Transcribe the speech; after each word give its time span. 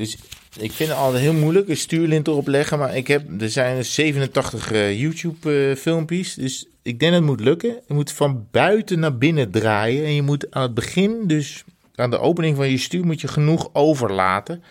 Dus 0.00 0.16
ik 0.58 0.72
vind 0.72 0.88
het 0.88 0.98
altijd 0.98 1.22
heel 1.22 1.32
moeilijk, 1.32 1.68
een 1.68 1.76
stuurlint 1.76 2.26
erop 2.26 2.46
leggen. 2.48 2.78
Maar 2.78 2.96
ik 2.96 3.06
heb, 3.06 3.40
er 3.42 3.50
zijn 3.50 3.84
87 3.84 4.72
eh, 4.72 5.00
YouTube-filmpjes. 5.00 6.34
dus 6.34 6.66
ik 6.82 7.00
denk 7.00 7.12
dat 7.12 7.20
het 7.20 7.30
moet 7.30 7.40
lukken. 7.40 7.76
Je 7.88 7.94
moet 7.94 8.12
van 8.12 8.46
buiten 8.50 8.98
naar 8.98 9.18
binnen 9.18 9.50
draaien. 9.50 10.04
En 10.04 10.14
je 10.14 10.22
moet 10.22 10.46
aan 10.50 10.62
het 10.62 10.74
begin, 10.74 11.26
dus 11.26 11.64
aan 11.94 12.10
de 12.10 12.18
opening 12.18 12.56
van 12.56 12.70
je 12.70 12.78
stuur, 12.78 13.04
moet 13.06 13.20
je 13.20 13.28
genoeg 13.28 13.70
overlaten. 13.72 14.62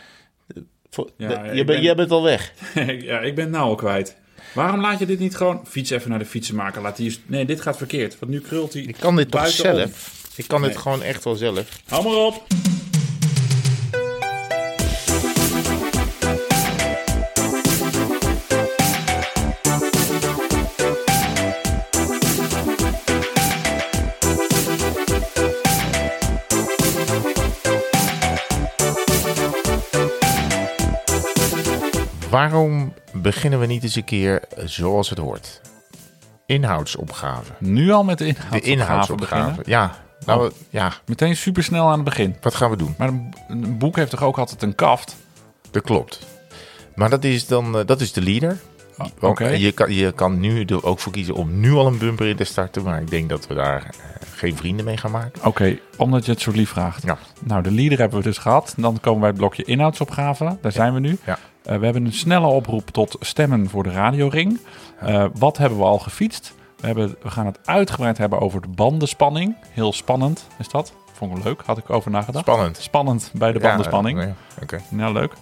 Voor- 0.89 1.09
Ja, 1.18 1.27
de- 1.27 1.34
je, 1.48 1.54
bent, 1.54 1.66
ben- 1.66 1.82
jij 1.82 1.96
bent 1.96 2.11
al 2.11 2.23
weg. 2.23 2.54
ja, 3.09 3.20
ik 3.20 3.36
ben 3.36 3.43
het 3.43 3.54
nou 3.54 3.66
al 3.66 3.75
kwijt. 3.75 4.16
Waarom 4.54 4.82
laat 4.82 5.00
je 5.00 5.05
dit 5.05 5.20
niet 5.20 5.36
gewoon... 5.36 5.61
Fiets 5.68 5.89
even 5.89 6.09
naar 6.09 6.20
de 6.20 6.25
fietsenmaker. 6.25 6.82
Laat 6.82 6.98
die... 6.98 7.20
Nee, 7.25 7.46
dit 7.46 7.61
gaat 7.61 7.77
verkeerd. 7.77 8.20
Want 8.20 8.32
nu 8.32 8.39
krult 8.39 8.73
hij 8.73 8.82
Ik 8.82 8.96
kan 9.00 9.16
dit 9.16 9.32
toch 9.32 9.48
zelf? 9.48 10.11
Ik 10.36 10.48
kan 10.48 10.61
dit 10.61 10.77
gewoon 10.77 11.04
echt 11.04 11.23
wel 11.23 11.36
zelf. 11.36 11.82
Hou 11.88 12.04
maar 12.04 12.16
op. 12.16 12.48
Waarom 32.29 32.93
beginnen 33.13 33.59
we 33.59 33.65
niet 33.65 33.83
eens 33.83 33.95
een 33.95 34.03
keer 34.03 34.41
zoals 34.65 35.09
het 35.09 35.17
hoort? 35.19 35.61
Inhoudsopgave. 36.45 37.52
Nu 37.59 37.91
al 37.91 38.03
met 38.03 38.17
de 38.17 38.23
De 38.23 38.29
inhoudsopgave 38.29 38.71
inhoudsopgave. 38.71 39.45
beginnen. 39.45 39.63
Ja, 39.65 39.95
nou, 40.25 40.52
ja, 40.69 40.93
Meteen 41.05 41.35
supersnel 41.35 41.85
aan 41.88 41.93
het 41.93 42.03
begin. 42.03 42.35
wat 42.41 42.55
gaan 42.55 42.69
we 42.69 42.77
doen? 42.77 42.95
Maar 42.97 43.07
een, 43.47 43.77
boek 43.77 43.95
heeft 43.95 44.09
toch 44.11 44.23
ook 44.23 44.38
altijd 44.38 44.61
een 44.61 44.75
kaft? 44.75 45.15
Dat 45.71 45.83
klopt. 45.83 46.25
Maar 46.95 47.09
dat 47.09 47.23
is 47.23 47.47
dan 47.47 47.77
eh, 47.77 47.86
dat 47.86 48.02
is 48.02 48.13
de 48.13 48.21
leader. 48.21 48.58
Ah, 48.97 49.08
Oké. 49.19 49.47
je, 49.47 49.71
kan, 49.71 49.93
je 49.93 50.11
kan 50.11 50.39
nu 50.39 50.64
er 50.64 50.83
ook 50.86 50.99
voor 50.99 51.11
kiezen 51.11 51.33
om 51.36 51.59
nu 51.59 51.71
al 51.73 51.88
een 51.88 51.97
bumper 51.97 52.27
in 52.27 52.36
te 52.36 52.43
starten. 52.43 52.83
Maar 52.83 53.02
ik 53.02 53.09
denk 53.09 53.30
dat 53.30 53.47
we 53.47 53.53
daar 53.53 53.83
eh, 53.83 53.89
geen 54.36 54.55
vrienden 54.58 54.86
mee 54.86 54.97
gaan 54.97 55.11
maken. 55.11 55.45
Oké, 55.45 55.77
omdat 55.97 56.25
je 56.25 56.31
het 56.31 56.41
zo 56.41 56.52
lief 56.52 56.69
vraagt. 56.69 57.03
Ja. 57.03 57.17
Nou, 57.43 57.64
de 57.64 57.71
leader 57.71 57.97
hebben 57.99 58.17
we 58.17 58.23
dus 58.23 58.38
gehad. 58.38 58.73
Dan 58.77 58.99
komen 58.99 59.19
wij 59.19 59.30
het 59.30 59.38
blokje 59.38 59.64
inhoudsopgave. 59.64 60.58
Daar 60.61 60.71
zijn 60.71 60.93
we 60.93 60.99
nu. 60.99 61.17
Ja. 61.25 61.38
Eh, 61.70 61.78
we 61.78 61.84
hebben 61.86 62.06
een 62.06 62.14
snelle 62.14 62.48
oproep 62.48 62.89
tot 62.89 63.16
stemmen 63.20 63.70
voor 63.70 63.84
de 63.84 63.92
radioring. 63.92 64.59
Eh, 65.00 65.25
wat 65.34 65.58
hebben 65.58 65.78
we 65.78 65.84
al 65.84 66.00
gefietst? 66.00 66.53
We, 66.80 66.86
hebben, 66.88 67.16
we 67.22 67.30
gaan 67.30 67.45
het 67.45 67.59
uitgebreid 67.66 68.17
hebben 68.17 68.39
over 68.39 68.61
de 68.61 68.67
bandenspanning. 68.67 69.56
Heel 69.70 69.94
spannend 69.94 70.48
is 70.58 70.70
dat. 70.70 70.94
Vond 71.14 71.38
ik 71.38 71.44
leuk, 71.44 71.61
had 71.66 71.78
ik 71.78 71.89
over 71.89 72.11
nagedacht. 72.11 72.45
Spannend. 72.45 72.78
Spannend 72.78 73.31
bij 73.34 73.52
de 73.52 73.59
bandenspanning. 73.59 74.22
ja, 74.22 74.34
Oké. 74.61 74.80
Nou, 74.89 75.14
leuk. 75.14 75.34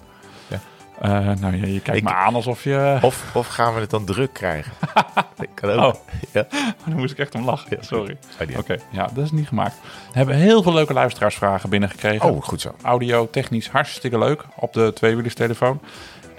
Ja. 0.47 0.59
Eh, 1.01 1.35
nou, 1.39 1.55
je, 1.55 1.73
je 1.73 1.79
kijkt 1.79 1.97
Ik- 1.99 2.03
me 2.03 2.13
aan 2.13 2.35
alsof 2.35 2.63
je... 2.63 2.97
Of, 3.01 3.35
of 3.35 3.47
gaan 3.47 3.73
we 3.73 3.79
het 3.79 3.89
dan 3.89 4.05
druk 4.05 4.33
krijgen? 4.33 4.71
Dat 5.35 5.47
kan 5.53 5.69
ook. 5.69 5.93
Oh. 5.93 5.99
Ja. 6.31 6.47
Daar 6.85 6.95
moest 6.95 7.11
ik 7.11 7.19
echt 7.19 7.35
om 7.35 7.45
lachen. 7.45 7.77
Sorry. 7.81 8.17
Oké, 8.57 8.77
ja, 8.91 9.09
dat 9.13 9.23
is 9.23 9.31
niet 9.31 9.47
gemaakt. 9.47 9.75
We 10.11 10.17
hebben 10.17 10.35
heel 10.35 10.63
veel 10.63 10.73
leuke 10.73 10.93
luisteraarsvragen 10.93 11.69
binnengekregen. 11.69 12.29
Oh, 12.29 12.43
goed 12.43 12.61
zo. 12.61 12.75
Audio, 12.81 13.29
technisch 13.29 13.69
hartstikke 13.69 14.17
leuk 14.17 14.45
op 14.55 14.73
de 14.73 14.91
tweewielerstelefoon. 14.93 15.79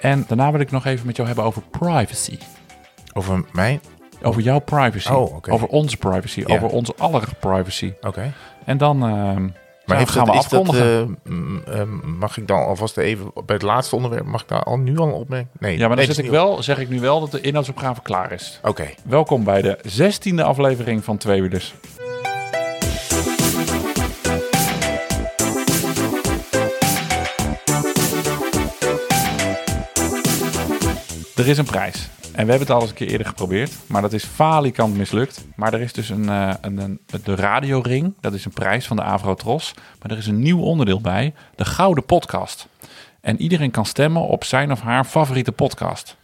En 0.00 0.24
daarna 0.28 0.50
wil 0.50 0.60
ik 0.60 0.70
nog 0.70 0.84
even 0.84 1.06
met 1.06 1.16
jou 1.16 1.28
hebben 1.28 1.46
over 1.46 1.62
privacy. 1.62 2.38
Over 3.12 3.44
mij? 3.52 3.80
Over 4.22 4.42
jouw 4.42 4.58
privacy. 4.58 5.12
Oh. 5.12 5.36
Over 5.48 5.68
onze 5.68 5.96
privacy. 5.96 6.42
Ja. 6.46 6.54
Over 6.54 6.68
onze 6.68 6.94
aller 6.98 7.28
privacy. 7.40 7.92
Oké. 8.00 8.32
En 8.64 8.78
dan 8.78 9.02
ehm, 9.02 9.48
Maar 9.86 10.06
gaan 10.06 10.06
dat, 10.06 10.12
we 10.14 10.24
dat, 10.24 10.34
afkondigen. 10.34 11.18
eh, 11.66 11.82
mag 12.18 12.36
ik 12.36 12.46
dan 12.48 12.58
alvast 12.66 12.96
even 12.96 13.30
bij 13.34 13.54
het 13.54 13.62
laatste 13.62 13.96
onderwerp, 13.96 14.26
mag 14.26 14.42
ik 14.42 14.48
daar 14.48 14.62
al 14.62 14.76
nu 14.78 14.98
al 14.98 15.06
een 15.06 15.12
opmerking? 15.12 15.50
Nee, 15.58 15.72
ja, 15.72 15.78
maar 15.78 15.88
dan 15.88 15.96
nee, 15.96 16.06
zet 16.06 16.16
dat 16.16 16.24
ik 16.24 16.30
wel, 16.30 16.62
zeg 16.62 16.78
ik 16.78 16.88
nu 16.88 17.00
wel 17.00 17.20
dat 17.20 17.30
de 17.30 17.40
inhoudsopgave 17.40 18.02
klaar 18.02 18.32
is. 18.32 18.60
Oké. 18.62 18.88
Welkom 19.04 19.44
bij 19.44 19.62
de 19.62 19.78
zestiende 19.82 20.42
aflevering 20.42 21.04
van 21.04 21.16
Tweewielers. 21.16 21.74
Er 31.38 31.48
is 31.48 31.58
een 31.58 31.64
prijs. 31.64 32.08
En 32.22 32.44
we 32.44 32.50
hebben 32.50 32.58
het 32.58 32.70
al 32.70 32.80
eens 32.80 32.90
een 32.90 32.96
keer 32.96 33.08
eerder 33.08 33.26
geprobeerd. 33.26 33.72
Maar 33.86 34.02
dat 34.02 34.12
is 34.12 34.24
falikant 34.24 34.96
mislukt. 34.96 35.46
Maar 35.56 35.74
er 35.74 35.80
is 35.80 35.92
dus 35.92 36.08
een, 36.08 36.28
eh, 36.28 36.54
een, 36.60 36.78
een, 36.78 37.00
de 37.24 37.34
radioring. 37.34 38.14
Dat 38.20 38.34
is 38.34 38.44
een 38.44 38.52
prijs 38.52 38.86
van 38.86 38.96
de 38.96 39.02
Avrotros. 39.02 39.74
Maar 40.02 40.10
er 40.10 40.18
is 40.18 40.26
een 40.26 40.38
nieuw 40.38 40.60
onderdeel 40.60 41.00
bij. 41.00 41.34
De 41.54 41.64
Gouden 41.64 42.04
Podcast. 42.04 42.68
En 43.20 43.40
iedereen 43.40 43.70
kan 43.70 43.86
stemmen 43.86 44.22
op 44.22 44.44
zijn 44.44 44.72
of 44.72 44.80
haar 44.80 45.04
favoriete 45.04 45.52
podcast. 45.52 46.16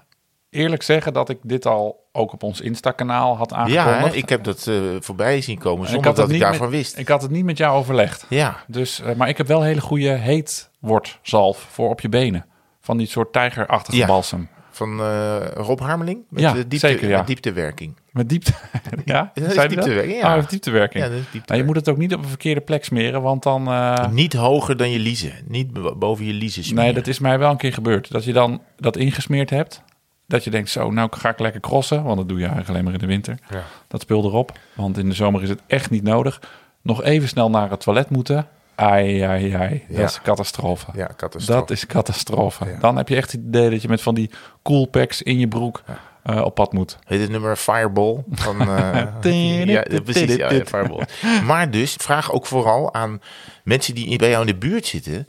eerlijk 0.50 0.84
zeggen 0.84 1.14
dat 1.14 1.30
ik 1.30 1.38
dit 1.42 1.66
al 1.66 2.05
ook 2.16 2.34
op 2.34 2.44
ons 2.44 2.62
Insta-kanaal 2.62 3.38
had 3.38 3.50
Ja, 3.50 3.56
aangekondigd. 3.56 4.14
hè, 4.14 4.20
ik 4.22 4.30
heb 4.30 4.44
dat 4.44 4.68
eh, 4.68 4.76
voorbij 5.00 5.42
zien 5.42 5.58
komen 5.58 5.86
En 5.86 5.92
zonder 5.92 6.08
het 6.08 6.16
dat 6.20 6.30
ik 6.32 6.40
daarvan 6.40 6.70
met- 6.70 6.76
wist. 6.78 6.98
Ik 6.98 7.08
had 7.08 7.22
het 7.22 7.32
niet 7.32 7.46
met 7.46 7.58
jou 7.58 7.78
overlegd. 7.78 8.26
Ja, 8.30 8.58
Dus, 8.68 9.02
eh, 9.02 9.16
maar 9.16 9.30
ik 9.30 9.38
heb 9.38 9.48
wel 9.48 9.62
hele 9.62 9.82
goede 9.82 10.10
heetwortzalf 10.10 11.68
voor 11.72 11.90
op 11.90 12.02
je 12.02 12.10
benen. 12.10 12.46
Van 12.82 12.98
die 12.98 13.08
soort 13.08 13.34
tijgerachtige 13.34 13.98
Ja. 13.98 14.06
balsem. 14.08 14.48
van 14.72 15.00
eh, 15.00 15.36
Rob 15.54 15.80
Harmeling. 15.80 16.20
Met 16.30 16.42
Ja, 16.42 16.54
diepte, 16.54 16.78
zeker, 16.78 17.08
ja. 17.10 17.18
met 17.18 17.28
dieptewerking. 17.28 17.96
Met 18.12 18.30
diepte. 18.30 18.54
ja, 19.06 19.32
dat 19.34 19.44
is 19.48 19.54
dieptewerking, 19.68 20.18
ja. 20.22 20.38
Oh, 20.38 20.48
dieptewerking. 20.48 21.04
Ja, 21.04 21.10
dat 21.10 21.20
is 21.20 21.24
Nou, 21.24 21.26
je 21.26 21.32
dieptewerking. 21.32 21.66
moet 21.66 21.76
het 21.76 21.90
ook 21.90 21.98
niet 21.98 22.14
op 22.14 22.24
een 22.24 22.30
verkeerde 22.30 22.62
plek 22.62 22.84
smeren, 22.86 23.22
want 23.22 23.44
dan... 23.44 23.70
Niet 24.12 24.34
hoger 24.34 24.78
dan 24.78 24.92
je 24.92 25.00
liezen. 25.00 25.34
Niet 25.48 25.74
bo- 25.74 25.96
boven 25.96 26.26
je 26.26 26.34
liezen 26.34 26.64
smeren. 26.64 26.84
nee, 26.84 26.94
dat 26.94 27.08
is 27.08 27.20
mij 27.20 27.40
wel 27.40 27.52
een 27.52 27.58
keer 27.58 27.74
gebeurd. 27.74 28.12
Dat 28.12 28.24
je 28.24 28.34
dan 28.34 28.62
dat 28.78 28.98
ingesmeerd 28.98 29.50
hebt. 29.50 29.82
Dat 30.28 30.44
je 30.44 30.50
denkt, 30.50 30.70
zo, 30.70 30.92
nou 30.92 31.10
ga 31.18 31.30
ik 31.30 31.40
lekker 31.40 31.62
crossen. 31.62 32.04
Want 32.04 32.18
dat 32.18 32.28
doe 32.30 32.38
je 32.38 32.44
eigenlijk 32.44 32.70
alleen 32.74 32.84
maar 32.84 32.94
in 32.94 33.00
de 33.00 33.06
winter. 33.06 33.38
Ja. 33.50 33.64
Dat 33.88 34.02
speel 34.02 34.24
erop. 34.24 34.58
Want 34.74 34.98
in 34.98 35.10
de 35.10 35.16
zomer 35.16 35.44
is 35.44 35.50
het 35.50 35.62
echt 35.68 35.90
niet 35.90 36.04
nodig. 36.04 36.42
Nog 36.82 37.04
even 37.04 37.28
snel 37.28 37.50
naar 37.50 37.70
het 37.70 37.80
toilet 37.80 38.10
moeten. 38.10 38.48
Ai, 38.76 39.20
ai, 39.22 39.54
ai. 39.54 39.84
Dat 39.88 39.98
Ja. 39.98 40.04
is 40.04 40.22
catastrofe. 40.22 40.92
Ja, 40.94 41.10
catastrofe. 41.18 41.60
Dat 41.60 41.70
is 41.72 41.86
catastrofe. 41.86 42.66
Ja. 42.66 42.78
Dan 42.80 42.98
heb 42.98 43.10
je 43.10 43.16
echt 43.16 43.32
het 43.32 43.42
idee 43.48 43.70
dat 43.70 43.82
je 43.82 43.88
met 43.88 44.02
van 44.02 44.16
die 44.16 44.30
cool 44.64 44.86
packs 44.86 45.22
in 45.22 45.40
je 45.40 45.48
broek 45.48 45.84
eh, 46.24 46.42
op 46.42 46.56
pad 46.56 46.74
moet. 46.74 46.98
Heet 47.06 47.22
het 47.22 47.30
nummer 47.30 47.56
Fireball? 47.56 48.24
Van, 48.32 48.62
eh, 48.62 49.04
ja, 49.66 49.84
precies. 50.04 50.36
Ja, 50.36 50.50
Fireball. 50.50 51.06
Maar 51.46 51.72
dus, 51.72 51.94
vraag 51.94 52.32
ook 52.32 52.46
vooral 52.46 52.94
aan 52.94 53.22
mensen 53.64 53.96
die 53.96 54.18
bij 54.18 54.30
jou 54.30 54.42
in 54.42 54.52
de 54.52 54.58
buurt 54.68 54.86
zitten. 54.86 55.28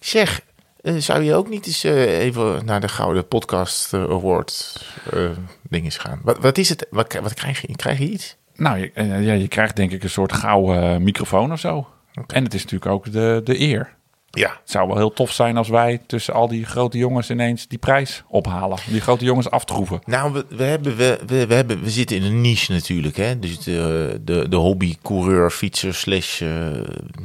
Zeg, 0.00 0.40
eh, 0.84 0.96
zou 0.96 1.22
je 1.22 1.34
ook 1.34 1.48
niet 1.48 1.66
eens 1.66 1.84
eh, 1.84 2.18
even 2.18 2.64
naar 2.64 2.80
de 2.80 2.88
Gouden 2.88 3.28
Podcast 3.28 3.94
eh, 3.94 4.02
Award 4.02 4.84
dingen 5.62 5.90
gaan? 5.90 6.20
Wat, 6.22 6.38
wat 6.38 6.58
is 6.58 6.68
het? 6.68 6.86
Wat, 6.90 7.18
wat 7.22 7.34
krijg 7.34 7.60
je? 7.60 7.76
Krijg 7.76 7.98
je 7.98 8.10
iets? 8.10 8.36
Nou, 8.54 8.78
je, 8.78 8.90
ja, 9.04 9.32
je 9.32 9.48
krijgt 9.48 9.76
denk 9.76 9.92
ik 9.92 10.02
een 10.02 10.10
soort 10.10 10.32
gouden 10.32 11.02
microfoon 11.02 11.52
of 11.52 11.60
zo. 11.60 11.88
En 12.26 12.44
het 12.44 12.54
is 12.54 12.62
natuurlijk 12.62 12.90
ook 12.90 13.12
de, 13.12 13.40
de 13.44 13.60
eer. 13.60 13.94
Ja. 14.34 14.48
Het 14.48 14.70
zou 14.70 14.86
wel 14.86 14.96
heel 14.96 15.12
tof 15.12 15.32
zijn 15.32 15.56
als 15.56 15.68
wij 15.68 16.00
tussen 16.06 16.34
al 16.34 16.48
die 16.48 16.64
grote 16.64 16.98
jongens 16.98 17.30
ineens 17.30 17.68
die 17.68 17.78
prijs 17.78 18.22
ophalen. 18.28 18.78
Die 18.88 19.00
grote 19.00 19.24
jongens 19.24 19.50
aftroeven. 19.50 20.00
Nou, 20.04 20.32
we, 20.32 20.44
we, 20.48 20.62
hebben, 20.62 20.96
we, 20.96 21.18
we, 21.26 21.46
we, 21.46 21.54
hebben, 21.54 21.82
we 21.82 21.90
zitten 21.90 22.16
in 22.16 22.22
een 22.22 22.40
niche 22.40 22.72
natuurlijk. 22.72 23.16
Hè? 23.16 23.38
Dus 23.38 23.58
de, 23.58 24.20
de, 24.24 24.48
de 24.48 24.56
hobby-coureur, 24.56 25.50
fietser, 25.50 25.94
slash 25.94 26.40
uh, 26.40 26.48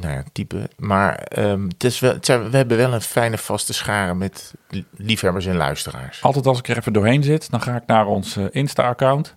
nou 0.00 0.14
ja, 0.14 0.22
type. 0.32 0.68
Maar 0.76 1.26
um, 1.38 1.68
het 1.68 1.84
is 1.84 2.00
wel, 2.00 2.12
het 2.12 2.26
zijn, 2.26 2.50
we 2.50 2.56
hebben 2.56 2.76
wel 2.76 2.92
een 2.92 3.00
fijne 3.00 3.38
vaste 3.38 3.72
schare 3.72 4.14
met 4.14 4.54
liefhebbers 4.96 5.46
en 5.46 5.56
luisteraars. 5.56 6.22
Altijd 6.22 6.46
als 6.46 6.58
ik 6.58 6.68
er 6.68 6.76
even 6.76 6.92
doorheen 6.92 7.22
zit, 7.22 7.50
dan 7.50 7.62
ga 7.62 7.76
ik 7.76 7.86
naar 7.86 8.06
ons 8.06 8.36
Insta-account. 8.50 9.36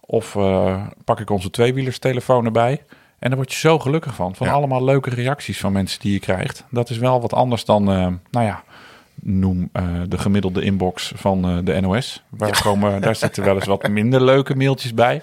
Of 0.00 0.34
uh, 0.34 0.86
pak 1.04 1.20
ik 1.20 1.30
onze 1.30 1.50
tweewielerstelefoon 1.50 2.44
erbij. 2.44 2.82
En 3.24 3.30
daar 3.30 3.38
word 3.38 3.52
je 3.52 3.58
zo 3.58 3.78
gelukkig 3.78 4.14
van. 4.14 4.34
Van 4.34 4.48
allemaal 4.48 4.84
leuke 4.84 5.10
reacties 5.10 5.58
van 5.58 5.72
mensen 5.72 6.00
die 6.00 6.12
je 6.12 6.18
krijgt. 6.18 6.64
Dat 6.70 6.90
is 6.90 6.98
wel 6.98 7.20
wat 7.20 7.32
anders 7.32 7.64
dan, 7.64 7.90
uh, 7.90 8.06
nou 8.30 8.46
ja, 8.46 8.62
noem 9.14 9.70
uh, 9.72 9.84
de 10.08 10.18
gemiddelde 10.18 10.62
inbox 10.62 11.12
van 11.16 11.50
uh, 11.50 11.58
de 11.64 11.80
NOS. 11.80 12.22
Waar 12.28 12.62
komen, 12.62 13.00
daar 13.00 13.16
zitten 13.16 13.44
wel 13.44 13.54
eens 13.54 13.66
wat 13.66 13.88
minder 13.88 14.24
leuke 14.24 14.54
mailtjes 14.54 14.94
bij. 14.94 15.22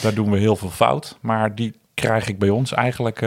Daar 0.00 0.14
doen 0.14 0.30
we 0.30 0.38
heel 0.38 0.56
veel 0.56 0.70
fout. 0.70 1.18
Maar 1.20 1.54
die 1.54 1.74
krijg 1.94 2.28
ik 2.28 2.38
bij 2.38 2.48
ons 2.48 2.72
eigenlijk, 2.72 3.22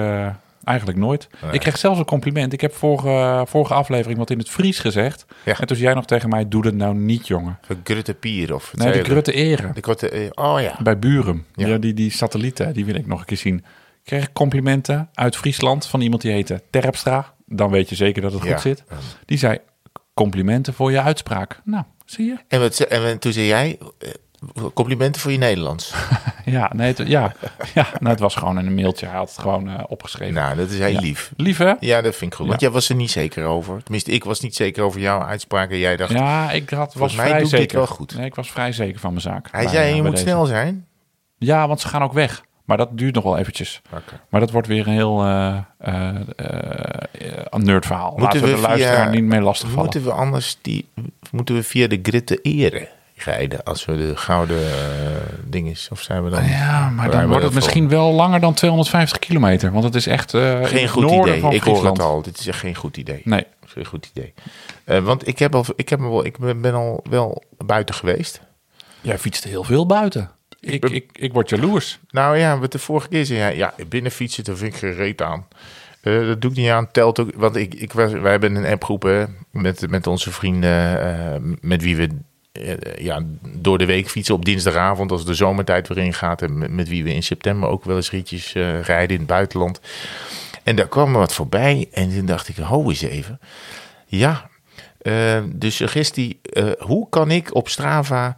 eigenlijk 0.63 0.97
nooit. 0.97 1.27
Ik 1.51 1.59
kreeg 1.59 1.77
zelfs 1.77 1.99
een 1.99 2.05
compliment. 2.05 2.53
Ik 2.53 2.61
heb 2.61 2.73
vorige, 2.73 3.43
vorige 3.47 3.73
aflevering 3.73 4.19
wat 4.19 4.29
in 4.29 4.37
het 4.37 4.49
Fries 4.49 4.79
gezegd. 4.79 5.25
Ja. 5.43 5.59
En 5.59 5.67
toen 5.67 5.75
zei 5.75 5.87
jij 5.87 5.93
nog 5.93 6.05
tegen 6.05 6.29
mij, 6.29 6.47
doe 6.47 6.61
dat 6.61 6.73
nou 6.73 6.95
niet, 6.95 7.27
jongen. 7.27 7.59
De 7.67 7.77
Grutte 7.83 8.13
Pier 8.13 8.53
of... 8.53 8.73
Nee, 8.75 8.91
de 8.91 9.03
Grutte 9.03 9.33
Eren. 9.33 9.73
De 9.73 9.81
Grutte, 9.81 10.31
oh 10.35 10.61
ja. 10.61 10.75
Bij 10.83 10.99
Buren. 10.99 11.45
Ja. 11.55 11.67
ja. 11.67 11.77
die, 11.77 11.93
die 11.93 12.11
satellieten, 12.11 12.73
die 12.73 12.85
wil 12.85 12.95
ik 12.95 13.07
nog 13.07 13.19
een 13.19 13.25
keer 13.25 13.37
zien 13.37 13.63
kreeg 14.07 14.23
ik 14.23 14.33
complimenten 14.33 15.09
uit 15.13 15.35
Friesland 15.35 15.85
van 15.85 16.01
iemand 16.01 16.21
die 16.21 16.31
heette 16.31 16.63
Terpstra. 16.69 17.33
Dan 17.45 17.69
weet 17.69 17.89
je 17.89 17.95
zeker 17.95 18.21
dat 18.21 18.33
het 18.33 18.41
goed 18.41 18.61
zit. 18.61 18.83
Die 19.25 19.37
zei, 19.37 19.57
complimenten 20.13 20.73
voor 20.73 20.91
je 20.91 21.01
uitspraak. 21.01 21.61
Nou, 21.63 21.83
zie 22.05 22.25
je. 22.25 22.37
En, 22.47 22.59
wat, 22.59 22.79
en 22.79 23.19
toen 23.19 23.33
zei 23.33 23.45
jij, 23.45 23.77
eh, 23.99 24.09
complimenten 24.73 25.21
voor 25.21 25.31
je 25.31 25.37
Nederlands. 25.37 25.93
ja, 26.45 26.71
nee, 26.75 26.87
het, 26.93 27.07
ja, 27.07 27.33
ja 27.73 27.87
nou, 27.99 28.09
het 28.09 28.19
was 28.19 28.35
gewoon 28.35 28.57
een 28.57 28.75
mailtje. 28.75 29.05
Hij 29.05 29.17
had 29.17 29.29
het 29.29 29.39
gewoon 29.39 29.69
uh, 29.69 29.83
opgeschreven. 29.87 30.33
Nou, 30.33 30.55
dat 30.55 30.69
is 30.69 30.79
heel 30.79 30.99
lief. 30.99 31.31
Lief, 31.37 31.57
hè? 31.57 31.73
Ja, 31.79 32.01
dat 32.01 32.15
vind 32.15 32.31
ik 32.31 32.37
goed. 32.37 32.47
Want 32.47 32.61
jij 32.61 32.71
was 32.71 32.89
er 32.89 32.95
niet 32.95 33.11
zeker 33.11 33.45
over. 33.45 33.83
Tenminste, 33.83 34.11
ik 34.11 34.23
was 34.23 34.39
niet 34.39 34.55
zeker 34.55 34.83
over 34.83 34.99
jouw 34.99 35.21
uitspraak. 35.21 35.71
En 35.71 35.77
jij 35.77 35.97
dacht... 35.97 36.11
Ja, 36.11 36.51
ik 36.51 36.69
had, 36.69 36.93
was 36.93 37.15
mij 37.15 37.27
vrij 37.27 37.45
zeker. 37.45 37.77
wel 37.77 37.87
goed. 37.87 38.15
Nee, 38.15 38.25
ik 38.25 38.35
was 38.35 38.51
vrij 38.51 38.71
zeker 38.71 38.99
van 38.99 39.09
mijn 39.09 39.21
zaak. 39.21 39.47
Hij 39.51 39.67
zei, 39.67 39.95
je 39.95 40.03
moet 40.03 40.19
snel 40.19 40.45
zijn. 40.45 40.85
Ja, 41.37 41.67
want 41.67 41.81
ze 41.81 41.87
gaan 41.87 42.03
ook 42.03 42.13
weg. 42.13 42.45
Maar 42.67 42.77
dat 42.77 42.97
duurt 42.97 43.15
nog 43.15 43.23
wel 43.23 43.37
eventjes. 43.37 43.81
Maar 44.29 44.39
dat 44.39 44.51
wordt 44.51 44.67
weer 44.67 44.87
een 44.87 44.93
heel 44.93 45.25
uh, 45.25 45.57
uh, 45.87 46.09
uh, 46.41 47.53
nerdverhaal. 47.57 48.09
Moeten 48.17 48.23
Laten 48.23 48.41
we 48.41 48.55
de 48.55 48.61
luisteraar 48.61 49.09
niet 49.09 49.23
mee 49.23 49.41
lastigvallen. 49.41 49.83
Moeten 49.83 50.03
we 50.03 50.11
anders 50.11 50.57
die, 50.61 50.89
moeten 51.31 51.55
we 51.55 51.63
via 51.63 51.87
de 51.87 51.99
grid 52.01 52.27
de 52.27 52.41
eren 52.41 52.87
rijden 53.15 53.63
als 53.63 53.85
we 53.85 53.97
de 53.97 54.15
gouden 54.15 54.59
uh, 54.59 54.71
ding 55.43 55.67
is? 55.69 55.87
Of 55.91 56.01
zijn 56.01 56.23
we 56.23 56.29
dan? 56.29 56.45
Ja, 56.45 56.89
maar 56.89 57.11
dan 57.11 57.27
wordt 57.27 57.43
het 57.43 57.53
misschien 57.53 57.89
wel 57.89 58.11
langer 58.11 58.39
dan 58.39 58.53
250 58.53 59.19
kilometer. 59.19 59.71
Want 59.71 59.83
het 59.83 59.95
is 59.95 60.07
echt 60.07 60.33
uh, 60.33 60.65
geen 60.65 60.87
goed 60.87 61.11
idee. 61.11 61.53
ik 61.53 61.63
hoor 61.63 61.85
het 61.85 61.99
al. 61.99 62.21
Dit 62.21 62.39
is 62.39 62.47
echt 62.47 62.59
geen 62.59 62.75
goed 62.75 62.97
idee. 62.97 63.21
Nee, 63.23 63.45
geen 63.65 63.85
goed 63.85 64.11
idee. 64.15 64.33
Uh, 64.85 64.99
want 64.99 65.27
ik 65.27 65.39
heb 65.39 65.55
al, 65.55 65.65
ik 65.75 65.89
heb 65.89 65.99
wel, 65.99 66.25
ik 66.25 66.37
ben 66.61 66.73
al 66.73 67.03
wel 67.09 67.43
buiten 67.57 67.95
geweest. 67.95 68.41
Jij 69.01 69.17
fietste 69.17 69.47
heel 69.47 69.63
veel 69.63 69.85
buiten. 69.85 70.31
Ik, 70.59 70.89
ik, 70.89 71.09
ik 71.13 71.33
word 71.33 71.49
jaloers. 71.49 71.99
Nou 72.09 72.37
ja, 72.37 72.59
wat 72.59 72.71
de 72.71 72.79
vorige 72.79 73.07
keer 73.07 73.25
zei, 73.25 73.39
ja, 73.39 73.47
ja 73.47 73.73
binnen 73.87 74.11
fietsen, 74.11 74.43
daar 74.43 74.55
vind 74.55 74.73
ik 74.73 74.79
gereed 74.79 75.21
aan. 75.21 75.47
Uh, 76.03 76.27
dat 76.27 76.41
doe 76.41 76.51
ik 76.51 76.57
niet 76.57 76.69
aan, 76.69 76.91
telt 76.91 77.19
ook. 77.19 77.29
Want 77.35 77.55
ik, 77.55 77.73
ik 77.73 77.93
was, 77.93 78.11
wij 78.11 78.31
hebben 78.31 78.55
een 78.55 78.65
appgroep 78.65 79.03
hè, 79.03 79.25
met, 79.51 79.89
met 79.89 80.07
onze 80.07 80.31
vrienden, 80.31 81.05
uh, 81.41 81.55
met 81.61 81.81
wie 81.81 81.95
we 81.95 82.09
uh, 82.53 82.73
ja, 82.97 83.23
door 83.57 83.77
de 83.77 83.85
week 83.85 84.09
fietsen 84.09 84.35
op 84.35 84.45
dinsdagavond, 84.45 85.11
als 85.11 85.25
de 85.25 85.33
zomertijd 85.33 85.87
weer 85.87 85.97
ingaat. 85.97 86.41
En 86.41 86.57
met, 86.57 86.71
met 86.71 86.87
wie 86.87 87.03
we 87.03 87.13
in 87.13 87.23
september 87.23 87.69
ook 87.69 87.83
wel 87.83 87.95
eens 87.95 88.11
ritjes 88.11 88.53
rijden 88.81 89.09
in 89.09 89.17
het 89.17 89.27
buitenland. 89.27 89.81
En 90.63 90.75
daar 90.75 90.87
kwam 90.87 91.13
er 91.13 91.19
wat 91.19 91.33
voorbij 91.33 91.87
en 91.91 92.09
toen 92.09 92.25
dacht 92.25 92.47
ik, 92.47 92.55
ho 92.55 92.89
eens 92.89 93.01
even. 93.01 93.39
Ja, 94.05 94.49
de 95.45 95.69
suggestie, 95.69 96.39
hoe 96.79 97.09
kan 97.09 97.31
ik 97.31 97.55
op 97.55 97.69
Strava 97.69 98.35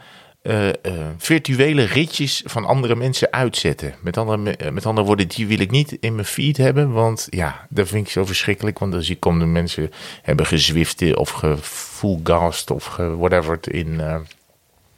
uh, 0.49 0.67
uh, 0.67 0.73
virtuele 1.17 1.83
ritjes 1.83 2.41
van 2.45 2.65
andere 2.65 2.95
mensen 2.95 3.31
uitzetten. 3.31 3.95
Met 4.01 4.17
andere, 4.17 4.55
uh, 4.63 4.71
met 4.71 4.85
andere 4.85 5.07
woorden, 5.07 5.27
die 5.27 5.47
wil 5.47 5.59
ik 5.59 5.71
niet 5.71 5.97
in 5.99 6.15
mijn 6.15 6.27
feed 6.27 6.57
hebben. 6.57 6.91
Want 6.91 7.27
ja, 7.29 7.67
dat 7.69 7.87
vind 7.87 8.05
ik 8.05 8.11
zo 8.11 8.25
verschrikkelijk. 8.25 8.79
Want 8.79 8.93
als 8.93 9.09
ik 9.09 9.19
kom 9.19 9.39
de 9.39 9.45
mensen 9.45 9.91
hebben 10.21 10.45
gezwift 10.45 11.15
of 11.15 11.29
gefullgast 11.29 12.71
of 12.71 12.95
whatever 12.95 13.59
in 13.61 14.01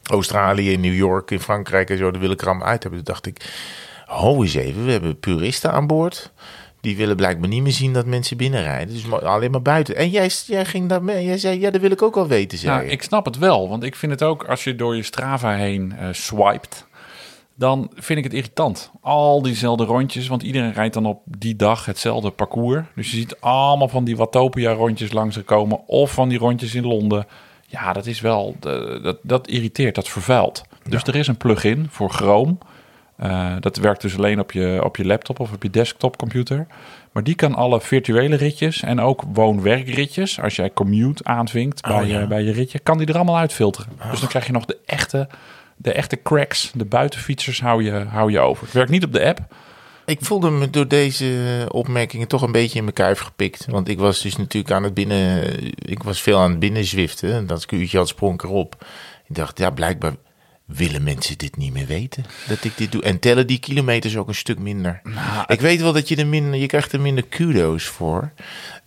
Australië, 0.03 0.71
in 0.71 0.81
New 0.81 0.95
York, 0.95 1.31
in 1.31 1.39
Frankrijk 1.39 1.89
en 1.89 1.97
zo. 1.97 2.11
Dat 2.11 2.21
wil 2.21 2.31
ik 2.31 2.41
er 2.41 2.47
allemaal 2.47 2.67
uit 2.67 2.83
hebben. 2.83 3.03
Toen 3.03 3.13
dacht 3.13 3.25
ik, 3.25 3.53
ho 4.05 4.41
eens 4.41 4.53
even, 4.53 4.85
we 4.85 4.91
hebben 4.91 5.19
puristen 5.19 5.71
aan 5.71 5.87
boord. 5.87 6.31
Die 6.81 6.97
willen 6.97 7.15
blijkbaar 7.15 7.49
niet 7.49 7.61
meer 7.61 7.71
zien 7.71 7.93
dat 7.93 8.05
mensen 8.05 8.37
binnenrijden. 8.37 8.93
Dus 8.93 9.11
alleen 9.11 9.51
maar 9.51 9.61
buiten. 9.61 9.95
En 9.95 10.09
jij, 10.09 10.29
jij 10.45 10.65
ging 10.65 10.89
daar 10.89 11.03
mee. 11.03 11.25
Jij 11.25 11.37
zei, 11.37 11.59
ja, 11.59 11.71
dat 11.71 11.81
wil 11.81 11.91
ik 11.91 12.01
ook 12.01 12.15
wel 12.15 12.27
weten. 12.27 12.57
Zei 12.57 12.77
nou, 12.77 12.89
ik 12.89 13.03
snap 13.03 13.25
het 13.25 13.37
wel. 13.37 13.69
Want 13.69 13.83
ik 13.83 13.95
vind 13.95 14.11
het 14.11 14.23
ook, 14.23 14.43
als 14.43 14.63
je 14.63 14.75
door 14.75 14.95
je 14.95 15.03
Strava 15.03 15.55
heen 15.55 15.93
uh, 15.99 16.07
swipet... 16.11 16.85
dan 17.55 17.91
vind 17.95 18.19
ik 18.19 18.23
het 18.23 18.33
irritant. 18.33 18.91
Al 19.01 19.41
diezelfde 19.41 19.83
rondjes, 19.83 20.27
want 20.27 20.43
iedereen 20.43 20.73
rijdt 20.73 20.93
dan 20.93 21.05
op 21.05 21.21
die 21.25 21.55
dag 21.55 21.85
hetzelfde 21.85 22.29
parcours. 22.29 22.85
Dus 22.95 23.11
je 23.11 23.17
ziet 23.17 23.35
allemaal 23.39 23.89
van 23.89 24.03
die 24.03 24.17
Watopia-rondjes 24.17 25.11
langs 25.11 25.35
er 25.35 25.43
komen... 25.43 25.87
of 25.87 26.11
van 26.11 26.29
die 26.29 26.37
rondjes 26.37 26.75
in 26.75 26.85
Londen. 26.85 27.27
Ja, 27.67 27.93
dat 27.93 28.05
is 28.05 28.21
wel... 28.21 28.55
Dat, 28.59 29.17
dat 29.21 29.47
irriteert, 29.47 29.95
dat 29.95 30.09
vervuilt. 30.09 30.63
Dus 30.89 31.03
er 31.03 31.15
is 31.15 31.27
een 31.27 31.37
plugin 31.37 31.87
voor 31.89 32.09
Chrome... 32.09 32.57
Uh, 33.23 33.55
dat 33.59 33.77
werkt 33.77 34.01
dus 34.01 34.17
alleen 34.17 34.39
op 34.39 34.51
je, 34.51 34.81
op 34.83 34.97
je 34.97 35.05
laptop 35.05 35.39
of 35.39 35.51
op 35.53 35.63
je 35.63 35.69
desktopcomputer. 35.69 36.67
Maar 37.11 37.23
die 37.23 37.35
kan 37.35 37.55
alle 37.55 37.81
virtuele 37.81 38.35
ritjes 38.35 38.81
en 38.81 38.99
ook 38.99 39.23
woon-werkritjes, 39.33 40.41
als 40.41 40.55
jij 40.55 40.71
commute 40.73 41.23
aanvinkt 41.23 41.81
bij, 41.81 42.01
oh, 42.01 42.07
je, 42.07 42.27
bij 42.27 42.43
je 42.43 42.51
ritje, 42.51 42.79
kan 42.79 42.97
die 42.97 43.07
er 43.07 43.15
allemaal 43.15 43.37
uitfilteren. 43.37 43.89
Dus 44.11 44.19
dan 44.19 44.29
krijg 44.29 44.45
je 44.45 44.51
nog 44.51 44.65
de 44.65 44.77
echte, 44.85 45.27
de 45.75 45.91
echte 45.91 46.21
cracks, 46.21 46.71
de 46.73 46.85
buitenfietsers 46.85 47.61
hou 47.61 47.83
je, 47.83 47.91
hou 47.91 48.31
je 48.31 48.39
over. 48.39 48.63
Het 48.63 48.73
werkt 48.73 48.91
niet 48.91 49.05
op 49.05 49.13
de 49.13 49.25
app. 49.25 49.39
Ik 50.05 50.21
voelde 50.21 50.49
me 50.49 50.69
door 50.69 50.87
deze 50.87 51.65
opmerkingen 51.71 52.27
toch 52.27 52.41
een 52.41 52.51
beetje 52.51 52.77
in 52.77 52.83
mijn 52.83 52.95
kuif 52.95 53.19
gepikt. 53.19 53.65
Want 53.69 53.87
ik 53.87 53.99
was 53.99 54.21
dus 54.21 54.37
natuurlijk 54.37 54.73
aan 54.73 54.83
het 54.83 54.93
binnen... 54.93 55.53
Ik 55.75 56.03
was 56.03 56.21
veel 56.21 56.39
aan 56.39 56.49
het 56.49 56.59
binnenzwiften. 56.59 57.47
Dat 57.47 57.71
uurtje 57.71 57.97
had 57.97 58.07
sprong 58.07 58.43
erop. 58.43 58.85
Ik 59.27 59.35
dacht, 59.35 59.57
ja, 59.57 59.69
blijkbaar 59.69 60.13
willen 60.73 61.03
mensen 61.03 61.37
dit 61.37 61.57
niet 61.57 61.73
meer 61.73 61.85
weten? 61.85 62.25
Dat 62.47 62.63
ik 62.63 62.77
dit 62.77 62.91
doe. 62.91 63.03
En 63.03 63.19
tellen 63.19 63.47
die 63.47 63.59
kilometers 63.59 64.17
ook 64.17 64.27
een 64.27 64.35
stuk 64.35 64.59
minder. 64.59 65.01
Nou, 65.03 65.43
ik 65.47 65.61
weet 65.61 65.81
wel 65.81 65.93
dat 65.93 66.07
je 66.07 66.15
er 66.15 66.27
minder, 66.27 66.59
je 66.59 66.65
krijgt 66.65 66.91
er 66.91 67.01
minder 67.01 67.25
kudo's 67.25 67.85
voor. 67.85 68.31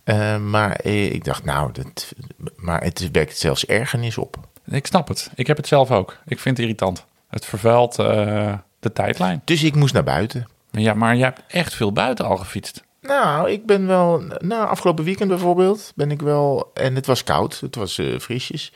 Uh, 0.05 0.37
maar 0.37 0.71
eh, 0.71 1.13
ik 1.13 1.23
dacht, 1.23 1.43
nou, 1.43 1.71
dat, 1.71 2.13
maar 2.55 2.83
het 2.83 3.11
werkt 3.11 3.37
zelfs 3.37 3.65
ergernis 3.65 4.17
op. 4.17 4.37
Ik 4.65 4.85
snap 4.85 5.07
het. 5.07 5.31
Ik 5.35 5.47
heb 5.47 5.57
het 5.57 5.67
zelf 5.67 5.91
ook. 5.91 6.17
Ik 6.25 6.39
vind 6.39 6.57
het 6.57 6.65
irritant. 6.65 7.05
Het 7.29 7.45
vervuilt 7.45 7.99
uh, 7.99 8.53
de 8.79 8.93
tijdlijn. 8.93 9.41
Dus 9.45 9.63
ik 9.63 9.75
moest 9.75 9.93
naar 9.93 10.03
buiten. 10.03 10.47
Ja, 10.71 10.93
maar 10.93 11.15
je 11.15 11.23
hebt 11.23 11.41
echt 11.47 11.73
veel 11.73 11.91
buiten 11.91 12.25
al 12.25 12.37
gefietst. 12.37 12.83
Nou, 13.07 13.51
ik 13.51 13.65
ben 13.65 13.87
wel. 13.87 14.23
Nou, 14.39 14.67
afgelopen 14.67 15.03
weekend 15.03 15.29
bijvoorbeeld 15.29 15.91
ben 15.95 16.11
ik 16.11 16.21
wel. 16.21 16.71
En 16.73 16.95
het 16.95 17.05
was 17.05 17.23
koud, 17.23 17.59
het 17.59 17.75
was 17.75 17.97
uh, 17.97 18.19
frisjes. 18.19 18.71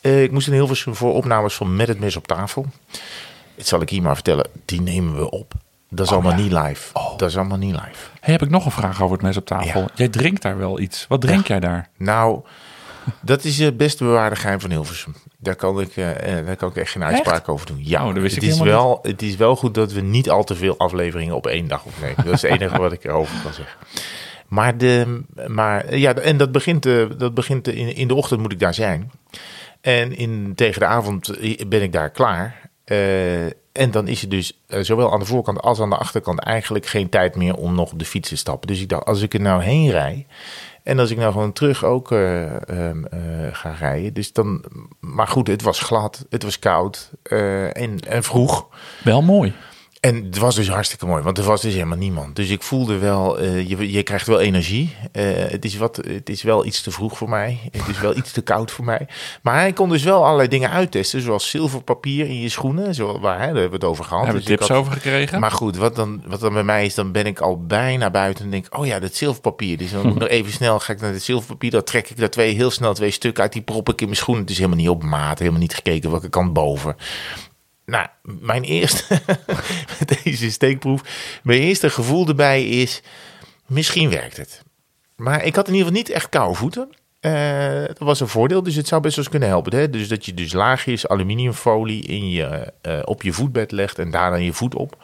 Uh, 0.00 0.22
ik 0.22 0.30
moest 0.30 0.46
in 0.46 0.52
Hilversum 0.52 0.94
voor 0.94 1.14
opnames 1.14 1.54
van 1.54 1.76
Met 1.76 1.88
het 1.88 2.00
Mes 2.00 2.16
op 2.16 2.26
tafel. 2.26 2.66
Het 3.54 3.66
zal 3.66 3.80
ik 3.80 3.88
hier 3.88 4.02
maar 4.02 4.14
vertellen, 4.14 4.46
die 4.64 4.80
nemen 4.80 5.16
we 5.16 5.30
op. 5.30 5.54
Dat 5.88 6.06
is 6.06 6.12
oh, 6.12 6.18
allemaal 6.18 6.42
niet 6.42 6.52
live. 6.52 6.90
Oh. 6.92 7.18
Dat 7.18 7.28
is 7.28 7.36
allemaal 7.36 7.58
niet 7.58 7.72
live. 7.72 8.08
Hey, 8.20 8.32
heb 8.32 8.42
ik 8.42 8.50
nog 8.50 8.64
een 8.64 8.70
vraag 8.70 9.02
over 9.02 9.16
het 9.16 9.26
mes 9.26 9.36
op 9.36 9.46
tafel? 9.46 9.88
Jij 9.94 10.08
drinkt 10.08 10.42
daar 10.42 10.58
wel 10.58 10.80
iets. 10.80 11.06
Wat 11.08 11.20
drink 11.20 11.46
jij 11.46 11.60
daar? 11.60 11.88
Nou, 11.96 12.40
dat 13.20 13.44
is 13.44 13.58
het 13.58 13.76
beste 13.76 14.04
bewaarde 14.04 14.36
geheim 14.36 14.60
van 14.60 14.70
Hilversum. 14.70 15.14
Daar 15.42 15.56
kan 15.56 15.80
ik, 15.80 15.96
uh, 15.96 16.06
daar 16.46 16.56
kan 16.56 16.68
ik 16.68 16.76
echt 16.76 16.90
geen 16.90 17.04
uitspraak 17.04 17.48
over 17.48 17.66
doen. 17.66 17.80
Ja, 17.80 18.06
oh, 18.06 18.14
het, 18.14 18.42
is 18.42 18.60
wel, 18.60 18.98
het 19.02 19.22
is 19.22 19.36
wel 19.36 19.56
goed 19.56 19.74
dat 19.74 19.92
we 19.92 20.00
niet 20.00 20.30
al 20.30 20.44
te 20.44 20.54
veel 20.54 20.78
afleveringen 20.78 21.34
op 21.34 21.46
één 21.46 21.68
dag 21.68 21.84
opnemen. 21.84 22.24
Dat 22.24 22.34
is 22.34 22.42
het 22.42 22.50
enige 22.50 22.78
wat 22.78 22.92
ik 22.92 23.04
erover 23.04 23.42
kan 23.42 23.52
zeggen. 23.52 23.78
Maar, 24.48 24.78
de, 24.78 25.22
maar 25.46 25.96
ja, 25.96 26.14
en 26.14 26.36
dat 26.36 26.52
begint, 26.52 26.86
uh, 26.86 27.10
dat 27.18 27.34
begint 27.34 27.68
in, 27.68 27.96
in 27.96 28.08
de 28.08 28.14
ochtend 28.14 28.40
moet 28.40 28.52
ik 28.52 28.58
daar 28.58 28.74
zijn. 28.74 29.10
En 29.80 30.16
in, 30.16 30.52
tegen 30.54 30.80
de 30.80 30.86
avond 30.86 31.38
ben 31.68 31.82
ik 31.82 31.92
daar 31.92 32.10
klaar. 32.10 32.70
Uh, 32.86 33.44
en 33.72 33.90
dan 33.90 34.08
is 34.08 34.22
er 34.22 34.28
dus 34.28 34.62
zowel 34.68 35.12
aan 35.12 35.20
de 35.20 35.26
voorkant 35.26 35.60
als 35.60 35.80
aan 35.80 35.90
de 35.90 35.96
achterkant 35.96 36.40
eigenlijk 36.40 36.86
geen 36.86 37.08
tijd 37.08 37.36
meer 37.36 37.54
om 37.54 37.74
nog 37.74 37.92
op 37.92 37.98
de 37.98 38.04
fiets 38.04 38.28
te 38.28 38.36
stappen. 38.36 38.68
Dus 38.68 38.80
ik 38.80 38.88
dacht, 38.88 39.04
als 39.04 39.22
ik 39.22 39.34
er 39.34 39.40
nou 39.40 39.62
heen 39.62 39.90
rij, 39.90 40.26
en 40.82 40.98
als 40.98 41.10
ik 41.10 41.16
nou 41.16 41.32
gewoon 41.32 41.52
terug 41.52 41.84
ook 41.84 42.10
uh, 42.12 42.42
uh, 42.42 42.50
ga 43.52 43.70
rijden. 43.70 44.14
Dus 44.14 44.32
dan, 44.32 44.64
maar 45.00 45.28
goed, 45.28 45.46
het 45.46 45.62
was 45.62 45.80
glad, 45.80 46.26
het 46.30 46.42
was 46.42 46.58
koud 46.58 47.10
uh, 47.24 47.76
en, 47.76 48.00
en 48.00 48.22
vroeg. 48.22 48.66
Wel 49.04 49.22
mooi. 49.22 49.54
En 50.02 50.24
het 50.24 50.38
was 50.38 50.54
dus 50.54 50.68
hartstikke 50.68 51.06
mooi, 51.06 51.22
want 51.22 51.38
er 51.38 51.44
was 51.44 51.60
dus 51.60 51.74
helemaal 51.74 51.98
niemand. 51.98 52.36
Dus 52.36 52.50
ik 52.50 52.62
voelde 52.62 52.98
wel, 52.98 53.42
uh, 53.42 53.68
je, 53.68 53.92
je 53.92 54.02
krijgt 54.02 54.26
wel 54.26 54.40
energie. 54.40 54.94
Uh, 55.12 55.24
het, 55.34 55.64
is 55.64 55.76
wat, 55.76 55.96
het 55.96 56.28
is 56.28 56.42
wel 56.42 56.64
iets 56.64 56.82
te 56.82 56.90
vroeg 56.90 57.18
voor 57.18 57.28
mij. 57.28 57.58
Het 57.70 57.88
is 57.88 58.00
wel 58.00 58.16
iets 58.16 58.32
te 58.32 58.40
koud 58.40 58.70
voor 58.70 58.84
mij. 58.84 59.06
Maar 59.42 59.54
hij 59.54 59.72
kon 59.72 59.88
dus 59.88 60.02
wel 60.02 60.24
allerlei 60.24 60.48
dingen 60.48 60.70
uittesten, 60.70 61.20
zoals 61.20 61.50
zilverpapier 61.50 62.26
in 62.26 62.40
je 62.40 62.48
schoenen. 62.48 62.94
Zo, 62.94 63.20
waar, 63.20 63.38
hè, 63.38 63.38
daar 63.38 63.46
hebben 63.46 63.68
we 63.68 63.74
het 63.74 63.84
over 63.84 64.04
gehad. 64.04 64.24
Hebben 64.24 64.42
we 64.42 64.48
dus 64.48 64.58
tips 64.58 64.70
over 64.70 64.92
gekregen. 64.92 65.40
Maar 65.40 65.50
goed, 65.50 65.76
wat 65.76 65.96
dan, 65.96 66.22
wat 66.26 66.40
dan 66.40 66.52
bij 66.52 66.64
mij 66.64 66.84
is, 66.84 66.94
dan 66.94 67.12
ben 67.12 67.26
ik 67.26 67.40
al 67.40 67.66
bijna 67.66 68.10
buiten 68.10 68.44
en 68.44 68.50
denk 68.50 68.78
oh 68.78 68.86
ja, 68.86 68.98
dat 68.98 69.14
zilverpapier. 69.14 69.76
Dus 69.76 69.90
dan 69.90 70.02
moet 70.02 70.14
ik 70.14 70.20
nog 70.20 70.28
even 70.28 70.52
snel, 70.52 70.80
ga 70.80 70.92
ik 70.92 71.00
naar 71.00 71.12
het 71.12 71.22
zilverpapier. 71.22 71.70
Dan 71.70 71.84
trek 71.84 72.10
ik 72.10 72.16
daar 72.16 72.30
twee, 72.30 72.54
heel 72.54 72.70
snel 72.70 72.94
twee 72.94 73.10
stukken 73.10 73.42
uit, 73.42 73.52
die 73.52 73.62
prop 73.62 73.88
ik 73.88 74.00
in 74.00 74.06
mijn 74.06 74.18
schoenen. 74.18 74.42
Het 74.42 74.52
is 74.52 74.58
helemaal 74.58 74.78
niet 74.78 74.88
op 74.88 75.02
maat, 75.02 75.38
helemaal 75.38 75.60
niet 75.60 75.74
gekeken 75.74 76.10
welke 76.10 76.28
kant 76.28 76.52
boven. 76.52 76.96
Nou, 77.86 78.06
mijn 78.22 78.62
eerste, 78.62 79.20
deze 80.22 80.50
steekproef, 80.50 81.02
mijn 81.42 81.60
eerste 81.60 81.90
gevoel 81.90 82.28
erbij 82.28 82.64
is, 82.64 83.02
misschien 83.66 84.10
werkt 84.10 84.36
het. 84.36 84.62
Maar 85.16 85.44
ik 85.44 85.54
had 85.54 85.68
in 85.68 85.74
ieder 85.74 85.88
geval 85.88 86.02
niet 86.02 86.10
echt 86.10 86.28
koude 86.28 86.54
voeten. 86.54 86.88
Uh, 87.20 87.84
dat 87.86 87.98
was 87.98 88.20
een 88.20 88.28
voordeel, 88.28 88.62
dus 88.62 88.74
het 88.74 88.88
zou 88.88 89.00
best 89.00 89.16
wel 89.16 89.24
eens 89.24 89.34
kunnen 89.34 89.52
helpen. 89.52 89.78
Hè? 89.78 89.90
Dus 89.90 90.08
dat 90.08 90.26
je 90.26 90.34
dus 90.34 90.52
laagjes 90.52 91.08
aluminiumfolie 91.08 92.02
in 92.02 92.30
je, 92.30 92.72
uh, 92.82 92.98
op 93.04 93.22
je 93.22 93.32
voetbed 93.32 93.70
legt 93.72 93.98
en 93.98 94.10
daar 94.10 94.30
dan 94.30 94.42
je 94.42 94.52
voet 94.52 94.74
op. 94.74 94.96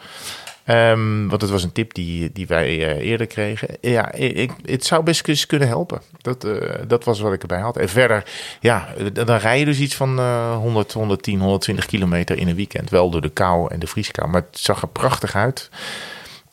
Um, 0.70 1.28
want 1.28 1.40
dat 1.40 1.50
was 1.50 1.62
een 1.62 1.72
tip 1.72 1.94
die, 1.94 2.32
die 2.32 2.46
wij 2.46 2.76
uh, 2.76 3.10
eerder 3.10 3.26
kregen. 3.26 3.68
Ja, 3.80 4.12
ik, 4.12 4.52
het 4.64 4.84
zou 4.84 5.02
best 5.02 5.28
eens 5.28 5.46
kunnen 5.46 5.68
helpen. 5.68 6.00
Dat, 6.20 6.44
uh, 6.44 6.74
dat 6.86 7.04
was 7.04 7.20
wat 7.20 7.32
ik 7.32 7.42
erbij 7.42 7.60
had. 7.60 7.76
En 7.76 7.88
verder, 7.88 8.24
ja, 8.60 8.88
dan 9.12 9.36
rij 9.36 9.58
je 9.58 9.64
dus 9.64 9.78
iets 9.78 9.94
van 9.94 10.18
uh, 10.18 10.56
100, 10.56 10.92
110, 10.92 11.40
120 11.40 11.86
kilometer 11.86 12.38
in 12.38 12.48
een 12.48 12.54
weekend. 12.54 12.90
Wel 12.90 13.10
door 13.10 13.20
de 13.20 13.28
kou 13.28 13.72
en 13.72 13.78
de 13.78 13.86
vrieskou. 13.86 14.30
Maar 14.30 14.44
het 14.50 14.58
zag 14.58 14.82
er 14.82 14.88
prachtig 14.88 15.34
uit. 15.34 15.70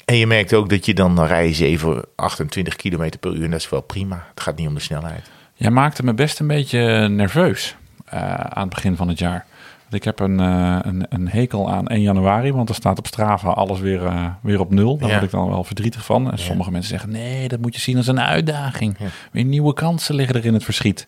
En 0.06 0.18
je 0.18 0.28
merkt 0.28 0.54
ook 0.54 0.70
dat 0.70 0.86
je 0.86 0.94
dan, 0.94 1.16
dan 1.16 1.26
rij 1.26 1.48
je 1.48 1.54
7, 1.54 2.06
28 2.16 2.76
kilometer 2.76 3.20
per 3.20 3.34
uur. 3.34 3.44
En 3.44 3.52
dat 3.52 3.60
is 3.60 3.70
wel 3.70 3.82
prima. 3.82 4.28
Het 4.30 4.42
gaat 4.42 4.58
niet 4.58 4.68
om 4.68 4.74
de 4.74 4.80
snelheid. 4.80 5.30
Jij 5.54 5.72
maakte 5.72 6.04
me 6.04 6.14
best 6.14 6.40
een 6.40 6.48
beetje 6.48 7.08
nerveus 7.08 7.76
uh, 8.14 8.34
aan 8.34 8.62
het 8.66 8.74
begin 8.74 8.96
van 8.96 9.08
het 9.08 9.20
jaar. 9.20 9.46
Ik 9.90 10.04
heb 10.04 10.20
een, 10.20 10.40
uh, 10.40 10.80
een, 10.82 11.06
een, 11.10 11.30
hekel 11.30 11.72
aan 11.72 11.88
1 11.88 12.02
januari, 12.02 12.52
want 12.52 12.70
er 12.70 12.76
staat 12.76 12.98
op 12.98 13.08
Strava 13.08 13.50
alles 13.50 13.80
weer, 13.80 14.02
uh, 14.02 14.26
weer 14.42 14.60
op 14.60 14.72
nul. 14.72 14.98
Daar 14.98 15.08
ja. 15.08 15.14
word 15.14 15.26
ik 15.26 15.32
dan 15.32 15.50
wel 15.50 15.64
verdrietig 15.64 16.06
van. 16.06 16.32
En 16.32 16.38
sommige 16.38 16.72
mensen 16.72 16.90
zeggen, 16.90 17.10
nee, 17.10 17.48
dat 17.48 17.60
moet 17.60 17.76
je 17.76 17.82
zien 17.82 17.98
als 17.98 18.08
een 18.08 18.20
uitdaging. 18.20 18.96
Ja. 19.00 19.06
Weer 19.32 19.44
nieuwe 19.44 19.74
kansen 19.74 20.16
liggen 20.16 20.36
er 20.36 20.46
in 20.46 20.54
het 20.54 20.64
verschiet. 20.64 21.08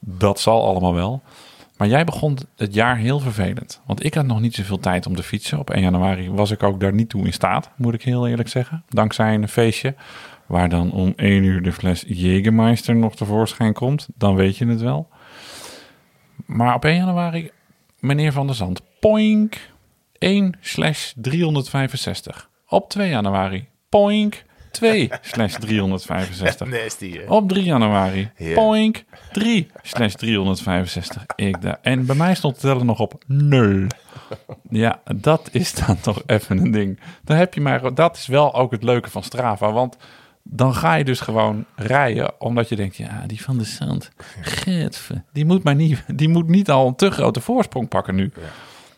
Dat 0.00 0.40
zal 0.40 0.66
allemaal 0.66 0.94
wel. 0.94 1.22
Maar 1.76 1.88
jij 1.88 2.04
begon 2.04 2.38
het 2.56 2.74
jaar 2.74 2.96
heel 2.96 3.20
vervelend. 3.20 3.80
Want 3.86 4.04
ik 4.04 4.14
had 4.14 4.26
nog 4.26 4.40
niet 4.40 4.54
zoveel 4.54 4.80
tijd 4.80 5.06
om 5.06 5.16
te 5.16 5.22
fietsen. 5.22 5.58
Op 5.58 5.70
1 5.70 5.82
januari 5.82 6.30
was 6.30 6.50
ik 6.50 6.62
ook 6.62 6.80
daar 6.80 6.92
niet 6.92 7.08
toe 7.08 7.24
in 7.24 7.32
staat, 7.32 7.70
moet 7.76 7.94
ik 7.94 8.02
heel 8.02 8.28
eerlijk 8.28 8.48
zeggen. 8.48 8.84
Dankzij 8.88 9.34
een 9.34 9.48
feestje 9.48 9.94
waar 10.46 10.68
dan 10.68 10.92
om 10.92 11.12
1 11.16 11.42
uur 11.42 11.62
de 11.62 11.72
fles 11.72 12.04
Jägermeister 12.04 12.96
nog 12.96 13.16
tevoorschijn 13.16 13.72
komt. 13.72 14.08
Dan 14.16 14.34
weet 14.34 14.56
je 14.56 14.66
het 14.66 14.80
wel. 14.80 15.08
Maar 16.46 16.74
op 16.74 16.84
1 16.84 16.96
januari 16.96 17.50
meneer 18.00 18.32
Van 18.32 18.46
der 18.46 18.56
Zand. 18.56 18.80
Poink 19.00 19.56
1 20.18 20.54
slash 20.60 21.12
365. 21.16 22.48
Op 22.68 22.90
2 22.90 23.08
januari. 23.08 23.68
Poink 23.88 24.44
2 24.70 25.10
slash 25.32 25.54
365. 25.54 26.68
Nasty, 26.68 27.20
Op 27.28 27.48
3 27.48 27.64
januari. 27.64 28.30
Yeah. 28.36 28.54
Poink 28.54 29.04
3 29.32 29.66
slash 29.82 30.14
365. 30.14 31.22
Ik 31.36 31.56
en 31.82 32.06
bij 32.06 32.16
mij 32.16 32.34
stond 32.34 32.52
het 32.54 32.62
tellen 32.62 32.86
nog 32.86 33.00
op 33.00 33.22
0. 33.26 33.86
Ja, 34.70 35.00
dat 35.16 35.48
is 35.52 35.74
dan 35.74 36.00
toch 36.00 36.22
even 36.26 36.58
een 36.58 36.70
ding. 36.70 37.00
Dan 37.24 37.36
heb 37.36 37.54
je 37.54 37.60
maar, 37.60 37.94
dat 37.94 38.16
is 38.16 38.26
wel 38.26 38.54
ook 38.54 38.70
het 38.70 38.82
leuke 38.82 39.10
van 39.10 39.22
Strava. 39.22 39.72
Want 39.72 39.96
dan 40.50 40.74
ga 40.74 40.94
je 40.94 41.04
dus 41.04 41.20
gewoon 41.20 41.64
rijden, 41.76 42.40
omdat 42.40 42.68
je 42.68 42.76
denkt, 42.76 42.96
ja, 42.96 43.24
die 43.26 43.42
van 43.42 43.58
de 43.58 43.64
Zand, 43.64 44.10
getve, 44.40 45.22
die 45.32 45.44
moet, 45.44 45.62
maar 45.62 45.74
niet, 45.74 46.04
die 46.06 46.28
moet 46.28 46.48
niet 46.48 46.70
al 46.70 46.86
een 46.86 46.94
te 46.94 47.10
grote 47.10 47.40
voorsprong 47.40 47.88
pakken 47.88 48.14
nu. 48.14 48.32
Ja. 48.34 48.42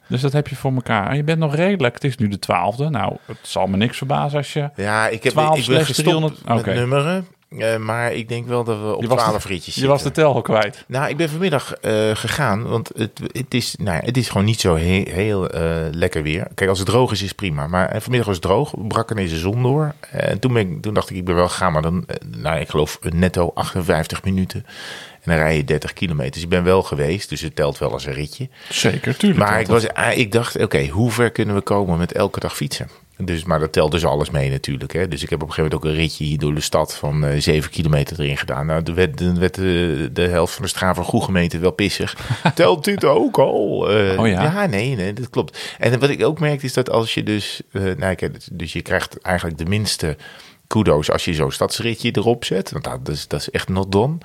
Dus 0.08 0.20
dat 0.20 0.32
heb 0.32 0.48
je 0.48 0.56
voor 0.56 0.72
elkaar. 0.72 1.10
En 1.10 1.16
je 1.16 1.24
bent 1.24 1.38
nog 1.38 1.54
redelijk. 1.54 1.94
Het 1.94 2.04
is 2.04 2.16
nu 2.16 2.28
de 2.28 2.38
twaalfde. 2.38 2.88
Nou, 2.88 3.16
het 3.24 3.38
zal 3.42 3.66
me 3.66 3.76
niks 3.76 3.96
verbazen 3.96 4.38
als 4.38 4.52
je. 4.52 4.70
Ja, 4.76 5.08
ik 5.08 5.22
heb 5.22 5.32
12 5.32 5.58
ik 5.58 5.66
ben 5.66 5.84
gestopt 5.84 6.08
300... 6.08 6.44
met 6.44 6.58
okay. 6.58 6.74
nummeren. 6.74 7.26
Uh, 7.58 7.76
maar 7.76 8.12
ik 8.12 8.28
denk 8.28 8.46
wel 8.46 8.64
dat 8.64 8.80
we 8.80 8.96
op 8.96 9.04
twaalf 9.04 9.44
ritjes 9.44 9.74
Je 9.74 9.86
was 9.86 10.02
de 10.02 10.10
tel 10.10 10.34
al 10.34 10.42
kwijt. 10.42 10.84
Nou, 10.86 11.08
ik 11.08 11.16
ben 11.16 11.28
vanmiddag 11.28 11.74
uh, 11.82 12.10
gegaan, 12.14 12.62
want 12.62 12.90
het, 12.94 13.20
het, 13.32 13.54
is, 13.54 13.74
nou, 13.78 14.04
het 14.04 14.16
is 14.16 14.28
gewoon 14.28 14.44
niet 14.44 14.60
zo 14.60 14.76
he 14.76 15.02
heel 15.08 15.54
uh, 15.54 15.86
lekker 15.90 16.22
weer. 16.22 16.46
Kijk, 16.54 16.70
als 16.70 16.78
het 16.78 16.88
droog 16.88 17.12
is, 17.12 17.22
is 17.22 17.32
prima. 17.32 17.66
Maar 17.66 18.00
vanmiddag 18.00 18.26
was 18.26 18.36
het 18.36 18.44
droog, 18.44 18.74
brak 18.88 19.10
ineens 19.10 19.30
de 19.30 19.38
zon 19.38 19.62
door. 19.62 19.94
En 20.10 20.38
toen, 20.38 20.52
ben 20.52 20.70
ik, 20.70 20.82
toen 20.82 20.94
dacht 20.94 21.10
ik, 21.10 21.16
ik 21.16 21.24
ben 21.24 21.34
wel 21.34 21.48
gegaan, 21.48 21.72
maar 21.72 21.82
dan, 21.82 22.06
nou, 22.36 22.60
ik 22.60 22.68
geloof 22.68 22.98
netto 23.02 23.50
58 23.54 24.24
minuten. 24.24 24.66
En 25.22 25.30
dan 25.30 25.36
rij 25.36 25.56
je 25.56 25.64
30 25.64 25.92
kilometer. 25.92 26.32
Dus 26.32 26.42
ik 26.42 26.48
ben 26.48 26.64
wel 26.64 26.82
geweest, 26.82 27.28
dus 27.28 27.40
het 27.40 27.56
telt 27.56 27.78
wel 27.78 27.92
als 27.92 28.06
een 28.06 28.12
ritje. 28.12 28.48
Zeker, 28.68 29.16
tuurlijk. 29.16 29.40
Maar 29.40 29.60
ik, 29.60 29.66
was, 29.66 29.86
ik 30.14 30.32
dacht, 30.32 30.54
oké, 30.54 30.64
okay, 30.64 30.88
hoe 30.88 31.10
ver 31.10 31.30
kunnen 31.30 31.54
we 31.54 31.60
komen 31.60 31.98
met 31.98 32.12
elke 32.12 32.40
dag 32.40 32.56
fietsen? 32.56 32.88
Dus, 33.22 33.44
maar 33.44 33.58
dat 33.58 33.72
telt 33.72 33.90
dus 33.90 34.04
alles 34.04 34.30
mee 34.30 34.50
natuurlijk. 34.50 34.92
Hè. 34.92 35.08
Dus 35.08 35.22
ik 35.22 35.30
heb 35.30 35.42
op 35.42 35.48
een 35.48 35.54
gegeven 35.54 35.70
moment 35.72 35.90
ook 35.90 35.96
een 35.96 36.06
ritje 36.06 36.24
hier 36.24 36.38
door 36.38 36.54
de 36.54 36.60
stad 36.60 36.94
van 36.94 37.24
uh, 37.24 37.40
7 37.40 37.70
kilometer 37.70 38.20
erin 38.20 38.36
gedaan. 38.36 38.66
Nou, 38.66 38.82
de 38.82 38.92
werd, 38.92 39.18
de, 39.18 39.50
de, 39.50 40.10
de 40.12 40.28
helft 40.28 40.54
van 40.54 40.62
de 40.62 40.68
straat 40.68 40.96
van 40.96 41.04
Goe 41.04 41.24
gemeente 41.24 41.58
wel 41.58 41.70
pissig. 41.70 42.16
telt 42.54 42.84
dit 42.84 43.04
ook 43.04 43.38
al? 43.38 43.90
Uh, 43.96 44.20
oh 44.20 44.28
ja? 44.28 44.42
Ja, 44.42 44.66
nee, 44.66 44.96
nee, 44.96 45.12
dat 45.12 45.30
klopt. 45.30 45.74
En 45.78 45.98
wat 45.98 46.10
ik 46.10 46.24
ook 46.24 46.40
merkte 46.40 46.66
is 46.66 46.72
dat 46.72 46.90
als 46.90 47.14
je 47.14 47.22
dus... 47.22 47.62
Uh, 47.72 47.96
nou, 47.96 48.16
dus 48.52 48.72
je 48.72 48.82
krijgt 48.82 49.20
eigenlijk 49.20 49.58
de 49.58 49.66
minste 49.66 50.16
kudo's 50.70 51.10
als 51.10 51.24
je 51.24 51.34
zo'n 51.34 51.50
stadsritje 51.50 52.10
erop 52.12 52.44
zet. 52.44 52.70
Want 52.70 52.84
dat 52.84 53.08
is, 53.08 53.28
dat 53.28 53.40
is 53.40 53.50
echt 53.50 53.68
not 53.68 53.92
done. 53.92 54.18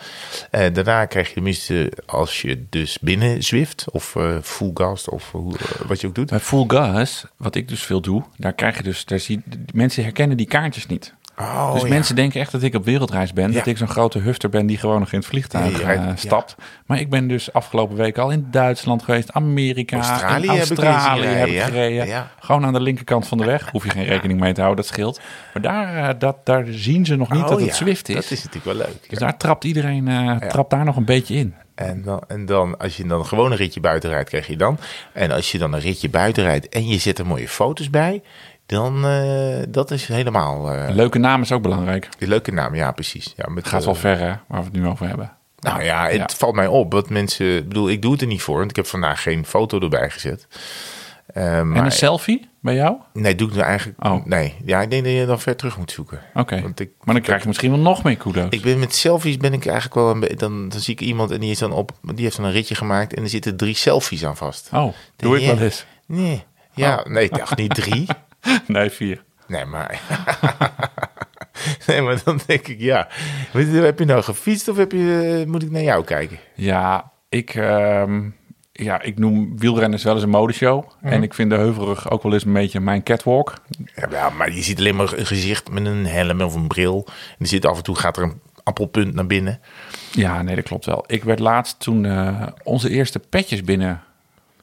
Uh, 0.51 0.65
daarna 0.73 1.05
krijg 1.05 1.27
je 1.27 1.33
tenminste 1.33 1.91
als 2.05 2.41
je 2.41 2.65
dus 2.69 2.99
binnen 2.99 3.43
Zwift 3.43 3.85
of 3.91 4.15
uh, 4.15 4.37
full 4.41 4.71
gas 4.73 5.09
of 5.09 5.33
uh, 5.35 5.41
wat 5.87 6.01
je 6.01 6.07
ook 6.07 6.15
doet. 6.15 6.29
Bij 6.29 6.39
full 6.39 6.63
gas, 6.67 7.25
wat 7.37 7.55
ik 7.55 7.67
dus 7.67 7.83
veel 7.83 8.01
doe, 8.01 8.23
daar 8.37 8.53
krijg 8.53 8.77
je 8.77 8.83
dus, 8.83 9.05
daar 9.05 9.19
zie, 9.19 9.43
mensen 9.73 10.03
herkennen 10.03 10.37
die 10.37 10.47
kaartjes 10.47 10.85
niet. 10.85 11.13
Oh, 11.37 11.73
dus 11.73 11.81
ja. 11.81 11.87
mensen 11.87 12.15
denken 12.15 12.39
echt 12.39 12.51
dat 12.51 12.61
ik 12.61 12.75
op 12.75 12.85
wereldreis 12.85 13.33
ben. 13.33 13.51
Ja. 13.51 13.57
Dat 13.57 13.65
ik 13.65 13.77
zo'n 13.77 13.87
grote 13.87 14.19
hufter 14.19 14.49
ben 14.49 14.65
die 14.65 14.77
gewoon 14.77 14.99
nog 14.99 15.11
in 15.11 15.17
het 15.17 15.27
vliegtuig 15.27 15.81
ja, 15.81 15.93
uh, 15.93 16.11
stapt. 16.15 16.55
Maar 16.85 16.99
ik 16.99 17.09
ben 17.09 17.27
dus 17.27 17.53
afgelopen 17.53 17.95
week 17.95 18.17
al 18.17 18.29
in 18.29 18.47
Duitsland 18.51 19.03
geweest, 19.03 19.31
Amerika, 19.31 19.97
Australië, 19.97 20.47
Australië 20.47 21.25
heb 21.25 21.47
ik, 21.47 21.61
gereden. 21.61 22.27
Gewoon 22.39 22.65
aan 22.65 22.73
de 22.73 22.81
linkerkant 22.81 23.27
van 23.27 23.37
de 23.37 23.45
weg. 23.45 23.69
Hoef 23.71 23.83
je 23.83 23.89
geen 23.89 24.05
rekening 24.05 24.39
mee 24.39 24.53
te 24.53 24.61
houden, 24.61 24.83
dat 24.83 24.93
scheelt. 24.93 25.21
Maar 25.53 25.61
daar, 25.61 26.09
uh, 26.09 26.19
dat, 26.19 26.45
daar 26.45 26.65
zien 26.69 27.05
ze 27.05 27.15
nog 27.15 27.31
niet 27.31 27.43
oh, 27.43 27.49
dat 27.49 27.61
het 27.61 27.75
Zwift 27.75 28.09
is. 28.09 28.15
Dat 28.15 28.31
is 28.31 28.43
natuurlijk 28.43 28.77
wel 28.77 28.87
leuk. 28.87 29.09
Dus 29.09 29.19
daar 29.19 29.37
trapt 29.37 29.63
iedereen 29.63 30.07
uh, 30.07 30.37
trapt 30.37 30.69
daar 30.69 30.85
nog 30.85 30.95
een 30.95 31.05
beetje 31.05 31.35
in. 31.35 31.55
En 31.75 32.01
dan, 32.01 32.21
en 32.27 32.45
dan, 32.45 32.77
als 32.77 32.97
je 32.97 33.05
dan 33.05 33.25
gewoon 33.25 33.51
een 33.51 33.57
ritje 33.57 33.79
buiten 33.79 34.09
rijdt, 34.09 34.29
krijg 34.29 34.47
je 34.47 34.57
dan. 34.57 34.79
En 35.13 35.31
als 35.31 35.51
je 35.51 35.57
dan 35.57 35.73
een 35.73 35.79
ritje 35.79 36.09
buiten 36.09 36.43
rijdt 36.43 36.69
en 36.69 36.87
je 36.87 36.97
zet 36.97 37.19
er 37.19 37.25
mooie 37.25 37.47
foto's 37.47 37.89
bij, 37.89 38.21
dan 38.65 39.05
uh, 39.05 39.57
dat 39.69 39.91
is 39.91 40.07
helemaal. 40.07 40.75
Uh, 40.75 40.89
leuke 40.89 41.17
naam 41.17 41.41
is 41.41 41.51
ook 41.51 41.61
belangrijk. 41.61 42.09
Die 42.17 42.27
leuke 42.27 42.51
naam, 42.51 42.75
ja, 42.75 42.91
precies. 42.91 43.33
Ja, 43.35 43.49
met, 43.49 43.67
gaat 43.67 43.85
wel 43.85 43.95
ver, 43.95 44.17
hè, 44.17 44.33
waar 44.47 44.59
we 44.59 44.63
het 44.63 44.73
nu 44.73 44.87
over 44.87 45.07
hebben. 45.07 45.31
Nou 45.59 45.83
ja, 45.83 46.07
het 46.07 46.31
ja. 46.31 46.37
valt 46.37 46.55
mij 46.55 46.67
op 46.67 46.91
dat 46.91 47.09
mensen. 47.09 47.57
Ik 47.57 47.67
bedoel, 47.67 47.89
ik 47.89 48.01
doe 48.01 48.11
het 48.11 48.21
er 48.21 48.27
niet 48.27 48.41
voor, 48.41 48.57
want 48.57 48.69
ik 48.69 48.75
heb 48.75 48.85
vandaag 48.85 49.21
geen 49.21 49.45
foto 49.45 49.79
erbij 49.79 50.09
gezet. 50.09 50.47
maar, 51.33 51.75
en 51.75 51.85
een 51.85 51.91
selfie 51.91 52.49
bij 52.65 52.75
jou? 52.75 52.95
Nee, 53.13 53.35
doe 53.35 53.49
ik 53.49 53.55
er 53.55 53.61
eigenlijk. 53.61 54.05
Oh. 54.05 54.25
Nee, 54.25 54.55
ja, 54.65 54.81
ik 54.81 54.89
denk 54.89 55.03
dat 55.03 55.13
je 55.13 55.25
dan 55.25 55.39
ver 55.39 55.55
terug 55.55 55.77
moet 55.77 55.91
zoeken. 55.91 56.21
Oké. 56.33 56.39
Okay. 56.39 56.89
Maar 57.03 57.15
dan 57.15 57.23
krijg 57.23 57.41
je 57.41 57.47
misschien 57.47 57.71
wel 57.71 57.79
nog 57.79 58.03
meer 58.03 58.17
kudo's. 58.17 58.47
Ik 58.49 58.61
ben 58.61 58.79
met 58.79 58.95
selfies 58.95 59.37
ben 59.37 59.53
ik 59.53 59.65
eigenlijk 59.65 59.95
wel 59.95 60.09
een 60.09 60.19
beetje. 60.19 60.35
Dan, 60.35 60.69
dan 60.69 60.79
zie 60.79 60.93
ik 60.93 61.01
iemand 61.01 61.31
en 61.31 61.39
die 61.39 61.51
is 61.51 61.59
dan 61.59 61.71
op. 61.71 61.91
Die 62.01 62.23
heeft 62.23 62.37
dan 62.37 62.45
een 62.45 62.51
ritje 62.51 62.75
gemaakt 62.75 63.13
en 63.13 63.23
er 63.23 63.29
zitten 63.29 63.57
drie 63.57 63.75
selfies 63.75 64.25
aan 64.25 64.37
vast. 64.37 64.69
Oh, 64.73 64.93
doe 65.15 65.39
ik 65.39 65.45
wel 65.45 65.59
eens. 65.59 65.85
Nee. 66.05 66.43
Ja, 66.73 66.95
oh. 66.95 67.05
nee, 67.05 67.23
ik 67.23 67.37
dacht 67.37 67.57
niet 67.57 67.75
drie. 67.75 68.05
Nee, 68.67 68.89
vier. 68.89 69.23
Nee, 69.47 69.65
maar... 69.65 70.01
nee, 71.87 72.01
maar 72.01 72.21
dan 72.23 72.39
denk 72.45 72.67
ik, 72.67 72.79
ja. 72.79 73.07
Heb 73.51 73.99
je 73.99 74.05
nou 74.05 74.23
gefietst 74.23 74.67
of 74.67 74.77
heb 74.77 74.91
je, 74.91 75.43
moet 75.47 75.63
ik 75.63 75.71
naar 75.71 75.81
jou 75.81 76.03
kijken? 76.03 76.39
Ja, 76.55 77.11
ik, 77.29 77.55
um, 77.55 78.35
ja, 78.71 79.01
ik 79.01 79.19
noem 79.19 79.59
wielrenners 79.59 80.03
wel 80.03 80.13
eens 80.13 80.23
een 80.23 80.29
modeshow. 80.29 80.83
Mm. 81.01 81.09
En 81.09 81.23
ik 81.23 81.33
vind 81.33 81.49
de 81.49 81.55
Heuvelrug 81.55 82.09
ook 82.09 82.23
wel 82.23 82.33
eens 82.33 82.45
een 82.45 82.53
beetje 82.53 82.79
mijn 82.79 83.03
catwalk. 83.03 83.53
Ja, 84.09 84.29
maar 84.29 84.51
je 84.51 84.61
ziet 84.61 84.79
alleen 84.79 84.95
maar 84.95 85.13
een 85.13 85.25
gezicht 85.25 85.71
met 85.71 85.85
een 85.85 86.05
helm 86.05 86.41
of 86.41 86.55
een 86.55 86.67
bril. 86.67 87.03
En 87.07 87.35
er 87.39 87.47
zit 87.47 87.65
af 87.65 87.77
en 87.77 87.83
toe 87.83 87.95
gaat 87.95 88.17
er 88.17 88.23
een 88.23 88.41
appelpunt 88.63 89.13
naar 89.13 89.27
binnen. 89.27 89.59
Ja, 90.11 90.41
nee, 90.41 90.55
dat 90.55 90.63
klopt 90.63 90.85
wel. 90.85 91.03
Ik 91.07 91.23
werd 91.23 91.39
laatst 91.39 91.79
toen 91.79 92.03
uh, 92.03 92.47
onze 92.63 92.89
eerste 92.89 93.19
petjes 93.19 93.61
binnen 93.61 94.03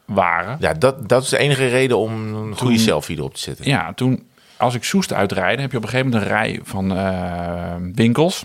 waren. 0.04 0.56
Ja, 0.60 0.72
dat, 0.72 1.08
dat 1.08 1.22
is 1.22 1.28
de 1.28 1.38
enige 1.38 1.66
reden 1.66 1.98
om 1.98 2.34
een 2.34 2.56
goede 2.56 2.78
selfie 2.78 3.16
erop 3.16 3.34
te 3.34 3.40
zetten. 3.40 3.68
Ja, 3.68 3.92
toen 3.92 4.26
als 4.56 4.74
ik 4.74 4.84
Soest 4.84 5.12
uitrijden, 5.12 5.60
heb 5.60 5.70
je 5.70 5.76
op 5.76 5.82
een 5.82 5.88
gegeven 5.88 6.10
moment 6.10 6.30
een 6.30 6.36
rij 6.36 6.60
van 6.62 6.92
uh, 6.92 7.94
winkels. 7.94 8.44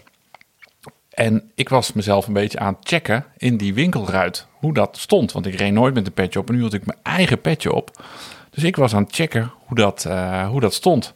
En 1.10 1.52
ik 1.56 1.70
was 1.70 1.94
mezelf 1.94 2.28
een 2.28 2.34
beetje 2.34 2.60
aan 2.60 2.74
het 2.74 2.88
checken 2.88 3.26
in 3.38 3.58
die 3.58 3.74
winkelruit 3.74 4.48
hoe 4.52 4.74
dat 4.74 4.98
stond. 4.98 5.32
Want 5.32 5.46
ik 5.46 5.56
reed 5.56 5.74
nooit 5.74 5.94
met 5.94 6.08
een 6.08 6.14
petje 6.14 6.40
op. 6.40 6.50
En 6.50 6.56
nu 6.56 6.62
had 6.62 6.74
ik 6.74 6.86
mijn 6.86 7.00
eigen 7.04 7.42
petje 7.42 7.74
op. 7.74 8.04
Dus 8.50 8.64
ik 8.64 8.76
was 8.76 8.96
aan 8.96 9.04
het 9.04 9.16
checken 9.16 9.52
hoe 9.66 9.78
dat, 9.78 10.06
uh, 10.08 10.48
hoe 10.48 10.60
dat 10.60 10.74
stond. 10.74 11.14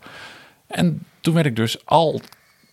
En 0.67 1.05
toen 1.21 1.33
werd 1.33 1.45
ik 1.45 1.55
dus 1.55 1.86
al 1.86 2.21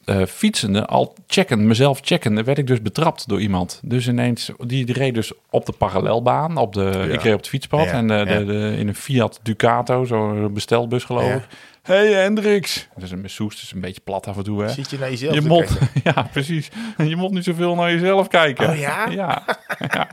uh, 0.08 0.24
fietsende, 0.26 0.86
al 0.86 1.14
checken, 1.26 1.66
mezelf 1.66 2.00
checkende, 2.02 2.42
werd 2.42 2.58
ik 2.58 2.66
dus 2.66 2.82
betrapt 2.82 3.28
door 3.28 3.40
iemand. 3.40 3.80
Dus 3.84 4.08
ineens, 4.08 4.50
die, 4.66 4.84
die 4.84 4.94
reed 4.94 5.14
dus 5.14 5.32
op 5.50 5.66
de 5.66 5.72
parallelbaan, 5.72 6.56
op 6.56 6.72
de, 6.72 7.08
ik 7.12 7.22
reed 7.22 7.32
op 7.32 7.38
het 7.38 7.48
fietspad 7.48 7.86
en 7.86 8.06
de, 8.06 8.24
de, 8.24 8.44
de, 8.44 8.76
in 8.78 8.88
een 8.88 8.94
Fiat 8.94 9.40
Ducato, 9.42 10.04
zo'n 10.04 10.52
bestelbus 10.52 11.04
geloof 11.04 11.34
ik 11.34 11.42
hey 11.88 12.12
Hendrix. 12.12 12.88
Dat 12.94 13.04
is 13.04 13.10
een 13.10 13.30
soest, 13.30 13.62
is 13.62 13.72
een 13.72 13.80
beetje 13.80 14.00
plat 14.04 14.26
af 14.26 14.36
en 14.36 14.42
toe. 14.42 14.62
Hè? 14.62 14.68
Zit 14.68 14.90
je 14.90 14.98
naar 14.98 15.10
jezelf 15.10 15.34
je 15.34 15.40
mot, 15.40 15.78
Ja, 16.04 16.22
precies. 16.32 16.70
Je 16.96 17.16
moet 17.16 17.30
niet 17.30 17.44
zoveel 17.44 17.74
naar 17.74 17.90
jezelf 17.92 18.28
kijken. 18.28 18.68
Oh 18.68 18.78
ja? 18.78 19.08
Ja. 19.08 19.44
ja. 19.88 20.08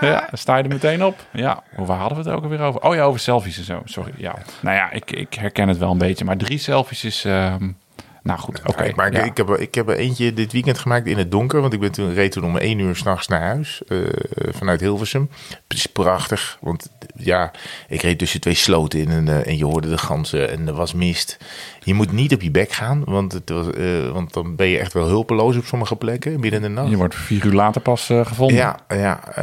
ja. 0.00 0.28
sta 0.32 0.56
je 0.56 0.62
er 0.62 0.68
meteen 0.68 1.04
op. 1.04 1.26
Ja. 1.32 1.62
Waar 1.76 1.98
hadden 1.98 2.18
we 2.18 2.24
het 2.24 2.32
ook 2.32 2.42
alweer 2.42 2.60
over? 2.60 2.80
Oh 2.80 2.94
ja, 2.94 3.02
over 3.02 3.20
selfies 3.20 3.58
en 3.58 3.64
zo. 3.64 3.82
Sorry. 3.84 4.12
Ja. 4.16 4.34
Nou 4.60 4.76
ja, 4.76 4.90
ik, 4.90 5.10
ik 5.10 5.34
herken 5.34 5.68
het 5.68 5.78
wel 5.78 5.90
een 5.90 5.98
beetje. 5.98 6.24
Maar 6.24 6.36
drie 6.36 6.58
selfies 6.58 7.04
is... 7.04 7.24
Um, 7.24 7.76
nou 8.22 8.38
goed, 8.38 8.60
oké. 8.64 8.92
maar 8.96 9.12
ik, 9.12 9.36
heb, 9.36 9.50
ik 9.50 9.74
heb 9.74 9.88
er 9.88 9.96
eentje 9.96 10.32
dit 10.32 10.52
weekend 10.52 10.78
gemaakt 10.78 11.06
in 11.06 11.18
het 11.18 11.30
donker. 11.30 11.60
Want 11.60 11.72
ik 11.72 11.80
ben 11.80 11.92
toen, 11.92 12.14
reed 12.14 12.32
toen 12.32 12.44
om 12.44 12.56
één 12.56 12.78
uur 12.78 12.96
s'nachts 12.96 13.28
naar 13.28 13.40
huis. 13.40 13.82
Uh, 13.88 14.08
vanuit 14.50 14.80
Hilversum. 14.80 15.30
Het 15.68 15.78
is 15.78 15.86
prachtig. 15.86 16.58
Want 16.60 16.90
ja, 17.14 17.50
ik 17.88 18.02
reed 18.02 18.18
tussen 18.18 18.40
twee 18.40 18.54
sloten 18.54 18.98
in. 18.98 19.08
En, 19.08 19.26
uh, 19.26 19.46
en 19.46 19.56
je 19.56 19.64
hoorde 19.64 19.88
de 19.88 19.98
ganzen 19.98 20.50
en 20.50 20.66
er 20.66 20.74
was 20.74 20.94
mist. 20.94 21.36
Je 21.80 21.94
moet 21.94 22.12
niet 22.12 22.34
op 22.34 22.42
je 22.42 22.50
bek 22.50 22.72
gaan, 22.72 23.04
want, 23.04 23.32
het 23.32 23.50
was, 23.50 23.66
uh, 23.66 24.10
want 24.10 24.32
dan 24.32 24.56
ben 24.56 24.66
je 24.66 24.78
echt 24.78 24.92
wel 24.92 25.06
hulpeloos 25.06 25.56
op 25.56 25.64
sommige 25.64 25.96
plekken 25.96 26.40
binnen 26.40 26.62
de 26.62 26.68
nacht. 26.68 26.90
Je 26.90 26.96
wordt 26.96 27.14
vier 27.14 27.44
uur 27.44 27.52
later 27.52 27.80
pas 27.80 28.04
gevonden. 28.06 28.56
Ja, 28.56 28.78
ja. 28.88 29.34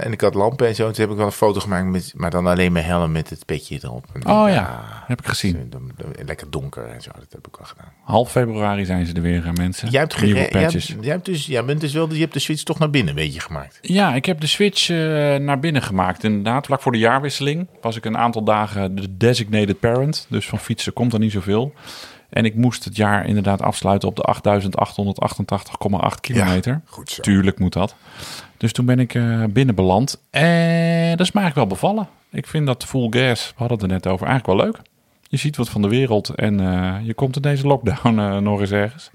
En 0.00 0.12
ik 0.12 0.20
had 0.20 0.34
lampen 0.34 0.66
en 0.66 0.74
zo. 0.74 0.90
Toen 0.90 1.00
heb 1.00 1.10
ik 1.10 1.16
wel 1.16 1.26
een 1.26 1.32
foto 1.32 1.60
gemaakt, 1.60 1.86
met, 1.86 2.12
maar 2.16 2.30
dan 2.30 2.46
alleen 2.46 2.72
mijn 2.72 2.84
helm 2.84 3.12
met 3.12 3.30
het 3.30 3.46
petje 3.46 3.78
erop. 3.82 4.06
En 4.12 4.26
oh 4.26 4.48
ja, 4.48 4.80
heb 5.06 5.20
ik 5.20 5.26
gezien. 5.26 5.72
Lekker 6.26 6.50
donker 6.50 6.84
en 6.84 7.02
zo, 7.02 7.10
dat 7.14 7.32
heb 7.32 7.46
ik 7.46 7.56
wel 7.56 7.66
gedaan. 7.66 7.92
Half 8.02 8.30
februari 8.30 8.84
zijn 8.84 9.06
ze 9.06 9.12
er 9.12 9.22
weer, 9.22 9.52
mensen. 9.54 9.90
Jij 9.90 10.00
hebt, 10.00 10.22
Nieuwe 10.22 10.48
patches. 10.48 10.86
Jij 10.86 10.94
hebt, 10.94 11.04
jij 11.04 11.12
hebt 11.12 11.24
dus, 11.24 11.46
jij 11.46 11.64
bent 11.64 11.80
dus 11.80 11.92
wel, 11.92 12.12
je 12.12 12.20
hebt 12.20 12.32
de 12.32 12.38
switch 12.38 12.62
toch 12.62 12.78
naar 12.78 12.90
binnen 12.90 13.16
een 13.16 13.22
beetje 13.22 13.40
gemaakt. 13.40 13.78
Ja, 13.82 14.14
ik 14.14 14.24
heb 14.24 14.40
de 14.40 14.46
switch 14.46 14.88
naar 15.38 15.58
binnen 15.58 15.82
gemaakt. 15.82 16.24
Inderdaad, 16.24 16.66
vlak 16.66 16.82
voor 16.82 16.92
de 16.92 16.98
jaarwisseling 16.98 17.68
was 17.80 17.96
ik 17.96 18.04
een 18.04 18.18
aantal 18.18 18.44
dagen 18.44 18.94
de 18.94 19.16
designated 19.16 19.80
parent. 19.80 20.26
Dus 20.28 20.46
van 20.48 20.58
fietsen 20.58 20.92
komt 20.92 21.12
er 21.12 21.18
niet 21.18 21.32
zoveel. 21.32 21.74
En 22.32 22.44
ik 22.44 22.54
moest 22.54 22.84
het 22.84 22.96
jaar 22.96 23.26
inderdaad 23.26 23.62
afsluiten 23.62 24.08
op 24.08 24.16
de 24.16 24.34
8.888,8 26.14 26.20
kilometer. 26.20 26.72
Ja, 26.72 26.80
goed 26.84 27.10
zo. 27.10 27.22
Tuurlijk 27.22 27.58
moet 27.58 27.72
dat. 27.72 27.94
Dus 28.56 28.72
toen 28.72 28.86
ben 28.86 28.98
ik 28.98 29.14
uh, 29.14 29.44
binnen 29.50 29.74
beland. 29.74 30.20
En 30.30 31.10
dat 31.16 31.26
is 31.26 31.32
me 31.32 31.40
eigenlijk 31.40 31.54
wel 31.54 31.66
bevallen. 31.66 32.08
Ik 32.30 32.46
vind 32.46 32.66
dat 32.66 32.84
full 32.84 33.06
gas, 33.10 33.48
we 33.48 33.54
hadden 33.56 33.78
het 33.78 33.86
er 33.86 33.92
net 33.92 34.06
over, 34.06 34.26
eigenlijk 34.26 34.58
wel 34.58 34.66
leuk. 34.66 34.80
Je 35.32 35.38
ziet 35.38 35.56
wat 35.56 35.68
van 35.68 35.82
de 35.82 35.88
wereld 35.88 36.28
en 36.28 36.60
uh, 36.60 36.96
je 37.02 37.14
komt 37.14 37.36
in 37.36 37.42
deze 37.42 37.66
lockdown 37.66 38.18
uh, 38.18 38.36
nog 38.36 38.60
eens 38.60 38.70
ergens. 38.70 39.10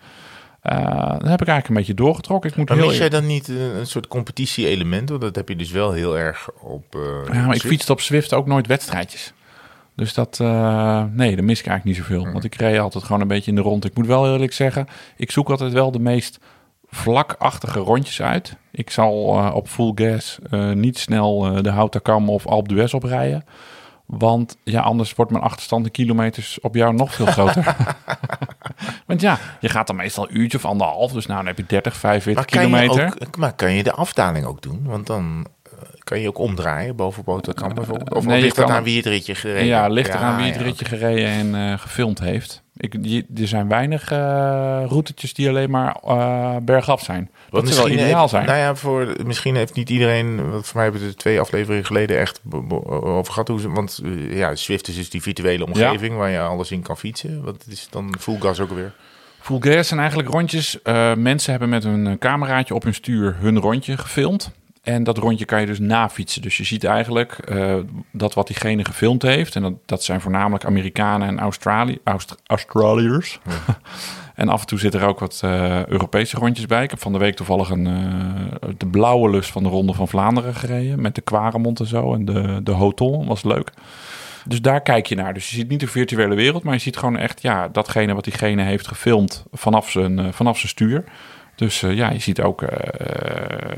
Uh, 0.63 0.73
dan 1.19 1.27
heb 1.27 1.41
ik 1.41 1.47
eigenlijk 1.47 1.67
een 1.67 1.75
beetje 1.75 1.93
doorgetrokken. 1.93 2.49
Ik 2.49 2.55
moet 2.55 2.69
maar 2.69 2.77
heel 2.77 2.87
mis 2.87 2.97
jij 2.97 3.09
dan 3.09 3.25
niet 3.25 3.47
een, 3.47 3.75
een 3.77 3.87
soort 3.87 4.07
competitie-element? 4.07 5.09
Want 5.09 5.21
dat 5.21 5.35
heb 5.35 5.49
je 5.49 5.55
dus 5.55 5.71
wel 5.71 5.91
heel 5.91 6.17
erg 6.17 6.49
op. 6.61 6.97
ja, 7.31 7.45
maar 7.45 7.55
ik 7.55 7.61
fietste 7.61 7.91
op 7.91 8.01
Zwift 8.01 8.33
ook 8.33 8.47
nooit 8.47 8.67
wedstrijdjes. 8.67 9.33
Dus 9.95 10.13
dat, 10.13 10.39
uh, 10.41 11.03
nee, 11.11 11.35
dat 11.35 11.45
mis 11.45 11.59
ik 11.59 11.67
eigenlijk 11.67 11.83
niet 11.83 12.07
zoveel. 12.07 12.31
Want 12.31 12.43
ik 12.43 12.55
reed 12.55 12.79
altijd 12.79 13.03
gewoon 13.03 13.21
een 13.21 13.27
beetje 13.27 13.49
in 13.51 13.55
de 13.55 13.61
rond. 13.61 13.85
Ik 13.85 13.95
moet 13.95 14.07
wel 14.07 14.31
eerlijk 14.31 14.53
zeggen, 14.53 14.87
ik 15.17 15.31
zoek 15.31 15.49
altijd 15.49 15.73
wel 15.73 15.91
de 15.91 15.99
meest 15.99 16.39
vlakachtige 16.89 17.79
rondjes 17.79 18.21
uit. 18.21 18.55
Ik 18.71 18.89
zal 18.89 19.13
op 19.53 19.67
full 19.67 19.91
gas 19.95 20.37
niet 20.73 20.97
snel 20.97 21.61
de 21.61 21.71
Houtakam 21.71 22.29
of 22.29 22.47
Alpe 22.47 22.67
d'Huez 22.67 22.93
oprijden. 22.93 23.43
Want 24.07 24.57
ja, 24.63 24.81
anders 24.81 25.15
wordt 25.15 25.31
mijn 25.31 25.43
achterstand 25.43 25.85
in 25.85 25.91
kilometers 25.91 26.59
op 26.59 26.75
jou 26.75 26.93
nog 26.93 27.13
veel 27.13 27.25
groter. 27.25 27.75
Want 29.05 29.21
ja, 29.21 29.39
je 29.59 29.69
gaat 29.69 29.87
dan 29.87 29.95
meestal 29.95 30.23
een 30.29 30.37
uurtje 30.37 30.57
of 30.57 30.65
anderhalf. 30.65 31.11
Dus 31.11 31.25
nou, 31.25 31.37
dan 31.37 31.47
heb 31.47 31.57
je 31.57 31.65
30, 31.65 31.97
45 31.97 32.51
maar 32.53 32.63
kilometer. 32.63 33.05
Ook, 33.05 33.37
maar 33.37 33.53
kan 33.53 33.71
je 33.71 33.83
de 33.83 33.91
afdaling 33.91 34.45
ook 34.45 34.61
doen? 34.61 34.83
Want 34.83 35.07
dan 35.07 35.47
kan 36.07 36.19
je 36.19 36.27
ook 36.27 36.37
omdraaien 36.37 36.95
boven 36.95 37.23
Boterkamp 37.23 37.75
bijvoorbeeld? 37.75 38.13
Of 38.13 38.25
nee, 38.25 38.41
ligt 38.41 38.55
het 38.55 38.69
aan 38.69 38.83
wie 38.83 38.97
het 38.97 39.05
ritje 39.05 39.35
gereden 39.35 39.65
Ja, 39.65 39.87
ligt 39.87 40.13
er 40.13 40.19
aan 40.19 40.37
wie 40.37 40.51
het 40.51 40.61
ritje 40.61 40.85
gereden 40.85 41.27
en 41.29 41.71
uh, 41.71 41.77
gefilmd 41.77 42.19
heeft. 42.19 42.63
Ik, 42.77 42.93
er 43.39 43.47
zijn 43.47 43.67
weinig 43.67 44.11
uh, 44.11 44.17
routetjes 44.87 45.33
die 45.33 45.49
alleen 45.49 45.69
maar 45.69 45.97
uh, 46.05 46.55
bergaf 46.61 47.01
zijn. 47.01 47.29
Wat 47.49 47.63
Wat 47.63 47.75
wel 47.75 47.89
ideaal 47.89 48.19
heeft, 48.19 48.29
zijn. 48.29 48.45
Nou 48.45 48.57
ja, 48.57 48.75
voor, 48.75 49.15
misschien 49.25 49.55
heeft 49.55 49.73
niet 49.73 49.89
iedereen... 49.89 50.51
Want 50.51 50.65
voor 50.65 50.75
mij 50.75 50.83
hebben 50.83 51.01
we 51.01 51.07
er 51.07 51.15
twee 51.15 51.39
afleveringen 51.39 51.85
geleden 51.85 52.19
echt 52.19 52.41
over 52.89 53.33
gehad. 53.33 53.47
Hoe 53.47 53.59
ze, 53.59 53.69
want 53.69 54.01
ja, 54.29 54.55
Swift 54.55 54.87
is 54.87 54.95
dus 54.95 55.09
die 55.09 55.21
virtuele 55.21 55.65
omgeving... 55.65 56.17
waar 56.17 56.29
je 56.29 56.39
alles 56.39 56.71
in 56.71 56.81
kan 56.81 56.97
fietsen. 56.97 57.43
Wat 57.43 57.65
is 57.69 57.87
dan 57.89 58.15
full 58.19 58.39
gas 58.39 58.59
ook 58.59 58.71
weer? 58.71 58.93
Full 59.39 59.59
gas 59.59 59.87
zijn 59.87 59.99
eigenlijk 59.99 60.29
rondjes. 60.29 60.79
mensen 61.15 61.51
hebben 61.51 61.69
met 61.69 61.83
een 61.83 62.17
cameraatje 62.19 62.73
op 62.73 62.83
hun 62.83 62.93
stuur 62.93 63.35
hun 63.39 63.59
rondje 63.59 63.97
gefilmd. 63.97 64.51
En 64.87 65.03
dat 65.03 65.17
rondje 65.17 65.45
kan 65.45 65.59
je 65.59 65.65
dus 65.65 65.79
nafietsen. 65.79 66.41
Dus 66.41 66.57
je 66.57 66.63
ziet 66.63 66.83
eigenlijk 66.83 67.39
uh, 67.51 67.75
dat 68.11 68.33
wat 68.33 68.47
diegene 68.47 68.85
gefilmd 68.85 69.21
heeft. 69.21 69.55
En 69.55 69.61
dat, 69.61 69.73
dat 69.85 70.03
zijn 70.03 70.21
voornamelijk 70.21 70.65
Amerikanen 70.65 71.27
en 71.27 71.39
Australië, 71.39 71.97
Aust 72.03 72.35
Australiërs. 72.45 73.39
en 74.35 74.49
af 74.49 74.61
en 74.61 74.67
toe 74.67 74.79
zitten 74.79 75.01
er 75.01 75.07
ook 75.07 75.19
wat 75.19 75.41
uh, 75.45 75.85
Europese 75.85 76.37
rondjes 76.37 76.65
bij. 76.65 76.83
Ik 76.83 76.89
heb 76.89 77.01
van 77.01 77.11
de 77.11 77.17
week 77.17 77.35
toevallig 77.35 77.69
een, 77.69 77.85
uh, 77.87 78.69
de 78.77 78.87
blauwe 78.87 79.29
lus 79.29 79.47
van 79.47 79.63
de 79.63 79.69
Ronde 79.69 79.93
van 79.93 80.07
Vlaanderen 80.07 80.55
gereden. 80.55 81.01
Met 81.01 81.15
de 81.15 81.21
Quaremont 81.21 81.79
en 81.79 81.87
zo. 81.87 82.13
En 82.13 82.25
de, 82.25 82.59
de 82.63 82.71
Hotel 82.71 83.25
was 83.25 83.43
leuk. 83.43 83.71
Dus 84.45 84.61
daar 84.61 84.81
kijk 84.81 85.05
je 85.05 85.15
naar. 85.15 85.33
Dus 85.33 85.49
je 85.49 85.55
ziet 85.55 85.69
niet 85.69 85.79
de 85.79 85.87
virtuele 85.87 86.35
wereld, 86.35 86.63
maar 86.63 86.73
je 86.73 86.79
ziet 86.79 86.97
gewoon 86.97 87.17
echt 87.17 87.41
ja, 87.41 87.67
datgene 87.67 88.13
wat 88.13 88.23
diegene 88.23 88.63
heeft 88.63 88.87
gefilmd 88.87 89.45
vanaf 89.51 89.89
zijn, 89.89 90.33
vanaf 90.33 90.57
zijn 90.57 90.69
stuur. 90.69 91.03
Dus 91.57 91.81
uh, 91.81 91.95
ja, 91.95 92.09
je 92.11 92.19
ziet 92.19 92.41
ook, 92.41 92.61
uh, 92.61 92.69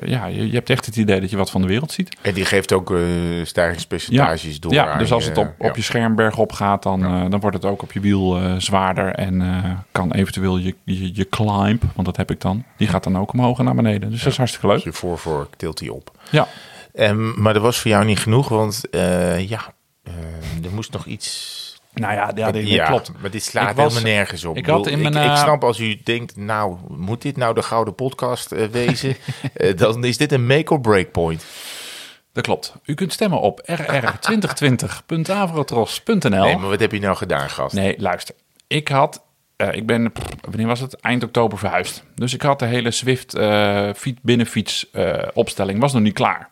ja, 0.06 0.26
je, 0.26 0.48
je, 0.48 0.54
hebt 0.54 0.70
echt 0.70 0.86
het 0.86 0.96
idee 0.96 1.20
dat 1.20 1.30
je 1.30 1.38
wat 1.38 1.52
van 1.52 1.62
de 1.62 1.68
wereld 1.68 1.92
ziet. 1.92 2.18
En 2.22 2.34
die 2.34 2.46
geeft 2.46 2.74
ook 2.74 2.92
uh, 2.92 3.46
stijgingspercentages 3.46 4.54
ja. 4.54 4.60
door. 4.60 4.74
Ja, 4.74 4.98
dus 4.98 5.12
als 5.12 5.26
het 5.26 5.38
op, 5.38 5.54
op 5.58 5.76
je 5.76 5.82
schermberg 5.82 6.38
op 6.38 6.52
gaat, 6.52 6.84
dan, 6.84 7.00
ja. 7.00 7.30
dan 7.30 7.40
wordt 7.40 7.56
het 7.56 7.66
ook 7.66 7.82
op 7.82 7.92
je 7.92 8.00
wiel 8.00 8.40
zwaarder. 8.58 9.14
En 9.14 9.44
kan 9.92 10.12
eventueel 10.12 10.58
je, 10.58 10.76
je, 10.84 11.16
je, 11.16 11.30
climb, 11.30 11.84
want 11.96 12.06
dat 12.08 12.18
heb 12.18 12.32
ik 12.32 12.42
dan, 12.42 12.64
die 12.78 12.88
gaat 12.88 13.04
dan 13.04 13.18
ook 13.18 13.34
omhoog 13.34 13.60
en 13.60 13.66
naar 13.66 13.76
beneden. 13.76 14.10
Dus 14.10 14.24
dat 14.24 14.32
is 14.32 14.38
hartstikke 14.38 14.68
leuk. 14.68 14.76
Dus 14.76 14.86
je 14.86 14.94
voorvork 14.94 15.56
tilt 15.56 15.78
die 15.78 15.94
op. 15.94 16.12
Ja. 16.30 16.48
Um, 16.94 17.42
maar 17.42 17.54
dat 17.54 17.62
was 17.62 17.80
voor 17.80 17.92
jou 17.92 18.06
niet 18.06 18.20
genoeg, 18.20 18.50
want 18.50 18.82
ja, 19.48 19.74
er 20.64 20.72
moest 20.74 20.92
nog 20.92 21.06
iets 21.06 21.69
nou 21.94 22.14
ja, 22.14 22.32
ja, 22.36 22.52
ja, 22.54 22.86
klopt. 22.86 23.12
Maar 23.22 23.32
dit 23.32 23.44
slaat 23.44 23.76
was, 23.76 23.94
helemaal 23.94 24.14
nergens 24.14 24.46
op. 24.46 24.58
Ik, 24.58 24.66
had 24.66 24.88
in 24.88 25.02
mijn, 25.02 25.16
ik, 25.16 25.32
ik, 25.32 25.38
snap 25.38 25.64
als 25.64 25.80
u 25.80 26.00
denkt, 26.04 26.36
nou, 26.36 26.78
moet 26.88 27.22
dit 27.22 27.38
nou 27.38 27.54
de 27.54 27.62
gouden 27.62 27.96
podcast 27.96 28.54
uh, 28.54 28.66
wezen? 28.66 29.16
uh, 29.58 29.78
dan 29.78 30.04
is 30.04 30.18
dit 30.18 30.32
een 30.32 30.46
make-or-break 30.46 31.12
point. 31.12 31.46
Dat 32.34 32.44
klopt. 32.44 32.74
U 32.84 32.94
kunt 32.94 33.14
stemmen 33.14 33.42
op 33.42 33.70
rr2020.avrotros.nl. 33.72 36.44
Nee, 36.44 36.58
maar 36.58 36.70
wat 36.70 36.80
heb 36.80 36.92
je 36.92 37.00
nou 37.00 37.16
gedaan, 37.16 37.50
gast? 37.50 37.76
Nee, 37.76 37.96
luister. 37.98 38.36
Ik 38.68 38.88
had, 38.88 39.24
uh, 39.58 39.74
ik 39.74 39.86
ben, 39.86 40.12
wanneer 40.42 40.68
was 40.68 40.80
het? 40.80 40.96
Eind 40.96 41.24
oktober 41.24 41.58
verhuisd. 41.58 42.04
Dus 42.16 42.34
ik 42.34 42.42
had 42.42 42.60
de 42.60 42.66
hele 42.66 42.92
Swift 42.92 43.38
fiets, 43.96 44.20
binnenfiets 44.22 44.90
opstelling, 45.34 45.80
was 45.80 45.94
nog 45.94 46.02
niet 46.02 46.14
klaar. 46.14 46.50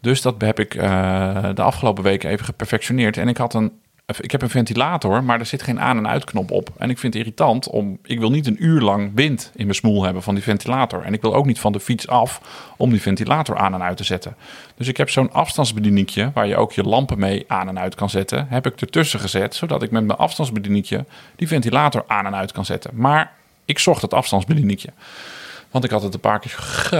Dus 0.00 0.22
dat 0.22 0.34
heb 0.38 0.60
ik 0.60 0.72
de 1.54 1.62
afgelopen 1.62 2.04
weken 2.04 2.30
even 2.30 2.44
geperfectioneerd. 2.44 3.16
En 3.16 3.28
ik 3.28 3.36
had 3.36 3.54
een 3.54 3.81
ik 4.20 4.30
heb 4.30 4.42
een 4.42 4.50
ventilator, 4.50 5.24
maar 5.24 5.38
er 5.38 5.46
zit 5.46 5.62
geen 5.62 5.80
aan- 5.80 5.96
en 5.96 6.08
uitknop 6.08 6.50
op. 6.50 6.70
En 6.78 6.90
ik 6.90 6.98
vind 6.98 7.14
het 7.14 7.22
irritant 7.22 7.68
om. 7.68 7.98
Ik 8.02 8.18
wil 8.18 8.30
niet 8.30 8.46
een 8.46 8.64
uur 8.64 8.80
lang 8.80 9.10
wind 9.14 9.50
in 9.54 9.64
mijn 9.64 9.74
smoel 9.74 10.04
hebben 10.04 10.22
van 10.22 10.34
die 10.34 10.42
ventilator. 10.42 11.02
En 11.02 11.12
ik 11.12 11.20
wil 11.20 11.34
ook 11.34 11.46
niet 11.46 11.60
van 11.60 11.72
de 11.72 11.80
fiets 11.80 12.08
af 12.08 12.40
om 12.76 12.90
die 12.90 13.00
ventilator 13.00 13.56
aan 13.56 13.74
en 13.74 13.82
uit 13.82 13.96
te 13.96 14.04
zetten. 14.04 14.36
Dus 14.76 14.88
ik 14.88 14.96
heb 14.96 15.10
zo'n 15.10 15.32
afstandsbedieningje 15.32 16.30
waar 16.34 16.46
je 16.46 16.56
ook 16.56 16.72
je 16.72 16.82
lampen 16.82 17.18
mee 17.18 17.44
aan 17.46 17.68
en 17.68 17.78
uit 17.78 17.94
kan 17.94 18.10
zetten. 18.10 18.46
Heb 18.48 18.66
ik 18.66 18.80
ertussen 18.80 19.20
gezet, 19.20 19.54
zodat 19.54 19.82
ik 19.82 19.90
met 19.90 20.04
mijn 20.04 20.18
afstandsbedieningje 20.18 21.04
die 21.36 21.48
ventilator 21.48 22.04
aan 22.06 22.26
en 22.26 22.34
uit 22.34 22.52
kan 22.52 22.64
zetten. 22.64 22.90
Maar 22.94 23.32
ik 23.64 23.78
zocht 23.78 24.02
het 24.02 24.14
afstandsbedieningje. 24.14 24.88
Want 25.72 25.84
ik 25.84 25.90
had 25.90 26.02
het 26.02 26.14
een 26.14 26.20
paar 26.20 26.38
keer 26.38 26.54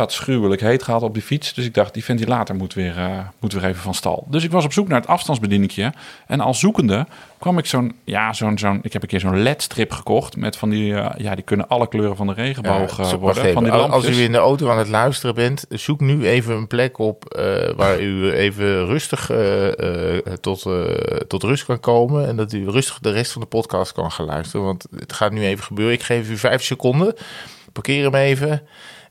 schuwelijk 0.07 0.61
heet 0.61 0.83
gehad 0.83 1.03
op 1.03 1.15
die 1.15 1.23
fiets. 1.23 1.55
Dus 1.55 1.65
ik 1.65 1.75
dacht, 1.75 1.95
die 1.95 2.05
ventilator 2.05 2.57
moet 2.57 2.75
weer, 2.75 2.99
uh, 2.99 3.19
moet 3.41 3.53
weer 3.53 3.65
even 3.65 3.83
van 3.83 3.95
stal. 3.95 4.27
Dus 4.29 4.45
ik 4.45 4.51
was 4.51 4.65
op 4.65 4.73
zoek 4.73 4.89
naar 4.89 5.01
het 5.01 5.09
afstandsbedieningje. 5.09 5.93
En 6.27 6.41
als 6.41 6.59
zoekende 6.59 7.07
kwam 7.39 7.59
ik 7.59 7.67
zo'n... 7.67 7.95
Ja, 8.05 8.33
zo'n... 8.33 8.59
zo'n 8.59 8.79
ik 8.83 8.93
heb 8.93 9.03
een 9.03 9.09
keer 9.09 9.21
zo'n 9.21 9.43
LED-strip 9.43 9.93
gekocht. 9.93 10.37
Met 10.37 10.57
van 10.57 10.69
die... 10.69 10.93
Uh, 10.93 11.11
ja, 11.17 11.35
die 11.35 11.45
kunnen 11.45 11.69
alle 11.69 11.89
kleuren 11.89 12.17
van 12.17 12.27
de 12.27 12.33
regenboog 12.33 12.99
uh, 13.01 13.13
worden. 13.13 13.53
Van 13.53 13.65
die 13.65 13.73
als 13.73 14.09
u 14.09 14.23
in 14.23 14.33
de 14.33 14.39
auto 14.39 14.71
aan 14.71 14.79
het 14.79 14.89
luisteren 14.89 15.35
bent... 15.35 15.65
zoek 15.69 16.01
nu 16.01 16.27
even 16.27 16.55
een 16.55 16.67
plek 16.67 16.99
op... 16.99 17.25
waar 17.77 18.01
u 18.01 18.33
even 18.33 18.87
rustig 18.87 19.31
tot, 20.41 20.67
tot 21.29 21.43
rust 21.43 21.65
kan 21.65 21.81
komen. 21.81 22.27
En 22.27 22.37
dat 22.37 22.53
u 22.53 22.71
rustig 22.71 22.99
de 22.99 23.11
rest 23.11 23.33
van 23.33 23.41
de 23.41 23.49
podcast 23.49 23.93
kan 23.93 24.13
gaan 24.13 24.27
luisteren. 24.27 24.67
Want 24.67 24.87
het 24.97 25.13
gaat 25.13 25.33
nu 25.33 25.45
even 25.45 25.65
gebeuren. 25.65 25.95
Ik 25.95 26.03
geef 26.03 26.31
u 26.31 26.37
vijf 26.37 26.63
seconden 26.63 27.15
parkeer 27.73 28.05
hem 28.05 28.15
even. 28.15 28.63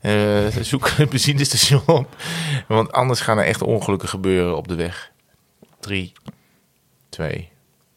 Uh, 0.02 0.46
zoek 0.60 0.90
een 0.98 1.08
benzinestation 1.08 1.82
op. 1.86 2.16
Want 2.68 2.92
anders 2.92 3.20
gaan 3.20 3.38
er 3.38 3.44
echt 3.44 3.62
ongelukken 3.62 4.08
gebeuren 4.08 4.56
op 4.56 4.68
de 4.68 4.74
weg. 4.74 5.10
3, 5.80 6.12
2, 7.08 7.48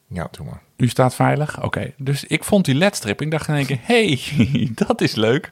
Ja, 0.08 0.28
doe 0.32 0.46
maar. 0.46 0.62
U 0.78 0.88
staat 0.88 1.16
veilig? 1.16 1.64
Oké. 1.64 1.94
Dus 1.98 2.24
ik 2.24 2.44
vond 2.44 2.66
die 2.66 2.76
ledstrip. 2.76 3.22
Ik 3.22 3.32
dacht 3.32 3.48
in 3.48 3.56
één 3.56 3.66
keer, 3.66 3.80
hey, 3.92 4.20
dat 4.86 5.02
is 5.02 5.16
leuk. 5.16 5.50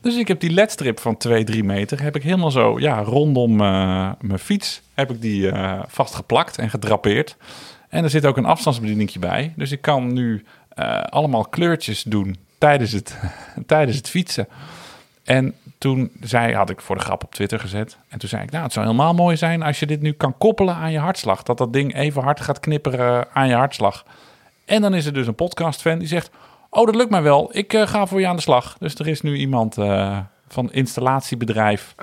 Dus 0.00 0.16
ik 0.16 0.28
heb 0.28 0.40
die 0.40 0.50
ledstrip 0.50 1.00
van 1.00 1.16
2, 1.16 1.44
3 1.44 1.64
meter... 1.64 2.02
heb 2.02 2.16
ik 2.16 2.22
helemaal 2.22 2.50
zo 2.50 2.78
ja, 2.78 3.02
rondom 3.02 3.60
uh, 3.60 4.12
mijn 4.20 4.38
fiets... 4.38 4.82
heb 4.94 5.10
ik 5.10 5.20
die 5.20 5.42
uh, 5.42 5.82
vastgeplakt 5.86 6.58
en 6.58 6.70
gedrapeerd. 6.70 7.36
En 7.88 8.04
er 8.04 8.10
zit 8.10 8.26
ook 8.26 8.36
een 8.36 8.44
afstandsbedieningje 8.44 9.18
bij. 9.18 9.52
Dus 9.56 9.72
ik 9.72 9.80
kan 9.80 10.12
nu 10.12 10.44
allemaal 11.10 11.44
kleurtjes 11.44 12.02
doen 12.02 12.36
tijdens 12.66 12.92
het, 12.92 13.16
tijdens 13.66 13.96
het 13.96 14.08
fietsen. 14.08 14.48
En 15.24 15.54
toen 15.78 16.10
zei, 16.20 16.54
had 16.54 16.70
ik 16.70 16.80
voor 16.80 16.96
de 16.96 17.02
grap 17.02 17.24
op 17.24 17.34
Twitter 17.34 17.60
gezet. 17.60 17.96
En 18.08 18.18
toen 18.18 18.28
zei 18.28 18.42
ik, 18.42 18.50
nou, 18.50 18.64
het 18.64 18.72
zou 18.72 18.86
helemaal 18.86 19.14
mooi 19.14 19.36
zijn 19.36 19.62
als 19.62 19.78
je 19.78 19.86
dit 19.86 20.00
nu 20.00 20.12
kan 20.12 20.38
koppelen 20.38 20.74
aan 20.74 20.92
je 20.92 20.98
hartslag. 20.98 21.42
Dat 21.42 21.58
dat 21.58 21.72
ding 21.72 21.94
even 21.94 22.22
hard 22.22 22.40
gaat 22.40 22.60
knipperen 22.60 23.26
aan 23.32 23.48
je 23.48 23.54
hartslag. 23.54 24.04
En 24.64 24.82
dan 24.82 24.94
is 24.94 25.06
er 25.06 25.12
dus 25.12 25.26
een 25.26 25.34
podcast-fan 25.34 25.98
die 25.98 26.08
zegt, 26.08 26.30
oh, 26.70 26.86
dat 26.86 26.94
lukt 26.94 27.10
mij 27.10 27.22
wel. 27.22 27.48
Ik 27.52 27.72
uh, 27.72 27.86
ga 27.86 28.06
voor 28.06 28.20
je 28.20 28.26
aan 28.26 28.36
de 28.36 28.42
slag. 28.42 28.76
Dus 28.78 28.94
er 28.94 29.08
is 29.08 29.20
nu 29.20 29.36
iemand 29.36 29.78
uh, 29.78 30.18
van 30.48 30.72
installatiebedrijf 30.72 31.94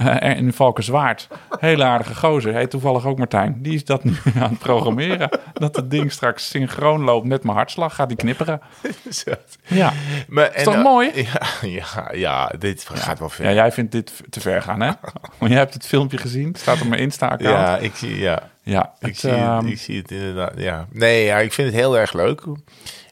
uh, 0.00 0.36
in 0.36 0.52
Valkenswaard. 0.52 1.28
Hele 1.58 1.84
aardige 1.84 2.14
gozer. 2.14 2.54
Heet 2.54 2.70
toevallig 2.70 3.06
ook 3.06 3.18
Martijn. 3.18 3.58
Die 3.62 3.74
is 3.74 3.84
dat 3.84 4.04
nu 4.04 4.16
aan 4.40 4.50
het 4.50 4.58
programmeren. 4.58 5.40
dat 5.52 5.76
het 5.76 5.90
ding 5.90 6.12
straks 6.12 6.48
synchroon 6.48 7.02
loopt 7.02 7.26
met 7.26 7.42
mijn 7.42 7.56
hartslag. 7.56 7.94
Gaat 7.94 8.08
die 8.08 8.16
knipperen. 8.16 8.60
ja. 9.66 9.92
Maar, 10.28 10.56
is 10.56 10.62
toch 10.62 10.74
uh, 10.74 10.82
mooi? 10.82 11.10
Ja, 11.20 11.40
ja, 11.62 12.10
ja, 12.12 12.52
dit 12.58 12.88
gaat 12.92 13.18
wel 13.18 13.28
ver. 13.28 13.44
Ja, 13.44 13.52
jij 13.52 13.72
vindt 13.72 13.92
dit 13.92 14.22
te 14.30 14.40
ver 14.40 14.62
gaan, 14.62 14.80
hè? 14.80 14.90
Want 15.38 15.50
jij 15.50 15.60
hebt 15.60 15.74
het 15.74 15.86
filmpje 15.86 16.18
gezien. 16.18 16.54
staat 16.54 16.80
op 16.80 16.88
mijn 16.88 17.00
Insta-account. 17.00 17.58
Ja, 17.58 17.76
ik 17.76 17.94
zie, 17.94 18.18
ja. 18.18 18.50
Ja, 18.62 18.92
ik, 19.00 19.18
zie 19.18 19.30
het, 19.30 19.62
um, 19.62 19.66
ik 19.66 19.78
zie 19.78 19.98
het 19.98 20.10
inderdaad. 20.10 20.52
Ja. 20.56 20.86
Nee, 20.90 21.24
ja, 21.24 21.38
ik 21.38 21.52
vind 21.52 21.68
het 21.68 21.76
heel 21.76 21.98
erg 21.98 22.12
leuk. 22.12 22.42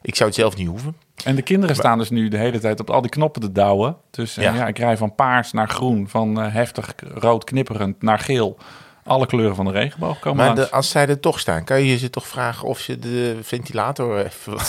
Ik 0.01 0.15
zou 0.15 0.29
het 0.29 0.39
zelf 0.39 0.55
niet 0.55 0.67
hoeven. 0.67 0.95
En 1.23 1.35
de 1.35 1.41
kinderen 1.41 1.75
staan 1.75 1.97
dus 1.97 2.09
nu 2.09 2.27
de 2.27 2.37
hele 2.37 2.59
tijd 2.59 2.79
op 2.79 2.89
al 2.89 3.01
die 3.01 3.09
knoppen 3.09 3.41
te 3.41 3.51
douwen. 3.51 3.95
Dus 4.11 4.37
uh, 4.37 4.43
ja. 4.43 4.53
ja. 4.53 4.67
ik 4.67 4.77
rij 4.77 4.97
van 4.97 5.15
paars 5.15 5.51
naar 5.51 5.69
groen, 5.69 6.09
van 6.09 6.39
uh, 6.39 6.53
heftig 6.53 6.93
rood 7.13 7.43
knipperend 7.43 8.01
naar 8.01 8.19
geel. 8.19 8.57
Alle 9.03 9.25
kleuren 9.25 9.55
van 9.55 9.65
de 9.65 9.71
regenboog 9.71 10.19
komen 10.19 10.45
Maar 10.45 10.55
de, 10.55 10.71
als 10.71 10.89
zij 10.89 11.07
er 11.07 11.19
toch 11.19 11.39
staan, 11.39 11.63
kan 11.63 11.83
je 11.83 11.97
ze 11.97 12.09
toch 12.09 12.27
vragen 12.27 12.67
of 12.67 12.79
ze 12.79 12.99
de 12.99 13.37
ventilator 13.41 14.25
even 14.25 14.53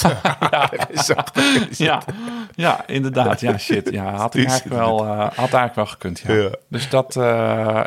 ja. 1.07 1.25
ja. 1.71 2.03
ja, 2.55 2.87
inderdaad. 2.87 3.41
Ja, 3.41 3.59
shit. 3.59 3.91
Ja, 3.91 4.15
had 4.15 4.35
ik 4.35 4.49
eigenlijk 4.49 4.81
wel, 4.81 5.05
uh, 5.05 5.19
had 5.19 5.37
eigenlijk 5.37 5.75
wel 5.75 5.87
gekund. 5.87 6.23
Ja. 6.27 6.35
ja. 6.35 6.51
Dus 6.69 6.89
dat, 6.89 7.17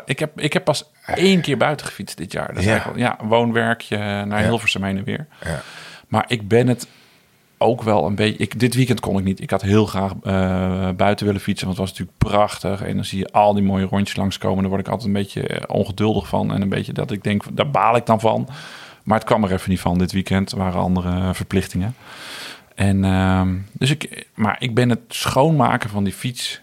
ik, 0.04 0.18
heb, 0.18 0.40
ik 0.40 0.52
heb 0.52 0.64
pas 0.64 0.90
één 1.06 1.40
keer 1.40 1.56
buiten 1.56 1.86
gefietst 1.86 2.16
dit 2.16 2.32
jaar. 2.32 2.48
Dat 2.48 2.56
is 2.56 2.64
ja. 2.64 2.92
ja, 2.94 3.18
woonwerkje 3.22 4.24
naar 4.24 4.42
Hilversum 4.42 4.84
heen 4.84 4.96
en 4.96 5.04
weer. 5.04 5.26
Ja. 5.44 5.60
Maar 6.08 6.24
ik 6.28 6.48
ben 6.48 6.68
het 6.68 6.86
ook 7.64 7.82
wel 7.82 8.06
een 8.06 8.14
beetje. 8.14 8.38
Ik, 8.38 8.60
dit 8.60 8.74
weekend 8.74 9.00
kon 9.00 9.18
ik 9.18 9.24
niet. 9.24 9.40
Ik 9.40 9.50
had 9.50 9.62
heel 9.62 9.86
graag 9.86 10.12
uh, 10.12 10.90
buiten 10.96 11.26
willen 11.26 11.40
fietsen, 11.40 11.66
want 11.66 11.78
het 11.78 11.88
was 11.88 11.98
natuurlijk 11.98 12.18
prachtig. 12.18 12.82
En 12.82 12.94
dan 12.94 13.04
zie 13.04 13.18
je 13.18 13.32
al 13.32 13.54
die 13.54 13.62
mooie 13.62 13.86
rondjes 13.86 14.16
langskomen. 14.16 14.60
Daar 14.60 14.68
word 14.68 14.86
ik 14.86 14.88
altijd 14.88 15.06
een 15.06 15.22
beetje 15.22 15.68
ongeduldig 15.68 16.28
van. 16.28 16.52
En 16.52 16.62
een 16.62 16.68
beetje 16.68 16.92
dat 16.92 17.10
ik 17.10 17.22
denk, 17.22 17.44
daar 17.52 17.70
baal 17.70 17.96
ik 17.96 18.06
dan 18.06 18.20
van. 18.20 18.48
Maar 19.04 19.18
het 19.18 19.26
kwam 19.26 19.44
er 19.44 19.52
even 19.52 19.70
niet 19.70 19.80
van 19.80 19.98
dit 19.98 20.12
weekend. 20.12 20.52
Er 20.52 20.58
waren 20.58 20.80
andere 20.80 21.34
verplichtingen. 21.34 21.94
En 22.74 23.04
uh, 23.04 23.42
dus 23.72 23.90
ik, 23.90 24.26
maar 24.34 24.56
ik 24.58 24.74
ben 24.74 24.88
het 24.88 25.00
schoonmaken 25.08 25.90
van 25.90 26.04
die 26.04 26.12
fiets. 26.12 26.60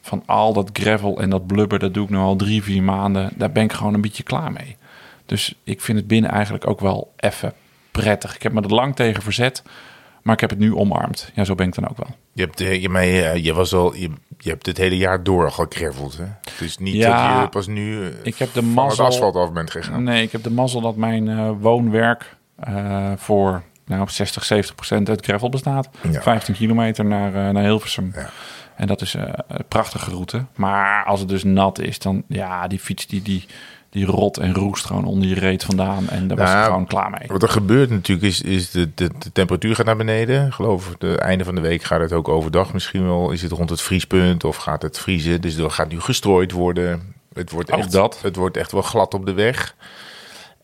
Van 0.00 0.22
al 0.26 0.52
dat 0.52 0.70
gravel 0.72 1.20
en 1.20 1.30
dat 1.30 1.46
blubber, 1.46 1.78
dat 1.78 1.94
doe 1.94 2.04
ik 2.04 2.10
nu 2.10 2.16
al 2.16 2.36
drie, 2.36 2.62
vier 2.62 2.82
maanden. 2.82 3.30
Daar 3.34 3.52
ben 3.52 3.64
ik 3.64 3.72
gewoon 3.72 3.94
een 3.94 4.00
beetje 4.00 4.22
klaar 4.22 4.52
mee. 4.52 4.76
Dus 5.26 5.54
ik 5.64 5.80
vind 5.80 5.98
het 5.98 6.06
binnen 6.06 6.30
eigenlijk 6.30 6.66
ook 6.66 6.80
wel 6.80 7.12
even 7.16 7.52
prettig. 7.90 8.34
Ik 8.34 8.42
heb 8.42 8.52
me 8.52 8.60
er 8.60 8.74
lang 8.74 8.96
tegen 8.96 9.22
verzet. 9.22 9.62
Maar 10.22 10.34
ik 10.34 10.40
heb 10.40 10.50
het 10.50 10.58
nu 10.58 10.74
omarmd. 10.74 11.30
Ja, 11.34 11.44
zo 11.44 11.54
ben 11.54 11.66
ik 11.66 11.74
dan 11.74 11.88
ook 11.88 11.96
wel. 11.96 12.16
Je 12.32 12.42
hebt, 12.42 12.58
je, 12.58 12.88
mee, 12.88 13.42
je 13.42 13.54
was 13.54 13.74
al, 13.74 13.94
je, 13.94 14.10
je 14.38 14.50
hebt 14.50 14.66
het 14.66 14.76
hele 14.76 14.96
jaar 14.96 15.22
door 15.22 15.52
gekreveld. 15.52 16.16
Hè? 16.16 16.24
Het 16.24 16.60
is 16.60 16.78
niet 16.78 16.94
ja, 16.94 17.34
dat 17.34 17.42
je 17.42 17.48
pas 17.48 17.66
nu 17.66 18.06
ik 18.22 18.36
heb 18.36 18.52
de 18.52 18.62
mazzel, 18.62 19.04
het 19.04 19.14
asfalt 19.14 19.36
af 19.36 19.52
bent 19.52 19.70
gegaan. 19.70 20.02
Nee, 20.02 20.22
ik 20.22 20.32
heb 20.32 20.42
de 20.42 20.50
mazzel 20.50 20.80
dat 20.80 20.96
mijn 20.96 21.26
uh, 21.26 21.50
woonwerk 21.60 22.36
uh, 22.68 23.12
voor 23.16 23.62
nou, 23.86 24.08
60, 24.10 24.44
70 24.44 24.74
procent 24.74 25.08
uit 25.08 25.24
gravel 25.24 25.48
bestaat. 25.48 25.88
Ja. 26.10 26.22
15 26.22 26.54
kilometer 26.54 27.04
naar, 27.04 27.34
uh, 27.34 27.48
naar 27.48 27.62
Hilversum. 27.62 28.12
Ja. 28.14 28.30
En 28.76 28.86
dat 28.86 29.00
is 29.00 29.14
een 29.14 29.64
prachtige 29.68 30.10
route. 30.10 30.44
Maar 30.54 31.04
als 31.04 31.20
het 31.20 31.28
dus 31.28 31.44
nat 31.44 31.78
is, 31.78 31.98
dan 31.98 32.22
ja, 32.28 32.66
die 32.66 32.78
fiets 32.78 33.06
die, 33.06 33.22
die, 33.22 33.46
die 33.90 34.06
rot 34.06 34.38
en 34.38 34.54
roest 34.54 34.84
gewoon 34.84 35.04
onder 35.04 35.28
je 35.28 35.34
reet 35.34 35.64
vandaan. 35.64 36.08
En 36.08 36.28
daar 36.28 36.36
was 36.36 36.48
nou, 36.48 36.60
ik 36.60 36.64
gewoon 36.64 36.86
klaar 36.86 37.10
mee. 37.10 37.28
Wat 37.28 37.42
er 37.42 37.48
gebeurt 37.48 37.90
natuurlijk 37.90 38.28
is, 38.28 38.42
is 38.42 38.70
de, 38.70 38.90
de, 38.94 39.10
de 39.18 39.32
temperatuur 39.32 39.74
gaat 39.74 39.86
naar 39.86 39.96
beneden. 39.96 40.46
Ik 40.46 40.52
geloof, 40.52 40.94
de 40.98 41.18
einde 41.18 41.44
van 41.44 41.54
de 41.54 41.60
week 41.60 41.82
gaat 41.82 42.00
het 42.00 42.12
ook 42.12 42.28
overdag 42.28 42.72
misschien 42.72 43.04
wel. 43.04 43.30
Is 43.30 43.42
het 43.42 43.52
rond 43.52 43.70
het 43.70 43.80
vriespunt 43.80 44.44
of 44.44 44.56
gaat 44.56 44.82
het 44.82 44.98
vriezen? 44.98 45.40
Dus 45.40 45.56
er 45.56 45.70
gaat 45.70 45.88
nu 45.88 46.00
gestrooid 46.00 46.52
worden. 46.52 47.14
Het 47.32 47.50
wordt, 47.50 47.70
echt, 47.70 47.92
dat. 47.92 48.22
het 48.22 48.36
wordt 48.36 48.56
echt 48.56 48.72
wel 48.72 48.82
glad 48.82 49.14
op 49.14 49.26
de 49.26 49.32
weg. 49.32 49.74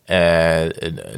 Uh, 0.05 0.17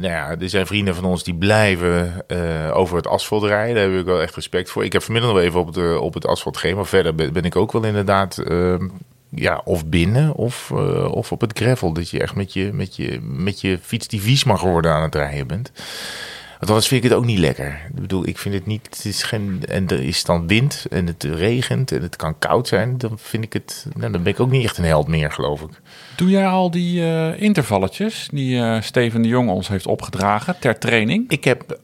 ja, 0.00 0.36
er 0.38 0.48
zijn 0.48 0.66
vrienden 0.66 0.94
van 0.94 1.04
ons 1.04 1.24
die 1.24 1.34
blijven 1.34 2.24
uh, 2.28 2.76
over 2.76 2.96
het 2.96 3.06
asfalt 3.06 3.44
rijden. 3.44 3.74
Daar 3.74 3.90
heb 3.90 4.00
ik 4.00 4.06
wel 4.06 4.22
echt 4.22 4.34
respect 4.34 4.70
voor. 4.70 4.84
Ik 4.84 4.92
heb 4.92 5.02
vanmiddag 5.02 5.32
nog 5.32 5.40
even 5.40 5.60
op, 5.60 5.72
de, 5.74 5.98
op 6.00 6.14
het 6.14 6.26
asfalt 6.26 6.56
gegeven. 6.56 6.76
Maar 6.76 6.86
verder 6.86 7.14
ben, 7.14 7.32
ben 7.32 7.44
ik 7.44 7.56
ook 7.56 7.72
wel 7.72 7.84
inderdaad... 7.84 8.42
Uh, 8.44 8.74
ja, 9.30 9.60
of 9.64 9.86
binnen 9.86 10.34
of, 10.34 10.70
uh, 10.74 11.12
of 11.12 11.32
op 11.32 11.40
het 11.40 11.58
gravel. 11.58 11.92
Dat 11.92 12.10
je 12.10 12.20
echt 12.20 12.34
met 12.34 12.52
je, 12.52 12.70
met, 12.72 12.96
je, 12.96 13.18
met 13.22 13.60
je 13.60 13.78
fiets 13.82 14.08
die 14.08 14.20
vies 14.20 14.44
mag 14.44 14.60
worden 14.60 14.92
aan 14.92 15.02
het 15.02 15.14
rijden 15.14 15.46
bent. 15.46 15.72
Want 16.58 16.72
anders 16.72 16.88
vind 16.88 17.04
ik 17.04 17.10
het 17.10 17.18
ook 17.18 17.24
niet 17.24 17.38
lekker. 17.38 17.86
Ik 17.94 18.00
bedoel, 18.00 18.26
ik 18.26 18.38
vind 18.38 18.54
het 18.54 18.66
niet. 18.66 18.86
Het 18.90 19.04
is 19.04 19.22
geen, 19.22 19.62
en 19.68 19.88
er 19.88 20.02
is 20.02 20.24
dan 20.24 20.46
wind 20.46 20.86
en 20.90 21.06
het 21.06 21.24
regent 21.24 21.92
en 21.92 22.02
het 22.02 22.16
kan 22.16 22.38
koud 22.38 22.68
zijn. 22.68 22.98
Dan 22.98 23.18
vind 23.18 23.44
ik 23.44 23.52
het. 23.52 23.86
Nou, 23.96 24.12
dan 24.12 24.22
ben 24.22 24.32
ik 24.32 24.40
ook 24.40 24.50
niet 24.50 24.64
echt 24.64 24.78
een 24.78 24.84
held 24.84 25.08
meer, 25.08 25.32
geloof 25.32 25.60
ik. 25.60 25.80
Doe 26.16 26.28
jij 26.30 26.46
al 26.46 26.70
die 26.70 27.00
uh, 27.00 27.42
intervalletjes 27.42 28.28
die 28.32 28.56
uh, 28.56 28.80
Steven 28.80 29.22
de 29.22 29.28
Jong 29.28 29.50
ons 29.50 29.68
heeft 29.68 29.86
opgedragen 29.86 30.58
ter 30.58 30.78
training? 30.78 31.30
Ik 31.30 31.44
heb. 31.44 31.78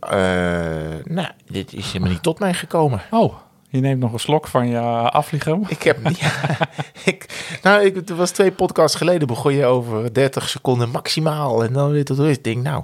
nou, 1.04 1.28
dit 1.48 1.72
is 1.72 1.86
helemaal 1.86 2.12
niet 2.12 2.22
tot 2.22 2.38
mij 2.38 2.54
gekomen. 2.54 3.02
Oh. 3.10 3.34
Je 3.68 3.80
neemt 3.80 4.00
nog 4.00 4.12
een 4.12 4.18
slok 4.18 4.46
van 4.46 4.68
je 4.68 4.78
afvliegen. 5.10 5.64
Ik 5.68 5.82
heb. 5.82 5.98
Ja, 6.18 6.30
ik, 7.04 7.26
nou, 7.62 7.84
ik, 7.84 7.94
het 7.94 8.10
was 8.10 8.30
twee 8.30 8.52
podcasts 8.52 8.96
geleden 8.96 9.26
begon 9.26 9.54
je 9.54 9.64
over 9.64 10.14
30 10.14 10.48
seconden 10.48 10.90
maximaal. 10.90 11.64
En 11.64 11.72
dan 11.72 11.94
het. 11.94 12.18
Ik 12.18 12.44
denk, 12.44 12.62
nou. 12.62 12.82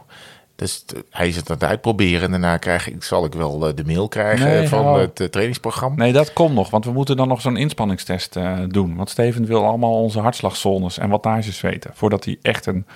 Dus 0.57 0.85
hij 1.11 1.29
is 1.29 1.37
het 1.37 1.51
aan 1.51 1.57
het 1.57 1.65
uitproberen. 1.65 2.23
En 2.23 2.31
daarna 2.31 2.57
krijg 2.57 2.89
ik, 2.89 3.03
zal 3.03 3.25
ik 3.25 3.33
wel 3.33 3.59
de 3.59 3.85
mail 3.87 4.09
krijgen 4.09 4.47
nee, 4.47 4.69
van 4.69 4.85
oh. 4.85 4.97
het 4.97 5.21
uh, 5.21 5.27
trainingsprogramma. 5.27 5.97
Nee, 5.97 6.13
dat 6.13 6.33
komt 6.33 6.55
nog. 6.55 6.71
Want 6.71 6.85
we 6.85 6.93
moeten 6.93 7.17
dan 7.17 7.29
nog 7.29 7.41
zo'n 7.41 7.57
inspanningstest 7.57 8.37
uh, 8.37 8.59
doen. 8.69 8.97
Want 8.97 9.11
Steven 9.11 9.47
wil 9.47 9.67
allemaal 9.67 10.03
onze 10.03 10.21
hartslagzones 10.21 10.99
en 10.99 11.09
wattages 11.09 11.61
weten. 11.61 11.91
Voordat 11.95 12.25
hij 12.25 12.39
echt 12.43 12.67
een 12.67 12.87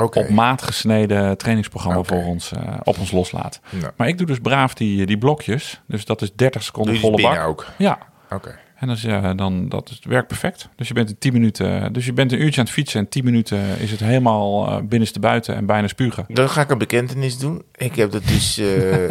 okay. 0.00 0.22
op 0.22 0.28
maat 0.28 0.62
gesneden 0.62 1.36
trainingsprogramma 1.36 1.98
okay. 1.98 2.18
voor 2.18 2.28
ons, 2.28 2.52
uh, 2.52 2.74
op 2.82 2.98
ons 2.98 3.10
loslaat. 3.10 3.60
Ja. 3.80 3.92
Maar 3.96 4.08
ik 4.08 4.18
doe 4.18 4.26
dus 4.26 4.38
braaf 4.38 4.74
die, 4.74 5.06
die 5.06 5.18
blokjes. 5.18 5.80
Dus 5.86 6.04
dat 6.04 6.22
is 6.22 6.34
30 6.34 6.62
seconden 6.62 6.98
volle 6.98 7.22
bak. 7.22 7.46
ook? 7.46 7.66
Ja. 7.78 7.98
Oké. 8.24 8.34
Okay. 8.34 8.54
En 8.74 8.86
dan, 8.86 8.96
ja, 9.00 9.34
dan 9.34 9.68
dat 9.68 9.90
is, 9.90 10.00
werkt 10.08 10.26
perfect. 10.26 10.68
Dus 10.76 10.88
je 10.88 10.94
bent 10.94 11.08
in 11.08 11.18
10 11.18 11.32
minuten. 11.32 11.92
Dus 11.92 12.06
je 12.06 12.12
bent 12.12 12.32
een 12.32 12.42
uurtje 12.42 12.60
aan 12.60 12.66
het 12.66 12.74
fietsen 12.74 13.00
en 13.00 13.08
10 13.08 13.24
minuten 13.24 13.78
is 13.78 13.90
het 13.90 14.00
helemaal 14.00 14.68
uh, 14.68 14.76
binnenste 14.82 15.20
buiten 15.20 15.54
en 15.54 15.66
bijna 15.66 15.88
spugen. 15.88 16.24
Dan 16.28 16.48
ga 16.48 16.60
ik 16.60 16.70
een 16.70 16.78
bekentenis 16.78 17.38
doen. 17.38 17.62
Ik 17.74 17.94
heb 17.94 18.10
dat 18.10 18.26
dus. 18.26 18.58
Uh, 18.58 19.10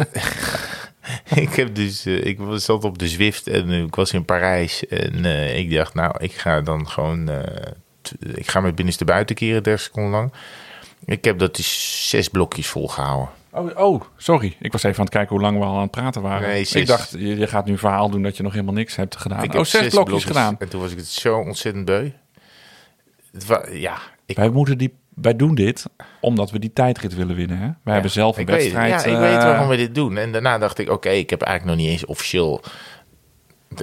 ik 1.44 1.54
heb 1.54 1.74
dus. 1.74 2.06
Uh, 2.06 2.24
ik 2.24 2.38
was 2.38 2.64
zat 2.64 2.84
op 2.84 2.98
de 2.98 3.08
Zwift 3.08 3.46
en 3.46 3.70
ik 3.70 3.94
was 3.94 4.12
in 4.12 4.24
Parijs. 4.24 4.86
En 4.86 5.24
ik 5.56 5.74
dacht, 5.74 5.94
nou, 5.94 6.14
ik 6.18 6.32
ga 6.32 6.60
dan 6.60 6.88
gewoon. 6.88 7.30
ik 8.34 8.50
ga 8.50 8.60
met 8.60 8.74
binnenste 8.74 9.04
buiten 9.04 9.36
keren 9.36 9.62
30 9.62 9.84
seconden 9.84 10.10
lang. 10.10 10.32
Ik 11.04 11.24
heb 11.24 11.38
dat 11.38 11.56
dus 11.56 12.08
zes 12.08 12.28
blokjes 12.28 12.66
volgehouden. 12.66 13.28
Oh, 13.50 13.78
oh, 13.78 14.02
sorry. 14.16 14.56
Ik 14.60 14.72
was 14.72 14.82
even 14.82 14.98
aan 14.98 15.04
het 15.04 15.14
kijken 15.14 15.34
hoe 15.34 15.44
lang 15.44 15.58
we 15.58 15.64
al 15.64 15.74
aan 15.74 15.80
het 15.80 15.90
praten 15.90 16.22
waren. 16.22 16.48
Nee. 16.48 16.66
Ik 16.66 16.86
dacht, 16.86 17.10
je, 17.10 17.38
je, 17.38 17.46
gaat 17.46 17.64
nu 17.64 17.72
een 17.72 17.78
verhaal 17.78 18.10
doen 18.10 18.22
dat 18.22 18.36
je 18.36 18.42
nog 18.42 18.52
helemaal 18.52 18.74
niks 18.74 18.96
hebt 18.96 19.16
gedaan. 19.16 19.42
Ik 19.42 19.50
oh, 19.50 19.56
heb 19.56 19.66
zes, 19.66 19.80
zes 19.80 19.92
blokjes, 19.92 20.04
blokjes, 20.04 20.24
gedaan. 20.24 20.56
En 20.58 20.68
toen 20.68 20.80
was 20.80 20.90
ik 20.90 20.96
het 20.96 21.06
zo 21.06 21.38
ontzettend 21.38 21.84
beu. 21.84 22.10
Het 23.32 23.46
was, 23.46 23.60
ja, 23.72 23.98
ik... 24.26 24.36
Wij 24.36 24.48
moeten 24.48 24.78
die 24.78 24.94
wij 25.14 25.36
doen 25.36 25.54
dit 25.54 25.84
omdat 26.20 26.50
we 26.50 26.58
die 26.58 26.72
tijdrit 26.72 27.14
willen 27.14 27.36
winnen. 27.36 27.56
Hè? 27.56 27.64
Wij 27.64 27.74
ja, 27.84 27.92
hebben 27.92 28.10
zelf 28.10 28.36
een 28.36 28.42
ik 28.42 28.48
wedstrijd. 28.48 28.92
Weet, 28.92 29.04
ja, 29.04 29.10
ik 29.10 29.16
uh... 29.16 29.20
weet 29.20 29.42
waarom 29.42 29.68
we 29.68 29.76
dit 29.76 29.94
doen. 29.94 30.16
En 30.16 30.32
daarna 30.32 30.58
dacht 30.58 30.78
ik, 30.78 30.86
oké, 30.86 30.94
okay, 30.94 31.18
ik 31.18 31.30
heb 31.30 31.42
eigenlijk 31.42 31.76
nog 31.76 31.86
niet 31.86 31.94
eens 31.94 32.06
officieel 32.06 32.60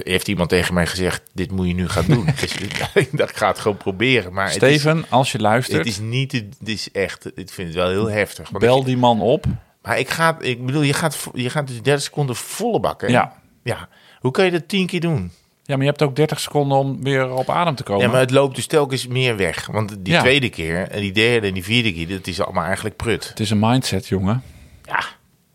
heeft 0.04 0.28
iemand 0.28 0.48
tegen 0.48 0.74
mij 0.74 0.86
gezegd: 0.86 1.22
Dit 1.32 1.50
moet 1.50 1.66
je 1.66 1.74
nu 1.74 1.88
gaan 1.88 2.04
doen. 2.06 2.24
dus 2.40 2.56
ik 2.94 3.16
dacht, 3.16 3.30
ik 3.30 3.36
ga 3.36 3.48
het 3.48 3.58
gewoon 3.58 3.76
proberen. 3.76 4.32
Maar 4.32 4.50
Steven, 4.50 4.98
is, 4.98 5.10
als 5.10 5.32
je 5.32 5.38
luistert. 5.38 5.78
Het 5.78 5.86
is 5.86 5.98
niet, 5.98 6.32
het 6.32 6.68
is 6.68 6.90
echt, 6.90 7.26
ik 7.34 7.50
vind 7.50 7.68
het 7.68 7.76
wel 7.76 7.88
heel 7.88 8.10
heftig. 8.10 8.50
Bel 8.50 8.78
ik, 8.78 8.84
die 8.84 8.96
man 8.96 9.20
op. 9.20 9.44
Maar 9.82 9.98
ik 9.98 10.08
ga, 10.08 10.36
ik 10.40 10.66
bedoel, 10.66 10.82
je 10.82 10.92
gaat, 10.92 11.28
je 11.34 11.50
gaat 11.50 11.66
dus 11.66 11.82
30 11.82 12.02
seconden 12.02 12.36
volle 12.36 12.80
bakken. 12.80 13.10
Ja. 13.10 13.32
ja. 13.62 13.88
Hoe 14.20 14.30
kan 14.30 14.44
je 14.44 14.50
dat 14.50 14.68
tien 14.68 14.86
keer 14.86 15.00
doen? 15.00 15.32
Ja, 15.62 15.74
maar 15.76 15.84
je 15.84 15.90
hebt 15.90 16.02
ook 16.02 16.16
30 16.16 16.40
seconden 16.40 16.78
om 16.78 17.02
weer 17.02 17.30
op 17.30 17.50
adem 17.50 17.74
te 17.74 17.82
komen. 17.82 18.04
Ja, 18.04 18.10
maar 18.10 18.20
het 18.20 18.30
loopt 18.30 18.56
dus 18.56 18.66
telkens 18.66 19.06
meer 19.06 19.36
weg. 19.36 19.66
Want 19.66 20.04
die 20.04 20.12
ja. 20.12 20.20
tweede 20.20 20.48
keer 20.48 20.88
en 20.88 21.00
die 21.00 21.12
derde 21.12 21.46
en 21.46 21.54
die 21.54 21.64
vierde 21.64 21.92
keer, 21.92 22.08
dat 22.08 22.26
is 22.26 22.40
allemaal 22.40 22.64
eigenlijk 22.64 22.96
prut. 22.96 23.28
Het 23.28 23.40
is 23.40 23.50
een 23.50 23.58
mindset, 23.58 24.06
jongen. 24.08 24.42
Ja. 24.84 25.02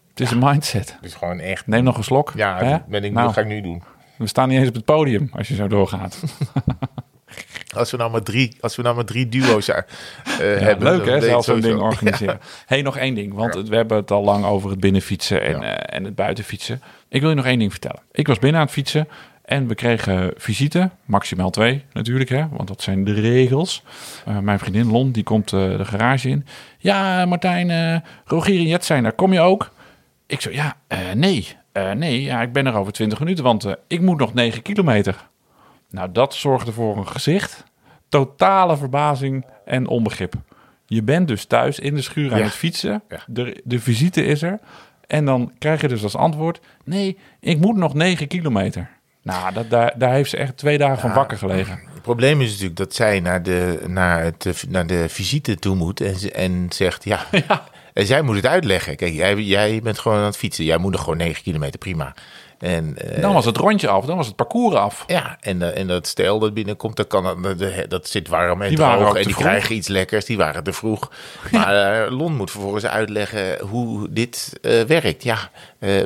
Het 0.09 0.19
is 0.19 0.31
een 0.31 0.39
mindset. 0.39 0.93
Het 0.95 1.05
is 1.05 1.13
gewoon 1.13 1.39
echt... 1.39 1.67
Neem 1.67 1.83
nog 1.83 1.97
een 1.97 2.03
slok. 2.03 2.31
Ja, 2.35 2.57
hè? 2.57 2.77
ben 2.87 3.03
ik, 3.03 3.11
Nou. 3.11 3.25
dat 3.25 3.35
ga 3.35 3.41
ik 3.41 3.47
nu 3.47 3.61
doen. 3.61 3.83
We 4.17 4.27
staan 4.27 4.49
niet 4.49 4.59
eens 4.59 4.67
op 4.67 4.75
het 4.75 4.85
podium 4.85 5.29
als 5.33 5.47
je 5.47 5.55
zo 5.55 5.67
doorgaat. 5.67 6.23
Als 7.75 7.91
we 7.91 7.97
nou 7.97 8.11
maar 8.11 8.23
drie, 8.23 8.57
als 8.59 8.75
we 8.75 8.81
nou 8.81 8.95
maar 8.95 9.05
drie 9.05 9.29
duo's 9.29 9.67
eh, 9.69 9.81
hebben. 10.39 10.83
Leuk 10.97 11.05
hè, 11.05 11.21
zelfs 11.21 11.45
zo'n 11.47 11.59
ding 11.59 11.79
organiseren. 11.91 12.39
hey, 12.65 12.81
nog 12.81 12.97
één 12.97 13.13
ding, 13.15 13.33
want 13.33 13.67
we 13.67 13.75
hebben 13.75 13.97
het 13.97 14.11
al 14.11 14.23
lang 14.23 14.45
over 14.45 14.69
het 14.69 14.79
binnenfietsen 14.79 15.41
en, 15.41 15.59
Ja. 15.59 15.75
eh, 15.77 15.97
en 15.97 16.03
het 16.03 16.15
buitenfietsen. 16.15 16.81
Ik 17.09 17.21
wil 17.21 17.29
je 17.29 17.35
nog 17.35 17.45
één 17.45 17.59
ding 17.59 17.71
vertellen. 17.71 18.01
Ik 18.11 18.27
was 18.27 18.39
binnen 18.39 18.59
aan 18.59 18.65
het 18.65 18.75
fietsen 18.75 19.07
en 19.45 19.67
we 19.67 19.75
kregen 19.75 20.33
visite, 20.37 20.89
maximaal 21.05 21.49
twee 21.49 21.83
natuurlijk, 21.93 22.29
hè, 22.29 22.47
want 22.51 22.67
dat 22.67 22.81
zijn 22.81 23.03
de 23.03 23.13
regels. 23.13 23.83
Eh, 24.25 24.39
mijn 24.39 24.59
vriendin 24.59 24.91
Lon, 24.91 25.11
die 25.11 25.23
komt 25.23 25.49
de 25.49 25.85
garage 25.85 26.29
in. 26.29 26.45
Ja, 26.77 27.25
Martijn, 27.25 28.03
Rogier 28.25 28.59
en 28.59 28.67
Jet 28.67 28.85
zijn 28.85 29.05
er, 29.05 29.11
kom 29.13 29.33
je 29.33 29.39
ook? 29.39 29.71
Ik 30.27 30.41
zo, 30.41 30.51
ja, 30.51 30.75
nee, 31.13 31.47
Eh, 31.77 31.91
nee, 31.91 32.21
ja, 32.21 32.41
ik 32.41 32.51
ben 32.53 32.65
er 32.65 32.75
over 32.75 32.93
20 32.93 33.19
minuten, 33.19 33.43
want 33.43 33.65
eh, 33.65 33.73
ik 33.87 34.01
moet 34.01 34.19
nog 34.19 34.33
9 34.33 34.61
kilometer. 34.61 35.27
Nou, 35.89 36.11
dat 36.11 36.33
zorgde 36.33 36.71
voor 36.71 36.97
een 36.97 37.07
gezicht. 37.07 37.63
Totale 38.09 38.77
verbazing 38.77 39.45
en 39.65 39.87
onbegrip. 39.87 40.33
Je 40.85 41.03
bent 41.03 41.27
dus 41.27 41.45
thuis 41.45 41.79
in 41.79 41.95
de 41.95 42.01
schuur 42.01 42.31
aan 42.31 42.37
Ja. 42.37 42.43
het 42.43 42.53
fietsen. 42.53 43.01
Ja. 43.09 43.19
De, 43.27 43.61
de 43.63 43.79
visite 43.79 44.25
is 44.25 44.41
er. 44.41 44.59
En 45.07 45.25
dan 45.25 45.51
krijg 45.57 45.81
je 45.81 45.87
dus 45.87 46.03
als 46.03 46.15
antwoord... 46.15 46.59
Nee, 46.83 47.17
ik 47.39 47.59
moet 47.59 47.75
nog 47.75 47.93
9 47.93 48.27
kilometer. 48.27 48.89
Nou, 49.21 49.53
dat, 49.53 49.69
daar, 49.69 49.93
daar 49.97 50.13
heeft 50.13 50.29
ze 50.29 50.37
echt 50.37 50.57
twee 50.57 50.77
dagen 50.77 50.99
van 50.99 51.13
wakker 51.13 51.37
gelegen. 51.37 51.79
Het 51.93 52.01
probleem 52.01 52.41
is 52.41 52.49
natuurlijk 52.49 52.77
dat 52.77 52.93
zij 52.93 53.19
naar 53.19 53.43
de, 53.43 53.83
naar 53.87 54.23
het, 54.23 54.63
naar 54.69 54.87
de 54.87 55.09
visite 55.09 55.55
toe 55.55 55.75
moet 55.75 56.01
en, 56.01 56.33
en 56.33 56.65
zegt 56.69 57.03
ja. 57.03 57.19
En 57.97 58.05
zij 58.05 58.21
moet 58.21 58.35
het 58.35 58.45
uitleggen. 58.45 58.95
Kijk, 58.95 59.13
jij, 59.13 59.35
jij 59.35 59.79
bent 59.83 59.99
gewoon 59.99 60.17
aan 60.17 60.23
het 60.23 60.37
fietsen. 60.37 60.65
Jij 60.65 60.77
moet 60.77 60.93
er 60.93 60.99
gewoon 60.99 61.17
9 61.17 61.43
kilometer, 61.43 61.79
prima. 61.79 62.13
En, 62.59 62.97
eh, 62.97 63.21
Dan 63.21 63.33
was 63.33 63.45
het 63.45 63.57
rondje 63.57 63.87
af, 63.87 64.05
dan 64.05 64.17
was 64.17 64.27
het 64.27 64.35
parcours 64.35 64.75
af. 64.75 65.03
ja, 65.07 65.37
en, 65.39 65.61
eh, 65.61 65.79
en 65.81 65.87
dat 65.87 66.07
stel 66.07 66.39
dat 66.39 66.53
binnenkomt, 66.53 66.95
dat, 66.95 67.07
kan, 67.07 67.41
dat, 67.41 67.59
dat- 67.59 67.89
dat 67.89 68.07
zit 68.07 68.27
warm 68.27 68.61
en 68.61 68.67
Die 68.69 68.77
droog. 68.77 69.15
En 69.15 69.23
die 69.23 69.33
vroeg. 69.33 69.45
krijgen 69.45 69.75
iets 69.75 69.87
lekkers, 69.87 70.25
die 70.25 70.37
waren 70.37 70.63
te 70.63 70.73
vroeg. 70.73 71.11
Maar 71.51 72.03
eh, 72.05 72.11
Lon 72.11 72.35
moet 72.35 72.51
vervolgens 72.51 72.85
uitleggen 72.85 73.59
hoe 73.67 74.07
dit 74.09 74.59
werkt. 74.87 75.23
Ja, 75.23 75.49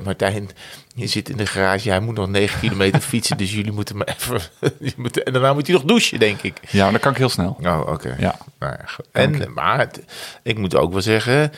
Martijn, 0.03 0.49
je 0.95 1.07
zit 1.07 1.29
in 1.29 1.37
de 1.37 1.45
garage, 1.45 1.89
hij 1.89 1.99
moet 1.99 2.15
nog 2.15 2.27
9 2.27 2.59
kilometer 2.59 3.01
fietsen. 3.11 3.37
Dus 3.37 3.53
jullie 3.53 3.71
moeten 3.71 3.97
maar 3.97 4.15
even... 4.19 4.39
je 4.79 4.93
moet- 4.97 5.23
en 5.23 5.33
daarna 5.33 5.53
moet 5.53 5.67
hij 5.67 5.75
nog 5.75 5.85
douchen, 5.85 6.19
denk 6.19 6.41
ik. 6.41 6.57
Ja, 6.69 6.91
dan 6.91 6.99
kan 6.99 7.11
ik 7.11 7.17
heel 7.17 7.29
snel. 7.29 7.57
Oh, 7.63 7.81
oké. 7.87 8.15
Ja. 8.19 8.35
Nou 8.59 8.73
ja, 8.77 8.85
en, 9.11 9.53
maar 9.53 9.79
het- 9.79 10.01
ik 10.43 10.57
moet 10.57 10.75
ook 10.75 10.91
wel 10.91 11.01
zeggen, 11.01 11.51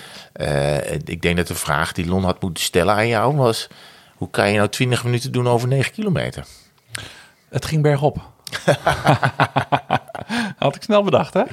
ik 1.06 1.22
denk 1.22 1.38
dat 1.38 1.48
de 1.48 1.56
vraag 1.56 1.92
die 1.92 2.06
Lon 2.08 2.24
had 2.24 2.42
moeten 2.42 2.64
stellen 2.64 2.94
aan 2.96 3.08
jou 3.08 3.36
was... 3.36 3.68
Hoe 4.24 4.32
kan 4.32 4.52
je 4.52 4.58
nou 4.58 4.70
20 4.70 5.04
minuten 5.04 5.32
doen 5.32 5.48
over 5.48 5.68
9 5.68 5.92
kilometer? 5.92 6.46
Het 7.50 7.66
ging 7.66 7.82
bergop. 7.82 8.18
Had 10.58 10.76
ik 10.76 10.84
snel 10.84 11.04
bedacht, 11.04 11.34
hè? 11.34 11.44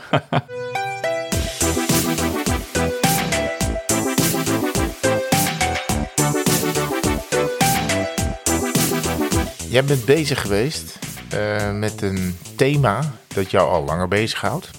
Jij 9.69 9.85
bent 9.85 10.05
bezig 10.05 10.41
geweest 10.41 10.99
eh, 11.31 11.73
met 11.73 12.03
een 12.03 12.39
thema 12.57 13.13
dat 13.29 13.51
jou 13.51 13.71
al 13.71 13.85
langer 13.85 14.09
bezighoudt. 14.09 14.71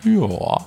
Ja. 0.00 0.58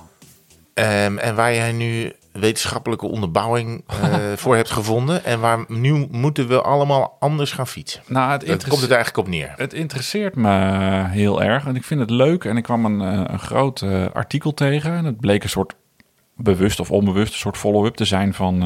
Ehm, 0.74 1.18
en 1.18 1.34
waar 1.34 1.54
jij 1.54 1.72
nu 1.72 2.12
wetenschappelijke 2.38 3.06
onderbouwing 3.06 3.84
eh, 3.86 4.16
voor 4.36 4.56
hebt 4.56 4.70
gevonden. 4.70 5.24
En 5.24 5.40
waar 5.40 5.64
nu 5.68 6.06
moeten 6.10 6.48
we 6.48 6.62
allemaal 6.62 7.16
anders 7.20 7.52
gaan 7.52 7.66
fietsen. 7.66 8.02
Nou, 8.06 8.30
het 8.30 8.46
Daar 8.46 8.68
komt 8.68 8.80
het 8.80 8.90
eigenlijk 8.90 9.16
op 9.26 9.28
neer. 9.28 9.52
Het 9.56 9.72
interesseert 9.72 10.36
me 10.36 10.48
heel 11.08 11.42
erg 11.42 11.66
en 11.66 11.76
ik 11.76 11.84
vind 11.84 12.00
het 12.00 12.10
leuk. 12.10 12.44
En 12.44 12.56
ik 12.56 12.62
kwam 12.62 12.84
een, 12.84 13.00
eh, 13.00 13.32
een 13.32 13.38
groot 13.38 13.82
eh, 13.82 14.04
artikel 14.12 14.54
tegen. 14.54 14.92
En 14.92 15.04
het 15.04 15.20
bleek 15.20 15.42
een 15.42 15.48
soort 15.48 15.74
bewust 16.36 16.80
of 16.80 16.90
onbewust 16.90 17.32
een 17.32 17.38
soort 17.38 17.56
follow-up 17.56 17.94
te 17.94 18.04
zijn 18.04 18.34
van 18.34 18.62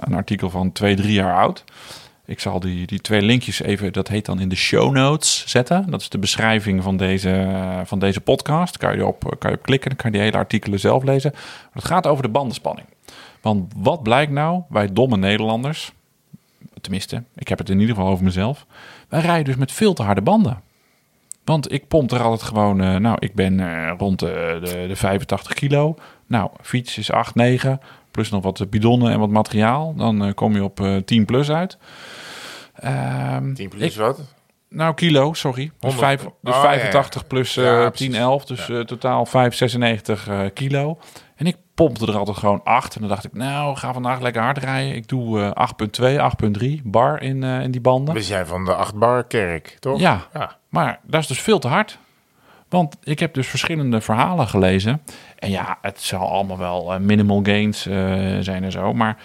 een 0.00 0.14
artikel 0.14 0.50
van 0.50 0.72
twee, 0.72 0.96
drie 0.96 1.12
jaar 1.12 1.36
oud. 1.36 1.64
Ik 2.26 2.40
zal 2.40 2.60
die, 2.60 2.86
die 2.86 3.00
twee 3.00 3.22
linkjes 3.22 3.62
even, 3.62 3.92
dat 3.92 4.08
heet 4.08 4.24
dan 4.24 4.40
in 4.40 4.48
de 4.48 4.56
show 4.56 4.92
notes 4.92 5.44
zetten. 5.46 5.90
Dat 5.90 6.00
is 6.00 6.08
de 6.08 6.18
beschrijving 6.18 6.82
van 6.82 6.96
deze, 6.96 7.48
van 7.84 7.98
deze 7.98 8.20
podcast. 8.20 8.76
Kan 8.76 8.96
je, 8.96 9.06
op, 9.06 9.36
kan 9.38 9.50
je 9.50 9.56
op 9.56 9.62
klikken, 9.62 9.88
dan 9.88 9.98
kan 9.98 10.10
je 10.10 10.16
die 10.16 10.26
hele 10.26 10.36
artikelen 10.36 10.80
zelf 10.80 11.02
lezen. 11.02 11.30
Maar 11.32 11.70
het 11.72 11.84
gaat 11.84 12.06
over 12.06 12.22
de 12.22 12.28
bandenspanning. 12.28 12.86
Want 13.42 13.72
wat 13.76 14.02
blijkt 14.02 14.32
nou, 14.32 14.62
wij 14.68 14.92
domme 14.92 15.16
Nederlanders, 15.16 15.92
tenminste, 16.80 17.22
ik 17.34 17.48
heb 17.48 17.58
het 17.58 17.68
in 17.68 17.80
ieder 17.80 17.94
geval 17.94 18.10
over 18.10 18.24
mezelf. 18.24 18.66
Wij 19.08 19.20
rijden 19.20 19.44
dus 19.44 19.56
met 19.56 19.72
veel 19.72 19.94
te 19.94 20.02
harde 20.02 20.22
banden. 20.22 20.60
Want 21.44 21.72
ik 21.72 21.88
pomp 21.88 22.10
er 22.10 22.22
altijd 22.22 22.42
gewoon, 22.42 22.80
eh, 22.80 22.96
nou, 22.96 23.16
ik 23.18 23.34
ben 23.34 23.60
eh, 23.60 23.92
rond 23.98 24.18
de, 24.18 24.58
de, 24.64 24.84
de 24.88 24.96
85 24.96 25.52
kilo. 25.54 25.94
Nou, 26.26 26.50
fiets 26.60 26.98
is 26.98 27.10
8, 27.10 27.34
9, 27.34 27.80
plus 28.10 28.30
nog 28.30 28.42
wat 28.42 28.70
bidonnen 28.70 29.12
en 29.12 29.18
wat 29.18 29.28
materiaal. 29.30 29.94
Dan 29.94 30.24
eh, 30.24 30.34
kom 30.34 30.54
je 30.54 30.64
op 30.64 30.80
eh 30.80 30.96
10 30.96 31.24
plus 31.24 31.50
uit. 31.50 31.78
Ehm, 32.74 33.54
10 33.54 33.68
plus 33.68 33.82
ik- 33.82 33.94
wat? 34.00 34.20
nou, 34.68 34.94
kilo, 34.94 35.32
sorry. 35.32 35.64
Dus, 35.80 35.94
100. 35.94 36.00
vijf, 36.02 36.20
dus 36.42 36.54
Oh, 36.54 36.60
85 36.60 37.26
plus 37.26 37.54
Ja, 37.54 37.80
10, 37.90 37.90
precies. 37.90 38.16
11. 38.16 38.44
Dus 38.44 38.68
eh, 38.68 38.80
totaal 38.80 39.26
5, 39.26 39.54
96 39.54 40.28
eh, 40.28 40.40
kilo. 40.54 40.98
En 41.42 41.48
ik 41.48 41.56
pompte 41.74 42.06
er 42.06 42.16
altijd 42.16 42.36
gewoon 42.36 42.60
8. 42.64 42.94
En 42.94 43.00
dan 43.00 43.10
dacht 43.10 43.24
ik, 43.24 43.32
nou, 43.32 43.76
ga 43.76 43.92
vandaag 43.92 44.20
lekker 44.20 44.42
hard 44.42 44.58
rijden. 44.58 44.94
Ik 44.94 45.08
doe 45.08 45.52
eh 45.54 45.68
8,2, 46.00 46.62
8,3 46.62 46.82
bar 46.84 47.22
in, 47.22 47.42
eh, 47.42 47.62
in 47.62 47.70
die 47.70 47.80
banden. 47.80 48.14
We 48.14 48.22
zijn 48.22 48.46
van 48.46 48.64
de 48.64 48.74
achtbarkerk, 48.74 49.76
toch? 49.80 50.00
Ja. 50.00 50.26
ja. 50.32 50.56
Maar 50.68 51.00
dat 51.02 51.20
is 51.20 51.26
dus 51.26 51.40
veel 51.40 51.58
te 51.58 51.68
hard. 51.68 51.98
Want 52.68 52.96
ik 53.02 53.18
heb 53.18 53.34
dus 53.34 53.46
verschillende 53.46 54.00
verhalen 54.00 54.48
gelezen. 54.48 55.02
En 55.38 55.50
ja, 55.50 55.78
het 55.80 56.00
zal 56.00 56.30
allemaal 56.30 56.58
wel 56.58 56.92
eh, 56.92 57.00
minimal 57.00 57.40
gains 57.42 57.86
eh, 57.86 57.94
zijn 58.40 58.64
en 58.64 58.72
zo. 58.72 58.92
Maar 58.92 59.16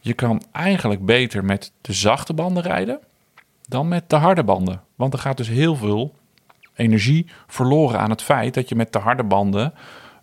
je 0.00 0.12
kan 0.12 0.42
eigenlijk 0.52 1.04
beter 1.04 1.44
met 1.44 1.72
de 1.80 1.92
zachte 1.92 2.34
banden 2.34 2.62
rijden 2.62 3.00
dan 3.68 3.88
met 3.88 4.10
de 4.10 4.16
harde 4.16 4.44
banden. 4.44 4.82
Want 4.94 5.12
er 5.12 5.18
gaat 5.18 5.36
dus 5.36 5.48
heel 5.48 5.76
veel 5.76 6.14
energie 6.74 7.26
verloren 7.46 7.98
aan 7.98 8.10
het 8.10 8.22
feit 8.22 8.54
dat 8.54 8.68
je 8.68 8.74
met 8.74 8.92
de 8.92 8.98
harde 8.98 9.24
banden 9.24 9.74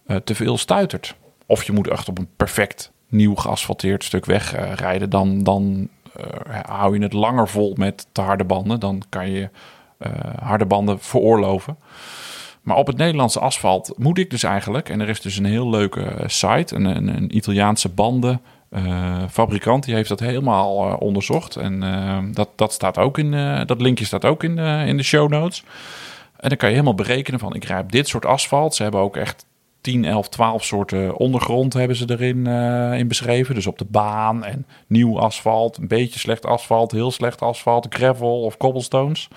eh, 0.09 0.15
te 0.15 0.35
veel 0.35 0.57
stuitert. 0.57 1.15
Of 1.49 1.63
je 1.63 1.71
moet 1.71 1.87
echt 1.87 2.07
op 2.07 2.17
een 2.17 2.29
perfect 2.35 2.91
nieuw 3.07 3.35
geasfalteerd 3.35 4.03
stuk 4.03 4.25
weg 4.25 4.53
eh, 4.53 4.73
rijden. 4.73 5.09
Dan, 5.09 5.43
dan 5.43 5.89
eh, 6.15 6.59
hou 6.67 6.97
je 6.97 7.03
het 7.03 7.13
langer 7.13 7.47
vol 7.47 7.73
met 7.77 8.07
te 8.11 8.21
harde 8.21 8.43
banden. 8.43 8.79
Dan 8.79 9.01
kan 9.09 9.29
je 9.29 9.49
eh, 9.97 10.11
harde 10.41 10.65
banden 10.65 10.99
veroorloven. 10.99 11.77
Maar 12.61 12.75
op 12.75 12.87
het 12.87 12.97
Nederlandse 12.97 13.39
asfalt 13.39 13.93
moet 13.97 14.17
ik 14.17 14.29
dus 14.29 14.43
eigenlijk... 14.43 14.89
en 14.89 14.99
er 14.99 15.09
is 15.09 15.21
dus 15.21 15.37
een 15.37 15.45
heel 15.45 15.69
leuke 15.69 16.23
site, 16.25 16.75
een, 16.75 16.85
een, 16.85 17.07
een 17.07 17.35
Italiaanse 17.35 17.89
banden... 17.89 18.41
fabrikant 19.29 19.83
die 19.83 19.95
heeft 19.95 20.09
dat 20.09 20.19
helemaal 20.19 20.95
onderzocht. 20.95 21.55
En 21.55 21.79
dat, 22.33 22.49
dat, 22.55 22.73
staat 22.73 22.97
ook 22.97 23.17
in, 23.17 23.31
dat 23.65 23.81
linkje 23.81 24.05
staat 24.05 24.25
ook 24.25 24.43
in 24.43 24.57
in 24.57 24.97
de 24.97 25.03
show 25.03 25.29
notes. 25.29 25.63
En 26.39 26.49
dan 26.49 26.57
kan 26.57 26.69
je 26.69 26.75
helemaal 26.75 26.95
berekenen 26.95 27.39
van 27.39 27.55
ik 27.55 27.63
rij 27.63 27.85
dit 27.85 28.07
soort 28.07 28.25
asfalt. 28.25 28.75
Ze 28.75 28.83
hebben 28.83 29.01
ook 29.01 29.17
echt 29.17 29.45
10, 29.91 30.05
11, 30.05 30.29
12 30.29 30.63
soorten 30.63 31.15
ondergrond 31.15 31.73
hebben 31.73 31.95
ze 31.95 32.05
erin 32.07 32.47
eh, 32.47 32.97
in 32.97 33.07
beschreven. 33.07 33.55
Dus 33.55 33.67
op 33.67 33.77
de 33.77 33.85
baan 33.85 34.43
en 34.43 34.65
nieuw 34.87 35.19
asfalt, 35.19 35.77
een 35.77 35.87
beetje 35.87 36.19
slecht 36.19 36.45
asfalt, 36.45 36.91
heel 36.91 37.11
slecht 37.11 37.41
asfalt, 37.41 37.87
gravel 37.89 38.41
of 38.41 38.57
cobblestones. 38.57 39.27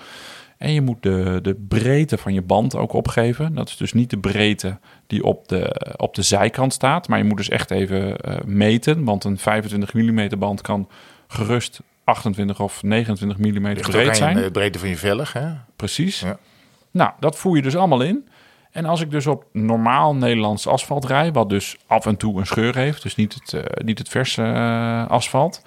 En 0.57 0.73
je 0.73 0.81
moet 0.81 1.03
de, 1.03 1.39
de 1.41 1.55
breedte 1.67 2.17
van 2.17 2.33
je 2.33 2.41
band 2.41 2.75
ook 2.75 2.93
opgeven. 2.93 3.55
Dat 3.55 3.69
is 3.69 3.77
dus 3.77 3.93
niet 3.93 4.09
de 4.09 4.17
breedte 4.17 4.77
die 5.07 5.23
op 5.23 5.47
de, 5.47 5.93
op 5.97 6.15
de 6.15 6.21
zijkant 6.21 6.73
staat. 6.73 7.07
Maar 7.07 7.17
je 7.17 7.23
moet 7.23 7.37
dus 7.37 7.49
echt 7.49 7.71
even 7.71 8.17
eh, 8.17 8.35
meten. 8.45 9.03
Want 9.03 9.23
een 9.23 9.37
25 9.37 9.93
mm 9.93 10.29
band 10.39 10.61
kan 10.61 10.89
gerust 11.27 11.79
28 12.03 12.59
of 12.59 12.83
29 12.83 13.37
mm 13.37 13.73
breed 13.73 14.15
zijn. 14.15 14.35
de 14.35 14.51
breedte 14.51 14.79
van 14.79 14.89
je 14.89 14.97
velg, 14.97 15.33
hè? 15.33 15.49
Precies. 15.75 16.19
Ja. 16.19 16.37
Nou, 16.91 17.11
dat 17.19 17.37
voer 17.37 17.55
je 17.55 17.61
dus 17.61 17.75
allemaal 17.75 18.01
in. 18.01 18.27
En 18.73 18.85
als 18.85 19.01
ik 19.01 19.11
dus 19.11 19.27
op 19.27 19.45
normaal 19.51 20.15
Nederlands 20.15 20.67
asfalt 20.67 21.05
rij, 21.05 21.31
wat 21.31 21.49
dus 21.49 21.77
af 21.87 22.05
en 22.05 22.17
toe 22.17 22.39
een 22.39 22.45
scheur 22.45 22.75
heeft, 22.75 23.03
dus 23.03 23.15
niet 23.15 23.33
het, 23.33 23.53
eh, 23.53 23.83
niet 23.85 23.97
het 23.97 24.09
verse 24.09 24.43
eh, 24.43 25.07
asfalt, 25.07 25.61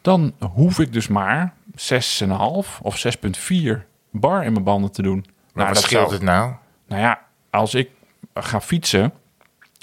dan 0.00 0.32
hoef 0.52 0.78
ik 0.78 0.92
dus 0.92 1.08
maar 1.08 1.54
6,5 1.74 2.80
of 2.82 2.98
6,4 2.98 3.86
bar 4.10 4.44
in 4.44 4.52
mijn 4.52 4.64
banden 4.64 4.92
te 4.92 5.02
doen. 5.02 5.24
Maar 5.52 5.64
wat 5.66 5.74
dat 5.74 5.82
scheelt 5.82 6.02
zou- 6.08 6.12
het 6.14 6.22
nou? 6.22 6.52
nou 6.86 7.02
ja, 7.02 7.20
als 7.50 7.74
ik 7.74 7.90
ga 8.34 8.60
fietsen 8.60 9.12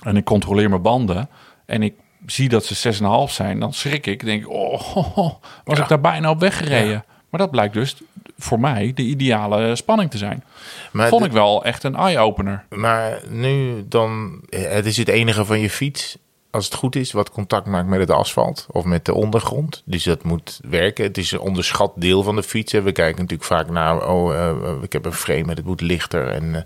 en 0.03 0.17
ik 0.17 0.23
controleer 0.25 0.69
mijn 0.69 0.81
banden 0.81 1.29
en 1.65 1.83
ik 1.83 1.93
zie 2.25 2.49
dat 2.49 2.65
ze 2.65 2.75
6,5 2.75 3.31
zijn, 3.33 3.59
dan 3.59 3.73
schrik 3.73 4.07
ik. 4.07 4.25
denk 4.25 4.41
ik, 4.41 4.49
oh, 4.49 4.79
ho, 4.81 5.01
ho, 5.01 5.39
was 5.63 5.77
Ja. 5.77 5.83
ik 5.83 5.89
daar 5.89 6.01
bijna 6.01 6.29
op 6.29 6.39
weggereden. 6.39 6.89
Ja. 6.91 7.05
Maar 7.29 7.39
dat 7.39 7.51
blijkt 7.51 7.73
dus 7.73 7.95
voor 8.39 8.59
mij 8.59 8.91
de 8.95 9.01
ideale 9.01 9.75
spanning 9.75 10.11
te 10.11 10.17
zijn. 10.17 10.43
Maar, 10.91 11.07
Vond 11.07 11.25
ik 11.25 11.31
wel 11.31 11.63
echt 11.63 11.83
een 11.83 11.95
eye-opener. 11.95 12.65
maar 12.69 13.21
nu 13.29 13.85
dan, 13.87 14.41
het 14.49 14.85
is 14.85 14.97
het 14.97 15.07
enige 15.07 15.45
van 15.45 15.59
je 15.59 15.69
fiets. 15.69 16.17
als 16.51 16.65
het 16.65 16.73
goed 16.73 16.95
is, 16.95 17.11
wat 17.11 17.31
contact 17.31 17.67
maakt 17.67 17.87
met 17.87 17.99
het 17.99 18.11
asfalt 18.11 18.67
of 18.71 18.83
met 18.85 19.05
de 19.05 19.13
ondergrond. 19.13 19.81
Dus 19.85 20.03
dat 20.03 20.23
moet 20.23 20.59
werken. 20.69 21.03
Het 21.03 21.17
is 21.17 21.31
een 21.31 21.39
onderschat 21.39 21.91
deel 21.95 22.23
van 22.23 22.35
de 22.35 22.43
fiets. 22.43 22.71
We 22.71 22.91
kijken 22.91 23.21
natuurlijk 23.21 23.49
vaak 23.49 23.69
naar, 23.69 24.09
oh, 24.09 24.33
uh, 24.33 24.51
ik 24.81 24.93
heb 24.93 25.05
een 25.05 25.13
frame, 25.13 25.53
het 25.53 25.65
moet 25.65 25.81
lichter 25.81 26.27
en 26.27 26.43
uh, 26.43 26.61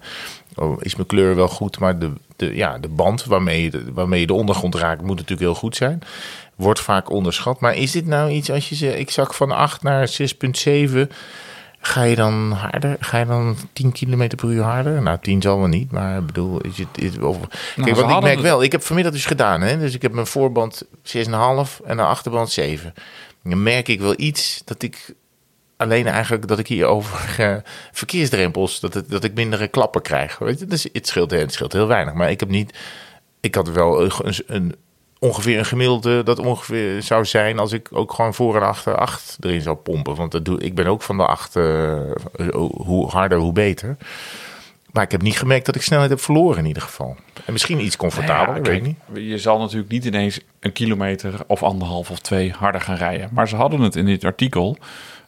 oh, 0.55 0.77
is 0.81 0.95
mijn 0.95 1.07
kleur 1.07 1.35
wel 1.35 1.47
goed. 1.47 1.79
Maar 1.79 1.99
de, 1.99 2.11
de, 2.35 2.55
ja, 2.55 2.77
de 2.77 2.87
band 2.87 3.25
waarmee 3.25 3.63
je 3.63 3.69
de, 3.69 3.93
waarmee 3.93 4.19
je 4.19 4.27
de 4.27 4.33
ondergrond 4.33 4.75
raakt, 4.75 5.01
moet 5.01 5.15
natuurlijk 5.15 5.41
heel 5.41 5.55
goed 5.55 5.75
zijn. 5.75 6.01
Wordt 6.55 6.79
vaak 6.79 7.09
onderschat. 7.09 7.59
Maar 7.59 7.75
is 7.75 7.91
dit 7.91 8.05
nou 8.05 8.31
iets 8.31 8.51
als 8.51 8.69
je 8.69 8.75
zegt, 8.75 8.99
ik 8.99 9.09
zak 9.09 9.33
van 9.33 9.51
8 9.51 9.83
naar 9.83 10.09
6,7 10.09 11.07
Ga 11.85 12.03
je 12.03 12.15
dan 12.15 12.51
harder? 12.51 12.95
Ga 12.99 13.19
je 13.19 13.25
dan 13.25 13.55
10 13.73 13.91
km 13.91 14.35
per 14.35 14.49
uur 14.49 14.63
harder? 14.63 15.01
Nou, 15.01 15.17
10 15.21 15.41
zal 15.41 15.57
wel 15.57 15.67
niet, 15.67 15.91
maar 15.91 16.17
ik 16.17 16.25
bedoel, 16.25 16.61
is 16.61 16.77
het, 16.77 16.87
is, 16.95 17.17
of, 17.17 17.37
nou, 17.37 17.49
kijk, 17.75 17.95
wat 17.95 18.09
ik 18.09 18.21
merk 18.21 18.39
wel, 18.39 18.63
ik 18.63 18.71
heb 18.71 18.83
vanmiddag 18.83 19.13
dus 19.13 19.25
gedaan, 19.25 19.61
hè? 19.61 19.77
dus 19.77 19.93
ik 19.93 20.01
heb 20.01 20.13
mijn 20.13 20.27
voorband 20.27 20.83
6,5 20.85 20.91
en 21.85 21.97
de 21.97 22.03
achterband 22.03 22.51
7. 22.51 22.93
Dan 23.43 23.63
merk 23.63 23.87
ik 23.87 24.01
wel 24.01 24.13
iets 24.17 24.61
dat 24.65 24.81
ik 24.81 25.15
alleen 25.77 26.07
eigenlijk 26.07 26.47
dat 26.47 26.59
ik 26.59 26.67
hier 26.67 26.85
over 26.85 27.35
uh, 27.39 27.55
verkeersdrempels, 27.91 28.79
dat, 28.79 28.93
het, 28.93 29.09
dat 29.09 29.23
ik 29.23 29.33
mindere 29.33 29.67
klappen 29.67 30.01
krijg. 30.01 30.37
Weet 30.37 30.59
je? 30.59 30.65
Dus 30.65 30.87
het, 30.93 31.07
scheelt, 31.07 31.31
het 31.31 31.53
scheelt 31.53 31.73
heel 31.73 31.87
weinig, 31.87 32.13
maar 32.13 32.29
ik 32.29 32.39
heb 32.39 32.49
niet, 32.49 32.77
ik 33.39 33.55
had 33.55 33.69
wel 33.69 34.03
een, 34.03 34.33
een 34.47 34.75
ongeveer 35.23 35.57
een 35.57 35.65
gemiddelde 35.65 36.23
dat 36.23 36.39
ongeveer 36.39 37.01
zou 37.01 37.25
zijn 37.25 37.59
als 37.59 37.71
ik 37.71 37.87
ook 37.91 38.13
gewoon 38.13 38.33
voor 38.33 38.55
en 38.55 38.61
achter 38.61 38.95
acht 38.95 39.37
erin 39.39 39.61
zou 39.61 39.75
pompen. 39.75 40.15
Want 40.15 40.31
dat 40.31 40.45
doe, 40.45 40.59
ik 40.59 40.75
ben 40.75 40.85
ook 40.85 41.01
van 41.01 41.17
de 41.17 41.25
acht, 41.25 41.55
uh, 41.55 41.99
hoe 42.71 43.09
harder, 43.09 43.37
hoe 43.37 43.53
beter. 43.53 43.97
Maar 44.91 45.03
ik 45.03 45.11
heb 45.11 45.21
niet 45.21 45.37
gemerkt 45.37 45.65
dat 45.65 45.75
ik 45.75 45.81
snelheid 45.81 46.09
heb 46.09 46.19
verloren 46.19 46.57
in 46.57 46.65
ieder 46.65 46.81
geval. 46.81 47.15
En 47.45 47.51
misschien 47.51 47.79
iets 47.79 47.97
comfortabeler, 47.97 48.61
nou 48.61 48.65
ja, 48.65 48.69
weet 48.71 48.79
ik 48.79 48.97
niet. 49.13 49.29
Je 49.29 49.37
zal 49.37 49.59
natuurlijk 49.59 49.91
niet 49.91 50.05
ineens 50.05 50.39
een 50.59 50.71
kilometer 50.71 51.33
of 51.47 51.63
anderhalf 51.63 52.09
of 52.09 52.19
twee 52.19 52.51
harder 52.51 52.81
gaan 52.81 52.95
rijden. 52.95 53.29
Maar 53.31 53.47
ze 53.47 53.55
hadden 53.55 53.81
het 53.81 53.95
in 53.95 54.05
dit 54.05 54.23
artikel 54.23 54.77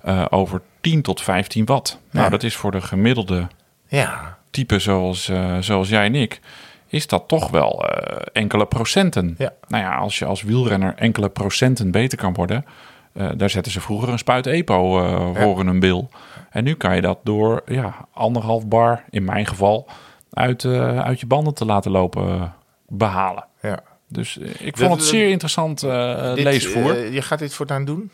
uh, 0.05 0.25
over 0.29 0.61
10 0.81 1.01
tot 1.01 1.21
15 1.21 1.65
watt. 1.65 1.99
Nou, 2.11 2.29
dat 2.29 2.43
is 2.43 2.55
voor 2.55 2.71
de 2.71 2.81
gemiddelde 2.81 3.47
ja. 3.87 4.37
type 4.49 4.79
zoals, 4.79 5.29
uh, 5.29 5.57
zoals 5.59 5.89
jij 5.89 6.05
en 6.05 6.15
ik 6.15 6.39
is 6.87 7.07
dat 7.07 7.27
toch 7.27 7.49
wel 7.49 7.85
uh, 7.85 8.17
enkele 8.33 8.65
procenten. 8.65 9.35
Ja. 9.37 9.53
Nou 9.67 9.83
ja, 9.83 9.95
als 9.95 10.19
je 10.19 10.25
als 10.25 10.41
wielrenner 10.41 10.93
enkele 10.95 11.29
procenten 11.29 11.91
beter 11.91 12.17
kan 12.17 12.33
worden, 12.33 12.65
uh, 13.13 13.29
daar 13.37 13.49
zetten 13.49 13.71
ze 13.71 13.81
vroeger 13.81 14.09
een 14.09 14.17
spuit 14.17 14.47
EPO 14.47 15.03
uh, 15.03 15.41
voor 15.41 15.59
in 15.59 15.67
een 15.67 15.79
bil. 15.79 16.09
En 16.49 16.63
nu 16.63 16.73
kan 16.73 16.95
je 16.95 17.01
dat 17.01 17.19
door 17.23 17.63
ja, 17.65 18.07
anderhalf 18.13 18.67
bar, 18.67 19.03
in 19.09 19.23
mijn 19.23 19.47
geval, 19.47 19.87
uit, 20.33 20.65
uit 20.65 21.19
je 21.19 21.25
banden 21.25 21.53
te 21.53 21.65
laten 21.65 21.91
lopen 21.91 22.53
behalen. 22.87 23.45
Ja. 23.61 23.79
Dus 24.07 24.37
ik 24.37 24.77
vond 24.77 24.91
het 24.91 25.03
zeer 25.03 25.29
interessant 25.29 25.81
leesvoer. 25.81 27.11
je 27.11 27.21
gaat 27.21 27.39
dit 27.39 27.53
voortaan 27.53 27.85
doen? 27.85 28.11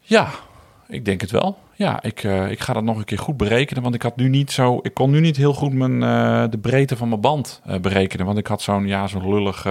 Ja, 0.00 0.28
ik 0.88 1.04
denk 1.04 1.20
het 1.20 1.30
wel. 1.30 1.58
Ja, 1.76 2.02
ik, 2.02 2.22
uh, 2.22 2.50
ik 2.50 2.60
ga 2.60 2.72
dat 2.72 2.82
nog 2.82 2.96
een 2.96 3.04
keer 3.04 3.18
goed 3.18 3.36
berekenen. 3.36 3.82
Want 3.82 3.94
ik 3.94 4.02
had 4.02 4.16
nu 4.16 4.28
niet 4.28 4.50
zo. 4.50 4.78
Ik 4.82 4.94
kon 4.94 5.10
nu 5.10 5.20
niet 5.20 5.36
heel 5.36 5.54
goed 5.54 5.72
mijn, 5.72 6.02
uh, 6.02 6.44
de 6.50 6.58
breedte 6.58 6.96
van 6.96 7.08
mijn 7.08 7.20
band 7.20 7.62
uh, 7.68 7.76
berekenen. 7.76 8.26
Want 8.26 8.38
ik 8.38 8.46
had 8.46 8.62
zo'n 8.62 8.86
ja, 8.86 9.06
zo'n 9.06 9.34
lullig 9.34 9.66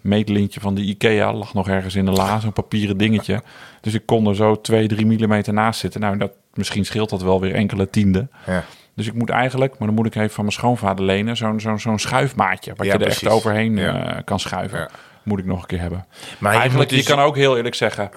meetlintje 0.00 0.60
van 0.60 0.74
de 0.74 0.80
IKEA. 0.80 1.32
Lag 1.32 1.54
nog 1.54 1.68
ergens 1.68 1.94
in 1.94 2.04
de 2.04 2.10
la, 2.10 2.40
zo'n 2.40 2.52
papieren 2.52 2.96
dingetje. 2.96 3.42
Dus 3.80 3.94
ik 3.94 4.06
kon 4.06 4.26
er 4.26 4.34
zo 4.34 4.60
2, 4.60 4.88
3 4.88 5.06
millimeter 5.06 5.52
naast 5.52 5.80
zitten. 5.80 6.00
Nou, 6.00 6.16
dat, 6.16 6.32
misschien 6.54 6.84
scheelt 6.84 7.10
dat 7.10 7.22
wel 7.22 7.40
weer 7.40 7.54
enkele 7.54 7.90
tienden. 7.90 8.30
Ja. 8.46 8.64
Dus 8.94 9.06
ik 9.06 9.14
moet 9.14 9.30
eigenlijk, 9.30 9.78
maar 9.78 9.86
dan 9.86 9.96
moet 9.96 10.06
ik 10.06 10.14
even 10.14 10.30
van 10.30 10.44
mijn 10.44 10.56
schoonvader 10.56 11.04
lenen, 11.04 11.36
zo'n 11.36 11.60
zo'n 11.60 11.80
zo'n 11.80 11.98
schuifmaatje. 11.98 12.72
Wat 12.76 12.86
ja, 12.86 12.92
je 12.92 12.98
er 12.98 13.06
echt 13.06 13.28
overheen 13.28 13.76
ja. 13.76 14.22
kan 14.24 14.40
schuiven. 14.40 14.88
Moet 15.22 15.38
ik 15.38 15.44
nog 15.44 15.60
een 15.60 15.66
keer 15.66 15.80
hebben. 15.80 16.06
Maar 16.38 16.54
eigenlijk, 16.54 16.90
je, 16.90 16.96
dus... 16.96 17.06
je 17.06 17.14
kan 17.14 17.24
ook 17.24 17.36
heel 17.36 17.56
eerlijk 17.56 17.74
zeggen 17.74 18.10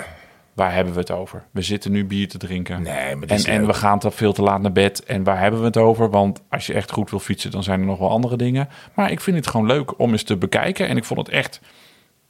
waar 0.56 0.74
hebben 0.74 0.94
we 0.94 1.00
het 1.00 1.12
over? 1.12 1.44
We 1.52 1.62
zitten 1.62 1.91
nu 1.91 2.06
bier 2.06 2.28
te 2.28 2.38
drinken. 2.38 2.82
Nee, 2.82 3.15
maar 3.15 3.28
en, 3.28 3.44
en 3.44 3.65
we 3.65 3.74
gaan 3.74 4.00
te 4.00 4.12
veel 4.12 4.34
te 4.34 4.41
laat 4.41 4.62
naar 4.62 4.72
bed. 4.72 5.04
En 5.04 5.24
waar 5.24 5.39
hebben 5.39 5.60
we 5.60 5.65
het 5.65 5.78
over? 5.78 6.10
Want 6.10 6.41
als 6.50 6.68
je 6.68 6.74
echt 6.74 6.91
goed 6.91 7.10
wil 7.10 7.20
fietsen, 7.20 7.52
dan 7.52 7.63
zijn 7.63 7.80
er 7.80 7.86
nog 7.86 8.00
wel 8.00 8.10
andere 8.10 8.38
dingen. 8.38 8.70
Maar 8.94 9.12
ik 9.12 9.22
vind 9.22 9.38
het 9.38 9.48
gewoon 9.48 9.65
leuk 9.65 10.00
om 10.00 10.12
eens 10.12 10.24
te 10.24 10.38
bekijken. 10.38 10.88
En 10.88 10.98
ik 10.98 11.04
vond 11.04 11.20
het 11.20 11.30
echt, 11.30 11.60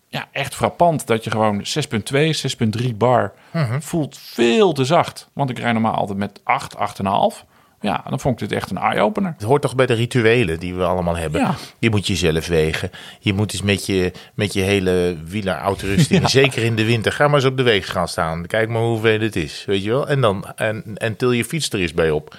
ja, 0.07 0.27
echt 0.31 0.55
frappant 0.55 1.07
dat 1.07 1.23
je 1.23 1.31
gewoon 1.31 1.65
6.2, 1.65 2.83
6.3 2.83 2.95
bar 2.95 3.33
mhm. 3.51 3.79
voelt 3.79 4.17
veel 4.17 4.73
te 4.73 4.85
zacht. 4.85 5.29
Want 5.33 5.49
ik 5.49 5.59
rij 5.59 5.71
normaal 5.71 5.95
altijd 5.95 6.17
met 6.17 6.41
8, 6.43 6.75
8,5. 6.77 7.54
Ja, 7.85 8.03
dan 8.09 8.19
vond 8.19 8.41
ik 8.41 8.49
dit 8.49 8.57
echt 8.57 8.71
een 8.71 8.77
eye-opener. 8.77 9.33
Het 9.37 9.43
hoort 9.43 9.61
toch 9.61 9.75
bij 9.75 9.85
de 9.85 9.93
rituelen 9.93 10.59
die 10.59 10.75
we 10.75 10.83
allemaal 10.83 11.17
hebben. 11.17 11.41
Ja. 11.41 11.55
Je 11.79 11.89
moet 11.89 12.07
jezelf 12.07 12.47
wegen. 12.47 12.91
Je 13.19 13.33
moet 13.33 13.53
eens 13.53 13.61
met 13.61 13.85
je, 13.85 14.11
met 14.33 14.53
je 14.53 14.61
hele 14.61 15.17
wieleruitrusting, 15.25 16.21
ja. 16.21 16.27
zeker 16.27 16.63
in 16.63 16.75
de 16.75 16.85
winter, 16.85 17.11
ga 17.11 17.25
maar 17.25 17.35
eens 17.35 17.45
op 17.45 17.57
de 17.57 17.63
weg 17.63 17.91
gaan 17.91 18.07
staan. 18.07 18.45
Kijk 18.45 18.69
maar 18.69 18.81
hoeveel 18.81 19.19
het 19.19 19.35
is, 19.35 19.63
weet 19.65 19.83
je 19.83 19.89
wel. 19.89 20.07
En 20.07 20.21
dan 20.21 20.45
en, 20.55 20.83
en 20.97 21.15
til 21.15 21.31
je 21.31 21.45
fiets 21.45 21.69
er 21.69 21.79
eens 21.79 21.93
bij 21.93 22.11
op. 22.11 22.35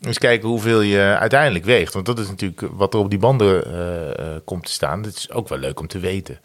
Eens 0.00 0.18
kijken 0.18 0.48
hoeveel 0.48 0.80
je 0.80 1.16
uiteindelijk 1.18 1.64
weegt. 1.64 1.94
Want 1.94 2.06
dat 2.06 2.18
is 2.18 2.28
natuurlijk 2.28 2.62
wat 2.72 2.94
er 2.94 3.00
op 3.00 3.10
die 3.10 3.18
banden 3.18 3.64
uh, 3.68 4.26
komt 4.44 4.64
te 4.64 4.72
staan. 4.72 5.02
Dat 5.02 5.14
is 5.14 5.30
ook 5.30 5.48
wel 5.48 5.58
leuk 5.58 5.80
om 5.80 5.86
te 5.86 5.98
weten. 5.98 6.38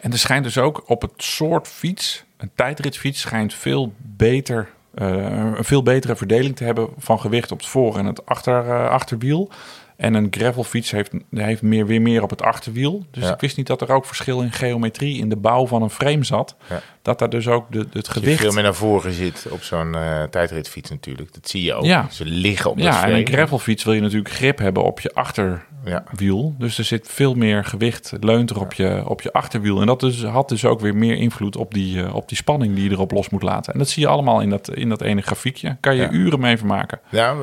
En 0.00 0.12
er 0.12 0.18
schijnt 0.18 0.44
dus 0.44 0.58
ook 0.58 0.82
op 0.86 1.02
het 1.02 1.12
soort 1.16 1.68
fiets, 1.68 2.24
een 2.36 2.50
tijdritfiets, 2.54 3.20
schijnt 3.20 3.54
veel 3.54 3.92
beter 3.98 4.68
een 4.94 5.64
veel 5.64 5.82
betere 5.82 6.16
verdeling 6.16 6.56
te 6.56 6.64
hebben 6.64 6.88
van 6.98 7.20
gewicht 7.20 7.52
op 7.52 7.58
het 7.58 7.66
voor- 7.66 7.98
en 7.98 8.06
het 8.06 8.26
achter, 8.26 8.66
uh, 8.66 8.88
achterwiel. 8.88 9.50
En 9.96 10.14
een 10.14 10.26
gravelfiets 10.30 10.90
heeft, 10.90 11.12
heeft 11.30 11.62
meer, 11.62 11.86
weer 11.86 12.02
meer 12.02 12.22
op 12.22 12.30
het 12.30 12.42
achterwiel. 12.42 13.04
Dus 13.10 13.30
ik 13.30 13.40
wist 13.40 13.56
niet 13.56 13.66
dat 13.66 13.80
er 13.80 13.92
ook 13.92 14.04
verschil 14.06 14.40
in 14.40 14.52
geometrie 14.52 15.18
in 15.18 15.28
de 15.28 15.36
bouw 15.36 15.66
van 15.66 15.82
een 15.82 15.90
frame 15.90 16.24
zat. 16.24 16.56
Dat 17.02 17.18
daar 17.18 17.30
dus 17.30 17.48
ook 17.48 17.72
de, 17.72 17.86
het 17.92 18.08
gewicht... 18.08 18.40
veel 18.40 18.52
meer 18.52 18.62
naar 18.62 18.74
voren 18.74 19.12
zit 19.12 19.46
op 19.50 19.62
zo'n 19.62 19.94
uh, 19.94 20.22
tijdritfiets 20.22 20.90
natuurlijk. 20.90 21.34
Dat 21.34 21.48
zie 21.48 21.62
je 21.62 21.74
ook. 21.74 21.84
Ja. 21.84 22.06
Ze 22.10 22.24
liggen 22.24 22.70
op 22.70 22.78
Ja, 22.78 23.06
en 23.06 23.14
een 23.14 23.26
gravelfiets 23.26 23.84
wil 23.84 23.92
je 23.92 24.00
natuurlijk 24.00 24.30
grip 24.30 24.58
hebben 24.58 24.82
op 24.82 25.00
je 25.00 25.14
achterwiel. 25.14 26.54
Dus 26.58 26.78
er 26.78 26.84
zit 26.84 27.08
veel 27.08 27.34
meer 27.34 27.64
gewicht, 27.64 28.12
leunt 28.20 28.50
er 28.50 28.60
op, 28.60 28.72
je, 28.72 29.02
op 29.06 29.20
je 29.20 29.32
achterwiel. 29.32 29.80
En 29.80 29.86
dat 29.86 30.00
dus, 30.00 30.24
had 30.24 30.48
dus 30.48 30.64
ook 30.64 30.80
weer 30.80 30.96
meer 30.96 31.16
invloed 31.16 31.56
op 31.56 31.74
die, 31.74 31.96
uh, 31.96 32.14
op 32.14 32.28
die 32.28 32.36
spanning 32.36 32.74
die 32.74 32.84
je 32.84 32.90
erop 32.90 33.10
los 33.10 33.28
moet 33.28 33.42
laten. 33.42 33.72
En 33.72 33.78
dat 33.78 33.88
zie 33.88 34.02
je 34.02 34.08
allemaal 34.08 34.40
in 34.40 34.50
dat, 34.50 34.74
in 34.74 34.88
dat 34.88 35.00
ene 35.00 35.20
grafiekje. 35.20 35.76
Kan 35.80 35.96
je 35.96 36.08
uren 36.08 36.40
mee 36.40 36.56
vermaken. 36.56 37.00
Ja, 37.10 37.36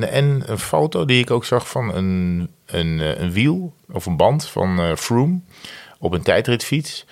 en 0.00 0.50
een 0.50 0.58
foto 0.58 1.04
die 1.04 1.20
ik 1.20 1.30
ook 1.30 1.44
zag 1.44 1.68
van 1.68 1.94
een, 1.94 2.48
een, 2.66 3.00
eh, 3.00 3.20
een 3.20 3.32
wiel 3.32 3.74
of 3.92 4.06
een 4.06 4.16
band 4.16 4.48
van 4.48 4.80
uh, 4.80 4.94
Froome 4.94 5.40
op 5.98 6.12
een 6.12 6.22
tijdritfiets. 6.22 7.06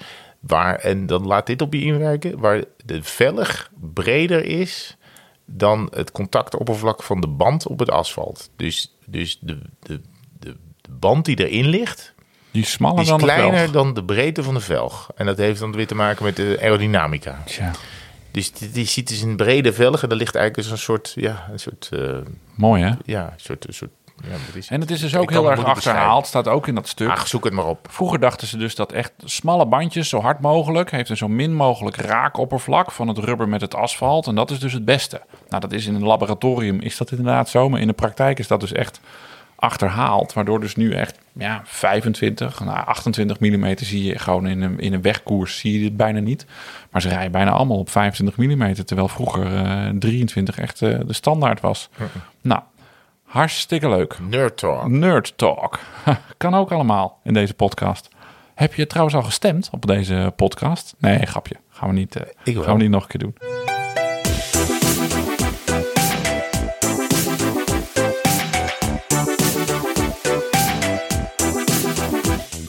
Waar, 0.46 0.74
en 0.74 1.06
dan 1.06 1.26
laat 1.26 1.46
dit 1.46 1.62
op 1.62 1.72
je 1.72 1.80
inwerken, 1.80 2.38
waar 2.38 2.64
de 2.84 3.02
velg 3.02 3.70
breder 3.92 4.44
is 4.44 4.96
dan 5.44 5.90
het 5.94 6.12
contactoppervlak 6.12 7.02
van 7.02 7.20
de 7.20 7.26
band 7.26 7.66
op 7.66 7.78
het 7.78 7.90
asfalt. 7.90 8.50
Dus, 8.56 8.96
dus 9.06 9.38
de, 9.40 9.58
de, 9.80 10.00
de, 10.38 10.56
band 10.90 11.24
die 11.24 11.48
erin 11.48 11.68
ligt, 11.68 12.14
die, 12.50 12.62
is 12.62 12.76
die 12.76 13.16
kleiner 13.16 13.72
dan 13.72 13.94
de 13.94 14.04
breedte 14.04 14.42
van 14.42 14.54
de 14.54 14.60
velg. 14.60 15.08
En 15.16 15.26
dat 15.26 15.36
heeft 15.36 15.60
dan 15.60 15.72
weer 15.72 15.86
te 15.86 15.94
maken 15.94 16.24
met 16.24 16.36
de 16.36 16.58
aerodynamica. 16.60 17.42
Ja. 17.46 17.72
Dus 18.30 18.52
die, 18.52 18.86
ziet 18.86 19.08
dus 19.08 19.20
een 19.20 19.36
brede 19.36 19.72
velg 19.72 20.02
en 20.02 20.08
daar 20.08 20.18
ligt 20.18 20.34
eigenlijk 20.34 20.68
dus 20.68 20.78
een 20.78 20.84
soort, 20.84 21.12
ja, 21.16 21.48
een 21.52 21.58
soort... 21.58 21.90
Uh, 21.92 22.18
Mooi 22.54 22.82
hè? 22.82 22.92
Ja, 23.04 23.24
een 23.24 23.40
soort, 23.40 23.66
een 23.66 23.74
soort 23.74 23.90
ja, 24.22 24.60
en 24.68 24.80
het 24.80 24.90
is 24.90 25.00
dus 25.00 25.16
ook 25.16 25.30
heel 25.30 25.50
erg 25.50 25.64
achterhaald, 25.64 26.26
staat 26.26 26.48
ook 26.48 26.66
in 26.66 26.74
dat 26.74 26.88
stuk. 26.88 27.08
Ach, 27.08 27.28
zoek 27.28 27.44
het 27.44 27.52
maar 27.52 27.66
op. 27.66 27.86
Vroeger 27.90 28.20
dachten 28.20 28.46
ze 28.46 28.56
dus 28.56 28.74
dat 28.74 28.92
echt 28.92 29.12
smalle 29.24 29.66
bandjes, 29.66 30.08
zo 30.08 30.20
hard 30.20 30.40
mogelijk, 30.40 30.90
heeft 30.90 31.10
een 31.10 31.16
zo 31.16 31.28
min 31.28 31.54
mogelijk 31.54 31.96
raakoppervlak 31.96 32.90
van 32.90 33.08
het 33.08 33.18
rubber 33.18 33.48
met 33.48 33.60
het 33.60 33.74
asfalt. 33.74 34.26
En 34.26 34.34
dat 34.34 34.50
is 34.50 34.58
dus 34.58 34.72
het 34.72 34.84
beste. 34.84 35.22
Nou, 35.48 35.60
dat 35.60 35.72
is 35.72 35.86
in 35.86 35.94
een 35.94 36.04
laboratorium, 36.04 36.80
is 36.80 36.96
dat 36.96 37.10
inderdaad 37.10 37.48
zo. 37.48 37.68
Maar 37.68 37.80
in 37.80 37.86
de 37.86 37.92
praktijk 37.92 38.38
is 38.38 38.46
dat 38.46 38.60
dus 38.60 38.72
echt 38.72 39.00
achterhaald. 39.56 40.32
Waardoor 40.32 40.60
dus 40.60 40.76
nu 40.76 40.92
echt 40.92 41.18
ja, 41.32 41.62
25, 41.64 42.60
nou, 42.60 42.86
28 42.86 43.40
mm 43.40 43.74
zie 43.76 44.04
je 44.04 44.18
gewoon 44.18 44.46
in 44.46 44.62
een, 44.62 44.80
in 44.80 44.92
een 44.92 45.02
wegkoers 45.02 45.58
zie 45.58 45.72
je 45.72 45.80
dit 45.80 45.96
bijna 45.96 46.20
niet. 46.20 46.46
Maar 46.90 47.02
ze 47.02 47.08
rijden 47.08 47.32
bijna 47.32 47.50
allemaal 47.50 47.78
op 47.78 47.90
25 47.90 48.36
mm. 48.36 48.74
Terwijl 48.84 49.08
vroeger 49.08 49.46
uh, 49.46 49.88
eh, 49.88 49.96
23 49.98 50.58
echt 50.58 50.80
uh, 50.80 50.98
de 51.06 51.12
standaard 51.12 51.60
was. 51.60 51.88
Nou, 52.40 52.60
Hartstikke 53.34 53.88
leuk. 53.88 54.18
Nerd 54.18 54.56
Talk. 54.56 54.88
Nerd 54.88 55.32
Talk. 55.36 55.78
kan 56.36 56.54
ook 56.54 56.72
allemaal 56.72 57.20
in 57.24 57.34
deze 57.34 57.54
podcast. 57.54 58.08
Heb 58.54 58.74
je 58.74 58.86
trouwens 58.86 59.16
al 59.16 59.22
gestemd 59.22 59.68
op 59.72 59.86
deze 59.86 60.32
podcast? 60.36 60.94
Nee, 60.98 61.26
grapje. 61.26 61.56
Gaan 61.68 61.88
we 61.88 61.94
niet, 61.94 62.16
uh, 62.16 62.62
gaan 62.64 62.76
we 62.76 62.82
niet 62.82 62.90
nog 62.90 63.02
een 63.02 63.08
keer 63.08 63.20
doen. 63.20 63.34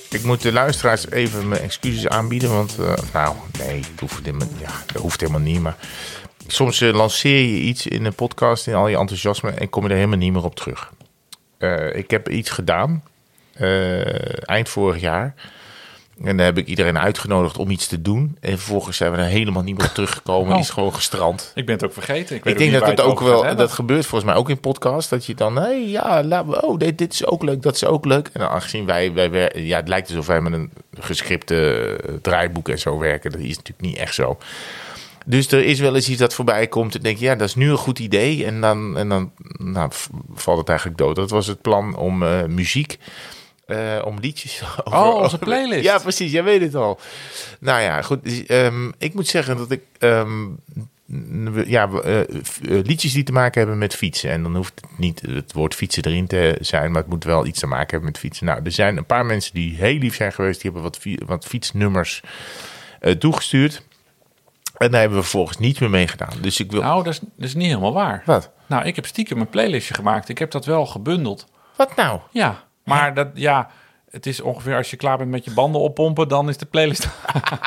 Ik 0.09 0.23
moet 0.23 0.41
de 0.41 0.51
luisteraars 0.51 1.09
even 1.09 1.47
mijn 1.47 1.61
excuses 1.61 2.07
aanbieden. 2.07 2.49
Want, 2.49 2.77
uh, 2.79 2.93
nou, 3.13 3.35
nee, 3.59 3.79
dat 3.79 3.99
hoeft 3.99 4.25
helemaal, 4.25 4.47
ja, 4.59 4.71
dat 4.93 5.01
hoeft 5.01 5.19
helemaal 5.19 5.41
niet. 5.41 5.61
Maar 5.61 5.77
soms 6.47 6.81
uh, 6.81 6.93
lanceer 6.93 7.41
je 7.41 7.59
iets 7.59 7.87
in 7.87 8.05
een 8.05 8.15
podcast 8.15 8.67
in 8.67 8.73
al 8.73 8.87
je 8.87 8.97
enthousiasme 8.97 9.51
en 9.51 9.69
kom 9.69 9.83
je 9.83 9.89
er 9.89 9.95
helemaal 9.95 10.17
niet 10.17 10.33
meer 10.33 10.43
op 10.43 10.55
terug. 10.55 10.91
Uh, 11.59 11.95
ik 11.95 12.11
heb 12.11 12.29
iets 12.29 12.49
gedaan 12.49 13.03
uh, 13.59 14.49
eind 14.49 14.69
vorig 14.69 15.01
jaar 15.01 15.33
En 16.23 16.37
daar 16.37 16.45
heb 16.45 16.57
ik 16.57 16.67
iedereen 16.67 16.97
uitgenodigd 16.99 17.57
om 17.57 17.69
iets 17.69 17.87
te 17.87 18.01
doen. 18.01 18.37
En 18.41 18.51
vervolgens 18.51 18.97
zijn 18.97 19.11
we 19.11 19.17
er 19.17 19.23
helemaal 19.23 19.63
niet 19.63 19.77
meer 19.77 19.91
teruggekomen. 19.91 20.53
Oh. 20.53 20.59
Is 20.59 20.69
gewoon 20.69 20.93
gestrand. 20.93 21.51
Ik 21.55 21.65
ben 21.65 21.75
het 21.75 21.85
ook 21.85 21.93
vergeten. 21.93 22.35
Ik, 22.35 22.45
Ik, 22.45 22.57
denk 22.57 22.71
dat 22.71 22.87
het 22.87 23.01
ook 23.01 23.19
wel, 23.19 23.55
dat 23.55 23.71
gebeurt 23.71 24.05
volgens 24.05 24.31
mij 24.31 24.39
ook 24.39 24.49
in 24.49 24.59
podcast. 24.59 25.09
Dat 25.09 25.25
je 25.25 25.35
dan, 25.35 25.55
hé, 25.55 25.61
hey, 25.61 25.87
ja, 25.87 26.23
laten 26.23 26.49
we, 26.51 26.61
oh, 26.61 26.77
dit, 26.77 26.97
dit 26.97 27.13
is 27.13 27.25
ook 27.25 27.43
leuk, 27.43 27.61
dat 27.61 27.75
is 27.75 27.85
ook 27.85 28.05
leuk. 28.05 28.29
En 28.33 28.39
dan, 28.39 28.49
aangezien 28.49 28.85
wij, 28.85 29.13
wij, 29.13 29.31
wer- 29.31 29.59
ja, 29.59 29.77
het 29.77 29.87
lijkt 29.87 30.09
alsof 30.09 30.27
wij 30.27 30.41
met 30.41 30.53
een 30.53 30.71
geschripte 30.99 31.85
eh, 32.07 32.13
draaiboek 32.21 32.69
en 32.69 32.79
zo 32.79 32.97
werken. 32.97 33.31
Dat 33.31 33.39
is 33.39 33.55
natuurlijk 33.55 33.81
niet 33.87 33.97
echt 33.97 34.13
zo. 34.13 34.37
Dus 35.25 35.51
er 35.51 35.63
is 35.63 35.79
wel 35.79 35.95
eens 35.95 36.09
iets 36.09 36.19
dat 36.19 36.33
voorbij 36.33 36.67
komt 36.67 36.95
en 36.95 37.01
denk 37.01 37.17
je, 37.17 37.25
ja, 37.25 37.35
dat 37.35 37.47
is 37.47 37.55
nu 37.55 37.69
een 37.69 37.77
goed 37.77 37.99
idee. 37.99 38.45
En 38.45 38.61
dan, 38.61 38.97
en 38.97 39.09
dan 39.09 39.31
nou, 39.57 39.89
valt 40.33 40.57
het 40.57 40.69
eigenlijk 40.69 40.97
dood. 40.97 41.15
Dat 41.15 41.29
was 41.29 41.47
het 41.47 41.61
plan 41.61 41.95
om 41.95 42.23
eh, 42.23 42.43
muziek, 42.43 42.97
eh, 43.65 44.01
om 44.05 44.19
liedjes. 44.19 44.61
Oh, 44.83 45.15
onze 45.15 45.37
playlist. 45.37 45.83
Ja, 45.91 45.97
precies, 45.97 46.31
jij 46.31 46.43
weet 46.43 46.61
het 46.61 46.75
al. 46.75 46.99
Nou 47.59 47.81
ja, 47.81 48.01
goed. 48.01 48.23
dus, 48.23 48.45
ehm, 48.45 48.91
ik 48.97 49.13
moet 49.13 49.27
zeggen 49.27 49.57
dat 49.57 49.71
ik 49.71 49.81
ehm, 49.99 50.45
ja, 51.65 51.89
eh, 51.89 52.19
liedjes 52.61 53.13
die 53.13 53.23
te 53.23 53.31
maken 53.31 53.59
hebben 53.59 53.77
met 53.77 53.95
fietsen. 53.95 54.29
En 54.29 54.43
dan 54.43 54.55
hoeft 54.55 54.81
het 54.81 54.99
niet 54.99 55.21
het 55.21 55.53
woord 55.53 55.75
fietsen 55.75 56.03
erin 56.03 56.27
te 56.27 56.57
zijn, 56.61 56.91
maar 56.91 57.01
het 57.01 57.09
moet 57.09 57.23
wel 57.23 57.45
iets 57.45 57.59
te 57.59 57.67
maken 57.67 57.89
hebben 57.89 58.09
met 58.09 58.19
fietsen. 58.19 58.45
Nou, 58.45 58.61
er 58.63 58.71
zijn 58.71 58.97
een 58.97 59.05
paar 59.05 59.25
mensen 59.25 59.53
die 59.53 59.75
heel 59.75 59.97
lief 59.97 60.15
zijn 60.15 60.33
geweest, 60.33 60.61
die 60.61 60.71
hebben 60.71 60.91
wat, 60.91 60.99
wat 61.27 61.45
fietsnummers 61.45 62.21
toegestuurd. 63.19 63.83
En 64.77 64.91
daar 64.91 64.99
hebben 64.99 65.17
we 65.17 65.23
vervolgens 65.23 65.57
niet 65.57 65.79
meer 65.79 65.89
mee 65.89 66.07
gedaan. 66.07 66.33
Dus 66.41 66.59
ik 66.59 66.71
wil. 66.71 66.81
Nou, 66.81 67.03
dat 67.03 67.13
is, 67.13 67.19
dat 67.19 67.29
is 67.47 67.55
niet 67.55 67.67
helemaal 67.67 67.93
waar. 67.93 68.21
Wat? 68.25 68.51
Nou, 68.67 68.85
ik 68.85 68.95
heb 68.95 69.05
stiekem 69.05 69.39
een 69.39 69.49
playlistje 69.49 69.93
gemaakt. 69.93 70.29
Ik 70.29 70.37
heb 70.37 70.51
dat 70.51 70.65
wel 70.65 70.85
gebundeld. 70.85 71.45
Wat 71.75 71.95
nou? 71.95 72.19
Ja, 72.31 72.63
maar 72.83 73.13
dat, 73.13 73.27
ja, 73.33 73.69
het 74.09 74.25
is 74.25 74.41
ongeveer 74.41 74.75
als 74.77 74.89
je 74.89 74.97
klaar 74.97 75.17
bent 75.17 75.29
met 75.29 75.45
je 75.45 75.51
banden 75.51 75.81
oppompen, 75.81 76.27
dan 76.27 76.49
is 76.49 76.57
de 76.57 76.65
playlist 76.65 77.07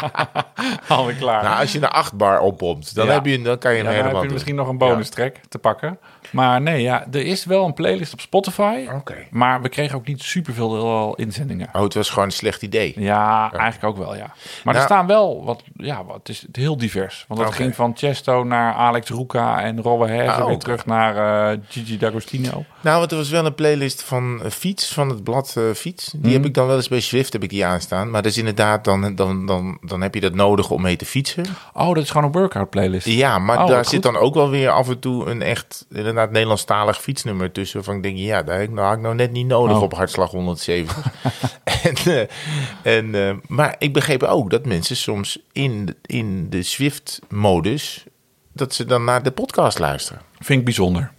alweer 0.88 1.14
klaar. 1.14 1.42
Nou, 1.42 1.60
als 1.60 1.72
je 1.72 1.78
een 1.78 1.88
8 1.88 2.16
bar 2.16 2.40
oppompt, 2.40 2.94
dan, 2.94 3.06
Ja. 3.06 3.12
heb 3.12 3.26
je, 3.26 3.42
dan 3.42 3.58
kan 3.58 3.74
je 3.74 3.82
ja, 3.82 3.90
hem 3.90 4.02
dan 4.04 4.14
heb 4.14 4.24
je 4.24 4.32
misschien 4.32 4.54
nog 4.54 4.68
een 4.68 4.78
bonus 4.78 5.08
track 5.08 5.36
te 5.48 5.58
pakken. 5.58 5.98
Maar 6.32 6.60
nee, 6.60 6.82
ja, 6.82 7.06
er 7.12 7.26
is 7.26 7.44
wel 7.44 7.64
een 7.64 7.74
playlist 7.74 8.12
op 8.12 8.20
Spotify. 8.20 8.86
Oké. 8.94 9.14
Maar 9.30 9.62
we 9.62 9.68
kregen 9.68 9.96
ook 9.96 10.06
niet 10.06 10.22
superveel 10.22 11.14
inzendingen. 11.14 11.68
Oh, 11.72 11.82
het 11.82 11.94
was 11.94 12.08
gewoon 12.10 12.24
een 12.24 12.32
slecht 12.32 12.62
idee. 12.62 12.94
Ja, 12.96 13.52
eigenlijk 13.52 13.84
ook 13.84 14.04
wel, 14.04 14.14
ja. 14.16 14.26
Maar 14.64 14.74
er 14.74 14.80
Nou- 14.80 14.84
staan 14.84 15.06
wel 15.06 15.44
wat, 15.44 15.62
ja, 15.76 16.04
wat 16.04 16.16
het 16.16 16.28
is 16.28 16.46
heel 16.52 16.76
divers. 16.76 17.24
Want 17.28 17.40
het 17.40 17.54
ging 17.54 17.74
van 17.74 17.92
Chesto 17.96 18.44
naar 18.44 18.74
Alex 18.74 19.08
Ruka 19.10 19.60
en 19.62 19.82
Robbe 19.82 20.06
Herzen 20.08 20.42
Oh, 20.42 20.48
weer 20.48 20.58
terug 20.58 20.86
naar 20.86 21.50
eh, 21.52 21.58
Gigi 21.68 21.98
D'Agostino. 21.98 22.64
Nou, 22.80 22.98
want 22.98 23.10
er 23.10 23.16
was 23.16 23.30
wel 23.30 23.46
een 23.46 23.54
playlist 23.54 24.02
van 24.02 24.40
eh, 24.44 24.50
Fiets, 24.50 24.92
van 24.92 25.08
het 25.08 25.24
blad 25.24 25.54
eh, 25.56 25.62
Fiets. 25.74 26.12
Die 26.16 26.32
heb 26.32 26.44
ik 26.44 26.54
dan 26.54 26.66
wel 26.66 26.76
eens 26.76 26.88
bij 26.88 27.00
Zwift 27.00 27.32
heb 27.32 27.42
ik 27.42 27.50
die 27.50 27.66
aanstaan. 27.66 28.10
Maar 28.10 28.22
dat 28.22 28.30
is 28.30 28.38
inderdaad, 28.38 28.84
dan, 28.84 29.14
dan, 29.14 29.46
dan, 29.46 29.78
dan 29.82 30.00
heb 30.02 30.14
je 30.14 30.20
dat 30.20 30.34
nodig 30.34 30.70
om 30.70 30.82
mee 30.82 30.96
te 30.96 31.04
fietsen. 31.04 31.44
Oh, 31.72 31.94
dat 31.94 32.02
is 32.02 32.10
gewoon 32.10 32.26
een 32.26 32.32
workout 32.40 32.70
playlist. 32.70 33.06
Ja, 33.06 33.38
maar 33.38 33.58
Oh, 33.62 33.66
daar 33.66 33.84
zit 33.84 33.94
goed. 33.94 34.02
dan 34.12 34.16
ook 34.22 34.34
wel 34.34 34.50
weer 34.50 34.70
af 34.70 34.88
en 34.88 34.98
toe 34.98 35.26
een 35.30 35.42
echt, 35.42 35.86
inderdaad, 36.18 36.30
Nederlandstalig 36.30 37.00
fietsnummer 37.02 37.52
tussen. 37.52 37.76
Waarvan 37.76 37.96
ik 37.96 38.02
denk, 38.02 38.16
ja, 38.18 38.42
daar 38.42 38.58
heb 38.58 38.68
ik 38.68 38.74
nou, 38.74 38.86
had 38.86 38.96
ik 38.96 39.02
nou 39.02 39.14
net 39.14 39.30
niet 39.32 39.46
nodig 39.46 39.76
Oh. 39.76 39.82
op 39.82 39.94
hartslag 39.94 40.30
170. 40.30 40.96
en, 41.82 41.94
eh, 41.94 42.96
en, 42.96 43.14
eh, 43.14 43.34
maar 43.46 43.74
ik 43.78 43.92
begreep 43.92 44.22
ook 44.22 44.50
dat 44.50 44.66
mensen 44.66 44.96
soms 44.96 45.38
in, 45.52 45.86
de- 45.86 45.96
in 46.06 46.50
de 46.50 46.62
Zwift-modus, 46.62 48.04
dat 48.52 48.74
ze 48.74 48.84
dan 48.84 49.04
naar 49.04 49.22
de 49.22 49.30
podcast 49.30 49.78
luisteren. 49.78 50.22
Vind 50.38 50.58
ik 50.58 50.64
bijzonder. 50.64 51.12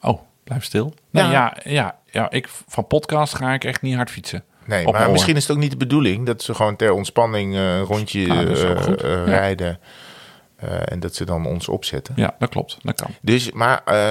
Oh, 0.00 0.20
blijf 0.44 0.64
stil. 0.64 0.94
Nee, 1.10 1.24
Ja. 1.24 1.30
ja. 1.30 1.56
Ja, 1.64 1.98
ja, 2.10 2.30
ik, 2.30 2.48
van 2.68 2.86
podcast 2.86 3.34
ga 3.34 3.52
ik 3.54 3.64
echt 3.64 3.82
niet 3.82 3.94
hard 3.94 4.10
fietsen. 4.10 4.44
Nee, 4.66 4.86
maar 4.92 5.10
misschien 5.10 5.36
is 5.36 5.42
het 5.46 5.56
ook 5.56 5.62
niet 5.62 5.70
de 5.70 5.76
bedoeling 5.76 6.26
dat 6.26 6.42
ze 6.42 6.54
gewoon 6.54 6.76
ter 6.76 6.92
ontspanning 6.92 7.54
een 7.54 7.82
rondje 7.82 8.30
Ah, 8.30 8.70
eh, 8.70 8.82
goed. 8.82 9.02
eh, 9.02 9.56
Ja. 9.58 9.78
Eh, 10.56 10.92
en 10.92 11.00
dat 11.00 11.14
ze 11.14 11.24
dan 11.24 11.46
ons 11.46 11.68
opzetten. 11.68 12.14
Ja, 12.16 12.34
dat 12.38 12.48
klopt. 12.48 12.76
Dat 12.82 13.00
kan. 13.00 13.10
Dus, 13.20 13.52
maar 13.52 13.82
eh, 13.84 14.08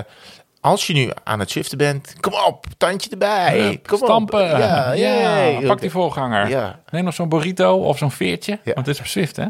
als 0.61 0.87
je 0.87 0.93
nu 0.93 1.09
aan 1.23 1.39
het 1.39 1.49
shiften 1.49 1.77
bent, 1.77 2.15
kom 2.19 2.33
op, 2.47 2.65
tandje 2.77 3.09
erbij. 3.09 3.59
Hup, 3.61 3.87
kom 3.87 3.97
Stampen. 3.97 4.51
op. 4.51 4.57
Ja, 4.59 4.91
Ja, 4.91 5.59
pak 5.67 5.81
die 5.81 5.89
voorganger. 5.91 6.49
Ja. 6.49 6.79
Neem 6.89 7.03
nog 7.03 7.13
zo'n 7.13 7.29
burrito 7.29 7.77
of 7.77 7.97
zo'n 7.97 8.11
veertje. 8.11 8.59
Want 8.63 8.77
het 8.77 8.87
is 8.87 8.99
op 8.99 9.05
Swift, 9.05 9.35
hè? 9.35 9.45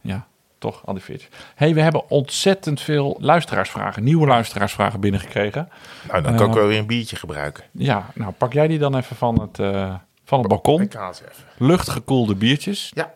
Ja, 0.00 0.26
toch, 0.58 0.82
al 0.86 0.94
die 0.94 1.02
veertjes. 1.02 1.30
hey, 1.54 1.74
we 1.74 1.80
hebben 1.80 2.10
ontzettend 2.10 2.80
veel 2.80 3.16
luisteraarsvragen, 3.20 4.04
nieuwe 4.04 4.26
luisteraarsvragen 4.26 5.00
binnengekregen. 5.00 5.68
Nou, 6.08 6.22
dan 6.22 6.36
kan 6.36 6.48
ik 6.48 6.54
wel 6.54 6.66
weer 6.66 6.78
een 6.78 6.86
biertje 6.86 7.16
gebruiken. 7.16 7.64
Ja, 7.72 8.06
nou 8.14 8.32
pak 8.32 8.52
jij 8.52 8.66
die 8.68 8.78
dan 8.78 8.96
even 8.96 9.16
van 9.16 9.40
het, 9.40 9.58
eh, 9.58 9.94
van 10.24 10.38
het 10.38 10.48
balkon. 10.48 10.80
Ik 10.82 10.92
haal 10.92 11.14
ze 11.14 11.22
even. 11.30 11.44
Luchtgekoelde 11.66 12.34
biertjes. 12.34 12.90
Ja, 12.94 13.12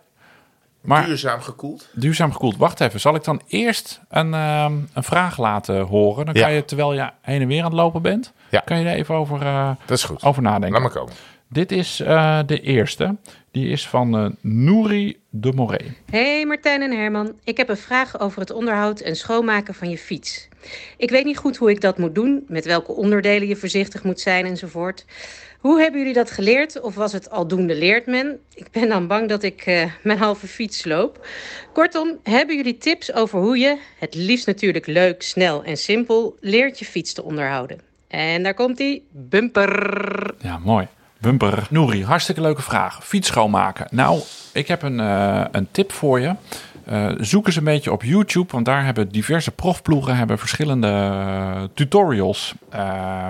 Maar 0.82 1.04
duurzaam 1.06 1.40
gekoeld. 1.40 1.88
duurzaam 1.92 2.32
gekoeld. 2.32 2.56
Wacht 2.56 2.80
even, 2.80 3.00
zal 3.00 3.14
ik 3.14 3.24
dan 3.24 3.40
eerst 3.46 4.00
een, 4.08 4.34
ehm, 4.34 4.72
een 4.92 5.02
vraag 5.02 5.38
laten 5.38 5.80
horen? 5.80 6.24
Dan 6.26 6.34
Ja. 6.34 6.40
kan 6.42 6.52
je, 6.52 6.64
terwijl 6.64 6.94
je 6.94 7.10
heen 7.20 7.40
en 7.40 7.48
weer 7.48 7.58
aan 7.58 7.64
het 7.64 7.74
lopen 7.74 8.02
bent, 8.02 8.32
Ja. 8.50 8.60
kan 8.60 8.78
je 8.80 8.88
er 8.88 8.94
even 8.96 9.14
over, 9.14 9.40
eh, 9.42 9.70
Dat 9.86 9.96
is 9.98 10.04
goed. 10.04 10.22
over 10.24 10.42
nadenken. 10.42 10.70
Laat 10.72 10.80
maar 10.80 10.90
komen. 11.02 11.12
Dit 11.48 11.72
is 11.72 12.00
eh, 12.00 12.38
de 12.46 12.60
eerste. 12.60 13.16
Die 13.50 13.68
is 13.68 13.88
van 13.88 14.16
eh 14.16 14.26
Nouri 14.40 15.16
de 15.30 15.52
Moré. 15.52 15.80
Hey 16.10 16.46
Martijn 16.46 16.82
en 16.82 16.90
Herman, 16.96 17.32
ik 17.44 17.56
heb 17.56 17.68
een 17.68 17.76
vraag 17.76 18.20
over 18.20 18.40
het 18.40 18.50
onderhoud 18.50 19.00
en 19.00 19.16
schoonmaken 19.16 19.74
van 19.74 19.90
je 19.90 19.98
fiets. 19.98 20.48
Ik 20.96 21.10
weet 21.10 21.24
niet 21.24 21.38
goed 21.38 21.56
hoe 21.56 21.70
ik 21.70 21.80
dat 21.80 21.98
moet 21.98 22.14
doen, 22.14 22.44
met 22.48 22.64
welke 22.64 22.92
onderdelen 22.92 23.48
je 23.48 23.56
voorzichtig 23.56 24.02
moet 24.04 24.20
zijn 24.20 24.46
enzovoort. 24.46 25.04
Hoe 25.62 25.80
hebben 25.80 26.00
jullie 26.00 26.14
dat 26.14 26.30
geleerd 26.30 26.80
of 26.80 26.94
was 26.94 27.12
het 27.12 27.30
aldoende 27.30 27.74
leert 27.74 28.06
men? 28.06 28.38
Ik 28.54 28.70
ben 28.70 28.88
dan 28.88 29.06
bang 29.06 29.28
dat 29.28 29.42
ik 29.42 29.62
eh, 29.66 29.84
mijn 30.02 30.18
halve 30.18 30.46
fiets 30.46 30.78
sloop. 30.78 31.26
Kortom, 31.72 32.18
hebben 32.22 32.56
jullie 32.56 32.78
tips 32.78 33.12
over 33.12 33.40
hoe 33.40 33.58
je, 33.58 33.78
het 33.98 34.14
liefst 34.14 34.46
natuurlijk 34.46 34.86
leuk, 34.86 35.22
snel 35.22 35.64
en 35.64 35.76
simpel, 35.76 36.36
leert 36.40 36.78
je 36.78 36.84
fiets 36.84 37.12
te 37.12 37.22
onderhouden? 37.22 37.80
En 38.08 38.42
daar 38.42 38.54
komt 38.54 38.76
die 38.76 39.06
bumper. 39.10 40.34
Ja, 40.38 40.58
mooi. 40.58 40.86
Bumper. 41.18 41.66
Nouri, 41.70 42.04
hartstikke 42.04 42.40
leuke 42.40 42.62
vraag. 42.62 43.06
Fiets 43.06 43.28
schoonmaken. 43.28 43.86
Nou, 43.90 44.20
ik 44.52 44.68
heb 44.68 44.82
een, 44.82 45.00
eh, 45.00 45.44
een 45.50 45.68
tip 45.70 45.92
voor 45.92 46.20
je. 46.20 46.34
Eh, 46.84 47.10
zoek 47.18 47.46
eens 47.46 47.56
een 47.56 47.64
beetje 47.64 47.92
op 47.92 48.02
YouTube, 48.02 48.52
want 48.52 48.64
daar 48.64 48.84
hebben 48.84 49.08
diverse 49.08 49.50
profploegen 49.50 50.16
hebben 50.16 50.38
verschillende 50.38 51.70
tutorials 51.74 52.54
eh, 52.70 53.28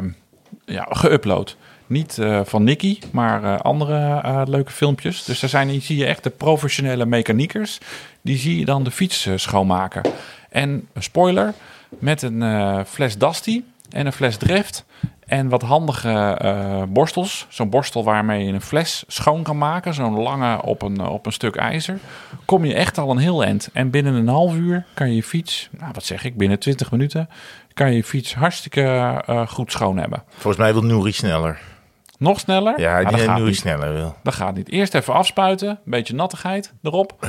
ja, 0.64 0.88
geüpload. 0.90 1.56
Niet 1.86 2.18
eh, 2.18 2.40
van 2.44 2.64
Nicky, 2.64 2.98
maar 3.10 3.44
eh, 3.44 3.60
andere 3.60 4.20
eh, 4.22 4.42
leuke 4.44 4.72
filmpjes. 4.72 5.24
Dus 5.24 5.40
daar 5.40 5.50
zijn, 5.50 5.82
zie 5.82 5.96
je 5.96 6.06
echt 6.06 6.22
de 6.22 6.30
professionele 6.30 7.06
mechaniekers. 7.06 7.78
Die 8.20 8.36
zie 8.36 8.58
je 8.58 8.64
dan 8.64 8.84
de 8.84 8.90
fiets 8.90 9.28
schoonmaken. 9.34 10.02
En 10.50 10.88
spoiler, 10.98 11.54
met 11.88 12.22
een 12.22 12.84
fles 12.86 13.18
Dusty 13.18 13.62
en 13.90 14.06
een 14.06 14.12
fles 14.12 14.36
Drift 14.36 14.84
en 15.26 15.48
wat 15.48 15.62
handige 15.62 16.86
borstels. 16.88 17.46
Zo'n 17.48 17.70
borstel 17.70 18.04
waarmee 18.04 18.46
je 18.46 18.52
een 18.52 18.60
fles 18.60 19.04
schoon 19.06 19.42
kan 19.42 19.58
maken. 19.58 19.94
Zo'n 19.94 20.20
lange 20.20 20.62
op 20.62 20.82
een, 20.82 21.00
op 21.00 21.26
een 21.26 21.32
stuk 21.32 21.56
ijzer. 21.56 21.98
Kom 22.44 22.64
je 22.64 22.74
echt 22.74 22.98
al 22.98 23.10
een 23.10 23.18
heel 23.18 23.44
eind. 23.44 23.68
En 23.72 23.90
binnen 23.90 24.14
een 24.14 24.28
half 24.28 24.54
uur 24.54 24.84
kan 24.94 25.14
je 25.14 25.22
fiets, 25.22 25.68
nou 25.78 25.92
wat 25.92 26.04
zeg 26.04 26.24
ik, 26.24 26.36
binnen 26.36 26.58
20 26.58 26.90
minuten... 26.90 27.28
kan 27.74 27.92
je 27.92 28.04
fiets 28.04 28.34
hartstikke 28.34 29.46
goed 29.48 29.72
schoon 29.72 29.98
hebben. 29.98 30.22
Volgens 30.28 30.62
mij 30.62 30.72
wil 30.72 30.82
Nouri 30.82 31.12
sneller. 31.12 31.71
Nog 32.22 32.40
sneller? 32.40 32.80
Ja, 32.80 32.92
Maar 32.92 33.02
die 33.02 33.10
dat, 33.10 33.20
gaat 33.20 33.34
Nouri 33.36 33.50
niet. 33.50 33.58
sneller 33.58 33.92
wil. 33.92 34.14
dat 34.22 34.34
gaat 34.34 34.54
niet. 34.54 34.68
Eerst 34.70 34.94
even 34.94 35.14
afspuiten. 35.14 35.68
Een 35.68 35.78
beetje 35.84 36.14
nattigheid 36.14 36.72
erop. 36.82 37.26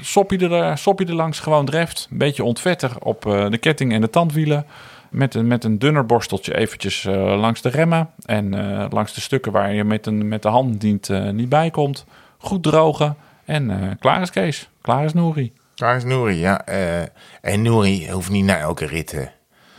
Sop, 0.00 0.30
je 0.30 0.48
er, 0.48 0.78
sop 0.78 0.98
je 0.98 1.06
er 1.06 1.14
langs 1.14 1.40
gewoon 1.40 1.64
dreft. 1.64 2.08
Een 2.10 2.18
beetje 2.18 2.44
ontvetter 2.44 2.90
op 2.98 3.26
eh, 3.26 3.50
de 3.50 3.58
ketting 3.58 3.92
en 3.92 4.00
de 4.00 4.10
tandwielen. 4.10 4.66
Met 5.10 5.34
een, 5.34 5.46
met 5.46 5.64
een 5.64 5.78
dunner 5.78 6.06
borsteltje 6.06 6.56
eventjes 6.56 7.04
eh, 7.04 7.14
langs 7.40 7.62
de 7.62 7.68
remmen. 7.68 8.10
En 8.24 8.54
eh, 8.54 8.86
langs 8.90 9.14
de 9.14 9.20
stukken 9.20 9.52
waar 9.52 9.72
je 9.72 9.84
met, 9.84 10.06
een, 10.06 10.28
met 10.28 10.42
de 10.42 10.48
hand 10.48 10.82
niet, 10.82 11.08
eh, 11.10 11.28
niet 11.30 11.48
bij 11.48 11.70
komt. 11.70 12.04
Goed 12.38 12.62
drogen. 12.62 13.16
En 13.44 13.70
eh, 13.70 13.88
klaar 13.98 14.22
is 14.22 14.30
Kees. 14.30 14.68
Klaar 14.80 15.04
is 15.04 15.12
Nouri. 15.12 15.52
Daar 15.74 15.96
is 15.96 16.04
Nouri, 16.04 16.38
ja. 16.38 16.64
eh, 16.66 17.00
en 17.40 17.62
Nouri 17.62 18.10
hoeft 18.10 18.30
niet 18.30 18.44
naar 18.44 18.60
elke 18.60 18.86
rit. 18.86 19.30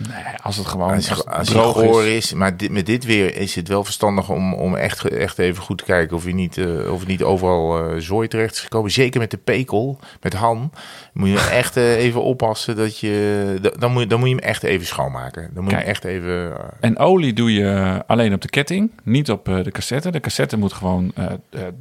Nee, 0.08 0.24
als 0.44 0.58
het 0.58 0.66
gewoon 0.68 0.92
Als, 0.94 1.10
het 1.26 1.46
droog 1.46 1.82
is. 2.04 2.06
is. 2.08 2.34
Maar 2.34 2.58
dit, 2.58 2.72
met 2.72 2.86
dit 2.86 3.06
weer 3.06 3.36
is 3.38 3.56
het 3.56 3.68
wel 3.68 3.84
verstandig 3.84 4.30
om, 4.30 4.54
om 4.54 4.76
echt, 4.76 5.08
echt 5.08 5.40
even 5.40 5.64
goed 5.64 5.78
te 5.78 5.84
kijken 5.84 6.18
of 6.18 6.26
je 6.26 6.34
niet, 6.34 6.58
eh, 6.58 6.92
of 6.92 7.00
het 7.00 7.08
niet 7.08 7.24
overal 7.24 7.90
eh 7.90 7.96
zooi 8.00 8.28
terecht 8.28 8.54
is 8.54 8.60
gekomen. 8.60 8.92
Zeker 8.92 9.20
met 9.20 9.32
de 9.32 9.38
pekel, 9.38 10.00
met 10.22 10.34
Han, 10.34 10.72
moet 11.14 11.30
je 11.30 11.40
echt 11.62 11.78
eh, 11.78 11.96
even 11.98 12.24
oppassen 12.24 12.76
dat 12.76 13.00
je. 13.00 13.58
da- 13.62 13.70
Dan 13.80 13.92
moet, 13.92 14.02
je- 14.02 14.08
dan 14.08 14.20
moet 14.20 14.30
je 14.30 14.36
hem 14.36 14.44
echt 14.44 14.64
even 14.64 14.88
schoonmaken. 14.88 15.50
Dan 15.54 15.64
moet 15.64 15.72
je 15.72 15.78
echt 15.78 16.04
even. 16.04 16.54
En 16.80 16.98
olie 16.98 17.34
doe 17.34 17.54
je 17.54 18.04
alleen 18.08 18.34
op 18.34 18.42
de 18.42 18.50
ketting, 18.50 18.92
niet 19.04 19.32
op 19.32 19.46
de 19.46 19.72
cassette. 19.72 20.12
De 20.12 20.20
cassette 20.20 20.58
moet 20.58 20.74
gewoon 20.74 21.14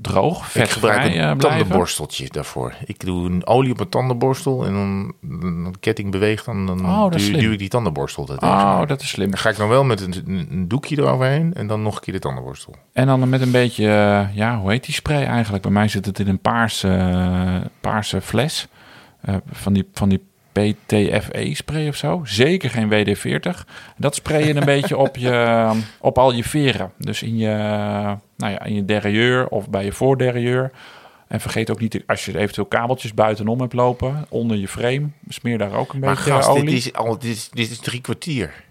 droog, 0.02 0.38
ik 0.38 0.44
vetvrij 0.44 0.66
gebruik 0.66 1.04
een 1.04 1.12
blijven. 1.12 1.38
tandenborsteltje 1.38 2.26
daarvoor. 2.30 2.74
Ik 2.84 3.00
doe 3.04 3.26
een 3.30 3.46
olie 3.46 3.72
op 3.72 3.80
een 3.80 3.88
tandenborstel 3.88 4.66
en 4.66 4.72
dan 4.72 4.88
dan 5.22 5.64
de 5.72 5.78
ketting 5.80 6.10
beweegt, 6.10 6.44
dan, 6.44 6.66
dan 6.66 6.86
Oh, 6.86 7.10
duw 7.10 7.52
ik 7.52 7.58
die 7.58 7.68
tandenborstel 7.68 7.98
tandenborstel. 8.14 8.74
Dat 8.74 8.82
oh, 8.82 8.88
dat 8.88 9.00
is 9.00 9.08
slim. 9.08 9.30
Dan 9.30 9.38
ga 9.38 9.48
ik 9.48 9.56
dan 9.56 9.68
wel 9.68 9.84
met 9.84 10.00
een, 10.00 10.46
een, 10.50 10.68
doekje 10.68 10.98
eroverheen 10.98 11.54
en 11.54 11.66
dan 11.66 11.82
nog 11.82 11.94
een 11.96 12.00
keer 12.00 12.14
de 12.14 12.20
tandenborstel. 12.20 12.74
En 12.92 13.06
dan 13.06 13.28
met 13.28 13.40
een 13.40 13.50
beetje, 13.50 13.84
uh, 13.84 14.36
ja, 14.36 14.58
hoe 14.58 14.70
heet 14.70 14.84
die 14.84 14.94
spray 14.94 15.24
eigenlijk? 15.24 15.62
Bij 15.62 15.72
mij 15.72 15.88
zit 15.88 16.06
het 16.06 16.18
in 16.18 16.28
een 16.28 16.40
paarse, 16.40 17.70
paarse 17.80 18.20
fles. 18.20 18.68
Uh, 19.28 19.34
van 19.52 19.72
die, 19.72 19.88
van 19.92 20.08
die 20.08 20.24
PTFE-spray 20.52 21.88
of 21.88 21.96
zo. 21.96 22.20
Zeker 22.24 22.70
geen 22.70 22.88
WD-40. 22.88 23.64
Dat 23.96 24.14
spray 24.14 24.46
je 24.46 24.54
een 24.54 24.64
beetje 24.74 24.96
op, 24.96 25.16
je, 25.16 25.70
op 26.00 26.18
al 26.18 26.32
je 26.32 26.44
veren. 26.44 26.92
Dus 26.98 27.22
in 27.22 27.36
je, 27.38 27.48
nou 28.36 28.52
ja, 28.52 28.64
in 28.64 28.74
je 28.74 28.84
derrière 28.84 29.50
of 29.50 29.70
bij 29.70 29.84
je 29.84 29.92
voorderrieur. 29.92 30.70
En 31.30 31.40
vergeet 31.40 31.70
ook 31.70 31.80
niet, 31.80 32.02
als 32.06 32.24
je 32.24 32.38
eventueel 32.38 32.66
kabeltjes 32.66 33.14
buitenom 33.14 33.60
hebt 33.60 33.72
lopen, 33.72 34.26
onder 34.28 34.56
je 34.56 34.68
frame, 34.68 35.08
smeer 35.28 35.58
daar 35.58 35.72
ook 35.72 35.92
een 35.92 36.00
maar 36.00 36.14
beetje 36.14 36.30
gast, 36.30 36.48
olie. 36.48 36.64
Dit 36.64 36.74
is, 36.74 36.92
al, 36.92 37.18
dit, 37.18 37.30
is, 37.30 37.48
dit 37.48 37.70
is 37.70 37.78
drie 37.78 38.00
kwartier. 38.00 38.64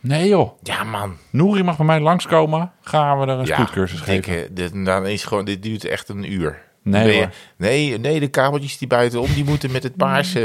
Nee 0.00 0.28
joh. 0.28 0.50
Ja 0.62 0.84
man. 0.84 1.16
Nouri 1.30 1.62
mag 1.62 1.76
bij 1.76 1.86
mij 1.86 2.00
langskomen, 2.00 2.72
gaan 2.80 3.18
we 3.20 3.26
er 3.26 3.38
een 3.38 3.46
ja, 3.46 3.54
spoedcursus 3.54 4.00
geven. 4.00 4.42
Ik, 4.42 4.56
dit, 4.56 4.84
dan 4.84 5.06
is 5.06 5.24
gewoon, 5.24 5.44
dit 5.44 5.62
duurt 5.62 5.84
echt 5.84 6.08
een 6.08 6.32
uur. 6.32 6.62
Nee, 6.90 7.26
nee, 7.56 7.98
nee, 7.98 8.20
de 8.20 8.28
kabeltjes 8.28 8.78
die 8.78 8.88
buitenom, 8.88 9.34
die 9.34 9.44
moeten 9.44 9.70
met 9.70 9.82
het 9.82 9.96
paarse 9.96 10.40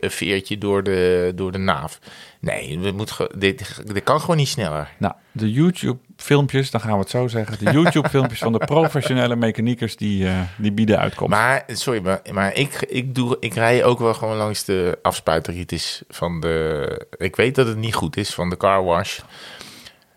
eh, 0.00 0.10
veertje 0.10 0.58
door 0.58 0.82
de, 0.82 1.32
door 1.34 1.52
de 1.52 1.58
naaf. 1.58 1.98
Nee, 2.40 2.78
we 2.78 2.90
moet, 2.90 3.16
dit, 3.36 3.82
dit 3.92 4.02
kan 4.02 4.20
gewoon 4.20 4.36
niet 4.36 4.48
sneller. 4.48 4.88
Nou, 4.98 5.14
de 5.32 5.52
YouTube-filmpjes, 5.52 6.70
dan 6.70 6.80
gaan 6.80 6.92
we 6.92 6.98
het 6.98 7.10
zo 7.10 7.28
zeggen. 7.28 7.64
De 7.64 7.72
YouTube-filmpjes 7.78 8.38
van 8.38 8.52
de 8.52 8.58
professionele 8.58 9.36
mechaniekers, 9.36 9.96
die, 9.96 10.24
uh, 10.24 10.40
die 10.56 10.72
bieden 10.72 10.98
uitkomst. 10.98 11.32
Maar, 11.32 11.64
sorry, 11.66 12.02
maar, 12.02 12.20
maar 12.32 12.54
ik, 12.54 12.80
ik, 12.88 13.14
doe, 13.14 13.36
ik 13.40 13.54
rij 13.54 13.84
ook 13.84 13.98
wel 13.98 14.14
gewoon 14.14 14.36
langs 14.36 14.64
de 14.64 14.98
afspuiteritis 15.02 16.02
van 16.08 16.40
de... 16.40 17.06
Ik 17.16 17.36
weet 17.36 17.54
dat 17.54 17.66
het 17.66 17.76
niet 17.76 17.94
goed 17.94 18.16
is, 18.16 18.34
van 18.34 18.50
de 18.50 18.56
car 18.56 18.84
wash. 18.84 19.20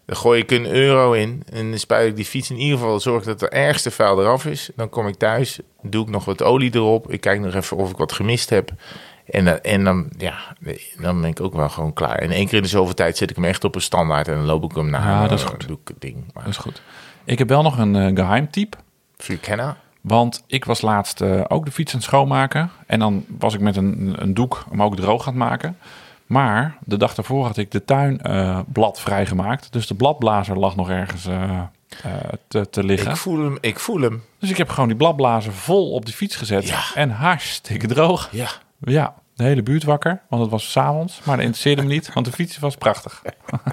Dan 0.08 0.16
gooi 0.16 0.42
ik 0.42 0.52
een 0.52 0.66
euro 0.66 1.12
in 1.12 1.44
en 1.52 1.70
dan 1.70 1.80
spuit 1.80 2.08
ik 2.08 2.16
die 2.16 2.26
fiets 2.26 2.50
in 2.50 2.58
ieder 2.58 2.78
geval. 2.78 3.00
Zorg 3.00 3.24
dat 3.24 3.40
de 3.40 3.50
ergste 3.50 3.92
vuil 3.92 4.22
eraf 4.22 4.46
is. 4.46 4.70
Dan 4.76 4.90
kom 4.90 5.08
ik 5.08 5.16
thuis, 5.16 5.60
doe 5.82 6.04
ik 6.04 6.10
nog 6.10 6.26
wat 6.26 6.44
olie 6.44 6.76
erop. 6.76 7.12
Ik 7.12 7.22
kijk 7.22 7.40
nog 7.40 7.54
even 7.54 7.78
of 7.78 7.90
ik 7.90 7.98
wat 7.98 8.12
gemist 8.12 8.50
heb. 8.50 8.72
En, 9.26 9.64
en 9.64 9.84
dan, 9.84 10.10
ja, 10.18 10.56
dan 11.02 11.22
ben 11.22 11.30
ik 11.30 11.42
ook 11.42 11.54
wel 11.54 11.70
gewoon 11.70 11.94
klaar. 11.94 12.16
En 12.16 12.32
één 12.32 12.46
keer 12.46 12.58
in 12.58 12.64
de 12.64 12.70
zoveel 12.70 12.94
tijd 12.94 13.18
zet 13.18 13.30
ik 13.30 13.36
hem 13.36 13.46
echt 13.46 13.64
op 13.64 13.76
een 13.76 13.82
standaard 13.82 14.28
en 14.28 14.34
dan 14.34 14.46
loop 14.46 14.64
ik 14.64 14.76
hem 14.76 14.90
naar. 14.90 15.02
Ja, 15.02 15.28
dat 15.28 15.40
is 15.40 15.46
goed. 15.46 15.68
Doe 15.68 15.78
ik 15.82 15.88
het 15.88 16.02
ding. 16.02 16.16
Maar... 16.34 16.44
Dat 16.44 16.54
is 16.54 16.60
goed. 16.60 16.82
Ik 17.24 17.38
heb 17.38 17.50
wel 17.50 17.62
nog 17.62 17.78
een 17.78 17.96
uh, 17.96 18.16
geheim 18.16 18.50
type. 18.50 18.78
Voor 19.18 19.76
Want 20.02 20.44
ik 20.48 20.66
was 20.66 20.82
laatst 20.82 21.22
uh, 21.22 21.42
ook 21.48 21.66
de 21.66 21.72
fiets 21.72 21.92
aan 21.92 22.00
het 22.00 22.08
schoonmaken. 22.08 22.72
En 22.86 23.00
dan 23.00 23.26
was 23.40 23.54
ik 23.54 23.60
met 23.60 23.76
een, 23.76 24.16
een 24.18 24.34
doek 24.34 24.66
hem 24.70 24.84
ook 24.84 24.96
droog 24.96 25.28
aan 25.28 25.34
het 25.34 25.44
maken. 25.44 25.78
Maar 26.28 26.78
de 26.86 26.98
dag 26.98 27.16
daarvoor 27.16 27.46
had 27.46 27.58
ik 27.58 27.72
de 27.72 27.86
tuinblad 27.86 28.98
uh, 28.98 29.04
vrijgemaakt. 29.04 29.72
Dus 29.72 29.88
de 29.88 29.96
bladblazer 29.96 30.58
lag 30.58 30.76
nog 30.76 30.90
ergens 30.90 31.26
uh, 31.28 31.62
te, 32.48 32.70
te, 32.70 32.84
liggen. 32.84 33.12
Ik 33.12 33.18
voel 33.18 33.44
hem, 33.44 33.58
ik 33.62 33.80
voel 33.80 34.02
hem. 34.02 34.24
Dus 34.40 34.50
ik 34.50 34.58
heb 34.58 34.70
gewoon 34.70 34.88
die 34.88 34.98
bladblazer 34.98 35.54
vol 35.54 35.92
op 35.92 36.06
de 36.06 36.12
fiets 36.12 36.36
gezet. 36.36 36.68
Ja. 36.68 36.84
En 36.94 37.10
hartstikke 37.10 37.88
droog. 37.88 38.30
Ja. 38.32 38.50
Ja, 38.80 39.14
de 39.36 39.44
hele 39.44 39.64
buurt 39.64 39.84
wakker. 39.84 40.22
Want 40.30 40.42
het 40.42 40.52
was 40.52 40.72
s'avonds. 40.72 41.20
Maar 41.24 41.36
dat 41.36 41.46
interesseerde 41.46 41.82
me 41.82 41.88
niet, 41.88 42.14
want 42.14 42.26
de 42.26 42.32
fiets 42.32 42.60
was 42.60 42.76
prachtig. 42.76 43.22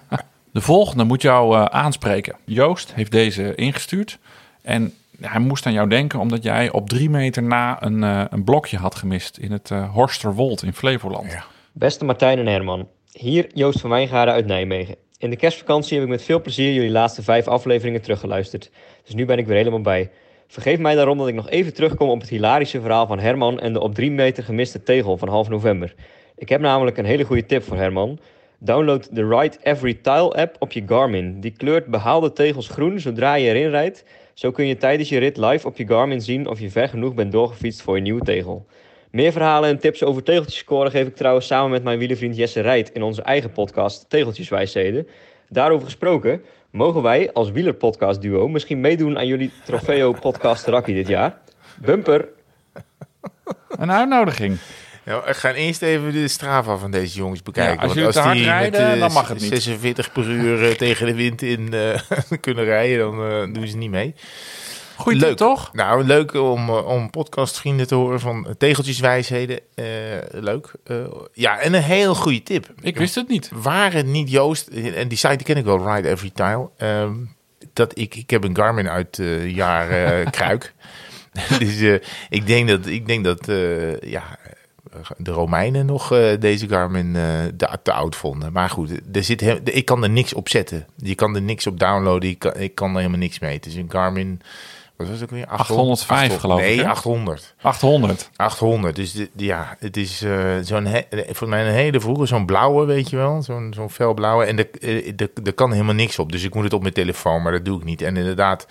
de 0.52 0.60
volgende 0.60 1.04
moet 1.04 1.22
jou 1.22 1.56
uh, 1.56 1.64
aanspreken. 1.64 2.36
Joost 2.44 2.94
heeft 2.94 3.10
deze 3.10 3.54
ingestuurd. 3.54 4.18
En 4.62 4.94
hij 5.20 5.40
moest 5.40 5.66
aan 5.66 5.72
jou 5.72 5.88
denken 5.88 6.18
omdat 6.18 6.42
jij 6.42 6.70
op 6.70 6.88
drie 6.88 7.10
meter 7.10 7.42
na 7.42 7.82
een, 7.82 8.02
uh, 8.02 8.24
een 8.30 8.44
blokje 8.44 8.76
had 8.76 8.94
gemist 8.94 9.36
in 9.36 9.52
het 9.52 9.70
uh, 9.70 9.90
Horsterwold 9.90 10.62
in 10.62 10.72
Flevoland. 10.72 11.32
Ja. 11.32 11.44
Beste 11.76 12.04
Martijn 12.04 12.38
en 12.38 12.46
Herman, 12.46 12.88
hier 13.12 13.46
Joost 13.54 13.80
van 13.80 13.90
Wijngaarden 13.90 14.34
uit 14.34 14.46
Nijmegen. 14.46 14.96
In 15.18 15.30
de 15.30 15.36
kerstvakantie 15.36 15.94
heb 15.94 16.04
ik 16.04 16.10
met 16.10 16.22
veel 16.22 16.40
plezier 16.40 16.72
jullie 16.72 16.90
laatste 16.90 17.22
vijf 17.22 17.48
afleveringen 17.48 18.02
teruggeluisterd. 18.02 18.70
Dus 19.04 19.14
nu 19.14 19.24
ben 19.24 19.38
ik 19.38 19.46
weer 19.46 19.56
helemaal 19.56 19.80
bij. 19.80 20.10
Vergeef 20.46 20.78
mij 20.78 20.94
daarom 20.94 21.18
dat 21.18 21.28
ik 21.28 21.34
nog 21.34 21.48
even 21.48 21.74
terugkom 21.74 22.08
op 22.08 22.20
het 22.20 22.28
hilarische 22.28 22.80
verhaal 22.80 23.06
van 23.06 23.18
Herman 23.18 23.60
en 23.60 23.72
de 23.72 23.80
op 23.80 23.94
3 23.94 24.10
meter 24.10 24.44
gemiste 24.44 24.82
tegel 24.82 25.16
van 25.16 25.28
half 25.28 25.48
november. 25.48 25.94
Ik 26.36 26.48
heb 26.48 26.60
namelijk 26.60 26.96
een 26.96 27.04
hele 27.04 27.24
goede 27.24 27.46
tip 27.46 27.62
voor 27.62 27.76
Herman. 27.76 28.18
Download 28.58 29.08
de 29.10 29.28
Ride 29.28 29.56
Every 29.62 29.94
Tile 29.94 30.32
app 30.32 30.56
op 30.58 30.72
je 30.72 30.82
Garmin. 30.86 31.40
Die 31.40 31.50
kleurt 31.56 31.86
behaalde 31.86 32.32
tegels 32.32 32.68
groen 32.68 33.00
zodra 33.00 33.34
je 33.34 33.48
erin 33.48 33.70
rijdt. 33.70 34.04
Zo 34.34 34.50
kun 34.50 34.66
je 34.66 34.76
tijdens 34.76 35.08
je 35.08 35.18
rit 35.18 35.36
live 35.36 35.66
op 35.66 35.76
je 35.76 35.86
Garmin 35.86 36.20
zien 36.20 36.48
of 36.48 36.60
je 36.60 36.70
ver 36.70 36.88
genoeg 36.88 37.14
bent 37.14 37.32
doorgefietst 37.32 37.82
voor 37.82 37.96
je 37.96 38.02
nieuwe 38.02 38.24
tegel. 38.24 38.66
Meer 39.14 39.32
verhalen 39.32 39.70
en 39.70 39.78
tips 39.78 40.02
over 40.02 40.22
tegeltjes 40.22 40.58
scoren 40.58 40.90
geef 40.90 41.06
ik 41.06 41.16
trouwens 41.16 41.46
samen 41.46 41.70
met 41.70 41.82
mijn 41.82 41.98
wielervriend 41.98 42.36
Jesse 42.36 42.60
Rijt 42.60 42.90
in 42.92 43.02
onze 43.02 43.22
eigen 43.22 43.52
podcast 43.52 44.08
Tegeltjeswijsheden. 44.08 45.08
Daarover 45.48 45.84
gesproken, 45.84 46.42
mogen 46.70 47.02
wij 47.02 47.32
als 47.32 47.50
wielerpodcast 47.50 48.20
duo 48.20 48.48
misschien 48.48 48.80
meedoen 48.80 49.18
aan 49.18 49.26
jullie 49.26 49.52
Trofeo 49.64 50.12
podcast 50.12 50.66
Rakkie 50.66 50.94
dit 50.94 51.08
jaar? 51.08 51.38
Bumper! 51.80 52.28
Een 53.68 53.92
uitnodiging. 53.92 54.58
Ja, 55.04 55.24
we 55.24 55.34
gaan 55.34 55.54
eerst 55.54 55.82
even 55.82 56.12
de 56.12 56.28
Strava 56.28 56.76
van 56.76 56.90
deze 56.90 57.18
jongens 57.18 57.42
bekijken. 57.42 57.74
Ja, 57.74 57.82
als 57.82 57.86
Want 57.86 57.98
jullie 57.98 58.12
te 58.12 58.20
hard 58.20 58.36
die 58.36 58.44
rijden, 58.44 58.82
met, 58.82 58.94
uh, 58.94 59.00
dan 59.00 59.12
mag 59.12 59.28
het 59.28 59.40
niet. 59.40 59.48
46 59.48 60.12
per 60.12 60.30
uur 60.30 60.62
uh, 60.62 60.74
tegen 60.74 61.06
de 61.06 61.14
wind 61.14 61.42
in 61.42 61.70
uh, 61.74 62.00
kunnen 62.40 62.64
rijden, 62.64 62.98
dan 62.98 63.52
doen 63.52 63.66
ze 63.66 63.76
niet 63.76 63.90
mee. 63.90 64.14
Goed, 65.04 65.14
leuk 65.14 65.36
toch? 65.36 65.70
Nou, 65.72 66.04
leuk 66.04 66.34
om, 66.34 66.70
om 66.70 67.10
podcastvrienden 67.10 67.86
te 67.86 67.94
horen 67.94 68.20
van 68.20 68.54
tegeltjeswijsheden. 68.58 69.60
Uh, 69.74 69.86
leuk. 70.30 70.72
Uh, 70.86 71.06
ja, 71.32 71.58
en 71.58 71.74
een 71.74 71.82
heel 71.82 72.14
goede 72.14 72.42
tip. 72.42 72.68
Ik 72.80 72.96
wist 72.96 73.14
het 73.14 73.28
niet. 73.28 73.50
Waren 73.52 74.10
niet 74.10 74.30
Joost, 74.30 74.68
en 74.68 75.08
die 75.08 75.18
site 75.18 75.36
die 75.36 75.46
ken 75.46 75.56
ik 75.56 75.64
wel, 75.64 75.94
Ride 75.94 76.08
Every 76.08 76.30
Tile. 76.34 76.70
Um, 76.78 77.36
dat 77.72 77.98
ik, 77.98 78.14
ik 78.14 78.30
heb 78.30 78.44
een 78.44 78.56
Garmin 78.56 78.88
uit 78.88 79.18
uh, 79.18 79.50
jaar 79.50 79.86
Kruik. 80.30 80.74
dus 81.58 82.00
ik 82.28 82.46
denk 82.46 82.68
dat, 82.68 82.86
ik 82.86 83.06
denk 83.06 83.24
dat 83.24 83.46
ja, 84.00 84.38
de 85.16 85.30
Romeinen 85.30 85.86
nog 85.86 86.08
deze 86.38 86.68
Garmin 86.68 87.12
te, 87.56 87.68
te 87.82 87.92
oud 87.92 88.16
vonden. 88.16 88.52
Maar 88.52 88.70
goed, 88.70 88.90
er 89.12 89.24
zit 89.24 89.40
he- 89.40 89.60
ik 89.64 89.84
kan 89.84 90.02
er 90.02 90.10
niks 90.10 90.34
op 90.34 90.48
zetten. 90.48 90.86
Je 90.96 91.14
kan 91.14 91.34
er 91.34 91.42
niks 91.42 91.66
op 91.66 91.78
downloaden. 91.78 92.28
Ik 92.30 92.38
kan, 92.38 92.56
ik 92.56 92.74
kan 92.74 92.90
er 92.90 92.96
helemaal 92.96 93.18
niks 93.18 93.38
mee. 93.38 93.54
Het 93.54 93.66
is 93.66 93.74
een 93.74 93.90
Garmin... 93.90 94.40
Wat 94.96 95.08
was 95.08 95.20
het 95.20 95.22
ook 95.22 95.36
weer? 95.36 95.46
805 95.46 96.10
800, 96.10 96.40
geloof 96.40 96.60
nee, 96.60 96.72
ik. 96.72 96.76
Nee, 96.76 96.88
800. 96.88 97.54
800. 97.60 98.30
800. 98.36 98.96
Dus 98.96 99.12
de, 99.12 99.28
ja, 99.36 99.76
het 99.78 99.96
is 99.96 100.22
uh, 100.22 100.58
zo'n 100.62 100.88
voor 101.30 101.48
mij 101.48 101.66
een 101.66 101.72
hele 101.72 102.00
vroege, 102.00 102.26
zo'n 102.26 102.46
blauwe, 102.46 102.84
weet 102.84 103.10
je 103.10 103.16
wel, 103.16 103.42
zo'n 103.42 103.72
zo'n 103.74 103.90
felblauwe. 103.90 104.44
En 104.44 104.58
er 105.44 105.54
kan 105.54 105.72
helemaal 105.72 105.94
niks 105.94 106.18
op. 106.18 106.32
Dus 106.32 106.42
ik 106.42 106.54
moet 106.54 106.64
het 106.64 106.72
op 106.72 106.82
mijn 106.82 106.94
telefoon, 106.94 107.42
maar 107.42 107.52
dat 107.52 107.64
doe 107.64 107.78
ik 107.78 107.84
niet. 107.84 108.02
En 108.02 108.16
inderdaad, 108.16 108.66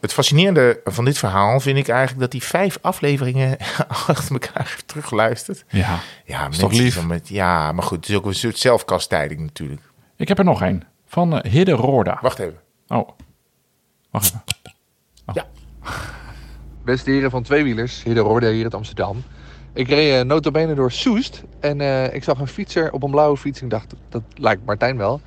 het 0.00 0.12
fascinerende 0.12 0.80
van 0.84 1.04
dit 1.04 1.18
verhaal 1.18 1.60
vind 1.60 1.78
ik 1.78 1.88
eigenlijk 1.88 2.20
dat 2.20 2.32
hij 2.32 2.50
vijf 2.50 2.78
afleveringen 2.80 3.56
achter 3.88 4.32
elkaar 4.32 4.66
heeft 4.68 4.88
teruggeluisterd. 4.88 5.64
Ja, 5.68 5.98
ja, 6.24 6.48
toch 6.48 6.72
lief? 6.72 7.06
Met, 7.06 7.28
ja, 7.28 7.72
maar 7.72 7.84
goed, 7.84 7.96
het 7.96 8.08
is 8.08 8.16
ook 8.16 8.26
een 8.26 8.34
soort 8.34 8.58
zelfkastijding 8.58 9.40
natuurlijk. 9.40 9.82
Ik 10.16 10.28
heb 10.28 10.38
er 10.38 10.44
nog 10.44 10.60
een 10.60 10.84
van 11.06 11.46
Hidde 11.46 11.72
Roorda. 11.72 12.18
Wacht 12.22 12.38
even. 12.38 12.60
Oh, 12.88 13.08
wacht 14.10 14.26
even. 14.26 14.42
Oh. 15.28 15.34
Ja. 15.34 15.46
Beste 16.84 17.10
heren 17.10 17.30
van 17.30 17.42
Tweewielers, 17.42 18.02
Hidde 18.02 18.20
Roorda 18.20 18.50
hier 18.50 18.64
in 18.64 18.70
Amsterdam. 18.70 19.22
Ik 19.72 19.88
reed 19.88 20.20
uh, 20.20 20.28
notabene 20.28 20.74
door 20.74 20.92
Soest 20.92 21.42
en 21.60 21.80
uh, 21.80 22.14
ik 22.14 22.24
zag 22.24 22.38
een 22.38 22.46
fietser 22.46 22.92
op 22.92 23.02
een 23.02 23.10
blauwe 23.10 23.36
fiets 23.36 23.58
en 23.58 23.64
ik 23.64 23.70
dacht, 23.70 23.94
dat 24.08 24.22
lijkt 24.34 24.64
Martijn 24.66 24.96
wel. 24.96 25.20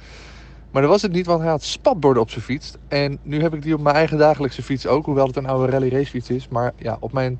Maar 0.71 0.81
dat 0.81 0.91
was 0.91 1.01
het 1.01 1.11
niet, 1.11 1.25
want 1.25 1.41
hij 1.41 1.49
had 1.49 1.63
spatborden 1.63 2.21
op 2.21 2.29
zijn 2.29 2.43
fiets. 2.43 2.73
En 2.87 3.19
nu 3.21 3.41
heb 3.41 3.53
ik 3.53 3.61
die 3.61 3.73
op 3.73 3.81
mijn 3.81 3.95
eigen 3.95 4.17
dagelijkse 4.17 4.63
fiets 4.63 4.87
ook, 4.87 5.05
hoewel 5.05 5.27
het 5.27 5.35
een 5.35 5.45
oude 5.45 5.71
rally 5.71 5.89
racefiets 5.89 6.29
is. 6.29 6.47
Maar 6.47 6.73
ja, 6.77 6.97
op 6.99 7.11
mijn 7.11 7.39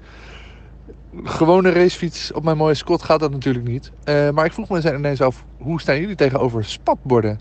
gewone 1.23 1.69
racefiets, 1.69 2.31
op 2.31 2.43
mijn 2.43 2.57
mooie 2.57 2.73
Scott 2.73 3.03
gaat 3.03 3.19
dat 3.19 3.31
natuurlijk 3.31 3.67
niet. 3.67 3.91
Uh, 4.05 4.29
maar 4.29 4.45
ik 4.45 4.53
vroeg 4.53 4.69
me 4.69 4.93
ineens 4.95 5.21
af, 5.21 5.45
hoe 5.57 5.81
staan 5.81 5.99
jullie 5.99 6.15
tegenover 6.15 6.65
spatborden? 6.65 7.39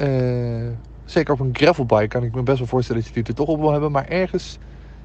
Uh, 0.00 0.68
zeker 1.04 1.32
op 1.32 1.40
een 1.40 1.50
gravelbike 1.52 2.08
kan 2.08 2.22
ik 2.22 2.34
me 2.34 2.42
best 2.42 2.58
wel 2.58 2.66
voorstellen 2.66 3.02
dat 3.02 3.14
je 3.14 3.22
die 3.22 3.28
er 3.32 3.38
toch 3.38 3.48
op 3.48 3.60
wil 3.60 3.72
hebben. 3.72 3.92
Maar 3.92 4.08
ergens, 4.08 4.58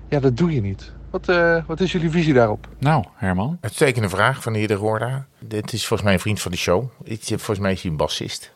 ja, 0.07 0.19
dat 0.19 0.37
doe 0.37 0.53
je 0.53 0.61
niet. 0.61 0.91
Wat, 1.09 1.29
uh, 1.29 1.63
wat 1.67 1.79
is 1.79 1.91
jullie 1.91 2.09
visie 2.09 2.33
daarop? 2.33 2.67
Nou, 2.77 3.03
Herman. 3.15 3.57
Uitstekende 3.61 4.09
vraag 4.09 4.41
van 4.43 4.53
de 4.53 4.59
heer 4.59 4.67
De 4.67 4.73
Roorda. 4.73 5.25
Dit 5.39 5.73
is 5.73 5.79
volgens 5.79 6.01
mij 6.01 6.13
een 6.13 6.19
vriend 6.19 6.41
van 6.41 6.51
de 6.51 6.57
show. 6.57 6.83
Ik, 7.03 7.23
volgens 7.23 7.59
mij 7.59 7.71
is 7.71 7.81
hij 7.81 7.91
een 7.91 7.97
bassist. 7.97 8.53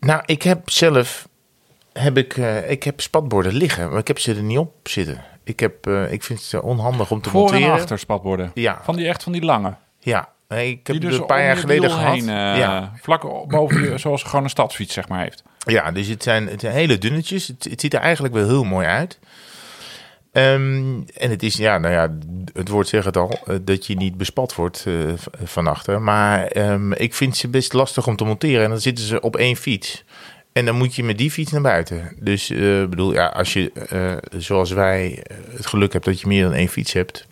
Nou, 0.00 0.22
ik 0.26 0.42
heb 0.42 0.70
zelf 0.70 1.28
heb 1.92 2.16
ik, 2.16 2.36
uh, 2.36 2.70
ik 2.70 2.82
heb 2.82 3.00
spatborden 3.00 3.52
liggen, 3.52 3.90
maar 3.90 3.98
ik 3.98 4.08
heb 4.08 4.18
ze 4.18 4.34
er 4.34 4.42
niet 4.42 4.58
op 4.58 4.88
zitten. 4.88 5.24
Ik, 5.44 5.60
heb, 5.60 5.86
uh, 5.86 6.12
ik 6.12 6.22
vind 6.22 6.40
ze 6.40 6.62
onhandig 6.62 7.10
om 7.10 7.20
te 7.20 7.30
Voor 7.30 7.40
monteren. 7.40 7.66
en 7.66 7.72
achter 7.72 7.98
spatborden? 7.98 8.50
Ja. 8.54 8.80
Van 8.82 8.96
die 8.96 9.08
echt 9.08 9.22
van 9.22 9.32
die 9.32 9.44
lange? 9.44 9.74
Ja. 9.98 10.28
Nee, 10.50 10.70
ik 10.70 10.86
heb 10.86 11.00
die 11.00 11.10
dus 11.10 11.18
een 11.18 11.26
paar 11.26 11.44
jaar 11.44 11.56
geleden 11.56 11.90
gehad. 11.90 12.14
Heen, 12.14 12.22
uh, 12.22 12.58
ja. 12.58 12.92
Vlak 13.02 13.48
boven 13.48 13.82
je, 13.82 13.98
zoals 13.98 14.22
gewoon 14.22 14.44
een 14.44 14.50
stadsfiets 14.50 14.94
zeg 14.94 15.08
maar 15.08 15.22
heeft. 15.22 15.42
Ja, 15.58 15.90
dus 15.90 16.06
het 16.06 16.22
zijn, 16.22 16.48
het 16.48 16.60
zijn 16.60 16.72
hele 16.72 16.98
dunnetjes. 16.98 17.46
Het, 17.46 17.66
het 17.70 17.80
ziet 17.80 17.94
er 17.94 18.00
eigenlijk 18.00 18.34
wel 18.34 18.46
heel 18.46 18.64
mooi 18.64 18.86
uit. 18.86 19.18
Um, 20.32 21.04
en 21.16 21.30
het 21.30 21.42
is, 21.42 21.56
ja, 21.56 21.78
nou 21.78 21.94
ja, 21.94 22.18
het 22.52 22.68
woord 22.68 22.88
zegt 22.88 23.04
het 23.04 23.16
al, 23.16 23.38
uh, 23.48 23.56
dat 23.62 23.86
je 23.86 23.96
niet 23.96 24.16
bespat 24.16 24.54
wordt 24.54 24.84
uh, 24.88 25.12
van 25.44 25.66
achter. 25.66 26.02
Maar 26.02 26.56
um, 26.56 26.92
ik 26.92 27.14
vind 27.14 27.36
ze 27.36 27.48
best 27.48 27.72
lastig 27.72 28.06
om 28.06 28.16
te 28.16 28.24
monteren. 28.24 28.64
En 28.64 28.70
dan 28.70 28.80
zitten 28.80 29.04
ze 29.04 29.20
op 29.20 29.36
één 29.36 29.56
fiets. 29.56 30.04
En 30.52 30.64
dan 30.64 30.76
moet 30.76 30.94
je 30.94 31.04
met 31.04 31.18
die 31.18 31.30
fiets 31.30 31.52
naar 31.52 31.60
buiten. 31.60 32.16
Dus 32.18 32.50
uh, 32.50 32.86
bedoel, 32.86 33.12
ja, 33.12 33.26
als 33.26 33.52
je, 33.52 33.72
zoals 34.36 34.70
wij, 34.70 35.24
het 35.56 35.66
geluk 35.66 35.92
hebt 35.92 36.04
dat 36.04 36.20
je 36.20 36.26
meer 36.26 36.42
dan 36.42 36.52
één 36.52 36.68
fiets 36.68 36.92
hebt. 36.92 37.26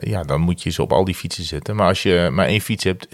Ja, 0.00 0.22
dan 0.22 0.40
moet 0.40 0.62
je 0.62 0.70
ze 0.70 0.82
op 0.82 0.92
al 0.92 1.04
die 1.04 1.14
fietsen 1.14 1.44
zetten. 1.44 1.76
Maar 1.76 1.86
als 1.86 2.02
je 2.02 2.28
maar 2.32 2.46
één 2.46 2.60
fiets 2.60 2.84
hebt. 2.84 3.06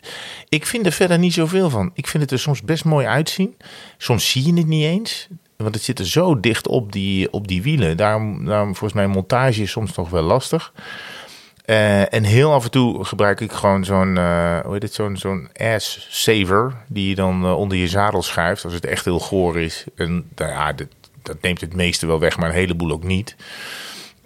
Ik 0.48 0.66
vind 0.66 0.86
er 0.86 0.92
verder 0.92 1.18
niet 1.18 1.32
zoveel 1.32 1.70
van. 1.70 1.90
Ik 1.94 2.06
vind 2.06 2.22
het 2.22 2.32
er 2.32 2.38
soms 2.38 2.62
best 2.62 2.84
mooi 2.84 3.06
uitzien. 3.06 3.56
Soms 3.98 4.30
zie 4.30 4.46
je 4.46 4.54
het 4.54 4.66
niet 4.66 4.84
eens. 4.84 5.28
Want 5.56 5.74
het 5.74 5.84
zit 5.84 5.98
er 5.98 6.06
zo 6.06 6.40
dicht 6.40 6.68
op 6.68 6.92
die, 6.92 7.32
op 7.32 7.48
die 7.48 7.62
wielen. 7.62 7.96
Daarom, 7.96 8.44
daarom 8.44 8.68
volgens 8.68 8.92
mij 8.92 9.06
montage 9.06 9.62
is 9.62 9.70
soms 9.70 9.94
nog 9.94 10.10
wel 10.10 10.22
lastig. 10.22 10.72
Uh, 11.66 12.12
en 12.12 12.24
heel 12.24 12.52
af 12.52 12.64
en 12.64 12.70
toe 12.70 13.04
gebruik 13.04 13.40
ik 13.40 13.52
gewoon 13.52 13.84
zo'n, 13.84 14.16
uh, 14.16 14.58
hoe 14.60 14.72
heet 14.72 14.82
het, 14.82 14.94
zo'n, 14.94 15.16
zo'n 15.16 15.48
ass 15.56 16.06
saver. 16.10 16.76
Die 16.86 17.08
je 17.08 17.14
dan 17.14 17.54
onder 17.54 17.78
je 17.78 17.88
zadel 17.88 18.22
schuift 18.22 18.64
als 18.64 18.72
het 18.72 18.86
echt 18.86 19.04
heel 19.04 19.18
goor 19.18 19.60
is. 19.60 19.84
En 19.96 20.28
nou 20.34 20.50
ja, 20.50 20.72
dat, 20.72 20.88
dat 21.22 21.40
neemt 21.40 21.60
het 21.60 21.74
meeste 21.74 22.06
wel 22.06 22.20
weg, 22.20 22.36
maar 22.36 22.48
een 22.48 22.54
heleboel 22.54 22.90
ook 22.90 23.04
niet. 23.04 23.36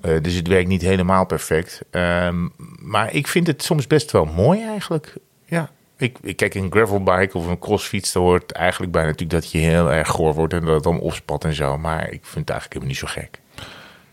Dus 0.00 0.34
het 0.34 0.48
werkt 0.48 0.68
niet 0.68 0.82
helemaal 0.82 1.26
perfect. 1.26 1.80
Ehm, 1.90 2.48
maar 2.78 3.14
ik 3.14 3.26
vind 3.26 3.46
het 3.46 3.62
soms 3.62 3.86
best 3.86 4.10
wel 4.10 4.24
mooi 4.24 4.62
eigenlijk. 4.64 5.14
Ja, 5.44 5.70
ik, 5.96 6.16
ik 6.22 6.36
kijk 6.36 6.54
een 6.54 6.70
gravelbike 6.70 7.38
of 7.38 7.46
een 7.46 7.58
crossfiets, 7.58 8.12
daar 8.12 8.22
hoort 8.22 8.52
eigenlijk 8.52 8.92
bij 8.92 9.02
natuurlijk 9.02 9.42
dat 9.42 9.50
je 9.50 9.58
heel 9.58 9.92
erg 9.92 10.08
goor 10.08 10.34
wordt 10.34 10.52
en 10.52 10.64
dat 10.64 10.74
het 10.74 10.82
dan 10.82 11.00
opspat 11.00 11.44
en 11.44 11.54
zo. 11.54 11.78
Maar 11.78 12.02
ik 12.02 12.20
vind 12.22 12.48
het 12.48 12.50
eigenlijk 12.50 12.72
helemaal 12.72 12.88
niet 12.88 12.98
zo 12.98 13.06
gek. 13.06 13.40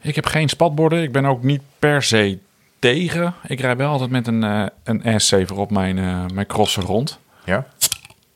Ik 0.02 0.16
heb 0.16 0.26
geen 0.26 0.50
spatborden. 0.50 1.04
Ik 1.04 1.12
ben 1.12 1.26
ook 1.26 1.44
niet 1.44 1.62
per 1.80 2.04
se 2.04 2.38
tegen. 2.80 3.34
Ik 3.48 3.60
rijd 3.60 3.78
wel 3.78 3.92
altijd 3.92 4.10
met 4.10 4.28
een, 4.28 4.44
uh, 4.44 4.66
een 4.84 5.22
S7 5.22 5.54
op 5.54 5.72
mijn, 5.72 5.98
uh, 5.98 6.26
mijn 6.34 6.48
crosser 6.48 6.84
rond. 6.84 7.20
Ja? 7.44 7.68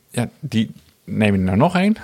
Ja, 0.10 0.30
die 0.40 0.72
neem 1.04 1.34
ik 1.34 1.40
er 1.40 1.46
nou 1.46 1.58
nog 1.58 1.76
één. 1.76 1.96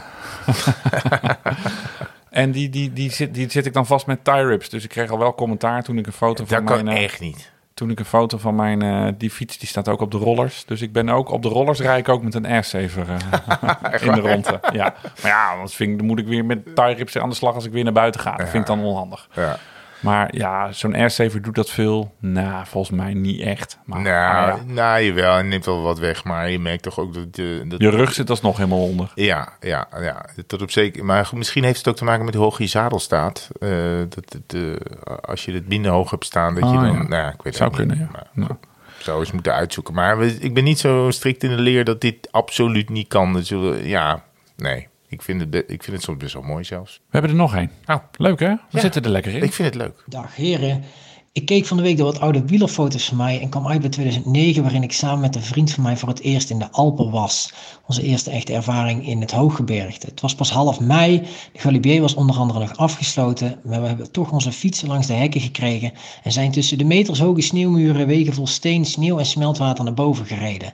en 2.37 2.51
die, 2.51 2.69
die, 2.69 2.93
die, 2.93 3.11
zit, 3.11 3.33
die 3.33 3.49
zit 3.49 3.65
ik 3.65 3.73
dan 3.73 3.85
vast 3.85 4.05
met 4.05 4.23
tie 4.23 4.45
rips. 4.45 4.69
Dus 4.69 4.83
ik 4.83 4.89
kreeg 4.89 5.09
al 5.09 5.19
wel 5.19 5.35
commentaar 5.35 5.83
toen 5.83 5.97
ik 5.97 6.07
een 6.07 6.13
foto 6.13 6.45
van 6.45 6.63
mijn... 6.63 6.85
Dat 6.85 6.85
kan 6.85 7.03
echt 7.03 7.19
niet 7.19 7.51
toen 7.73 7.89
ik 7.89 7.99
een 7.99 8.05
foto 8.05 8.37
van 8.37 8.55
mijn 8.55 8.83
uh, 8.83 9.07
die 9.17 9.29
fiets, 9.29 9.57
die 9.57 9.67
staat 9.67 9.87
ook 9.87 10.01
op 10.01 10.11
de 10.11 10.17
rollers. 10.17 10.65
Dus 10.65 10.81
ik 10.81 10.91
ben 10.91 11.09
ook 11.09 11.29
op 11.29 11.41
de 11.41 11.47
rollers 11.47 11.79
rij 11.79 11.97
ik 11.97 12.09
ook 12.09 12.23
met 12.23 12.33
een 12.33 12.45
airsaver 12.45 13.07
uh, 13.09 14.01
in 14.01 14.11
de 14.11 14.19
ronde. 14.19 14.59
Ja, 14.71 14.93
maar 15.21 15.31
ja, 15.31 15.51
anders 15.51 15.75
vind 15.75 15.91
ik, 15.91 15.97
dan 15.97 16.07
moet 16.07 16.19
ik 16.19 16.27
weer 16.27 16.45
met 16.45 16.75
tie 16.75 16.93
rips 16.93 17.17
aan 17.17 17.29
de 17.29 17.35
slag 17.35 17.55
als 17.55 17.65
ik 17.65 17.71
weer 17.71 17.83
naar 17.83 17.93
buiten 17.93 18.21
ga. 18.21 18.35
Dat 18.35 18.49
vind 18.49 18.61
ik 18.61 18.75
dan 18.75 18.83
onhandig. 18.83 19.29
Ja. 19.33 19.57
Maar 19.99 20.35
ja, 20.35 20.71
zo'n 20.71 20.95
airsaver 20.95 21.41
doet 21.41 21.55
dat 21.55 21.69
veel. 21.69 22.15
Nou, 22.19 22.65
volgens 22.65 22.97
mij 22.97 23.13
niet 23.13 23.41
echt. 23.41 23.77
Maar, 23.85 24.01
nou, 24.01 24.57
ja. 24.57 24.59
nou, 24.65 25.03
jawel, 25.03 25.33
hij 25.33 25.41
neemt 25.43 25.65
wel 25.65 25.81
wat 25.81 25.99
weg. 25.99 26.23
Maar 26.23 26.49
je 26.49 26.59
merkt 26.59 26.83
toch 26.83 26.99
ook 26.99 27.13
dat... 27.13 27.35
De, 27.35 27.63
dat 27.67 27.81
je 27.81 27.89
rug 27.89 28.13
zit 28.13 28.29
alsnog 28.29 28.57
helemaal 28.57 28.83
onder. 28.83 29.11
Ja, 29.15 29.53
ja, 29.59 29.87
ja. 29.99 30.25
Tot 30.47 30.61
op 30.61 30.71
zeker. 30.71 31.05
Maar 31.05 31.29
misschien 31.33 31.63
heeft 31.63 31.77
het 31.77 31.87
ook 31.87 31.95
te 31.95 32.03
maken 32.03 32.25
met 32.25 32.33
hoe 32.33 32.43
hoog 32.43 32.57
je 32.57 32.67
zadel 32.67 32.99
staat. 32.99 33.49
Uh, 33.59 33.69
dat 34.09 34.33
het, 34.33 34.53
uh, 34.53 34.75
als 35.21 35.45
je 35.45 35.53
het 35.53 35.67
minder 35.67 35.91
hoog 35.91 36.11
hebt 36.11 36.25
staan, 36.25 36.55
dat 36.55 36.69
je 36.69 36.75
dan... 36.75 36.93
Ja. 36.93 37.07
Nou, 37.07 37.33
ik 37.33 37.41
weet 37.41 37.55
Zou 37.55 37.69
het 37.69 37.77
kunnen, 37.77 37.97
niet. 37.97 38.07
ja. 38.13 38.21
Maar, 38.33 38.47
ja. 38.47 38.57
Zou 38.97 39.19
eens 39.19 39.31
moeten 39.31 39.53
uitzoeken. 39.53 39.93
Maar 39.93 40.17
we, 40.17 40.37
ik 40.39 40.53
ben 40.53 40.63
niet 40.63 40.79
zo 40.79 41.11
strikt 41.11 41.43
in 41.43 41.49
de 41.49 41.61
leer 41.61 41.83
dat 41.83 42.01
dit 42.01 42.27
absoluut 42.31 42.89
niet 42.89 43.07
kan. 43.07 43.43
Zullen, 43.43 43.87
ja, 43.87 44.23
nee. 44.55 44.87
Ik 45.09 45.21
vind, 45.21 45.41
het, 45.41 45.55
ik 45.55 45.83
vind 45.83 45.95
het 45.95 46.01
soms 46.05 46.17
best 46.17 46.33
wel 46.33 46.43
mooi 46.43 46.63
zelfs. 46.63 46.95
We 46.95 47.03
hebben 47.09 47.31
er 47.31 47.37
nog 47.37 47.55
één. 47.55 47.71
Nou, 47.85 48.01
leuk 48.17 48.39
hè? 48.39 48.49
We 48.49 48.57
Ja. 48.69 48.79
zitten 48.79 49.03
er 49.03 49.09
lekker 49.09 49.33
in. 49.35 49.43
Ik 49.43 49.53
vind 49.53 49.67
het 49.73 49.77
leuk. 49.83 50.03
Dag 50.05 50.35
heren. 50.35 50.83
Ik 51.31 51.45
keek 51.45 51.65
van 51.65 51.77
de 51.77 51.83
week 51.83 51.97
door 51.97 52.05
wat 52.11 52.19
oude 52.19 52.45
wielerfoto's 52.45 53.05
van 53.05 53.17
mij 53.17 53.41
en 53.41 53.49
kwam 53.49 53.67
uit 53.67 53.81
bij 53.81 53.89
2009 53.89 54.63
waarin 54.63 54.83
ik 54.83 54.91
samen 54.91 55.19
met 55.19 55.35
een 55.35 55.41
vriend 55.41 55.71
van 55.71 55.83
mij 55.83 55.97
voor 55.97 56.09
het 56.09 56.19
eerst 56.19 56.49
in 56.49 56.59
de 56.59 56.71
Alpen 56.71 57.11
was. 57.11 57.53
Onze 57.87 58.01
eerste 58.03 58.31
echte 58.31 58.53
ervaring 58.53 59.07
in 59.07 59.21
het 59.21 59.31
Hooggebergte. 59.31 60.05
Het 60.07 60.21
was 60.21 60.35
pas 60.35 60.51
half 60.51 60.79
mei, 60.79 61.19
de 61.53 61.59
Galibier 61.59 62.01
was 62.01 62.13
onder 62.13 62.35
andere 62.35 62.59
nog 62.59 62.77
afgesloten, 62.77 63.59
maar 63.63 63.81
we 63.81 63.87
hebben 63.87 64.11
toch 64.11 64.31
onze 64.31 64.51
fietsen 64.51 64.87
langs 64.87 65.07
de 65.07 65.13
hekken 65.13 65.41
gekregen 65.41 65.91
en 66.23 66.31
zijn 66.31 66.51
tussen 66.51 66.77
de 66.77 66.83
metershoge 66.83 67.41
sneeuwmuren, 67.41 68.07
wegen 68.07 68.33
vol 68.33 68.47
steen, 68.47 68.85
sneeuw 68.85 69.19
en 69.19 69.25
smeltwater 69.25 69.83
naar 69.83 69.93
boven 69.93 70.25
gereden. 70.25 70.73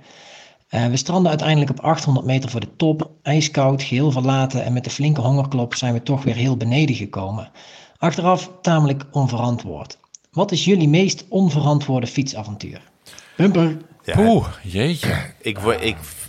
Uh, 0.74 0.86
we 0.86 0.98
stranden 0.98 1.30
uiteindelijk 1.30 1.72
op 1.72 1.80
800 1.80 2.26
meter 2.26 2.50
voor 2.50 2.60
de 2.60 2.76
top, 2.76 3.12
ijskoud, 3.22 3.84
geheel 3.84 4.12
verlaten 4.12 4.64
en 4.64 4.74
met 4.74 4.84
de 4.84 4.90
flinke 4.90 5.22
hongerklop 5.22 5.76
zijn 5.76 5.94
we 5.94 6.04
toch 6.04 6.24
weer 6.24 6.36
heel 6.36 6.58
beneden 6.58 6.96
gekomen. 6.96 7.52
Achteraf 7.98 8.52
tamelijk 8.62 9.04
onverantwoord. 9.12 9.98
Wat 10.32 10.52
is 10.52 10.66
jullie 10.66 10.88
meest 10.88 11.26
onverantwoorde 11.30 12.08
fietsavontuur? 12.08 12.82
Bumper. 13.38 13.78
Ja, 14.04 14.20
Oeh, 14.20 14.48
jeetje. 14.64 15.34
ik, 15.42 15.60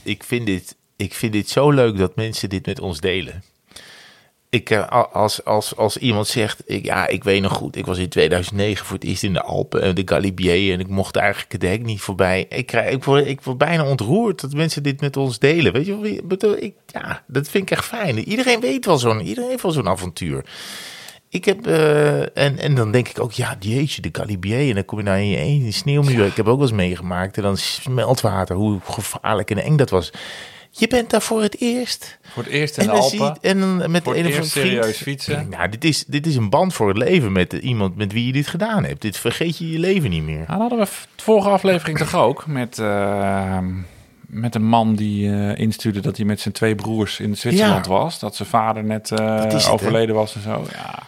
ik, 0.03 0.25
vind 0.25 0.47
dit, 0.47 0.77
ik 0.97 1.15
vind 1.15 1.33
dit 1.33 1.49
zo 1.49 1.71
leuk 1.71 1.99
dat 1.99 2.17
mensen 2.17 2.49
dit 2.49 2.67
met 2.67 2.81
ons 2.81 3.01
delen. 3.01 3.43
Ik, 4.55 4.71
eh, 4.71 5.05
als, 5.13 5.45
als, 5.45 5.77
als 5.77 5.97
iemand 5.97 6.27
zegt, 6.27 6.63
ik, 6.67 6.85
ja, 6.85 7.07
ik 7.07 7.25
weet 7.25 7.43
nog 7.43 7.53
goed, 7.53 7.77
ik 7.77 7.87
was 7.87 7.99
in 7.99 8.09
2009 8.09 8.87
voor 8.87 8.97
het 8.97 9.05
eerst 9.05 9.23
in 9.23 9.33
de 9.33 9.43
Alpen, 9.43 9.83
eh, 9.83 9.95
de 9.95 10.03
Galibier, 10.05 10.73
en 10.73 10.81
ik 10.81 10.89
mocht 10.89 11.17
eigenlijk 11.17 11.61
de 11.61 11.67
hek 11.67 11.83
niet 11.83 12.01
voorbij. 12.01 12.47
Ik, 12.49 12.67
krijg, 12.67 12.93
ik, 12.93 13.05
word, 13.05 13.27
ik 13.27 13.41
word 13.41 13.59
bijna 13.59 13.85
ontroerd 13.85 14.41
dat 14.41 14.53
mensen 14.53 14.83
dit 14.83 15.01
met 15.01 15.17
ons 15.17 15.39
delen. 15.39 15.73
Weet 15.73 15.87
je, 15.87 15.99
ik 16.17 16.29
bedoel, 16.29 16.57
ik, 16.57 16.75
ja, 16.87 17.23
dat 17.27 17.49
vind 17.49 17.71
ik 17.71 17.77
echt 17.77 17.85
fijn. 17.85 18.19
Iedereen 18.19 18.61
weet 18.61 18.85
wel 18.85 18.99
zo'n, 18.99 19.21
iedereen 19.21 19.51
heeft 19.51 19.63
wel 19.63 19.73
zo'n 19.73 19.89
avontuur. 19.89 20.45
Ik 21.29 21.45
heb, 21.45 21.67
eh, 21.67 22.21
en, 22.21 22.59
en 22.59 22.75
dan 22.75 22.91
denk 22.91 23.09
ik 23.09 23.21
ook, 23.21 23.33
ja, 23.33 23.57
jeetje, 23.61 24.03
de 24.03 24.09
Galibier. 24.13 24.69
En 24.69 24.75
dan 24.75 24.85
kom 24.85 24.99
je 24.99 25.05
naar 25.05 25.23
je 25.23 25.39
een 25.39 25.73
sneeuwmuur. 25.73 26.27
Ik 26.27 26.37
heb 26.37 26.49
ook 26.49 26.59
wel 26.59 26.67
eens 26.67 26.77
meegemaakt. 26.77 27.37
En 27.37 27.43
dan 27.43 27.57
smeltwater, 27.57 28.57
hoe 28.57 28.81
gevaarlijk 28.85 29.51
en 29.51 29.59
eng 29.59 29.77
dat 29.77 29.91
was. 29.91 30.11
Je 30.77 30.89
bent 30.89 31.11
daar 31.11 31.23
voor 31.23 31.43
het 31.43 31.61
eerst. 31.61 32.19
Voor 32.23 32.43
het 32.43 32.53
eerst 32.53 32.79
in 32.79 32.89
En 32.89 32.95
de 32.95 33.01
Alpen. 33.01 33.37
en 33.41 33.61
dan 33.61 33.91
met 33.91 34.03
Voor 34.05 34.15
het 34.15 34.27
eerst 34.27 34.51
serieus 34.51 34.97
fietsen. 34.97 35.49
Nou, 35.49 35.69
dit 35.69 35.85
is, 35.85 36.05
dit 36.05 36.27
is 36.27 36.37
een 36.37 36.51
band 36.51 36.75
voor 36.75 36.89
het 36.89 36.97
leven 36.97 37.33
met 37.33 37.53
iemand 37.53 37.97
met 37.97 38.13
wie 38.13 38.27
je 38.27 38.33
dit 38.33 38.47
gedaan 38.47 38.85
hebt. 38.85 39.03
Dit 39.03 39.17
vergeet 39.17 39.59
je 39.59 39.71
je 39.71 39.79
leven 39.79 40.11
niet 40.11 40.23
meer. 40.23 40.45
Nou, 40.47 40.47
dat 40.47 40.59
hadden 40.59 40.79
we 40.79 40.85
de 41.17 41.23
vorige 41.23 41.49
aflevering 41.49 41.99
toch 41.99 42.15
ook 42.15 42.47
met, 42.47 42.79
eh, 42.79 43.59
met 44.21 44.55
een 44.55 44.65
man 44.65 44.95
die 44.95 45.31
eh, 45.31 45.59
instuurde 45.59 46.01
dat 46.01 46.17
hij 46.17 46.27
met 46.27 46.41
zijn 46.41 46.55
twee 46.55 46.75
broers 46.75 47.21
in 47.21 47.37
Zwitserland 47.37 47.85
Ja. 47.87 47.91
was. 47.93 48.19
Dat 48.19 48.37
zijn 48.37 48.49
vader 48.49 48.85
net 48.85 49.11
eh, 49.11 49.71
overleden 49.73 50.15
was 50.15 50.35
en 50.35 50.43
zo. 50.43 50.65
Ja. 50.73 51.03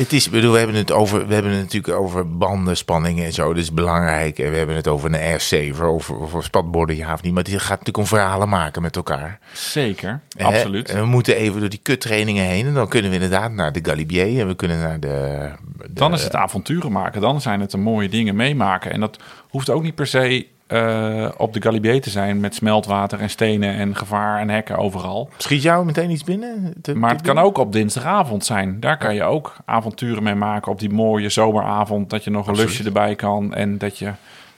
Het 0.00 0.12
is, 0.12 0.30
bedoel, 0.30 0.52
we 0.52 0.58
hebben 0.58 0.76
het 0.76 0.92
over, 0.92 1.26
we 1.26 1.34
hebben 1.34 1.52
het 1.52 1.60
natuurlijk 1.62 1.94
over 2.02 2.36
banden, 2.36 2.76
spanningen 2.76 3.24
en 3.24 3.32
zo. 3.32 3.48
Dat 3.48 3.62
is 3.62 3.72
belangrijk. 3.72 4.38
En 4.38 4.50
we 4.50 4.56
hebben 4.56 4.76
het 4.76 4.88
over 4.88 5.08
een 5.14 5.20
airsaver, 5.20 5.84
over, 5.84 6.20
over 6.20 6.42
spatborden, 6.42 6.96
ja 6.96 7.12
of 7.12 7.22
niet. 7.22 7.32
Maar 7.34 7.42
het 7.42 7.52
gaat 7.52 7.68
natuurlijk 7.68 7.96
om 7.96 8.06
verhalen 8.06 8.48
maken 8.48 8.82
met 8.82 8.96
elkaar. 8.96 9.38
Zeker, 9.52 10.20
Hè? 10.36 10.44
absoluut. 10.44 10.88
En 10.88 11.00
we 11.00 11.06
moeten 11.06 11.36
even 11.36 11.60
door 11.60 11.68
die 11.68 11.80
kuttrainingen 11.82 12.44
heen. 12.44 12.66
En 12.66 12.74
dan 12.74 12.88
kunnen 12.88 13.10
we 13.10 13.16
inderdaad 13.16 13.52
naar 13.52 13.72
de 13.72 13.80
Galibier. 13.82 14.40
En 14.40 14.46
we 14.46 14.54
kunnen 14.56 14.80
naar 14.80 15.00
de... 15.00 15.50
de- 15.76 15.92
Dan 15.92 16.12
is 16.12 16.22
het 16.22 16.34
avonturen 16.34 16.92
maken. 16.92 17.20
Dan 17.20 17.40
zijn 17.40 17.60
het 17.60 17.70
de 17.70 17.78
mooie 17.78 18.08
dingen 18.08 18.36
meemaken. 18.36 18.92
En 18.92 19.00
dat 19.00 19.18
hoeft 19.48 19.70
ook 19.70 19.82
niet 19.82 19.94
per 19.94 20.06
se 20.06 20.46
eh, 20.70 21.28
op 21.36 21.52
de 21.52 21.62
Galibier 21.62 22.00
te 22.00 22.10
zijn 22.10 22.40
met 22.40 22.54
smeltwater 22.54 23.20
en 23.20 23.30
stenen 23.30 23.74
en 23.74 23.96
gevaar 23.96 24.40
en 24.40 24.48
hekken 24.48 24.76
overal. 24.76 25.28
Schiet 25.36 25.62
jou 25.62 25.84
meteen 25.84 26.10
iets 26.10 26.24
binnen? 26.24 26.74
Te- 26.82 26.94
Maar 26.94 27.10
het 27.10 27.20
kan 27.22 27.38
ook 27.38 27.58
op 27.58 27.72
dinsdagavond 27.72 28.44
zijn. 28.44 28.80
Daar 28.80 28.98
kan 28.98 29.14
je 29.14 29.22
ook 29.24 29.56
avonturen 29.64 30.22
mee 30.22 30.34
maken 30.34 30.72
op 30.72 30.78
die 30.78 30.90
mooie 30.90 31.28
zomeravond. 31.28 32.10
Dat 32.10 32.24
je 32.24 32.30
nog 32.30 32.42
een 32.42 32.48
Absoluut. 32.48 32.70
lusje 32.70 32.84
erbij 32.84 33.14
kan. 33.14 33.54
En 33.54 33.78
dat 33.78 33.98
je 33.98 34.10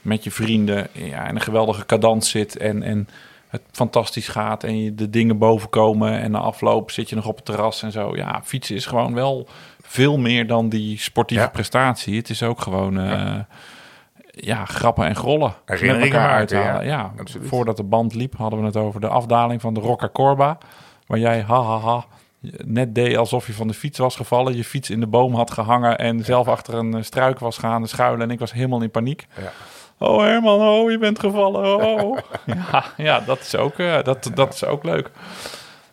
met 0.02 0.24
je 0.24 0.30
vrienden 0.30 0.86
ja, 0.92 1.28
in 1.28 1.34
een 1.34 1.40
geweldige 1.40 1.86
cadans 1.86 2.30
zit. 2.30 2.56
En, 2.56 2.82
en 2.82 3.08
het 3.48 3.62
fantastisch 3.70 4.28
gaat. 4.28 4.64
En 4.64 4.82
je 4.82 4.94
de 4.94 5.10
dingen 5.10 5.38
boven 5.38 5.68
komen. 5.68 6.20
En 6.20 6.30
na 6.30 6.38
afloop 6.38 6.90
zit 6.90 7.08
je 7.08 7.14
nog 7.16 7.26
op 7.26 7.36
het 7.36 7.44
terras 7.44 7.82
en 7.82 7.92
zo. 7.92 8.16
Ja, 8.16 8.40
fietsen 8.44 8.74
is 8.76 8.86
gewoon 8.86 9.14
wel 9.14 9.48
veel 9.82 10.18
meer 10.18 10.46
dan 10.46 10.68
die 10.68 10.98
sportieve 10.98 11.42
Ja. 11.42 11.48
prestatie. 11.48 12.16
Het 12.16 12.30
is 12.30 12.42
ook 12.42 12.60
gewoon... 12.60 12.98
eh, 12.98 13.10
ja, 13.10 13.46
grappen 14.64 15.06
en 15.06 15.16
grollen 15.16 15.54
met 15.66 15.80
elkaar 15.80 16.00
maken, 16.10 16.30
uithalen. 16.30 16.84
ja. 16.84 17.12
Ja, 17.14 17.24
voordat 17.42 17.76
de 17.76 17.82
band 17.82 18.14
liep 18.14 18.36
hadden 18.36 18.60
we 18.60 18.64
het 18.66 18.76
over 18.76 19.00
de 19.00 19.08
afdaling 19.08 19.60
van 19.60 19.74
de 19.74 19.80
Rocca 19.80 20.08
Corba. 20.12 20.58
Waar 21.06 21.18
jij, 21.18 21.40
ha, 21.40 21.62
ha, 21.62 21.78
ha, 21.78 22.04
net 22.64 22.94
deed 22.94 23.16
alsof 23.16 23.46
je 23.46 23.52
van 23.52 23.68
de 23.68 23.74
fiets 23.74 23.98
was 23.98 24.16
gevallen. 24.16 24.56
Je 24.56 24.64
fiets 24.64 24.90
in 24.90 25.00
de 25.00 25.06
boom 25.06 25.34
had 25.34 25.50
gehangen 25.50 25.98
en 25.98 26.24
zelf 26.24 26.48
achter 26.48 26.74
een 26.74 26.94
eh, 26.94 27.02
struik 27.02 27.38
was 27.38 27.58
gaan 27.58 27.88
schuilen. 27.88 28.22
En 28.22 28.30
ik 28.30 28.38
was 28.38 28.52
helemaal 28.52 28.82
in 28.82 28.90
paniek. 28.90 29.26
Ja. 29.40 29.52
Oh 29.98 30.20
Herman, 30.20 30.60
oh, 30.60 30.90
je 30.90 30.98
bent 30.98 31.18
gevallen. 31.18 31.76
Oh. 31.84 32.18
ja, 32.72 32.84
ja, 32.96 33.20
dat 33.20 33.40
is 33.40 33.56
ook, 33.56 33.78
eh, 33.78 34.02
dat, 34.02 34.30
dat 34.34 34.54
is 34.54 34.64
ook 34.64 34.84
leuk. 34.84 35.10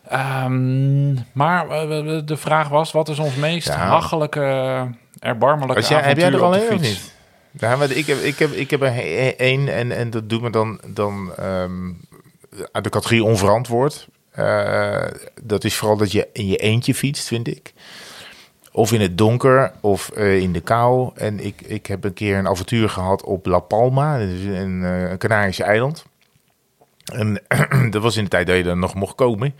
Ehm, 0.08 1.12
maar 1.32 1.68
eh, 1.68 2.20
de 2.24 2.36
vraag 2.36 2.68
was, 2.68 2.92
wat 2.92 3.08
is 3.08 3.18
ons 3.18 3.34
meest 3.34 3.68
Ja. 3.68 3.74
hachelijke, 3.74 4.86
erbarmelijke 5.18 5.76
Als 5.76 5.88
jij, 5.88 6.00
heb 6.00 6.16
jij 6.16 6.32
er 6.32 6.42
al 6.42 6.56
een 6.56 6.72
of 6.72 6.80
niet? 6.80 7.18
Ja, 7.58 7.76
maar 7.76 7.90
ik 7.90 8.06
heb, 8.06 8.18
ik 8.18 8.38
heb, 8.38 8.52
ik 8.52 8.70
heb 8.70 8.82
er 8.82 8.98
één 9.36 9.68
en, 9.68 9.92
en 9.92 10.10
dat 10.10 10.28
doet 10.28 10.42
me 10.42 10.50
dan, 10.50 10.80
dan 10.86 11.32
ehm, 11.36 11.92
uit 12.72 12.84
de 12.84 12.90
categorie 12.90 13.24
onverantwoord. 13.24 14.08
Eh, 14.30 15.06
dat 15.42 15.64
is 15.64 15.76
vooral 15.76 15.96
dat 15.96 16.12
je 16.12 16.28
in 16.32 16.46
je 16.46 16.56
eentje 16.56 16.94
fietst, 16.94 17.26
vind 17.26 17.48
ik. 17.48 17.72
of 18.72 18.92
in 18.92 19.00
het 19.00 19.18
donker 19.18 19.72
of 19.80 20.10
in 20.16 20.52
de 20.52 20.60
kou. 20.60 21.10
En 21.14 21.44
ik, 21.44 21.60
ik 21.60 21.86
heb 21.86 22.04
een 22.04 22.12
keer 22.12 22.36
een 22.36 22.48
avontuur 22.48 22.90
gehad 22.90 23.24
op 23.24 23.46
La 23.46 23.58
Palma, 23.58 24.20
een, 24.20 24.82
een 24.82 25.18
Canarische 25.18 25.64
eiland. 25.64 26.04
En 27.04 27.42
dat 27.90 28.02
was 28.02 28.16
in 28.16 28.24
de 28.24 28.30
tijd 28.30 28.46
dat 28.46 28.56
je 28.56 28.64
er 28.64 28.76
nog 28.76 28.94
mocht 28.94 29.14
komen. 29.14 29.54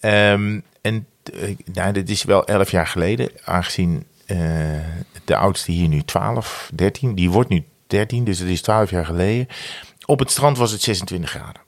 Ehm, 0.00 0.60
en 0.80 1.06
nou, 1.72 1.92
dit 1.92 2.10
is 2.10 2.24
wel 2.24 2.46
elf 2.46 2.70
jaar 2.70 2.86
geleden, 2.86 3.30
aangezien 3.44 4.06
de 5.24 5.36
oudste 5.36 5.72
hier 5.72 5.88
nu 5.88 6.02
12, 6.02 6.70
13, 6.74 7.14
die 7.14 7.30
wordt 7.30 7.48
nu 7.48 7.64
13, 7.86 8.24
dus 8.24 8.38
dat 8.38 8.48
is 8.48 8.62
12 8.62 8.90
jaar 8.90 9.06
geleden. 9.06 9.46
Op 10.04 10.18
het 10.18 10.30
strand 10.30 10.58
was 10.58 10.70
het 10.70 10.82
26 10.82 11.30
graden. 11.30 11.62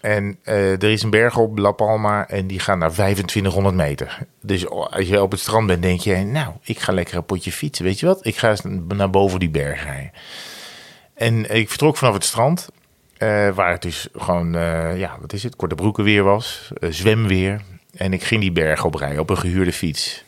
En 0.00 0.38
uh, 0.44 0.72
er 0.72 0.90
is 0.90 1.02
een 1.02 1.10
berg 1.10 1.36
op 1.36 1.58
La 1.58 1.70
Palma 1.70 2.28
en 2.28 2.46
die 2.46 2.58
gaat 2.58 2.78
naar 2.78 2.92
2500 2.92 3.74
meter. 3.74 4.18
Dus 4.40 4.68
als 4.68 5.08
je 5.08 5.22
op 5.22 5.30
het 5.30 5.40
strand 5.40 5.66
bent, 5.66 5.82
denk 5.82 6.00
je, 6.00 6.16
nou, 6.16 6.54
ik 6.62 6.78
ga 6.78 6.92
lekker 6.92 7.16
een 7.16 7.24
potje 7.24 7.52
fietsen. 7.52 7.84
Weet 7.84 8.00
je 8.00 8.06
wat? 8.06 8.26
Ik 8.26 8.36
ga 8.36 8.56
naar 8.88 9.10
boven 9.10 9.40
die 9.40 9.50
berg 9.50 9.84
rijden. 9.84 10.12
En 11.14 11.54
ik 11.54 11.68
vertrok 11.68 11.96
vanaf 11.96 12.14
het 12.14 12.24
strand, 12.24 12.68
uh, 13.18 13.48
waar 13.48 13.70
het 13.70 13.82
dus 13.82 14.08
gewoon, 14.14 14.56
uh, 14.56 14.98
ja, 14.98 15.16
wat 15.20 15.32
is 15.32 15.42
het, 15.42 15.56
korte 15.56 15.74
broeken 15.74 16.04
weer 16.04 16.22
was, 16.22 16.70
zwemweer. 16.80 17.60
En 17.96 18.12
ik 18.12 18.22
ging 18.22 18.40
die 18.40 18.52
berg 18.52 18.84
oprijden 18.84 19.20
op 19.20 19.30
een 19.30 19.38
gehuurde 19.38 19.72
fiets. 19.72 20.24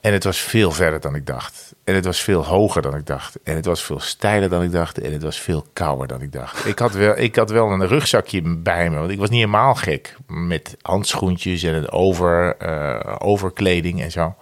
En 0.00 0.12
het 0.12 0.24
was 0.24 0.38
veel 0.38 0.70
verder 0.70 1.00
dan 1.00 1.14
ik 1.14 1.26
dacht. 1.26 1.74
En 1.84 1.94
het 1.94 2.04
was 2.04 2.20
veel 2.20 2.44
hoger 2.44 2.82
dan 2.82 2.94
ik 2.94 3.06
dacht. 3.06 3.42
En 3.42 3.54
het 3.54 3.64
was 3.64 3.82
veel 3.82 4.00
steiler 4.00 4.48
dan 4.48 4.62
ik 4.62 4.72
dacht. 4.72 4.98
En 4.98 5.12
het 5.12 5.22
was 5.22 5.38
veel 5.38 5.66
kouder 5.72 6.06
dan 6.06 6.22
ik 6.22 6.32
dacht. 6.32 6.66
Ik 6.66 6.78
had 6.78 6.92
wel, 6.92 7.18
ik 7.18 7.36
had 7.36 7.50
wel 7.50 7.70
een 7.70 7.86
rugzakje 7.86 8.42
bij 8.42 8.90
me. 8.90 8.98
Want 8.98 9.10
ik 9.10 9.18
was 9.18 9.30
niet 9.30 9.38
helemaal 9.38 9.74
gek. 9.74 10.16
Met 10.26 10.76
handschoentjes 10.82 11.62
en 11.62 11.74
een 11.74 11.90
over, 11.90 12.56
uh, 12.62 13.16
overkleding 13.18 14.02
en 14.02 14.10
zo. 14.10 14.34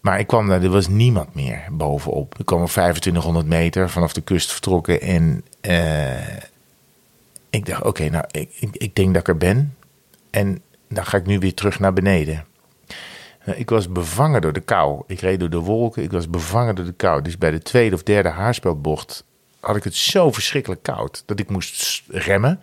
Maar 0.00 0.18
ik 0.18 0.26
kwam 0.26 0.48
daar, 0.48 0.62
er 0.62 0.68
was 0.68 0.88
niemand 0.88 1.34
meer 1.34 1.64
bovenop. 1.70 2.34
Ik 2.38 2.46
kwam 2.46 2.62
op 2.62 2.68
2500 2.68 3.46
meter 3.46 3.90
vanaf 3.90 4.12
de 4.12 4.20
kust 4.20 4.52
vertrokken. 4.52 5.00
En 5.00 5.44
uh, 5.60 6.36
ik 7.50 7.66
dacht, 7.66 7.82
oké, 7.82 8.08
nou, 8.08 8.24
ik, 8.30 8.50
ik, 8.58 8.76
ik 8.76 8.94
denk 8.94 9.12
dat 9.12 9.22
ik 9.22 9.28
er 9.28 9.36
ben. 9.36 9.76
En 10.30 10.62
dan 10.88 11.06
ga 11.06 11.16
ik 11.16 11.26
nu 11.26 11.38
weer 11.38 11.54
terug 11.54 11.78
naar 11.78 11.92
beneden. 11.92 12.44
Eh, 13.38 13.58
ik 13.58 13.70
was 13.70 13.92
bevangen 13.92 14.40
door 14.40 14.52
de 14.52 14.60
kou. 14.60 15.02
Ik 15.06 15.20
reed 15.20 15.40
door 15.40 15.50
de 15.50 15.58
wolken. 15.58 16.02
Ik 16.02 16.10
was 16.10 16.30
bevangen 16.30 16.74
door 16.74 16.84
de 16.84 16.92
kou. 16.92 17.22
Dus 17.22 17.38
bij 17.38 17.50
de 17.50 17.62
tweede 17.62 17.94
of 17.94 18.02
derde 18.02 18.28
haarspeldbocht 18.28 19.24
had 19.60 19.76
ik 19.76 19.84
het 19.84 19.94
zo 19.94 20.32
verschrikkelijk 20.32 20.82
koud 20.82 21.22
dat 21.26 21.40
ik 21.40 21.50
moest 21.50 22.02
remmen. 22.08 22.60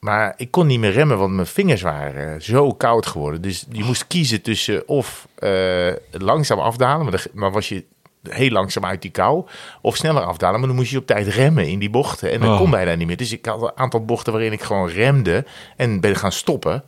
Maar 0.00 0.34
ik 0.36 0.50
kon 0.50 0.66
niet 0.66 0.80
meer 0.80 0.92
remmen, 0.92 1.18
want 1.18 1.32
mijn 1.32 1.46
vingers 1.46 1.82
waren 1.82 2.42
zo 2.42 2.72
koud 2.72 3.06
geworden. 3.06 3.42
Dus 3.42 3.66
je 3.70 3.84
moest 3.84 4.06
kiezen 4.06 4.42
tussen 4.42 4.88
of 4.88 5.28
uh, 5.38 5.92
langzaam 6.10 6.58
afdalen, 6.58 7.06
maar, 7.06 7.24
maar 7.32 7.52
was 7.52 7.68
je 7.68 7.84
heel 8.28 8.50
langzaam 8.50 8.84
uit 8.84 9.02
die 9.02 9.10
kou. 9.10 9.44
Of 9.80 9.96
sneller 9.96 10.22
afdalen, 10.22 10.58
maar 10.58 10.68
dan 10.68 10.76
moest 10.76 10.90
je 10.90 10.98
op 10.98 11.06
tijd 11.06 11.26
remmen 11.26 11.68
in 11.68 11.78
die 11.78 11.90
bochten. 11.90 12.30
En 12.30 12.40
dat 12.40 12.50
oh. 12.50 12.58
kon 12.58 12.70
bijna 12.70 12.94
niet 12.94 13.06
meer. 13.06 13.16
Dus 13.16 13.32
ik 13.32 13.46
had 13.46 13.62
een 13.62 13.76
aantal 13.76 14.04
bochten 14.04 14.32
waarin 14.32 14.52
ik 14.52 14.62
gewoon 14.62 14.88
remde 14.88 15.44
en 15.76 16.00
ben 16.00 16.16
gaan 16.16 16.32
stoppen. 16.32 16.84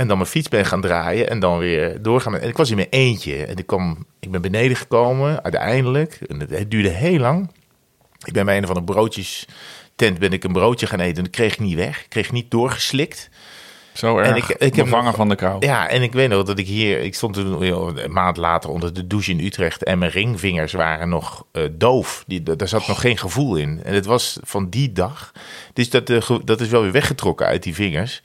En 0.00 0.08
dan 0.08 0.16
mijn 0.16 0.30
fiets 0.30 0.48
ben 0.48 0.66
gaan 0.66 0.80
draaien 0.80 1.28
en 1.28 1.40
dan 1.40 1.58
weer 1.58 2.02
doorgaan. 2.02 2.38
En 2.38 2.48
ik 2.48 2.56
was 2.56 2.70
in 2.70 2.76
mijn 2.76 2.88
eentje. 2.90 3.44
En 3.44 3.56
ik, 3.56 3.66
kwam, 3.66 4.06
ik 4.20 4.30
ben 4.30 4.42
beneden 4.42 4.76
gekomen 4.76 5.42
uiteindelijk. 5.42 6.18
En 6.26 6.40
het, 6.40 6.70
duurde 6.70 6.88
heel 6.88 7.18
lang. 7.18 7.50
Ik 8.24 8.32
ben 8.32 8.44
bij 8.44 8.56
een 8.56 8.66
van 8.66 8.74
de 8.74 8.82
broodjes 8.82 9.46
tent 9.96 10.18
ben 10.18 10.32
ik 10.32 10.44
een 10.44 10.52
broodje 10.52 10.86
gaan 10.86 11.00
eten. 11.00 11.16
En 11.16 11.22
dat 11.22 11.32
kreeg 11.32 11.52
ik 11.52 11.58
niet 11.58 11.76
weg. 11.76 12.00
Ik 12.00 12.08
kreeg 12.08 12.32
niet 12.32 12.50
doorgeslikt. 12.50 13.28
Zo 13.92 14.18
erg. 14.18 14.28
En 14.28 14.36
ik, 14.36 14.48
ik 14.48 14.74
heb 14.74 14.88
vangen 14.88 15.14
van 15.14 15.28
de 15.28 15.34
kou. 15.34 15.66
Ja, 15.66 15.88
en 15.88 16.02
ik 16.02 16.12
weet 16.12 16.28
nog 16.28 16.44
dat 16.44 16.58
ik 16.58 16.66
hier... 16.66 17.00
Ik 17.00 17.14
stond 17.14 17.34
toen 17.34 17.62
een 17.62 18.12
maand 18.12 18.36
later 18.36 18.70
onder 18.70 18.94
de 18.94 19.06
douche 19.06 19.30
in 19.30 19.44
Utrecht... 19.44 19.84
en 19.84 19.98
mijn 19.98 20.10
ringvingers 20.10 20.72
waren 20.72 21.08
nog 21.08 21.44
uh, 21.52 21.62
doof. 21.72 22.24
Die, 22.26 22.42
daar 22.42 22.68
zat 22.68 22.86
nog 22.86 23.00
geen 23.00 23.18
gevoel 23.18 23.56
in. 23.56 23.80
En 23.84 23.94
het 23.94 24.06
was 24.06 24.38
van 24.42 24.70
die 24.70 24.92
dag. 24.92 25.32
Dus 25.72 25.90
dat, 25.90 26.10
uh, 26.10 26.30
dat 26.44 26.60
is 26.60 26.68
wel 26.68 26.82
weer 26.82 26.92
weggetrokken 26.92 27.46
uit 27.46 27.62
die 27.62 27.74
vingers. 27.74 28.22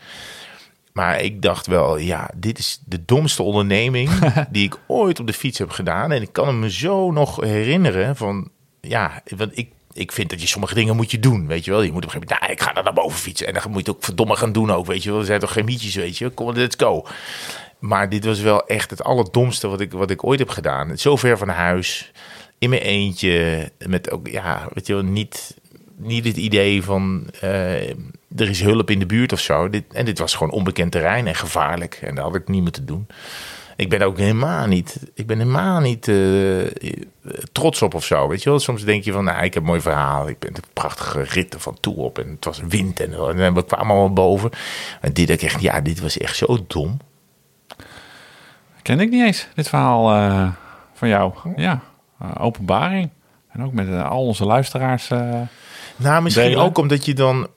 Maar 0.95 1.21
ik 1.21 1.41
dacht 1.41 1.67
wel, 1.67 1.97
ja, 1.97 2.29
dit 2.35 2.57
is 2.57 2.81
de 2.85 3.05
domste 3.05 3.43
onderneming 3.43 4.09
die 4.51 4.63
ik 4.63 4.77
ooit 4.87 5.19
op 5.19 5.27
de 5.27 5.33
fiets 5.33 5.57
heb 5.57 5.69
gedaan. 5.69 6.11
En 6.11 6.21
ik 6.21 6.31
kan 6.31 6.59
me 6.59 6.71
zo 6.71 7.11
nog 7.11 7.41
herinneren 7.41 8.15
van, 8.15 8.49
ja, 8.81 9.21
want 9.37 9.57
ik, 9.57 9.69
ik 9.93 10.11
vind 10.11 10.29
dat 10.29 10.41
je 10.41 10.47
sommige 10.47 10.73
dingen 10.73 10.95
moet 10.95 11.11
je 11.11 11.19
doen, 11.19 11.47
weet 11.47 11.65
je 11.65 11.71
wel. 11.71 11.81
Je 11.81 11.91
moet 11.91 12.05
op 12.05 12.13
een 12.13 12.21
gegeven 12.21 12.35
moment, 12.37 12.59
nou, 12.59 12.71
ik 12.71 12.75
ga 12.75 12.81
naar 12.81 12.93
boven 12.93 13.19
fietsen. 13.19 13.47
En 13.47 13.53
dan 13.53 13.63
moet 13.65 13.85
je 13.85 13.87
het 13.87 13.89
ook 13.89 14.03
verdomme 14.03 14.35
gaan 14.35 14.51
doen 14.51 14.71
ook, 14.71 14.85
weet 14.85 15.03
je 15.03 15.09
wel. 15.09 15.19
Er 15.19 15.25
zijn 15.25 15.39
toch 15.39 15.51
geen 15.51 15.65
mietjes, 15.65 15.95
weet 15.95 16.17
je. 16.17 16.29
Kom, 16.29 16.53
let's 16.53 16.75
go. 16.77 17.05
Maar 17.79 18.09
dit 18.09 18.25
was 18.25 18.39
wel 18.39 18.67
echt 18.67 18.89
het 18.89 19.03
allerdomste 19.03 19.67
wat 19.67 19.81
ik, 19.81 19.91
wat 19.91 20.11
ik 20.11 20.23
ooit 20.23 20.39
heb 20.39 20.49
gedaan. 20.49 20.97
Zo 20.97 21.15
ver 21.15 21.37
van 21.37 21.49
huis, 21.49 22.11
in 22.57 22.69
mijn 22.69 22.81
eentje, 22.81 23.71
met 23.87 24.11
ook, 24.11 24.27
ja, 24.27 24.67
weet 24.73 24.87
je 24.87 24.93
wel, 24.93 25.03
niet, 25.03 25.57
niet 25.95 26.25
het 26.25 26.37
idee 26.37 26.83
van... 26.83 27.29
Uh, 27.43 27.91
er 28.36 28.49
is 28.49 28.61
hulp 28.61 28.89
in 28.89 28.99
de 28.99 29.05
buurt 29.05 29.33
of 29.33 29.39
zo. 29.39 29.69
Dit, 29.69 29.83
en 29.93 30.05
dit 30.05 30.19
was 30.19 30.33
gewoon 30.36 30.53
onbekend 30.53 30.91
terrein 30.91 31.27
en 31.27 31.36
gevaarlijk. 31.36 31.99
En 32.01 32.15
daar 32.15 32.23
had 32.23 32.36
ik 32.36 32.47
niet 32.47 32.61
meer 32.61 32.71
te 32.71 32.86
doen. 32.86 33.07
Ik 33.75 33.89
ben 33.89 34.01
ook 34.01 34.17
helemaal 34.17 34.67
niet, 34.67 34.99
ik 35.13 35.27
ben 35.27 35.38
helemaal 35.38 35.79
niet 35.79 36.07
uh, 36.07 36.65
trots 37.51 37.81
op 37.81 37.93
of 37.93 38.05
zo. 38.05 38.27
Weet 38.27 38.43
je 38.43 38.49
wel, 38.49 38.59
soms 38.59 38.83
denk 38.83 39.03
je 39.03 39.11
van, 39.11 39.23
nou, 39.23 39.43
ik 39.43 39.53
heb 39.53 39.63
een 39.63 39.69
mooi 39.69 39.81
verhaal. 39.81 40.27
Ik 40.29 40.39
ben 40.39 40.55
een 40.55 40.63
prachtige 40.73 41.21
ritten 41.21 41.59
van 41.59 41.77
toe 41.79 41.95
op. 41.95 42.19
En 42.19 42.29
het 42.29 42.45
was 42.45 42.59
wind 42.67 42.99
en, 42.99 43.13
en 43.13 43.53
we 43.53 43.65
kwamen 43.65 43.88
allemaal 43.88 44.13
boven. 44.13 44.49
En 45.01 45.13
dit, 45.13 45.29
ik 45.29 45.41
echt, 45.41 45.61
ja, 45.61 45.81
dit 45.81 45.99
was 45.99 46.17
echt 46.17 46.36
zo 46.36 46.57
dom. 46.67 46.97
Ken 48.81 48.99
ik 48.99 49.09
niet 49.09 49.25
eens, 49.25 49.47
dit 49.55 49.69
verhaal 49.69 50.15
uh, 50.15 50.51
van 50.93 51.07
jou. 51.07 51.33
Ja, 51.55 51.81
openbaring. 52.38 53.09
En 53.49 53.63
ook 53.63 53.73
met 53.73 54.03
al 54.03 54.25
onze 54.25 54.45
luisteraars. 54.45 55.07
nou, 55.95 56.21
misschien 56.21 56.49
delen. 56.49 56.63
ook 56.63 56.77
omdat 56.77 57.05
je 57.05 57.13
dan 57.13 57.47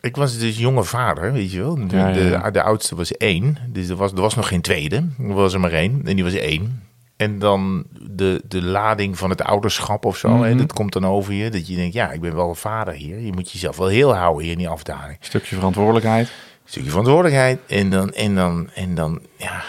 ik 0.00 0.16
was 0.16 0.38
dus 0.38 0.58
jonge 0.58 0.84
vader, 0.84 1.32
weet 1.32 1.52
je 1.52 1.58
wel. 1.58 1.74
De, 1.74 1.86
De, 1.86 2.50
de, 2.52 2.62
oudste 2.62 2.94
was 2.96 3.12
één, 3.12 3.56
dus 3.68 3.88
er 3.88 3.96
was, 3.96 4.12
er 4.12 4.20
was 4.20 4.34
nog 4.34 4.48
geen 4.48 4.60
tweede. 4.60 4.96
Er 5.18 5.34
was 5.34 5.52
er 5.52 5.60
maar 5.60 5.72
één 5.72 6.02
en 6.04 6.14
die 6.14 6.24
was 6.24 6.34
één. 6.34 6.82
En 7.16 7.38
dan 7.38 7.84
de, 8.10 8.42
de 8.48 8.62
lading 8.62 9.18
van 9.18 9.30
het 9.30 9.42
ouderschap 9.42 10.04
of 10.04 10.16
zo. 10.16 10.28
Mm 10.28 10.44
En 10.44 10.56
dat 10.56 10.72
komt 10.72 10.92
dan 10.92 11.06
over 11.06 11.32
je. 11.32 11.50
Dat 11.50 11.66
je 11.66 11.76
denkt, 11.76 11.94
ja, 11.94 12.10
ik 12.10 12.20
ben 12.20 12.34
wel 12.34 12.48
een 12.48 12.56
vader 12.56 12.94
hier. 12.94 13.18
Je 13.18 13.32
moet 13.32 13.52
jezelf 13.52 13.76
wel 13.76 13.86
heel 13.86 14.14
houden 14.14 14.42
hier 14.42 14.52
in 14.52 14.58
die 14.58 14.68
afdaling. 14.68 15.16
Stukje 15.20 15.56
verantwoordelijkheid. 15.56 16.32
Stukje 16.64 16.88
verantwoordelijkheid. 16.88 17.58
En 17.66 17.90
dan, 17.90 18.12
en 18.12 18.34
dan, 18.34 18.70
en 18.74 18.94
dan, 18.94 19.20
ja. 19.36 19.62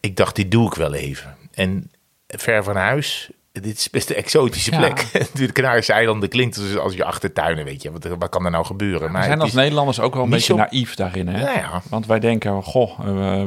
Ik 0.00 0.16
dacht, 0.16 0.36
dit 0.36 0.50
doe 0.50 0.66
ik 0.66 0.74
wel 0.74 0.94
even. 0.94 1.36
En 1.54 1.90
ver 2.26 2.64
van 2.64 2.76
huis 2.76 3.30
dit 3.62 3.76
is 3.76 3.90
best 3.90 4.10
een 4.10 4.16
exotische 4.16 4.70
plek. 4.70 5.06
de 5.34 5.52
Canarische 5.52 5.92
eilanden 5.92 6.28
klinkt 6.28 6.56
dus 6.56 6.76
als 6.78 6.94
je 6.94 7.04
achtertuinen, 7.04 7.64
weet 7.64 7.82
je. 7.82 7.92
Wat, 7.92 8.04
wat 8.18 8.28
kan 8.28 8.44
er 8.44 8.50
nou 8.50 8.64
gebeuren? 8.64 9.12
Maar 9.12 9.20
we 9.20 9.26
zijn 9.26 9.40
als 9.40 9.52
Nederlanders 9.52 10.00
ook 10.00 10.14
wel 10.14 10.22
een 10.22 10.30
beetje 10.30 10.54
naïef 10.54 10.94
daarin. 10.94 11.28
Hè? 11.28 11.52
Ja, 11.52 11.82
Want 11.88 12.06
wij 12.06 12.20
denken, 12.20 12.62
goh, 12.62 12.98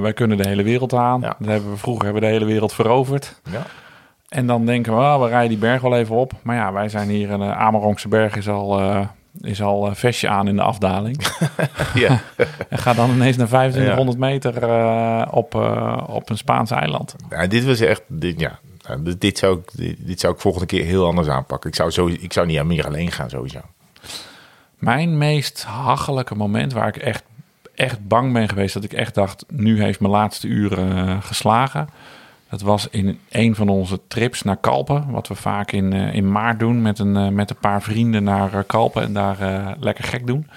wij 0.01 0.14
kunnen 0.14 0.38
de 0.38 0.47
hele 0.47 0.64
wereld 0.64 0.93
aan. 0.93 1.22
Dat 1.22 1.36
hebben 1.39 1.72
we 1.72 1.78
vroeger 1.78 2.03
hebben 2.03 2.22
we 2.22 2.28
de 2.28 2.34
hele 2.34 2.45
wereld 2.45 2.74
veroverd. 2.74 3.41
Ja. 3.51 3.66
En 4.30 4.47
dan 4.47 4.66
denken 4.66 4.93
we, 4.95 4.99
oh, 4.99 5.22
we 5.22 5.28
rijden 5.28 5.49
die 5.49 5.57
berg 5.57 5.82
wel 5.82 5.97
even 5.97 6.16
op. 6.16 6.34
Maar 6.41 6.55
ja, 6.55 6.74
wij 6.74 6.89
zijn 6.89 7.10
hier, 7.10 7.30
in 7.30 7.39
de 7.39 7.53
Amerongse 7.53 8.07
berg 8.07 8.36
is 8.36 8.49
al... 8.49 8.80
Uh, 8.82 8.99
is 9.41 9.62
al 9.62 9.88
een 9.88 9.95
vestje 9.95 10.28
aan 10.28 10.47
in 10.47 10.55
de 10.55 10.62
afdaling. 10.62 11.26
ja. 11.93 12.20
en 12.70 12.78
ga 12.78 12.93
dan 12.93 13.10
ineens 13.10 13.38
naar 13.38 13.47
2500 13.47 14.18
meter 14.18 14.64
uh, 14.64 15.26
op, 15.32 15.55
op 16.07 16.30
een 16.30 16.38
Spaans 16.38 16.72
eiland. 16.72 17.16
Ja, 17.30 17.47
dit 17.47 17.66
was 17.66 17.80
echt, 17.80 18.01
dit, 18.07 18.39
ja, 18.39 18.60
dus 18.97 19.17
dit, 19.17 19.37
zou 19.37 19.59
ik, 19.59 19.97
dit, 20.05 20.19
zou 20.19 20.33
ik 20.33 20.39
volgende 20.39 20.67
keer 20.67 20.85
heel 20.85 21.05
anders 21.05 21.27
aanpakken. 21.27 21.69
Ik 21.69 21.75
zou, 21.75 21.91
zo, 21.91 22.07
ik 22.07 22.33
zou 22.33 22.47
niet 22.47 22.59
aan 22.59 22.67
meer 22.67 22.85
alleen 22.85 23.11
gaan 23.11 23.29
sowieso. 23.29 23.59
Mijn 24.77 25.17
meest 25.17 25.63
hachelijke 25.63 26.35
moment 26.35 26.73
waar 26.73 26.87
ik 26.87 26.97
echt, 26.97 27.23
echt 27.75 28.07
bang 28.07 28.33
ben 28.33 28.49
geweest... 28.49 28.73
dat 28.73 28.83
ik 28.83 28.93
echt 28.93 29.15
dacht, 29.15 29.45
nu 29.47 29.81
heeft 29.81 29.99
mijn 29.99 30.11
laatste 30.11 30.47
uren 30.47 30.97
uh, 30.97 31.17
geslagen... 31.21 31.89
Dat 32.49 32.61
was 32.61 32.87
in 32.89 33.19
een 33.29 33.55
van 33.55 33.69
onze 33.69 33.99
trips 34.07 34.41
naar 34.41 34.57
Kalpen. 34.57 35.11
Wat 35.11 35.27
we 35.27 35.35
vaak 35.35 35.71
in, 35.71 35.93
uh, 35.93 36.13
in 36.13 36.31
maart 36.31 36.59
doen 36.59 36.81
met 36.81 36.99
een, 36.99 37.15
uh, 37.15 37.27
met 37.27 37.49
een 37.49 37.59
paar 37.59 37.81
vrienden 37.81 38.23
naar 38.23 38.63
Kalpen 38.63 39.03
en 39.03 39.13
daar 39.13 39.75
lekker 39.79 40.03
gek 40.03 40.27
doen. 40.27 40.47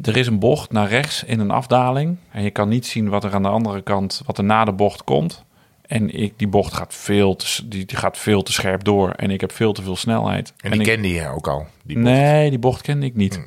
Er 0.00 0.16
is 0.16 0.26
een 0.26 0.38
bocht 0.38 0.72
naar 0.72 0.88
rechts 0.88 1.24
in 1.24 1.40
een 1.40 1.50
afdaling. 1.50 2.16
En 2.30 2.42
je 2.42 2.50
kan 2.50 2.68
niet 2.68 2.86
zien 2.86 3.08
wat 3.08 3.24
er 3.24 3.34
aan 3.34 3.42
de 3.42 3.48
andere 3.48 3.82
kant, 3.82 4.22
wat 4.26 4.38
er 4.38 4.44
na 4.44 4.64
de 4.64 4.72
bocht 4.72 5.04
komt. 5.04 5.43
En 5.86 6.10
ik, 6.10 6.32
die 6.36 6.48
bocht 6.48 6.74
gaat 6.74 6.94
veel, 6.94 7.36
te, 7.36 7.68
die, 7.68 7.84
die 7.84 7.96
gaat 7.96 8.18
veel 8.18 8.42
te 8.42 8.52
scherp 8.52 8.84
door. 8.84 9.10
En 9.10 9.30
ik 9.30 9.40
heb 9.40 9.52
veel 9.52 9.72
te 9.72 9.82
veel 9.82 9.96
snelheid. 9.96 10.52
En 10.60 10.70
die 10.70 10.82
kende 10.82 11.08
je 11.08 11.28
ook 11.28 11.48
al? 11.48 11.66
Die 11.82 11.96
bocht. 11.96 12.08
Nee, 12.08 12.50
die 12.50 12.58
bocht 12.58 12.82
kende 12.82 13.06
ik 13.06 13.14
niet. 13.14 13.34
Hmm. 13.34 13.46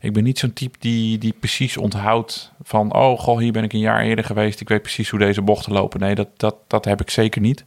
Ik 0.00 0.12
ben 0.12 0.24
niet 0.24 0.38
zo'n 0.38 0.52
type 0.52 0.78
die, 0.78 1.18
die 1.18 1.34
precies 1.40 1.76
onthoudt 1.76 2.52
van... 2.62 2.94
oh, 2.94 3.18
goh, 3.18 3.38
hier 3.38 3.52
ben 3.52 3.64
ik 3.64 3.72
een 3.72 3.78
jaar 3.78 4.02
eerder 4.02 4.24
geweest. 4.24 4.60
Ik 4.60 4.68
weet 4.68 4.82
precies 4.82 5.08
hoe 5.10 5.18
deze 5.18 5.42
bochten 5.42 5.72
lopen. 5.72 6.00
Nee, 6.00 6.14
dat, 6.14 6.28
dat, 6.36 6.56
dat 6.66 6.84
heb 6.84 7.00
ik 7.00 7.10
zeker 7.10 7.40
niet. 7.40 7.64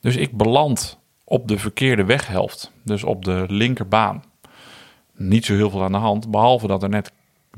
Dus 0.00 0.16
ik 0.16 0.36
beland 0.36 0.98
op 1.24 1.48
de 1.48 1.58
verkeerde 1.58 2.04
weghelft. 2.04 2.72
Dus 2.82 3.04
op 3.04 3.24
de 3.24 3.44
linkerbaan. 3.48 4.24
Niet 5.14 5.44
zo 5.44 5.54
heel 5.54 5.70
veel 5.70 5.82
aan 5.82 5.92
de 5.92 5.98
hand. 5.98 6.30
Behalve 6.30 6.66
dat 6.66 6.82
er 6.82 6.88
net 6.88 7.12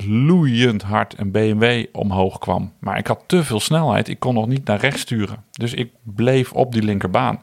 loeiend 0.07 0.83
hard 0.83 1.19
een 1.19 1.31
BMW 1.31 1.85
omhoog 1.93 2.39
kwam. 2.39 2.73
Maar 2.79 2.99
ik 2.99 3.07
had 3.07 3.23
te 3.27 3.45
veel 3.45 3.61
snelheid. 3.61 4.09
Ik 4.09 4.19
kon 4.19 4.35
nog 4.35 4.47
niet 4.47 4.65
naar 4.65 4.81
rechts 4.81 5.01
sturen. 5.01 5.45
Dus 5.51 5.75
ik 5.75 5.93
bleef 6.03 6.53
op 6.53 6.73
die 6.73 6.83
linkerbaan. 6.83 7.43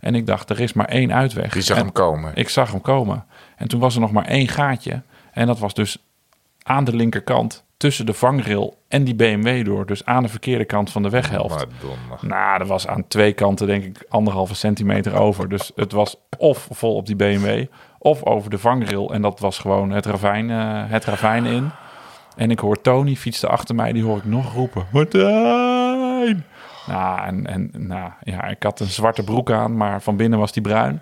En 0.00 0.14
ik 0.14 0.26
dacht, 0.26 0.50
er 0.50 0.60
is 0.60 0.72
maar 0.72 0.88
één 0.88 1.12
uitweg. 1.12 1.54
Je 1.54 1.60
zag 1.60 1.76
En 1.76 1.82
hem 1.82 1.92
komen. 1.92 2.32
Ik 2.34 2.48
zag 2.48 2.70
hem 2.70 2.80
komen. 2.80 3.24
En 3.56 3.68
toen 3.68 3.80
was 3.80 3.94
er 3.94 4.00
nog 4.00 4.12
maar 4.12 4.24
één 4.24 4.48
gaatje. 4.48 5.02
En 5.32 5.46
dat 5.46 5.58
was 5.58 5.74
dus 5.74 5.98
aan 6.62 6.84
de 6.84 6.96
linkerkant 6.96 7.64
tussen 7.76 8.06
de 8.06 8.14
vangrail 8.14 8.78
en 8.88 9.04
die 9.04 9.14
BMW 9.14 9.64
door. 9.64 9.86
Dus 9.86 10.04
aan 10.04 10.22
de 10.22 10.28
verkeerde 10.28 10.64
kant 10.64 10.90
van 10.90 11.02
de 11.02 11.10
weghelft. 11.10 11.66
Madonna. 11.66 12.36
Nou, 12.36 12.58
dat 12.58 12.68
was 12.68 12.86
aan 12.86 13.08
twee 13.08 13.32
kanten 13.32 13.66
denk 13.66 13.84
ik 13.84 14.06
anderhalve 14.08 14.54
centimeter 14.54 15.14
over. 15.14 15.48
Dus 15.48 15.72
het 15.74 15.92
was 15.92 16.16
of 16.38 16.68
vol 16.70 16.94
op 16.94 17.06
die 17.06 17.16
BMW 17.16 17.64
of 17.98 18.24
over 18.24 18.50
de 18.50 18.58
vangrail. 18.58 19.12
En 19.12 19.22
dat 19.22 19.40
was 19.40 19.58
gewoon 19.58 19.90
het 19.90 20.06
ravijn, 20.06 20.50
eh, 20.50 20.90
het 20.90 21.04
ravijn 21.04 21.44
in. 21.44 21.70
En 22.36 22.50
ik 22.50 22.58
hoor 22.58 22.80
Tony 22.80 23.16
fietste 23.16 23.48
achter 23.48 23.74
mij, 23.74 23.92
die 23.92 24.04
hoor 24.04 24.16
ik 24.16 24.24
nog 24.24 24.52
roepen. 24.52 24.86
Martijn! 24.92 26.44
Nou, 26.86 27.26
en, 27.26 27.46
en 27.46 27.70
nou, 27.72 28.10
ja, 28.22 28.44
ik 28.44 28.62
had 28.62 28.80
een 28.80 28.86
zwarte 28.86 29.22
broek 29.22 29.50
aan, 29.50 29.76
maar 29.76 30.02
van 30.02 30.16
binnen 30.16 30.38
was 30.38 30.52
die 30.52 30.62
bruin. 30.62 31.00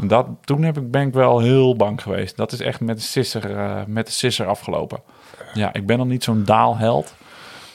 En 0.00 0.08
dat, 0.08 0.26
toen 0.40 0.62
heb 0.62 0.76
ik, 0.76 0.90
ben 0.90 1.06
ik 1.06 1.12
wel 1.12 1.40
heel 1.40 1.76
bang 1.76 2.02
geweest. 2.02 2.36
Dat 2.36 2.52
is 2.52 2.60
echt 2.60 2.80
met 2.80 2.96
de 2.96 3.02
sisser, 3.02 3.56
eh, 3.56 3.84
met 3.86 4.06
de 4.06 4.12
sisser 4.12 4.46
afgelopen. 4.46 5.00
Ja, 5.54 5.72
ik 5.72 5.86
ben 5.86 5.98
nog 5.98 6.06
niet 6.06 6.24
zo'n 6.24 6.44
daalheld. 6.44 7.14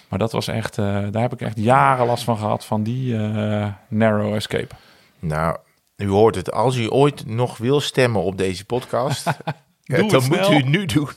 Maar 0.09 0.19
dat 0.19 0.31
was 0.31 0.47
echt, 0.47 0.77
eh, 0.77 0.85
daar 1.11 1.21
heb 1.21 1.33
ik 1.33 1.41
echt 1.41 1.59
jaren 1.59 2.05
last 2.05 2.23
van 2.23 2.37
gehad, 2.37 2.65
van 2.65 2.83
die 2.83 3.17
eh, 3.17 3.67
narrow 3.87 4.33
escape. 4.33 4.75
Nou, 5.19 5.57
u 5.95 6.07
hoort 6.07 6.35
het. 6.35 6.51
Als 6.51 6.75
u 6.75 6.91
ooit 6.91 7.25
nog 7.25 7.57
wil 7.57 7.79
stemmen 7.79 8.23
op 8.23 8.37
deze 8.37 8.65
podcast, 8.65 9.27
dan 9.89 10.23
moet 10.27 10.49
u 10.49 10.61
nu 10.61 10.85
doen. 10.95 11.09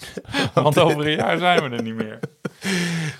Want 0.55 0.79
over 0.79 1.07
een 1.07 1.17
jaar 1.17 1.39
zijn 1.39 1.71
we 1.71 1.77
er 1.77 1.83
niet 1.83 1.95
meer. 1.95 2.19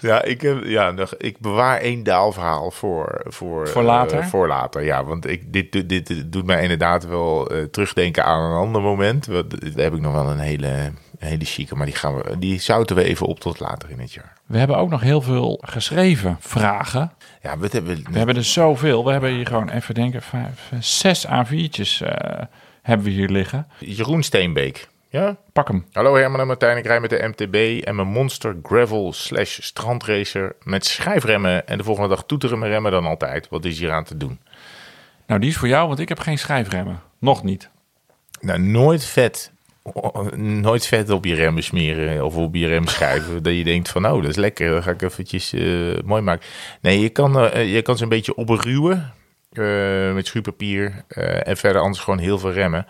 Ja, 0.01 0.23
ik, 0.23 0.41
heb, 0.41 0.65
ja 0.65 0.91
nog, 0.91 1.15
ik 1.17 1.39
bewaar 1.39 1.79
één 1.81 2.03
daalverhaal 2.03 2.71
voor, 2.71 3.21
voor, 3.25 3.69
Voor 3.69 3.83
later? 3.83 4.19
eh, 4.19 4.27
voor 4.27 4.49
later, 4.49 4.85
ja. 4.85 5.05
Want 5.05 5.27
ik, 5.29 5.53
dit, 5.53 5.73
dit, 5.73 5.89
dit 5.89 6.33
doet 6.33 6.47
mij 6.47 6.63
inderdaad 6.63 7.07
wel 7.07 7.51
eh, 7.51 7.63
terugdenken 7.65 8.25
aan 8.25 8.51
een 8.51 8.57
ander 8.59 8.83
moment. 8.83 9.27
Want 9.27 9.51
Daar 9.61 9.85
heb 9.85 9.95
ik 9.95 10.01
nog 10.01 10.13
wel 10.13 10.31
een 10.31 10.39
hele, 10.39 10.69
een 10.69 11.27
hele 11.29 11.45
chique, 11.45 11.77
maar 11.77 11.87
die, 11.87 11.95
gaan 11.95 12.15
we, 12.15 12.39
die 12.39 12.61
zouten 12.61 12.97
we 12.97 13.05
even 13.05 13.27
op 13.27 13.41
tot 13.41 13.61
later 13.61 13.91
in 13.91 14.01
het 14.01 14.13
jaar. 14.13 14.33
We 14.47 14.59
hebben 14.59 14.77
ook 14.77 14.91
nog 14.91 15.01
heel 15.01 15.21
veel 15.21 15.61
geschreven 15.65 16.37
vragen. 16.41 17.13
Ja, 17.43 17.59
wat 17.59 17.73
hebben 17.73 17.97
we... 17.97 18.03
We 18.11 18.17
hebben 18.19 18.37
er 18.37 18.45
zoveel. 18.45 19.05
We 19.05 19.11
hebben 19.13 19.35
hier 19.35 19.47
gewoon 19.47 19.69
even 19.69 19.95
denken, 19.95 20.23
vijf, 20.23 20.71
zes 20.81 21.27
A4'tjes 21.27 22.07
eh, 22.07 22.43
hebben 22.83 23.07
we 23.07 23.13
hier 23.13 23.29
liggen. 23.29 23.67
Jeroen 23.79 24.23
Steenbeek. 24.23 24.89
Ja? 25.13 25.37
Pak 25.53 25.69
hem. 25.69 25.85
Hallo 25.93 26.15
Herman 26.15 26.41
en 26.41 26.47
Martijn, 26.47 26.77
ik 26.77 26.87
rij 26.87 27.01
met 27.01 27.11
de 27.11 27.29
MTB 27.29 27.85
en 27.85 27.95
mijn 27.95 28.09
Monster 28.09 28.57
Gravel 28.63 29.13
slash 29.13 29.59
strandracer 29.61 30.55
met 30.63 30.87
schijfremmen 30.87 31.67
en 31.67 31.79
de 31.79 31.85
volgende 31.85 32.09
dag 32.09 32.25
toeteren 32.25 32.59
mijn 32.59 32.71
remmen 32.71 32.93
dan 32.93 33.05
altijd. 33.05 33.49
Wat 33.49 33.65
is 33.65 33.79
hier 33.79 33.93
aan 33.93 34.05
te 34.05 34.17
doen? 34.17 34.41
Nou, 35.27 35.41
die 35.41 35.51
is 35.51 35.57
voor 35.57 35.69
jou, 35.69 35.89
want 35.89 35.99
ik 35.99 36.09
heb 36.09 36.19
geen 36.19 36.39
schijfremmen. 36.39 37.01
Nog 37.19 37.43
niet. 37.43 37.69
Nou, 38.41 38.61
nooit 38.61 39.05
vet, 39.05 39.53
nooit 40.37 40.87
vet 40.87 41.11
op 41.11 41.25
je 41.25 41.35
remmen 41.35 41.63
smeren 41.63 42.25
of 42.25 42.37
op 42.37 42.55
je 42.55 42.67
rem 42.67 42.87
schuiven. 42.87 43.43
dat 43.43 43.55
je 43.55 43.65
denkt 43.65 43.89
van, 43.89 44.03
nou, 44.03 44.21
dat 44.21 44.31
is 44.31 44.37
lekker, 44.37 44.71
dat 44.71 44.83
ga 44.83 44.91
ik 44.91 45.03
eventjes 45.03 45.53
eh, 45.53 46.03
mooi 46.05 46.23
maken. 46.23 46.47
Nee, 46.81 47.01
je 47.01 47.09
kan, 47.09 47.39
eh, 47.39 47.75
je 47.75 47.83
kan 47.83 47.97
ze 47.97 48.03
een 48.03 48.09
beetje 48.09 48.35
opruwen 48.35 49.13
eh, 49.53 50.15
met 50.15 50.27
schuurpapier 50.27 51.05
eh, 51.09 51.49
en 51.49 51.57
verder 51.57 51.83
anders 51.83 52.05
gewoon 52.05 52.19
heel 52.19 52.39
veel 52.39 52.53
remmen. 52.53 52.87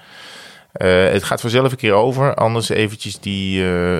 Eh, 0.72 1.04
het 1.08 1.24
gaat 1.24 1.40
vanzelf 1.40 1.70
een 1.70 1.76
keer 1.76 1.92
over. 1.92 2.34
Anders 2.34 2.68
eventjes 2.68 3.20
die, 3.20 3.64
eh, 3.64 3.98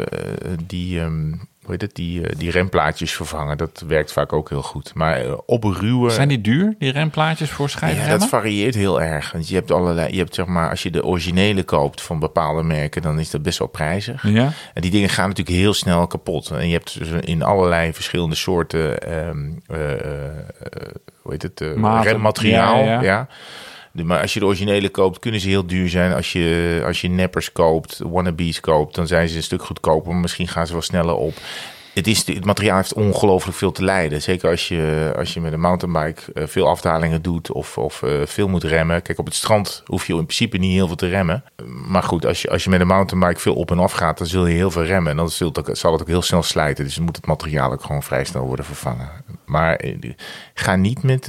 die, 0.67 1.01
ehm, 1.01 1.33
hoe 1.63 1.71
heet 1.71 1.81
het, 1.81 1.95
die, 1.95 2.27
eh, 2.27 2.39
die 2.39 2.51
remplaatjes 2.51 3.13
vervangen. 3.13 3.59
Dat 3.59 3.85
werkt 3.87 4.13
vaak 4.13 4.33
ook 4.33 4.49
heel 4.49 4.63
goed. 4.63 4.95
Maar 4.95 5.17
eh, 5.21 5.33
opruwen... 5.47 6.13
Zijn 6.13 6.29
die 6.29 6.41
duur, 6.41 6.75
die 6.79 6.93
remplaatjes 6.93 7.51
voor 7.51 7.67
Ja, 7.67 7.73
schijfremmen? 7.73 8.19
dat 8.19 8.29
varieert 8.29 8.75
heel 8.75 9.03
erg. 9.03 9.33
Want 9.33 9.49
je 9.49 9.55
hebt 9.55 9.71
allerlei, 9.71 10.13
je 10.13 10.19
hebt 10.19 10.35
zeg 10.35 10.47
maar, 10.47 10.71
als 10.71 10.83
je 10.83 10.91
de 10.91 11.05
originele 11.05 11.63
koopt 11.63 12.01
van 12.03 12.19
bepaalde 12.19 12.63
merken, 12.63 13.03
dan 13.03 13.19
is 13.19 13.31
dat 13.31 13.43
best 13.43 13.59
wel 13.59 13.69
prijzig. 13.69 14.23
ja? 14.29 14.53
En 14.75 14.83
die 14.83 14.91
dingen 14.91 15.09
gaan 15.09 15.29
natuurlijk 15.29 15.57
heel 15.57 15.75
snel 15.75 16.07
kapot. 16.07 16.51
En 16.51 16.67
je 16.67 16.73
hebt 16.73 16.99
dus 16.99 17.09
in 17.21 17.43
allerlei 17.43 17.93
verschillende 17.93 18.35
soorten, 18.37 18.99
ehm, 19.01 19.51
eh, 19.67 19.93
eh, 19.93 20.31
hoe 21.23 21.33
heet 21.33 21.43
het, 21.43 21.61
remmateriaal. 22.03 22.79
Ja, 22.79 22.85
Ja, 22.85 23.03
ja. 23.03 23.29
Maar 23.93 24.21
als 24.21 24.35
je 24.35 24.41
de 24.41 24.47
originele 24.47 24.89
koopt, 24.89 25.19
kunnen 25.19 25.41
ze 25.41 25.49
heel 25.49 25.67
duur 25.67 25.89
zijn. 25.89 26.13
Als 26.13 26.33
je, 26.33 26.83
als 26.87 27.01
je 27.01 27.09
neppers 27.09 27.53
koopt, 27.53 27.99
wannabes 27.99 28.61
koopt, 28.61 28.95
dan 28.95 29.07
zijn 29.07 29.29
ze 29.29 29.37
een 29.37 29.43
stuk 29.43 29.63
goedkoper. 29.63 30.15
Misschien 30.15 30.49
gaan 30.49 30.67
ze 30.67 30.73
wel 30.73 30.83
sneller 30.83 31.15
op. 31.15 31.35
Het, 31.95 32.07
is, 32.07 32.27
het 32.27 32.45
materiaal 32.45 32.77
heeft 32.77 32.95
ongelooflijk 32.95 33.57
veel 33.57 33.73
te 33.73 33.85
lijden. 33.85 34.23
Zeker 34.23 34.51
als 34.51 34.69
je, 34.69 35.13
als 35.17 35.35
je 35.35 35.41
met 35.41 35.53
een 35.53 35.61
mountainbike 35.61 36.33
eh, 36.33 36.47
veel 36.47 36.69
afdalingen 36.69 37.23
doet 37.23 37.53
of, 37.53 37.79
of 37.79 38.03
eh, 38.03 38.21
veel 38.25 38.49
moet 38.49 38.65
remmen. 38.65 39.03
Kijk, 39.03 39.19
op 39.19 39.25
het 39.25 39.35
strand 39.35 39.83
hoef 39.87 40.07
je 40.07 40.13
in 40.13 40.25
principe 40.25 40.59
niet 40.59 40.73
heel 40.73 40.87
veel 40.87 40.97
te 40.97 41.09
remmen. 41.09 41.45
Maar 41.89 42.03
goed, 42.03 42.27
als 42.27 42.43
je, 42.43 42.51
als 42.51 42.65
je 42.65 42.71
met 42.71 42.81
een 42.81 42.87
mountainbike 42.87 43.41
veel 43.41 43.55
op 43.55 43.71
en 43.71 43.79
af 43.79 43.93
gaat, 43.93 44.19
dan 44.19 44.27
zul 44.27 44.47
je 44.47 44.55
heel 44.55 44.71
veel 44.71 44.85
remmen. 44.85 45.11
En 45.11 45.17
dan 45.17 45.31
zult 45.31 45.59
ook, 45.59 45.77
zal 45.77 45.93
het 45.93 46.01
ook 46.01 46.09
heel 46.09 46.23
snel 46.23 46.43
slijten. 46.43 46.85
Dus 46.85 46.95
dan 46.95 47.05
moet 47.05 47.17
het 47.17 47.27
materiaal 47.27 47.73
ook 47.73 47.83
gewoon 47.83 48.03
vrij 48.03 48.25
snel 48.25 48.47
worden 48.47 48.65
vervangen. 48.65 49.11
Maar 49.45 49.77
eh, 49.77 50.11
ga 50.55 50.77
niet 50.77 51.03
met, 51.03 51.27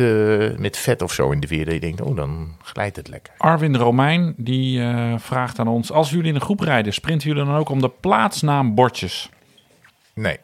met 0.57 0.77
vet 0.77 1.01
of 1.01 1.13
zo 1.13 1.31
in 1.31 1.39
de 1.39 1.47
weer. 1.47 1.65
Dat 1.65 1.73
je 1.73 1.79
denkt, 1.79 2.01
oh, 2.01 2.15
dan 2.15 2.55
glijdt 2.61 2.95
het 2.95 3.07
lekker. 3.07 3.33
Arwin 3.37 3.77
Romein, 3.77 4.33
die 4.37 4.81
vraagt 5.17 5.59
aan 5.59 5.67
ons... 5.67 5.91
Als 5.91 6.09
jullie 6.09 6.27
in 6.27 6.35
een 6.35 6.41
groep 6.41 6.59
rijden, 6.59 6.93
sprinten 6.93 7.27
jullie 7.27 7.45
dan 7.45 7.55
ook 7.55 7.69
om 7.69 7.81
de 7.81 7.91
plaatsnaambordjes? 7.99 9.29
Nee. 10.13 10.37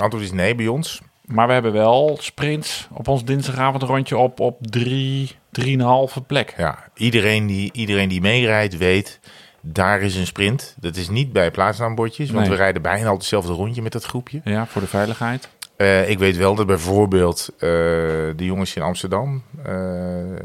Antwoord 0.00 0.24
is 0.24 0.32
nee 0.32 0.54
bij 0.54 0.66
ons. 0.66 1.00
Maar 1.24 1.46
we 1.46 1.52
hebben 1.52 1.72
wel 1.72 2.16
sprints 2.20 2.88
op 2.92 3.08
ons 3.08 3.24
dinsdagavond 3.24 3.82
rondje 3.82 4.16
op, 4.16 4.40
op 4.40 4.56
drie, 4.60 5.30
drieënhalve 5.50 6.20
plek. 6.20 6.54
Ja, 6.56 6.78
iedereen 6.94 7.46
die, 7.46 7.72
iedereen 7.72 8.08
die 8.08 8.20
meerijdt 8.20 8.76
weet, 8.76 9.20
daar 9.60 10.00
is 10.02 10.16
een 10.16 10.26
sprint. 10.26 10.76
Dat 10.80 10.96
is 10.96 11.08
niet 11.08 11.32
bij 11.32 11.50
plaatsnaambordjes, 11.50 12.30
want 12.30 12.40
Nee. 12.46 12.56
we 12.56 12.62
rijden 12.62 12.82
bijna 12.82 12.98
altijd 13.02 13.18
hetzelfde 13.18 13.52
rondje 13.52 13.82
met 13.82 13.92
dat 13.92 14.04
groepje. 14.04 14.40
Ja, 14.44 14.66
voor 14.66 14.80
de 14.82 14.88
veiligheid. 14.88 15.48
Eh, 15.80 16.08
ik 16.10 16.18
weet 16.18 16.36
wel 16.36 16.54
dat 16.54 16.66
bijvoorbeeld 16.66 17.48
eh, 17.58 17.68
de 18.36 18.44
jongens 18.44 18.74
in 18.74 18.82
Amsterdam... 18.82 19.42
eh, 19.58 19.64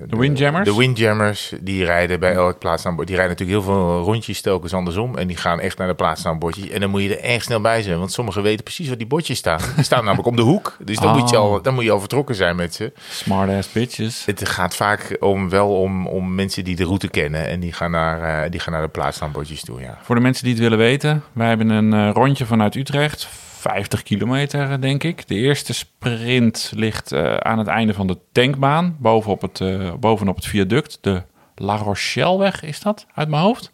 de 0.08 0.18
Windjammers? 0.18 0.70
De 0.70 0.76
Windjammers, 0.76 1.54
die 1.62 1.86
rijden 1.86 2.20
bij 2.20 2.34
elk 2.34 2.60
plaatsnaambord. 2.60 3.08
Die 3.08 3.16
rijden 3.16 3.36
natuurlijk 3.38 3.66
heel 3.66 3.74
veel 3.76 4.00
rondjes 4.02 4.42
telkens 4.42 4.74
andersom. 4.74 5.18
En 5.18 5.28
die 5.28 5.38
gaan 5.38 5.60
echt 5.60 5.78
naar 5.78 5.88
de 5.88 5.94
plaatsnaambordjes. 5.94 6.70
En 6.70 6.80
dan 6.80 6.90
moet 6.90 7.02
je 7.02 7.18
er 7.18 7.30
erg 7.32 7.44
snel 7.44 7.62
bij 7.62 7.82
zijn. 7.82 7.98
Want 7.98 8.12
sommigen 8.12 8.44
weten 8.44 8.64
precies 8.64 8.88
waar 8.88 8.98
die 8.98 9.08
bordjes 9.08 9.38
staan. 9.38 9.60
Die 9.76 9.84
staan 9.84 10.04
namelijk 10.04 10.28
om 10.28 10.36
de 10.36 10.42
hoek. 10.42 10.78
Dus 10.84 10.98
dan, 10.98 11.10
Oh. 11.14 11.18
moet 11.20 11.30
je 11.30 11.38
al, 11.38 11.62
dan 11.62 11.74
moet 11.74 11.84
je 11.84 11.92
al 11.92 12.00
vertrokken 12.00 12.36
zijn 12.36 12.56
met 12.56 12.74
ze. 12.74 12.92
Smart 13.10 13.50
ass 13.50 13.72
bitches. 13.72 14.26
Het 14.26 14.50
gaat 14.50 14.76
vaak 14.76 15.18
om, 15.20 15.50
wel 15.50 15.80
om, 15.82 16.08
om 16.08 16.36
mensen 16.36 16.64
die 16.64 16.76
de 16.76 16.84
route 16.84 17.08
kennen. 17.08 17.48
En 17.48 17.60
die 17.60 17.74
gaan 17.74 17.92
naar, 17.92 18.50
die 18.50 18.60
gaan 18.60 18.74
naar 18.74 18.82
de 18.84 18.88
plaatsnaambordjes 18.88 19.64
toe, 19.64 19.82
ja. 19.82 19.98
Voor 20.04 20.16
de 20.16 20.22
mensen 20.22 20.44
die 20.44 20.54
het 20.54 20.62
willen 20.62 20.78
weten, 20.78 21.24
wij 21.34 21.48
hebben 21.48 21.70
een 21.70 22.12
rondje 22.12 22.46
vanuit 22.46 22.76
Utrecht. 22.76 23.28
50 23.70 24.04
kilometer, 24.04 24.82
denk 24.82 25.04
ik. 25.04 25.28
De 25.28 25.36
eerste 25.36 25.74
sprint 25.74 26.72
ligt 26.76 27.12
eh, 27.12 27.36
aan 27.38 27.58
het 27.58 27.68
einde 27.68 27.94
van 27.94 28.08
de 28.08 28.18
tankbaan, 28.32 28.96
bovenop 29.00 29.42
het, 29.42 29.62
eh, 29.62 29.94
bovenop 30.00 30.36
het 30.36 30.46
viaduct. 30.46 30.98
De 31.02 31.24
La 31.56 31.76
Rochelleweg 31.76 32.64
is 32.64 32.80
dat, 32.80 33.06
uit 33.14 33.30
mijn 33.30 33.42
hoofd? 33.44 33.72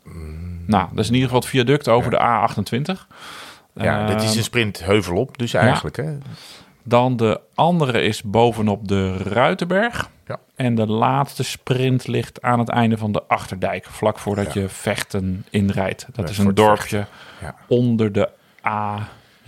Nou, 0.67 0.87
dat 0.89 0.99
is 0.99 1.07
in 1.07 1.13
ieder 1.13 1.27
geval 1.29 1.41
het 1.41 1.49
viaduct 1.49 1.87
over 1.87 2.11
de 2.11 2.17
A28. 2.17 3.07
Ja, 3.73 4.01
Eh, 4.01 4.07
dit 4.07 4.21
is 4.23 4.35
een 4.35 4.43
sprint 4.43 4.83
heuvelop, 4.85 5.37
dus 5.37 5.53
eigenlijk. 5.53 5.95
Hè? 5.97 6.17
Dan 6.83 7.17
de 7.17 7.39
andere 7.55 8.01
is 8.01 8.23
bovenop 8.23 8.87
de 8.87 9.17
Ruitenberg. 9.17 10.09
Ja. 10.27 10.39
En 10.55 10.75
de 10.75 10.87
laatste 10.87 11.43
sprint 11.43 12.07
ligt 12.07 12.41
aan 12.41 12.59
het 12.59 12.69
einde 12.69 12.97
van 12.97 13.11
de 13.11 13.23
Achterdijk, 13.27 13.85
vlak 13.85 14.19
voordat 14.19 14.53
je 14.53 14.69
Vechten 14.69 15.45
inrijdt. 15.49 16.05
Dat 16.11 16.25
Ja, 16.25 16.31
is 16.31 16.37
een 16.37 16.53
dorpje 16.53 17.05
onder 17.67 18.11
de 18.11 18.29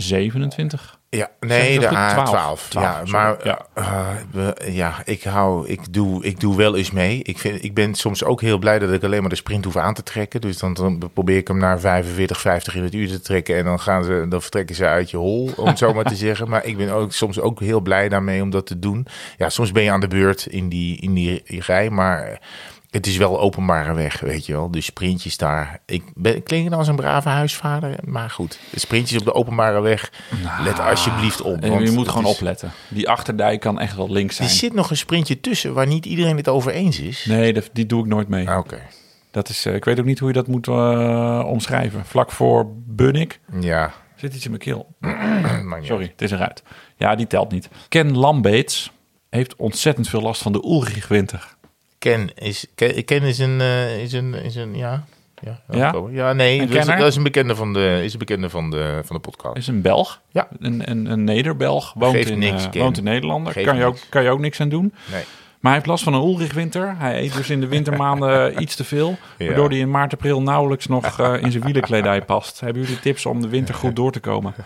A27. 0.02 1.02
Ja, 1.10 1.30
nee, 1.40 1.80
de 1.80 1.86
dat 1.86 1.90
goed? 1.90 1.98
A12. 1.98 2.24
12, 2.30 2.68
ja, 2.74 2.94
sorry. 2.96 3.12
maar 3.12 3.38
Ja. 3.44 3.66
eh, 3.74 4.08
we- 4.32 4.72
ja, 4.72 5.02
ik 5.06 5.24
hou, 5.24 5.68
ik 5.68 5.94
doe, 5.94 6.24
ik 6.26 6.40
doe 6.40 6.56
wel 6.56 6.76
eens 6.76 6.92
mee. 6.92 7.20
Ik, 7.24 7.38
vind, 7.40 7.64
ik 7.64 7.74
ben 7.74 7.94
soms 7.96 8.24
ook 8.24 8.42
heel 8.42 8.58
blij 8.58 8.80
dat 8.80 8.92
ik 8.92 9.04
alleen 9.04 9.22
maar 9.22 9.30
de 9.30 9.36
sprint 9.36 9.66
hoef 9.66 9.78
aan 9.78 9.94
te 9.94 10.04
trekken. 10.04 10.42
Dus 10.42 10.58
dan, 10.58 10.74
dan 10.74 11.12
probeer 11.14 11.38
ik 11.38 11.48
hem 11.48 11.58
naar 11.58 11.80
45, 11.80 12.42
50 12.42 12.76
in 12.76 12.84
het 12.84 12.94
uur 12.94 13.08
te 13.08 13.22
trekken. 13.22 13.58
En 13.58 13.64
dan, 13.66 13.80
gaan 13.80 14.04
ze, 14.04 14.26
dan 14.30 14.42
vertrekken 14.42 14.76
ze 14.76 14.86
uit 14.86 15.12
je 15.12 15.18
hol, 15.18 15.52
om 15.56 15.68
het 15.68 15.78
zo 15.78 15.94
maar 15.94 16.04
te 16.06 16.16
zeggen. 16.28 16.50
Maar 16.50 16.66
ik 16.66 16.78
ben 16.78 16.92
ook 16.92 17.14
soms 17.14 17.40
ook 17.40 17.60
heel 17.60 17.80
blij 17.82 18.10
daarmee 18.10 18.42
om 18.42 18.50
dat 18.50 18.66
te 18.66 18.80
doen. 18.80 19.08
Ja, 19.38 19.50
soms 19.50 19.72
ben 19.72 19.84
je 19.84 19.92
aan 19.92 20.00
de 20.02 20.08
beurt 20.08 20.46
in 20.46 20.70
die, 20.70 20.98
in 21.02 21.14
die 21.14 21.44
rij, 21.46 21.90
maar... 21.90 22.40
Het 22.94 23.08
is 23.08 23.18
wel 23.18 23.40
openbare 23.40 23.94
weg, 23.94 24.20
weet 24.20 24.46
je 24.46 24.54
wel. 24.54 24.72
Dus 24.72 24.86
sprintjes 24.86 25.38
daar. 25.38 25.80
Ik 25.86 26.04
ben, 26.16 26.44
klink 26.44 26.70
dan 26.70 26.80
als 26.80 26.88
een 26.88 26.96
brave 26.96 27.30
huisvader. 27.30 27.96
Maar 28.06 28.30
goed, 28.30 28.60
de 28.72 28.80
sprintjes 28.80 29.20
op 29.20 29.26
de 29.26 29.34
openbare 29.34 29.82
weg. 29.82 30.12
let 30.64 30.80
alsjeblieft 30.80 31.42
op. 31.42 31.64
Je 31.64 31.92
moet 31.92 32.08
gewoon 32.10 32.26
is- 32.26 32.36
opletten. 32.36 32.72
Die 32.90 33.10
Achterdijk 33.10 33.60
kan 33.60 33.80
echt 33.80 33.96
wel 33.96 34.10
links 34.12 34.38
Er 34.40 34.44
zijn. 34.46 34.58
zit 34.58 34.74
nog 34.74 34.90
een 34.90 34.98
sprintje 34.98 35.40
tussen 35.40 35.74
waar 35.74 35.88
niet 35.88 36.06
iedereen 36.06 36.38
het 36.38 36.48
over 36.48 36.72
eens 36.72 37.00
is. 37.00 37.26
Nee, 37.26 37.54
dat- 37.54 37.70
die 37.74 37.86
doe 37.86 38.00
ik 38.02 38.08
nooit 38.08 38.28
mee. 38.28 38.50
Ah, 38.50 38.58
Oké. 38.58 38.80
Dat 39.32 39.50
is, 39.50 39.66
eh, 39.66 39.76
ik 39.76 39.86
weet 39.86 40.00
ook 40.00 40.06
niet 40.06 40.20
hoe 40.20 40.28
je 40.28 40.34
dat 40.34 40.48
moet 40.48 40.68
eh, 40.68 41.44
omschrijven. 41.48 42.06
Vlak 42.06 42.32
voor 42.32 42.66
Bunnik 42.86 43.40
Ja. 43.60 43.94
Zit 44.16 44.34
iets 44.36 44.44
in 44.46 44.50
mijn 44.52 44.62
keel. 44.64 44.88
Sorry, 45.88 46.06
het 46.12 46.22
is 46.22 46.32
eruit. 46.32 46.64
Ja, 46.98 47.16
die 47.16 47.28
telt 47.28 47.52
niet. 47.52 47.70
Ken 47.90 48.18
Lambeets 48.18 48.92
heeft 49.30 49.56
ontzettend 49.56 50.10
veel 50.10 50.22
last 50.22 50.42
van 50.42 50.52
de 50.52 50.64
Ulrich-winter. 50.66 51.56
Ken 52.04 52.30
is, 52.36 52.66
Ken, 52.76 53.06
Ken 53.06 53.22
is 53.22 53.40
een, 53.40 53.60
uh, 53.60 54.02
is 54.02 54.14
een, 54.14 54.34
is 54.34 54.56
een, 54.56 54.76
ja, 54.76 55.04
ja, 55.42 55.62
ja? 55.70 55.94
ja 56.12 56.34
nee, 56.34 56.60
dat 56.68 56.70
is, 56.70 56.86
dat 56.86 57.00
is, 57.00 57.16
een 57.16 57.24
bekende 57.24 57.56
van 57.56 57.74
de, 57.74 58.02
is 58.04 58.14
een 58.14 58.20
bekende 58.20 58.50
van 58.50 58.70
de, 58.70 59.02
van 59.04 59.16
de 59.16 59.22
podcast. 59.22 59.58
Is 59.58 59.68
een 59.68 59.82
Belg, 59.82 60.22
ja. 60.32 60.48
een, 60.60 60.90
een, 60.90 61.06
een 61.06 61.24
Nederbelg, 61.24 61.94
woont, 61.94 62.16
in, 62.16 62.40
niks, 62.40 62.68
uh, 62.74 62.82
woont 62.82 62.98
in 62.98 63.04
Nederland. 63.04 63.52
Kan 63.52 63.78
je, 63.78 63.86
ook, 63.86 63.98
kan 64.10 64.24
je 64.24 64.30
ook 64.30 64.40
niks 64.40 64.60
aan 64.60 64.70
doen. 64.70 64.94
Nee. 65.12 65.24
Maar 65.64 65.72
hij 65.72 65.82
heeft 65.82 65.92
last 65.92 66.04
van 66.04 66.14
een 66.14 66.30
Ulrich-winter. 66.30 66.96
Hij 66.98 67.22
eet 67.22 67.34
dus 67.36 67.50
in 67.50 67.60
de 67.60 67.68
wintermaanden 67.68 68.54
iets 68.62 68.76
te 68.76 68.84
veel. 68.84 69.18
Waardoor 69.38 69.70
hij 69.70 69.78
in 69.78 69.92
maart, 69.92 70.14
april 70.14 70.42
nauwelijks 70.42 70.88
nog 70.88 71.20
uh, 71.20 71.42
in 71.42 71.52
zijn 71.52 71.64
wielenkledij 71.64 72.22
past. 72.22 72.60
Hebben 72.60 72.82
jullie 72.82 73.00
tips 73.00 73.26
om 73.26 73.42
de 73.42 73.48
winter 73.48 73.76
goed 73.76 73.96
door 73.96 74.12
te 74.12 74.20
komen? 74.20 74.54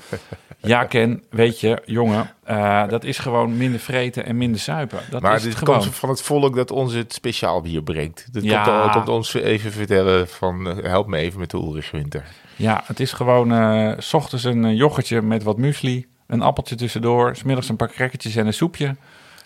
Ja, 0.60 0.84
Ken, 0.84 1.24
weet 1.30 1.60
je, 1.60 1.82
jongen, 1.86 2.30
uh, 2.50 2.88
dat 2.88 3.04
is 3.04 3.18
gewoon 3.18 3.58
minder 3.58 3.80
vreten 3.80 4.26
en 4.26 4.38
minder 4.38 4.60
suipen. 4.60 5.00
Dat 5.10 5.22
maar 5.22 5.36
is 5.36 5.42
dit 5.42 5.50
het 5.54 5.60
gewoon. 5.60 5.80
komt 5.80 5.96
van 5.96 6.10
het 6.10 6.22
volk 6.22 6.56
dat 6.56 6.72
ons 6.72 6.94
het 6.94 7.14
speciaal 7.14 7.62
bier 7.62 7.84
brengt. 7.84 8.28
Dat 8.32 8.44
ja. 8.44 8.82
komt, 8.82 8.92
komt, 8.92 9.10
ons 9.10 9.34
even 9.34 9.72
vertellen 9.72 10.28
van, 10.28 10.68
uh, 10.68 10.84
help 10.84 11.08
me 11.08 11.18
even 11.18 11.40
met 11.40 11.52
de 11.52 11.58
Ulrich-winter. 11.58 12.26
Ja, 12.56 12.84
het 12.86 13.00
is 13.00 13.12
gewoon, 13.12 13.96
s 14.02 14.14
ochtends 14.14 14.44
een 14.44 14.76
yoghurtje 14.76 15.22
met 15.22 15.44
wat 15.44 15.58
muesli, 15.58 16.06
een 16.28 16.42
appeltje 16.42 16.76
tussendoor, 16.76 17.36
smiddags 17.36 17.70
een 17.70 17.76
paar 17.76 17.92
crackertjes 17.92 18.36
en 18.36 18.46
een 18.48 18.54
soepje. 18.54 18.96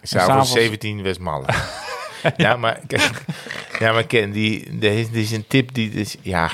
S'avonds 0.01 0.51
17 0.51 1.01
Westmalle. 1.01 1.45
ja, 2.37 2.55
maar, 2.55 2.79
ja, 3.79 3.91
maar 3.93 4.03
Ken, 4.03 4.31
die, 4.31 4.77
dit 4.77 5.13
is 5.13 5.31
een 5.31 5.47
tip 5.47 5.73
die 5.73 5.89
dus, 5.89 6.15
ja, 6.21 6.51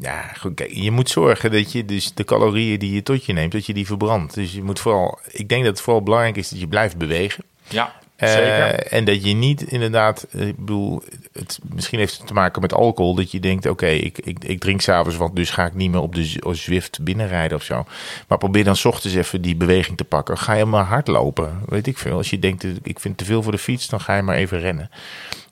ja, 0.00 0.32
goed, 0.38 0.54
kijk, 0.54 0.72
je 0.72 0.90
moet 0.90 1.10
zorgen 1.10 1.50
dat 1.50 1.72
je 1.72 1.84
dus 1.84 2.14
de 2.14 2.24
calorieën 2.24 2.78
die 2.78 2.94
je 2.94 3.02
tot 3.02 3.24
je 3.24 3.32
neemt, 3.32 3.52
dat 3.52 3.66
je 3.66 3.74
die 3.74 3.86
verbrandt. 3.86 4.34
Dus 4.34 4.52
je 4.52 4.62
moet 4.62 4.80
vooral, 4.80 5.18
ik 5.30 5.48
denk 5.48 5.64
dat 5.64 5.72
het 5.72 5.82
vooral 5.82 6.02
belangrijk 6.02 6.36
is 6.36 6.48
dat 6.48 6.60
je 6.60 6.68
blijft 6.68 6.96
bewegen. 6.96 7.44
Ja. 7.68 7.92
Uh, 8.18 8.92
en 8.92 9.04
dat 9.04 9.24
je 9.24 9.34
niet 9.34 9.62
inderdaad, 9.62 10.26
ik 10.32 10.56
bedoel, 10.56 11.02
het, 11.32 11.58
misschien 11.74 11.98
heeft 11.98 12.18
het 12.18 12.26
te 12.26 12.32
maken 12.32 12.62
met 12.62 12.74
alcohol, 12.74 13.14
dat 13.14 13.30
je 13.30 13.40
denkt, 13.40 13.66
oké, 13.66 13.86
ik, 13.86 14.18
ik, 14.18 14.44
ik 14.44 14.60
drink 14.60 14.80
s'avonds 14.80 15.16
wat, 15.16 15.36
dus 15.36 15.50
ga 15.50 15.66
ik 15.66 15.74
niet 15.74 15.90
meer 15.90 16.00
op 16.00 16.14
de 16.14 16.38
Zwift 16.50 17.02
binnenrijden 17.02 17.56
of 17.56 17.62
zo. 17.62 17.84
Maar 18.28 18.38
probeer 18.38 18.64
dan 18.64 18.76
s 18.76 18.84
ochtends 18.84 19.16
even 19.16 19.42
die 19.42 19.56
beweging 19.56 19.96
te 19.96 20.04
pakken. 20.04 20.38
Ga 20.38 20.52
je 20.52 20.64
maar 20.64 20.84
hardlopen, 20.84 21.62
weet 21.66 21.86
ik 21.86 21.98
veel. 21.98 22.16
Als 22.16 22.30
je 22.30 22.38
denkt, 22.38 22.66
ik 22.82 23.00
vind 23.00 23.18
te 23.18 23.24
veel 23.24 23.42
voor 23.42 23.52
de 23.52 23.58
fiets, 23.58 23.88
dan 23.88 24.00
ga 24.00 24.16
je 24.16 24.22
maar 24.22 24.36
even 24.36 24.60
rennen. 24.60 24.90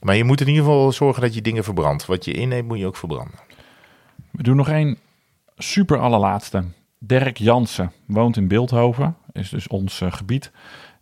Maar 0.01 0.17
je 0.17 0.25
moet 0.25 0.41
in 0.41 0.49
ieder 0.49 0.65
geval 0.65 0.93
zorgen 0.93 1.23
dat 1.23 1.35
je 1.35 1.43
dingen 1.43 1.65
verbrandt. 1.65 2.07
Wat 2.07 2.25
je 2.25 2.33
inneemt, 2.33 2.69
moet 2.69 2.79
je 2.79 2.87
ook 2.87 2.97
verbranden. 2.97 3.39
We 4.31 4.43
doen 4.43 4.57
nog 4.57 4.69
één 4.69 4.99
super 5.57 5.99
allerlaatste. 5.99 6.65
Dirk 6.99 7.37
Jansen 7.37 7.93
woont 8.07 8.37
in 8.37 8.49
Beeldhoven, 8.49 9.17
is 9.33 9.49
dus 9.49 9.69
ons 9.69 10.01
uh, 10.01 10.13
gebied. 10.13 10.51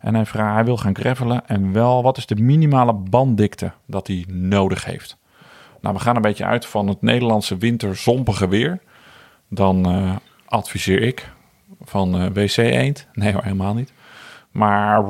En 0.03 0.15
hij, 0.15 0.25
vraagt, 0.25 0.53
hij 0.53 0.65
wil 0.65 0.77
gaan 0.77 0.95
gravelen 0.95 1.47
en 1.47 1.73
wel, 1.73 2.03
wat 2.03 2.17
is 2.17 2.25
de 2.25 2.35
minimale 2.35 2.93
banddikte 2.93 3.71
dat 3.85 4.07
hij 4.07 4.25
nodig 4.27 4.85
heeft? 4.85 5.17
Nou, 5.81 5.95
we 5.95 6.01
gaan 6.01 6.15
een 6.15 6.21
beetje 6.21 6.45
uit 6.45 6.65
van 6.65 6.87
het 6.87 7.01
Nederlandse 7.01 7.57
winterzompige 7.57 8.47
weer. 8.47 8.79
Dan 9.49 9.95
uh, 9.95 10.15
adviseer 10.45 11.01
ik 11.01 11.29
van 11.81 12.21
uh, 12.21 12.27
WC 12.33 12.57
Eend. 12.57 13.07
Nee 13.13 13.33
hoor, 13.33 13.43
helemaal 13.43 13.73
niet. 13.73 13.93
Maar 14.51 15.03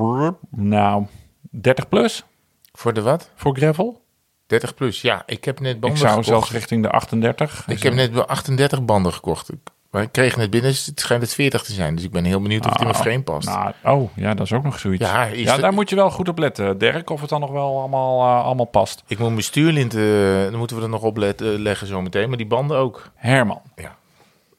nou, 0.49 1.05
30 1.41 1.89
plus. 1.89 2.23
Voor 2.71 2.93
de 2.93 3.01
wat? 3.01 3.29
Voor 3.35 3.55
gravel. 3.55 4.01
30 4.47 4.73
plus, 4.73 5.01
ja. 5.01 5.23
Ik 5.25 5.45
heb 5.45 5.59
net 5.59 5.79
banden 5.79 5.89
Ik 5.89 5.97
zou 5.97 6.09
gekocht. 6.09 6.27
zelfs 6.27 6.51
richting 6.51 6.83
de 6.83 6.89
38. 6.89 7.67
Ik 7.67 7.83
heb 7.83 7.93
net 7.93 8.27
38 8.27 8.85
banden 8.85 9.13
gekocht. 9.13 9.49
Maar 9.93 10.01
ik 10.01 10.11
kreeg 10.11 10.35
net 10.37 10.49
binnen, 10.49 10.69
het 10.69 10.99
schijnt 10.99 11.23
het 11.23 11.33
40 11.33 11.63
te 11.63 11.73
zijn. 11.73 11.95
Dus 11.95 12.03
ik 12.03 12.11
ben 12.11 12.23
heel 12.23 12.41
benieuwd 12.41 12.65
of 12.65 12.71
het 12.71 12.79
in 12.79 12.87
mijn 12.87 12.99
frame 12.99 13.21
past. 13.21 13.47
Nou, 13.47 13.73
oh, 13.83 14.09
ja, 14.15 14.33
dat 14.33 14.45
is 14.45 14.53
ook 14.53 14.63
nog 14.63 14.79
zoiets. 14.79 15.05
Ja, 15.05 15.23
ja 15.23 15.57
daar 15.57 15.73
moet 15.73 15.89
je 15.89 15.95
wel 15.95 16.11
goed 16.11 16.27
op 16.29 16.37
letten, 16.37 16.77
Dirk. 16.77 17.09
Of 17.09 17.21
het 17.21 17.29
dan 17.29 17.39
nog 17.39 17.51
wel 17.51 17.79
allemaal, 17.79 18.21
uh, 18.21 18.45
allemaal 18.45 18.65
past. 18.65 19.03
Ik 19.07 19.19
moet 19.19 19.29
mijn 19.29 19.43
stuurlint, 19.43 19.95
uh, 19.95 20.43
dan 20.43 20.55
moeten 20.55 20.77
we 20.77 20.83
er 20.83 20.89
nog 20.89 21.01
op 21.01 21.17
letten, 21.17 21.61
leggen 21.61 21.87
zometeen. 21.87 22.27
Maar 22.27 22.37
die 22.37 22.47
banden 22.47 22.77
ook. 22.77 23.11
Herman. 23.15 23.61
Ja. 23.75 23.95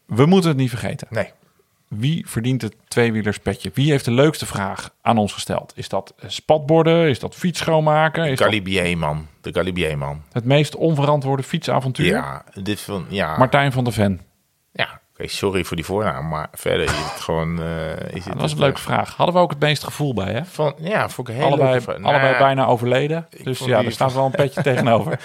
We 0.07 0.27
moeten 0.27 0.51
het 0.51 0.59
niet 0.59 0.69
vergeten. 0.69 1.07
Nee. 1.11 1.31
Wie 1.89 2.29
verdient 2.29 2.63
het 2.63 2.77
tweewielerspetje? 2.89 3.71
Wie 3.75 3.91
heeft 3.91 4.05
de 4.05 4.11
leukste 4.11 4.47
vraag 4.47 4.91
aan 5.03 5.19
ons 5.19 5.33
gesteld? 5.33 5.73
Is 5.77 5.89
dat 5.89 6.15
spatborden? 6.27 7.09
Is 7.09 7.19
dat 7.19 7.35
fiets 7.35 7.59
schoonmaken? 7.59 8.25
Is 8.25 8.39
Galibier, 8.39 8.99
man. 8.99 9.27
De 9.41 9.53
Galibier, 9.53 9.99
man. 9.99 10.23
Het 10.33 10.45
meest 10.45 10.77
onverantwoorde 10.77 11.43
fietsavontuur? 11.43 12.07
Ja, 12.07 12.45
dit 12.63 12.81
van, 12.81 13.07
ja. 13.09 13.39
Martijn 13.39 13.73
van 13.73 13.85
der 13.85 13.93
Ven. 13.93 14.21
Sorry 15.29 15.65
voor 15.65 15.77
die 15.77 15.85
voornaam, 15.85 16.29
maar 16.29 16.49
verder 16.53 16.85
is 16.85 16.91
het 16.91 17.21
gewoon... 17.21 17.61
Uh, 17.61 17.91
is 17.91 18.25
het 18.25 18.33
dat 18.33 18.41
was 18.41 18.53
een 18.53 18.59
leuke 18.59 18.81
vraag. 18.81 19.17
Hadden 19.17 19.35
we 19.35 19.41
ook 19.41 19.51
het 19.51 19.61
meest 19.61 19.85
gevoel 19.85 20.15
bij, 20.15 20.33
hè? 20.33 20.45
Van, 20.45 20.75
ja, 20.79 21.09
voor 21.09 21.29
ik 21.29 21.35
heel 21.35 21.45
allebei, 21.45 21.81
allebei 21.87 22.01
nou, 22.01 22.39
bijna 22.39 22.67
overleden. 22.67 23.27
Dus 23.43 23.59
ja, 23.59 23.83
daar 23.83 23.93
staat 23.93 24.13
wel 24.13 24.25
een 24.25 24.31
petje 24.31 24.63
tegenover. 24.73 25.21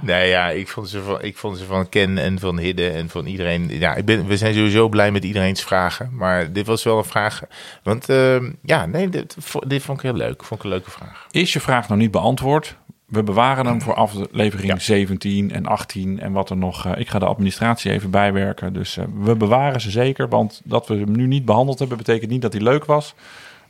Nee, 0.00 0.28
ja, 0.28 0.48
ik 0.48 0.68
vond, 0.68 0.88
ze 0.88 1.02
van, 1.02 1.22
ik 1.22 1.36
vond 1.36 1.58
ze 1.58 1.64
van 1.64 1.88
Ken 1.88 2.18
en 2.18 2.38
van 2.38 2.58
Hidde 2.58 2.90
en 2.90 3.08
van 3.08 3.26
iedereen... 3.26 3.68
Ja, 3.68 3.94
ik 3.94 4.04
ben, 4.04 4.26
we 4.26 4.36
zijn 4.36 4.54
sowieso 4.54 4.88
blij 4.88 5.10
met 5.10 5.24
iedereen's 5.24 5.62
vragen. 5.62 6.10
Maar 6.12 6.52
dit 6.52 6.66
was 6.66 6.82
wel 6.82 6.98
een 6.98 7.04
vraag... 7.04 7.40
Want 7.82 8.08
uh, 8.10 8.42
ja, 8.62 8.86
nee, 8.86 9.08
dit, 9.08 9.36
dit 9.66 9.82
vond 9.82 9.98
ik 9.98 10.04
heel 10.04 10.14
leuk. 10.14 10.44
Vond 10.44 10.60
ik 10.60 10.66
een 10.66 10.72
leuke 10.72 10.90
vraag. 10.90 11.26
Is 11.30 11.52
je 11.52 11.60
vraag 11.60 11.88
nog 11.88 11.98
niet 11.98 12.10
beantwoord? 12.10 12.76
We 13.12 13.22
bewaren 13.22 13.66
hem 13.66 13.82
voor 13.82 13.94
aflevering 13.94 14.72
ja. 14.72 14.78
17 14.78 15.52
en 15.52 15.66
18 15.66 16.20
en 16.20 16.32
wat 16.32 16.50
er 16.50 16.56
nog. 16.56 16.86
Uh, 16.86 16.92
ik 16.96 17.08
ga 17.08 17.18
de 17.18 17.24
administratie 17.24 17.90
even 17.90 18.10
bijwerken. 18.10 18.72
Dus 18.72 18.96
uh, 18.96 19.04
we 19.20 19.36
bewaren 19.36 19.80
ze 19.80 19.90
zeker. 19.90 20.28
Want 20.28 20.60
dat 20.64 20.88
we 20.88 20.94
hem 20.94 21.16
nu 21.16 21.26
niet 21.26 21.44
behandeld 21.44 21.78
hebben, 21.78 21.96
betekent 21.96 22.30
niet 22.30 22.42
dat 22.42 22.52
hij 22.52 22.62
leuk 22.62 22.84
was. 22.84 23.14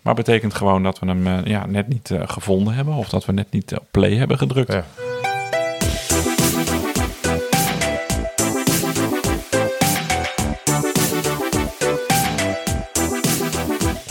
Maar 0.02 0.14
betekent 0.14 0.54
gewoon 0.54 0.82
dat 0.82 0.98
we 0.98 1.06
hem 1.06 1.26
uh, 1.26 1.44
ja, 1.44 1.66
net 1.66 1.88
niet 1.88 2.10
gevonden 2.24 2.74
hebben. 2.74 2.94
Of 2.94 3.08
dat 3.08 3.24
we 3.24 3.32
net 3.32 3.50
niet 3.50 3.74
op 3.78 3.86
play 3.90 4.14
hebben 4.14 4.38
gedrukt. 4.38 4.72
Ja. 4.72 4.84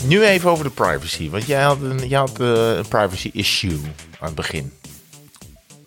Nu 0.06 0.24
even 0.24 0.50
over 0.50 0.64
de 0.64 0.70
privacy. 0.70 1.30
Want 1.30 1.46
jij 1.46 1.62
had 1.62 1.80
een, 1.82 2.08
jij 2.08 2.18
had, 2.18 2.38
een 2.38 2.88
privacy 2.88 3.30
issue 3.32 3.80
aan 4.20 4.26
het 4.26 4.34
begin. 4.34 4.72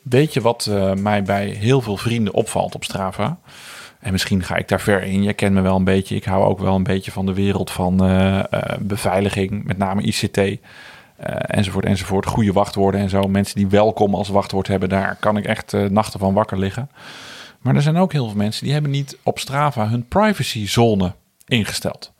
Weet 0.09 0.33
je 0.33 0.41
wat 0.41 0.67
uh, 0.69 0.93
mij 0.93 1.23
bij 1.23 1.47
heel 1.47 1.81
veel 1.81 1.97
vrienden 1.97 2.33
opvalt 2.33 2.75
op 2.75 2.83
Strava? 2.83 3.37
En 3.99 4.11
misschien 4.11 4.43
ga 4.43 4.55
ik 4.55 4.67
daar 4.67 4.81
ver 4.81 5.03
in. 5.03 5.23
Je 5.23 5.33
kent 5.33 5.53
me 5.53 5.61
wel 5.61 5.75
een 5.75 5.83
beetje. 5.83 6.15
Ik 6.15 6.23
hou 6.23 6.45
ook 6.45 6.59
wel 6.59 6.75
een 6.75 6.83
beetje 6.83 7.11
van 7.11 7.25
de 7.25 7.33
wereld 7.33 7.71
van 7.71 8.09
uh, 8.09 8.35
uh, 8.35 8.43
beveiliging, 8.79 9.63
met 9.63 9.77
name 9.77 10.01
ICT. 10.01 10.39
enzovoort, 11.17 11.85
enzovoort. 11.85 12.25
Goede 12.25 12.53
wachtwoorden 12.53 13.01
en 13.01 13.09
zo. 13.09 13.21
Mensen 13.21 13.55
die 13.55 13.67
welkom 13.67 14.15
als 14.15 14.29
wachtwoord 14.29 14.67
hebben, 14.67 14.89
daar 14.89 15.17
kan 15.19 15.37
ik 15.37 15.45
echt 15.45 15.73
nachten 15.89 16.19
van 16.19 16.33
wakker 16.33 16.59
liggen. 16.59 16.89
Maar 17.59 17.75
er 17.75 17.81
zijn 17.81 17.97
ook 17.97 18.11
heel 18.11 18.27
veel 18.27 18.37
mensen 18.37 18.63
die 18.63 18.73
hebben 18.73 18.91
niet 18.91 19.17
op 19.23 19.39
Strava 19.39 19.87
hun 19.87 20.07
privacyzone 20.07 21.13
ingesteld. 21.45 22.13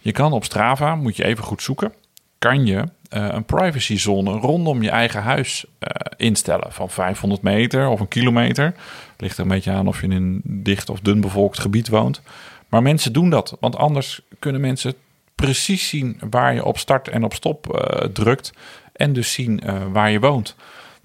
Je 0.00 0.12
kan 0.12 0.32
op 0.32 0.44
Strava, 0.44 0.94
moet 0.94 1.16
je 1.16 1.24
even 1.24 1.44
goed 1.44 1.62
zoeken, 1.62 1.92
kan 2.38 2.66
je 2.66 2.84
een 3.14 3.44
privacyzone 3.44 4.30
rondom 4.30 4.82
je 4.82 4.90
eigen 4.90 5.22
huis 5.22 5.64
uh, 5.64 5.88
instellen. 6.16 6.72
Van 6.72 6.90
500 6.90 7.42
meter 7.42 7.88
of 7.88 8.00
een 8.00 8.08
kilometer. 8.08 8.74
Ligt 9.16 9.36
er 9.36 9.42
een 9.42 9.48
beetje 9.48 9.70
aan 9.70 9.86
of 9.86 10.00
je 10.00 10.06
in 10.06 10.12
een 10.12 10.40
dicht 10.44 10.90
of 10.90 11.00
dun 11.00 11.20
bevolkt 11.20 11.58
gebied 11.58 11.88
woont. 11.88 12.22
Maar 12.68 12.82
mensen 12.82 13.12
doen 13.12 13.30
dat, 13.30 13.56
want 13.60 13.76
anders 13.76 14.20
kunnen 14.38 14.60
mensen 14.60 14.94
precies 15.34 15.88
zien 15.88 16.20
waar 16.30 16.54
je 16.54 16.64
op 16.64 16.78
start 16.78 17.08
en 17.08 17.24
op 17.24 17.34
stop 17.34 17.66
uh, 17.74 18.06
drukt. 18.06 18.52
En 18.92 19.12
dus 19.12 19.32
zien 19.32 19.62
waar 19.92 20.10
je 20.10 20.20
woont. 20.20 20.56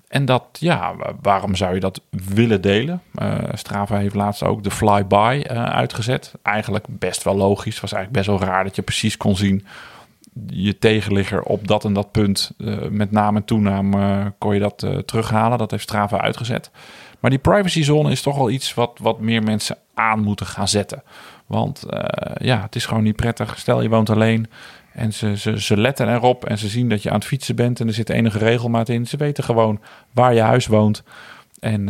En 0.07 0.25
dat, 0.25 0.43
ja, 0.51 0.95
waarom 1.21 1.55
zou 1.55 1.73
je 1.73 1.79
dat 1.79 2.01
willen 2.09 2.61
delen? 2.61 3.01
Strava 3.53 3.97
heeft 3.97 4.15
laatst 4.15 4.43
ook 4.43 4.63
de 4.63 4.71
flyby 4.71 5.43
uitgezet. 5.53 6.33
Eigenlijk 6.41 6.85
best 6.89 7.23
wel 7.23 7.35
logisch. 7.35 7.79
Was 7.79 7.93
eigenlijk 7.93 8.25
best 8.25 8.39
wel 8.39 8.49
raar 8.49 8.63
dat 8.63 8.75
je 8.75 8.81
precies 8.81 9.17
kon 9.17 9.35
zien 9.35 9.65
je 10.45 10.77
tegenligger 10.77 11.41
op 11.41 11.67
dat 11.67 11.85
en 11.85 11.93
dat 11.93 12.11
punt, 12.11 12.51
uh, 12.57 12.77
met 12.89 13.11
naam 13.11 13.35
en 13.35 13.45
kon 14.37 14.53
je 14.53 14.59
dat 14.59 14.83
uh, 14.83 14.97
terughalen. 14.97 15.57
Dat 15.57 15.71
heeft 15.71 15.83
Strava 15.83 16.21
uitgezet. 16.21 16.71
Maar 17.19 17.29
die 17.29 17.39
privacyzone 17.39 18.11
is 18.11 18.21
toch 18.21 18.37
wel 18.37 18.49
iets 18.49 18.73
wat, 18.73 18.99
wat 19.01 19.19
meer 19.19 19.43
mensen 19.43 19.77
aan 19.93 20.19
moeten 20.19 20.45
gaan 20.45 20.67
zetten. 20.67 21.03
Want 21.45 21.83
ja, 22.37 22.61
het 22.61 22.75
is 22.75 22.85
gewoon 22.85 23.03
niet 23.03 23.15
prettig. 23.15 23.59
Stel 23.59 23.81
je 23.81 23.89
woont 23.89 24.09
alleen 24.09 24.47
en 24.93 25.13
ze, 25.13 25.37
ze, 25.37 25.61
ze 25.61 25.77
letten 25.77 26.13
erop 26.13 26.45
en 26.45 26.57
ze 26.57 26.67
zien 26.67 26.89
dat 26.89 27.03
je 27.03 27.09
aan 27.09 27.15
het 27.15 27.25
fietsen 27.25 27.55
bent 27.55 27.79
en 27.79 27.87
er 27.87 27.93
zit 27.93 28.09
enige 28.09 28.37
regelmaat 28.37 28.89
in. 28.89 29.07
Ze 29.07 29.17
weten 29.17 29.43
gewoon 29.43 29.79
waar 30.11 30.33
je 30.33 30.41
huis 30.41 30.67
woont. 30.67 31.03
En 31.59 31.89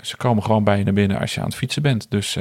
ze 0.00 0.16
komen 0.16 0.42
gewoon 0.42 0.64
bij 0.64 0.78
je 0.78 0.84
naar 0.84 0.92
binnen 0.92 1.18
als 1.18 1.34
je 1.34 1.40
aan 1.40 1.46
het 1.46 1.56
fietsen 1.56 1.82
bent. 1.82 2.10
Dus 2.10 2.38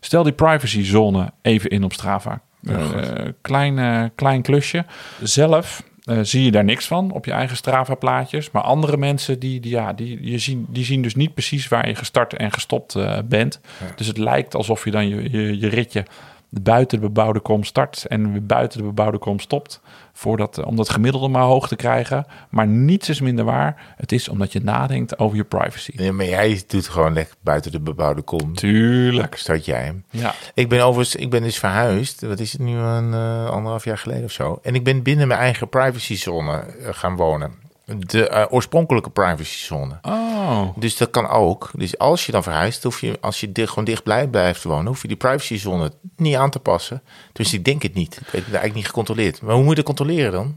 stel 0.00 0.22
die 0.22 0.32
privacyzone 0.32 1.32
even 1.42 1.70
in 1.70 1.84
op 1.84 1.92
Strava. 1.92 2.40
Uh, 2.68 3.28
klein, 3.40 3.78
uh, 3.78 4.04
klein 4.14 4.42
klusje. 4.42 4.84
Zelf 5.22 5.82
uh, 6.04 6.18
zie 6.22 6.44
je 6.44 6.50
daar 6.50 6.64
niks 6.64 6.86
van 6.86 7.10
op 7.10 7.24
je 7.24 7.32
eigen 7.32 7.56
Strava-plaatjes. 7.56 8.50
Maar 8.50 8.62
andere 8.62 8.96
mensen 8.96 9.38
die, 9.38 9.60
die, 9.60 9.70
ja, 9.70 9.92
die, 9.92 10.30
je 10.30 10.38
zien, 10.38 10.66
die 10.68 10.84
zien 10.84 11.02
dus 11.02 11.14
niet 11.14 11.34
precies 11.34 11.68
waar 11.68 11.88
je 11.88 11.94
gestart 11.94 12.32
en 12.34 12.52
gestopt 12.52 12.96
bent. 13.24 13.60
Ja. 13.80 13.86
Dus 13.96 14.06
het 14.06 14.18
lijkt 14.18 14.54
alsof 14.54 14.84
je 14.84 14.90
dan 14.90 15.08
je, 15.08 15.30
je, 15.30 15.58
je 15.58 15.68
ritje 15.68 16.04
buiten 16.50 17.00
de 17.00 17.06
bebouwde 17.06 17.40
kom 17.40 17.64
start 17.64 18.04
en 18.06 18.46
buiten 18.46 18.78
de 18.78 18.84
bebouwde 18.84 19.18
kom 19.18 19.40
stopt. 19.40 19.80
Voordat, 20.12 20.64
om 20.64 20.76
dat 20.76 20.90
gemiddelde 20.90 21.28
maar 21.28 21.42
hoog 21.42 21.68
te 21.68 21.76
krijgen. 21.76 22.26
Maar 22.50 22.66
niets 22.66 23.08
is 23.08 23.20
minder 23.20 23.44
waar. 23.44 23.94
Het 23.96 24.12
is 24.12 24.28
omdat 24.28 24.52
je 24.52 24.60
nadenkt 24.60 25.18
over 25.18 25.36
je 25.36 25.44
privacy. 25.44 25.92
Ja, 25.94 26.12
maar 26.12 26.26
jij 26.26 26.62
doet 26.66 26.88
gewoon 26.88 27.12
lekker 27.12 27.34
buiten 27.40 27.72
de 27.72 27.80
bebouwde 27.80 28.22
kom. 28.22 28.54
Tuurlijk. 28.54 29.36
Start 29.36 29.64
jij 29.64 29.82
hem. 29.82 30.04
Ja. 30.10 30.34
Ik 30.54 30.68
ben 30.68 30.84
overigens, 30.84 31.16
ik 31.16 31.30
ben 31.30 31.42
dus 31.42 31.58
verhuisd. 31.58 32.22
Wat 32.22 32.40
is 32.40 32.52
het 32.52 32.60
nu, 32.60 32.76
een 32.76 33.12
uh, 33.12 33.50
anderhalf 33.50 33.84
jaar 33.84 33.98
geleden 33.98 34.24
of 34.24 34.32
zo. 34.32 34.58
En 34.62 34.74
ik 34.74 34.84
ben 34.84 35.02
binnen 35.02 35.28
mijn 35.28 35.40
eigen 35.40 35.68
privacyzone 35.68 36.64
uh, 36.80 36.88
gaan 36.90 37.16
wonen. 37.16 37.52
De 37.96 38.30
uh, 38.30 38.44
oorspronkelijke 38.50 39.10
privacyzone. 39.10 39.98
Oh. 40.02 40.68
Dus 40.76 40.96
dat 40.96 41.10
kan 41.10 41.28
ook. 41.28 41.70
Dus 41.74 41.98
als 41.98 42.26
je 42.26 42.32
dan 42.32 42.42
verhuist, 42.42 42.82
hoef 42.82 43.00
je, 43.00 43.18
als 43.20 43.40
je 43.40 43.52
dicht, 43.52 43.68
gewoon 43.68 43.84
dicht 43.84 44.02
blij 44.02 44.28
blijft 44.28 44.62
wonen, 44.62 44.86
hoef 44.86 45.02
je 45.02 45.08
die 45.08 45.16
privacyzone 45.16 45.92
niet 46.16 46.36
aan 46.36 46.50
te 46.50 46.58
passen. 46.58 47.02
Dus 47.32 47.52
ik 47.52 47.64
denk 47.64 47.82
het 47.82 47.94
niet. 47.94 48.16
Ik 48.16 48.22
weet 48.22 48.32
het 48.32 48.42
eigenlijk 48.42 48.74
niet 48.74 48.86
gecontroleerd. 48.86 49.42
Maar 49.42 49.54
hoe 49.54 49.62
moet 49.62 49.76
je 49.76 49.82
dat 49.82 49.84
controleren 49.84 50.32
dan? 50.32 50.54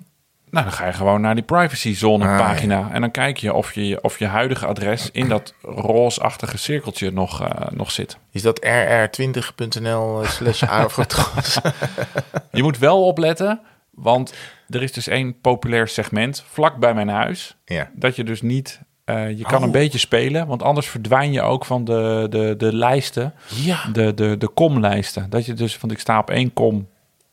Nou, 0.51 0.65
dan 0.65 0.73
ga 0.73 0.85
je 0.85 0.93
gewoon 0.93 1.21
naar 1.21 1.35
die 1.35 1.43
privacyzone 1.43 2.27
ah, 2.27 2.37
pagina. 2.37 2.79
Ja. 2.79 2.89
En 2.91 3.01
dan 3.01 3.11
kijk 3.11 3.37
je 3.37 3.53
of 3.53 3.73
je 3.73 3.99
of 4.01 4.19
je 4.19 4.25
huidige 4.25 4.65
adres 4.65 5.09
in 5.11 5.29
dat 5.29 5.53
roosachtige 5.61 6.57
cirkeltje 6.57 7.11
nog, 7.11 7.41
uh, 7.41 7.47
nog 7.69 7.91
zit. 7.91 8.17
Is 8.31 8.41
dat 8.41 8.65
rr20.nl 8.65 10.23
slash 10.25 10.61
Je 12.51 12.63
moet 12.63 12.77
wel 12.77 13.05
opletten, 13.05 13.61
want 13.91 14.33
er 14.71 14.83
is 14.83 14.91
dus 14.91 15.07
één 15.07 15.39
populair 15.41 15.87
segment 15.87 16.43
vlak 16.47 16.77
bij 16.77 16.93
mijn 16.93 17.09
huis. 17.09 17.55
Ja. 17.65 17.89
Dat 17.93 18.15
je 18.15 18.23
dus 18.23 18.41
niet. 18.41 18.81
Uh, 19.05 19.29
je 19.29 19.43
kan 19.43 19.59
oh. 19.59 19.65
een 19.65 19.71
beetje 19.71 19.97
spelen, 19.97 20.47
want 20.47 20.63
anders 20.63 20.87
verdwijn 20.87 21.31
je 21.31 21.41
ook 21.41 21.65
van 21.65 21.83
de, 21.83 22.27
de, 22.29 22.53
de 22.57 22.75
lijsten. 22.75 23.33
Ja. 23.47 23.85
De, 23.93 24.13
de, 24.13 24.37
de 24.37 24.47
komlijsten. 24.47 25.29
Dat 25.29 25.45
je 25.45 25.53
dus, 25.53 25.79
want 25.79 25.93
ik 25.93 25.99
sta 25.99 26.19
op 26.19 26.29
één 26.29 26.53
kom. 26.53 26.87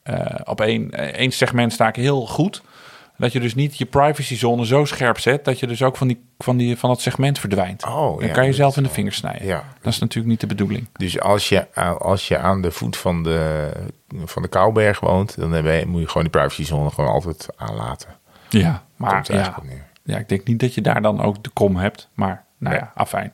Uh, 0.05 0.25
op 0.45 0.61
één, 0.61 0.91
één 1.15 1.31
segment 1.31 1.73
sta 1.73 1.89
ik 1.89 1.97
heel 1.97 2.27
goed. 2.27 2.63
Dat 3.19 3.33
je 3.33 3.41
dus 3.41 3.55
niet 3.55 3.79
je 3.79 3.87
privacyzone 3.87 4.67
zo 4.67 4.85
scherp 4.85 5.19
zet 5.19 5.45
dat 5.45 5.61
je 5.61 5.67
dus 5.67 5.83
ook 5.83 5.97
van, 5.97 6.09
die, 6.09 6.25
van, 6.39 6.57
die, 6.57 6.77
van 6.77 6.89
dat 6.89 7.01
segment 7.01 7.39
verdwijnt. 7.39 7.85
Oh, 7.85 8.19
Dan 8.19 8.27
ja, 8.27 8.33
kan 8.33 8.47
je 8.47 8.53
zelf 8.53 8.77
in 8.77 8.83
de 8.83 8.89
vingers 8.89 9.17
snijden. 9.17 9.47
Ja. 9.47 9.65
Dat 9.81 9.93
is 9.93 9.99
natuurlijk 9.99 10.31
niet 10.31 10.41
de 10.41 10.47
bedoeling. 10.47 10.89
Dus 10.93 11.21
als 11.21 11.49
je, 11.49 11.75
als 11.99 12.29
je 12.29 12.39
aan 12.39 12.63
de 12.63 12.71
voet 12.71 12.97
van 12.97 13.23
de, 13.23 13.71
van 14.25 14.43
de 14.43 14.49
Kouwberg 14.49 15.01
woont, 15.01 15.37
dan 15.37 15.53
je, 15.53 15.85
moet 15.87 16.01
je 16.01 16.07
gewoon 16.07 16.23
die 16.23 16.33
privacyzone 16.33 16.91
gewoon 16.91 17.11
altijd 17.11 17.49
aanlaten. 17.57 18.17
Ja, 18.49 18.85
maar 18.97 19.25
ja, 19.33 19.55
ja, 20.05 20.19
ik 20.19 20.29
denk 20.29 20.45
niet 20.45 20.61
dat 20.61 20.75
je 20.75 20.81
daar 20.81 21.03
dan 21.03 21.23
ook 21.23 21.45
de 21.45 21.51
kom 21.51 21.77
hebt. 21.77 22.09
Maar 22.15 22.45
nou 22.59 22.77
ja, 22.77 22.93
afijn. 22.95 23.33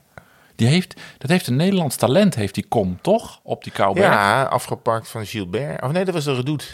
Die 0.57 0.67
heeft, 0.67 1.01
dat 1.19 1.31
heeft 1.31 1.47
een 1.47 1.57
Nederlands 1.57 1.97
talent, 1.97 2.35
heeft 2.35 2.55
die 2.55 2.67
kom, 2.69 2.99
toch? 3.01 3.41
Op 3.43 3.65
die 3.65 3.73
Kouwberg. 3.73 4.13
Ja, 4.13 4.43
afgepakt 4.43 5.09
van 5.09 5.27
Gilbert. 5.27 5.83
Of 5.83 5.93
nee, 5.93 6.05
dat 6.05 6.15
was 6.15 6.25
de 6.25 6.35
Redoute. 6.35 6.65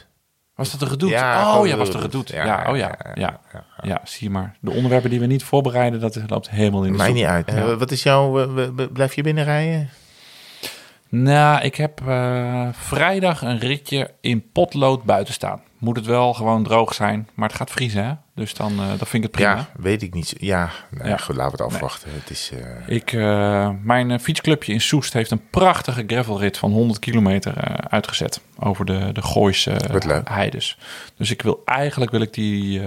Was 0.60 0.70
dat 0.70 0.80
de 0.80 0.86
gedoet? 0.86 1.10
Ja, 1.10 1.58
oh 1.58 1.66
ja, 1.66 1.76
was 1.76 1.90
de 1.90 1.98
gedoet. 1.98 2.28
Ja, 2.28 2.44
ja, 2.44 2.70
oh 2.70 2.76
ja. 2.76 2.98
Ja, 3.14 3.40
ja, 3.82 4.00
zie 4.04 4.26
je 4.26 4.30
maar. 4.30 4.56
De 4.60 4.70
onderwerpen 4.70 5.10
die 5.10 5.20
we 5.20 5.26
niet 5.26 5.44
voorbereiden, 5.44 6.00
dat 6.00 6.18
loopt 6.26 6.50
helemaal 6.50 6.84
in 6.84 6.92
de 6.92 6.96
Mij 6.96 7.12
niet 7.12 7.24
uit. 7.24 7.52
Uh, 7.52 7.74
wat 7.74 7.90
is 7.90 8.02
jouw... 8.02 8.48
Blijf 8.92 9.14
je 9.14 9.22
binnenrijden? 9.22 9.90
Nou, 11.08 11.60
ik 11.60 11.74
heb 11.74 12.00
uh, 12.06 12.68
vrijdag 12.72 13.42
een 13.42 13.58
ritje 13.58 14.10
in 14.20 14.50
potlood 14.52 15.04
buiten 15.04 15.34
staan. 15.34 15.60
Moet 15.78 15.96
het 15.96 16.06
wel 16.06 16.34
gewoon 16.34 16.62
droog 16.62 16.94
zijn, 16.94 17.28
maar 17.34 17.48
het 17.48 17.56
gaat 17.56 17.70
vriezen, 17.70 18.04
hè? 18.04 18.12
Dus 18.40 18.54
dan 18.54 18.72
uh, 18.72 18.88
dat 18.98 19.08
vind 19.08 19.14
ik 19.14 19.22
het 19.22 19.30
prima. 19.30 19.54
Ja, 19.54 19.68
weet 19.76 20.02
ik 20.02 20.14
niet. 20.14 20.34
Ja, 20.38 20.70
nou, 20.90 21.08
ja. 21.08 21.16
Goed, 21.16 21.36
laten 21.36 21.56
we 21.56 21.64
het 21.64 21.72
afwachten. 21.72 22.08
Nee. 22.08 22.18
Het 22.18 22.30
is, 22.30 22.50
uh... 22.54 22.96
ik, 22.96 23.12
uh, 23.12 23.70
mijn 23.82 24.20
fietsclubje 24.20 24.72
in 24.72 24.80
Soest 24.80 25.12
heeft 25.12 25.30
een 25.30 25.48
prachtige 25.50 26.04
gravelrit 26.06 26.58
van 26.58 26.72
100 26.72 26.98
kilometer 26.98 27.54
uitgezet. 27.88 28.40
Over 28.58 28.84
de, 28.84 29.12
de 29.12 29.22
Gooise 29.22 29.76
heides. 30.24 30.78
Dus 31.16 31.30
ik 31.30 31.42
wil 31.42 31.62
eigenlijk 31.64 32.10
wil 32.10 32.20
ik 32.20 32.34
die 32.34 32.82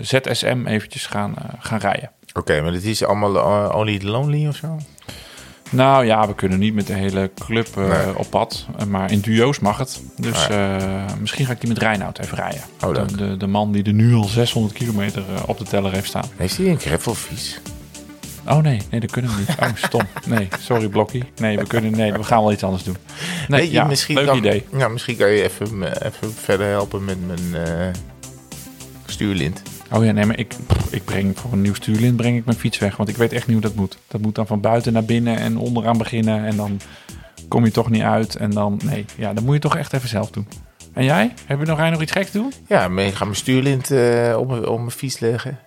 ZSM 0.00 0.62
eventjes 0.66 1.06
gaan, 1.06 1.34
gaan 1.58 1.78
rijden. 1.78 2.10
Oké, 2.28 2.38
okay, 2.38 2.60
maar 2.60 2.72
dit 2.72 2.84
is 2.84 3.04
allemaal 3.04 3.70
Only 3.72 4.00
Lonely 4.02 4.46
of 4.46 4.56
zo? 4.56 4.78
Nou 5.70 6.04
ja, 6.04 6.26
we 6.26 6.34
kunnen 6.34 6.58
niet 6.58 6.74
met 6.74 6.86
de 6.86 6.92
hele 6.92 7.30
club 7.38 7.68
uh, 7.78 7.88
nee. 7.88 8.18
op 8.18 8.30
pad. 8.30 8.66
Maar 8.88 9.12
in 9.12 9.20
duo's 9.20 9.58
mag 9.58 9.78
het. 9.78 10.00
Dus 10.16 10.46
ja. 10.46 10.76
uh, 10.80 11.04
misschien 11.20 11.46
ga 11.46 11.52
ik 11.52 11.60
die 11.60 11.68
met 11.68 11.78
Reinoud 11.78 12.18
even 12.18 12.36
rijden. 12.36 12.60
Oh, 12.84 12.94
de, 12.94 13.16
de, 13.16 13.36
de, 13.36 13.46
man 13.46 13.72
die 13.72 13.84
er 13.84 13.92
nu 13.92 14.14
al 14.14 14.24
600 14.24 14.74
kilometer 14.74 15.22
uh, 15.32 15.42
op 15.46 15.58
de 15.58 15.64
teller 15.64 15.92
heeft 15.92 16.08
staan. 16.08 16.24
Heeft 16.36 16.56
hij 16.56 16.66
een 16.66 16.78
gravelfiets? 16.78 17.60
Oh 18.46 18.58
nee, 18.58 18.80
nee, 18.90 19.00
dat 19.00 19.10
kunnen 19.10 19.30
we 19.30 19.36
niet. 19.38 19.56
Oh, 19.60 19.68
stom. 19.74 20.02
Nee, 20.26 20.48
sorry 20.60 20.88
Blokkie. 20.88 21.24
Nee, 21.36 21.58
we 21.58 21.66
kunnen, 21.66 21.90
nee, 21.90 22.12
we 22.12 22.24
gaan 22.24 22.42
wel 22.42 22.52
iets 22.52 22.62
anders 22.64 22.84
doen. 22.84 22.96
Nee, 23.48 23.60
nee 23.60 23.70
ja, 23.70 23.84
misschien 23.84 24.14
leuk 24.14 24.26
dan, 24.26 24.36
idee. 24.36 24.66
Nou, 24.70 24.92
misschien 24.92 25.16
kan 25.16 25.30
je 25.30 25.42
even, 25.42 26.04
even 26.06 26.32
verder 26.34 26.66
helpen 26.66 27.04
met 27.04 27.26
mijn 27.26 27.94
stuurlint. 29.06 29.62
Oh 29.92 30.04
ja, 30.04 30.12
nee, 30.12 30.24
maar 30.24 30.38
ik, 30.38 30.54
ik 30.90 31.04
breng 31.04 31.38
voor 31.38 31.52
een 31.52 31.60
nieuw 31.60 31.74
stuurlint 31.74 32.16
breng 32.16 32.36
ik 32.36 32.44
mijn 32.44 32.58
fiets 32.58 32.78
weg. 32.78 32.96
Want 32.96 33.08
ik 33.08 33.16
weet 33.16 33.32
echt 33.32 33.46
niet 33.46 33.56
hoe 33.56 33.66
dat 33.66 33.74
moet. 33.74 33.98
Dat 34.08 34.20
moet 34.20 34.34
dan 34.34 34.46
van 34.46 34.60
buiten 34.60 34.92
naar 34.92 35.04
binnen 35.04 35.36
en 35.36 35.58
onderaan 35.58 35.98
beginnen. 35.98 36.44
En 36.44 36.56
dan 36.56 36.80
kom 37.48 37.64
je 37.64 37.70
toch 37.70 37.90
niet 37.90 38.02
uit. 38.02 38.36
En 38.36 38.50
dan, 38.50 38.80
nee, 38.84 39.04
ja, 39.16 39.32
dan 39.32 39.44
moet 39.44 39.54
je 39.54 39.60
toch 39.60 39.76
echt 39.76 39.92
even 39.92 40.08
zelf 40.08 40.30
doen. 40.30 40.46
En 40.92 41.04
jij? 41.04 41.34
Heb 41.46 41.58
je 41.58 41.66
nog, 41.66 41.78
nog 41.90 42.02
iets 42.02 42.12
geks 42.12 42.30
te 42.30 42.38
doen? 42.38 42.52
Ja, 42.66 42.88
ik 42.88 43.14
ga 43.14 43.24
mijn 43.24 43.36
stuurlint 43.36 43.90
uh, 43.90 44.36
op, 44.38 44.66
op 44.66 44.78
mijn 44.78 44.90
fiets 44.90 45.18
leggen. 45.18 45.58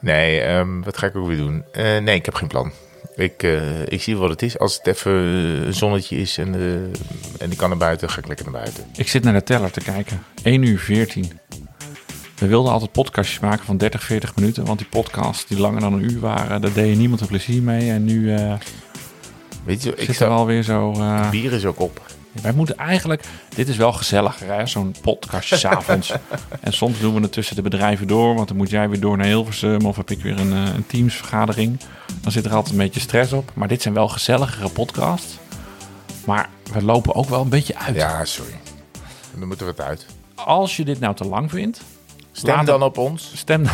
Nee, 0.00 0.48
um, 0.48 0.82
wat 0.82 0.98
ga 0.98 1.06
ik 1.06 1.16
ook 1.16 1.26
weer 1.26 1.36
doen? 1.36 1.64
Uh, 1.72 1.98
nee, 1.98 2.14
ik 2.14 2.24
heb 2.24 2.34
geen 2.34 2.48
plan. 2.48 2.72
Ik, 3.16 3.42
uh, 3.42 3.86
ik 3.86 4.02
zie 4.02 4.16
wat 4.16 4.30
het 4.30 4.42
is. 4.42 4.58
Als 4.58 4.76
het 4.76 4.86
even 4.86 5.12
een 5.12 5.74
zonnetje 5.74 6.16
is 6.16 6.38
en, 6.38 6.54
en 7.38 7.50
ik 7.50 7.56
kan 7.56 7.68
naar 7.68 7.78
buiten, 7.78 8.10
ga 8.10 8.18
ik 8.18 8.26
lekker 8.26 8.44
naar 8.44 8.60
buiten. 8.62 8.84
Ik 8.96 9.08
zit 9.08 9.22
naar 9.22 9.32
de 9.32 9.42
teller 9.42 9.70
te 9.70 9.80
kijken. 9.80 10.22
1 10.42 10.62
uur 10.62 10.78
14. 10.78 11.40
We 12.44 12.50
wilden 12.50 12.72
altijd 12.72 12.92
podcastjes 12.92 13.38
maken 13.38 13.64
van 13.64 13.76
30, 13.76 14.02
40 14.02 14.36
minuten. 14.36 14.64
Want 14.64 14.78
die 14.78 14.88
podcasts 14.88 15.46
die 15.46 15.58
langer 15.58 15.80
dan 15.80 15.92
een 15.92 16.10
uur 16.10 16.20
waren, 16.20 16.60
daar 16.60 16.72
deed 16.72 16.88
je 16.88 16.96
niemand 16.96 17.20
een 17.20 17.26
plezier 17.26 17.62
mee. 17.62 17.90
En 17.90 18.04
nu 18.04 18.20
uh, 18.20 18.54
Weet 19.64 19.82
je, 19.82 19.94
ik 19.94 20.06
zit 20.06 20.20
er 20.20 20.28
alweer 20.28 20.62
zo... 20.62 20.92
Uh, 20.92 21.30
bier 21.30 21.52
is 21.52 21.64
ook 21.64 21.80
op. 21.80 22.00
Wij 22.42 22.52
moeten 22.52 22.76
eigenlijk... 22.76 23.24
Dit 23.54 23.68
is 23.68 23.76
wel 23.76 23.92
gezelliger, 23.92 24.54
hè? 24.54 24.66
Zo'n 24.66 24.94
podcastje 25.00 25.56
s'avonds. 25.66 26.12
en 26.60 26.72
soms 26.72 27.00
doen 27.00 27.14
we 27.14 27.20
het 27.20 27.32
tussen 27.32 27.56
de 27.56 27.62
bedrijven 27.62 28.06
door. 28.06 28.34
Want 28.34 28.48
dan 28.48 28.56
moet 28.56 28.70
jij 28.70 28.88
weer 28.88 29.00
door 29.00 29.16
naar 29.16 29.26
Hilversum. 29.26 29.86
Of 29.86 29.96
heb 29.96 30.10
ik 30.10 30.22
weer 30.22 30.40
een, 30.40 30.52
een 30.52 30.86
teamsvergadering. 30.86 31.80
Dan 32.20 32.32
zit 32.32 32.44
er 32.44 32.54
altijd 32.54 32.72
een 32.72 32.80
beetje 32.80 33.00
stress 33.00 33.32
op. 33.32 33.50
Maar 33.54 33.68
dit 33.68 33.82
zijn 33.82 33.94
wel 33.94 34.08
gezelligere 34.08 34.68
podcasts. 34.68 35.38
Maar 36.24 36.48
we 36.72 36.82
lopen 36.82 37.14
ook 37.14 37.28
wel 37.28 37.40
een 37.40 37.48
beetje 37.48 37.78
uit. 37.78 37.96
Ja, 37.96 38.24
sorry. 38.24 38.54
Dan 39.38 39.48
moeten 39.48 39.66
we 39.66 39.72
het 39.72 39.80
uit. 39.80 40.06
Als 40.34 40.76
je 40.76 40.84
dit 40.84 41.00
nou 41.00 41.14
te 41.14 41.24
lang 41.24 41.50
vindt... 41.50 41.80
Stem 42.36 42.54
laat 42.54 42.66
dan 42.66 42.82
het, 42.82 42.88
op 42.90 42.98
ons. 42.98 43.30
Stem. 43.34 43.64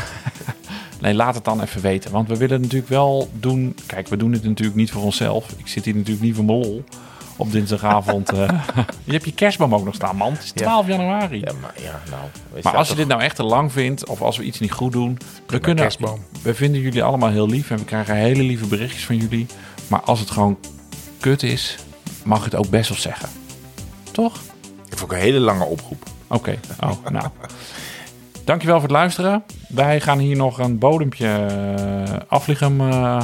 nee, 1.00 1.14
laat 1.14 1.34
het 1.34 1.44
dan 1.44 1.62
even 1.62 1.80
weten. 1.80 2.10
Want 2.10 2.28
we 2.28 2.36
willen 2.36 2.60
natuurlijk 2.60 2.90
wel 2.90 3.30
doen. 3.32 3.76
Kijk, 3.86 4.08
we 4.08 4.16
doen 4.16 4.32
het 4.32 4.44
natuurlijk 4.44 4.76
niet 4.76 4.90
voor 4.90 5.02
onszelf. 5.02 5.50
Ik 5.56 5.66
zit 5.66 5.84
hier 5.84 5.94
natuurlijk 5.94 6.24
niet 6.24 6.34
voor 6.34 6.44
mijn 6.44 6.58
lol. 6.58 6.84
Op 7.36 7.52
dinsdagavond. 7.52 8.32
uh, 8.32 8.38
je 9.04 9.12
hebt 9.12 9.24
je 9.24 9.32
kerstboom 9.32 9.74
ook 9.74 9.84
nog 9.84 9.94
staan, 9.94 10.16
man. 10.16 10.32
Het 10.32 10.42
is 10.42 10.50
12 10.50 10.86
ja. 10.86 10.92
januari. 10.92 11.40
Ja, 11.40 11.52
maar, 11.60 11.74
ja, 11.82 12.00
nou, 12.10 12.62
maar 12.62 12.76
als 12.76 12.88
je 12.88 12.94
dit 12.94 13.08
nou 13.08 13.20
echt 13.20 13.36
te 13.36 13.42
lang 13.42 13.72
vindt. 13.72 14.06
Of 14.06 14.22
als 14.22 14.36
we 14.36 14.42
iets 14.42 14.60
niet 14.60 14.72
goed 14.72 14.92
doen. 14.92 15.18
We, 15.46 15.58
kunnen, 15.58 15.84
kerstboom. 15.84 16.24
we 16.42 16.54
vinden 16.54 16.80
jullie 16.80 17.02
allemaal 17.02 17.30
heel 17.30 17.48
lief. 17.48 17.70
En 17.70 17.78
we 17.78 17.84
krijgen 17.84 18.14
hele 18.14 18.42
lieve 18.42 18.66
berichtjes 18.66 19.04
van 19.04 19.16
jullie. 19.16 19.46
Maar 19.88 20.00
als 20.00 20.20
het 20.20 20.30
gewoon 20.30 20.58
kut 21.20 21.42
is. 21.42 21.78
Mag 22.24 22.38
je 22.38 22.44
het 22.44 22.54
ook 22.54 22.68
best 22.70 22.88
wel 22.88 22.98
zeggen. 22.98 23.28
Toch? 24.10 24.36
Ik 24.84 24.90
heb 24.90 25.02
ook 25.02 25.12
een 25.12 25.18
hele 25.18 25.38
lange 25.38 25.64
oproep. 25.64 26.02
Oké. 26.26 26.58
Okay. 26.78 26.90
Oh, 26.90 27.06
nou. 27.08 27.28
Dankjewel 28.50 28.80
voor 28.80 28.88
het 28.88 28.96
luisteren. 28.96 29.44
Wij 29.68 30.00
gaan 30.00 30.18
hier 30.18 30.36
nog 30.36 30.58
een 30.58 30.78
bodempje 30.78 31.46
uh, 32.06 32.16
afliggen 32.28 32.80
uh, 32.80 33.22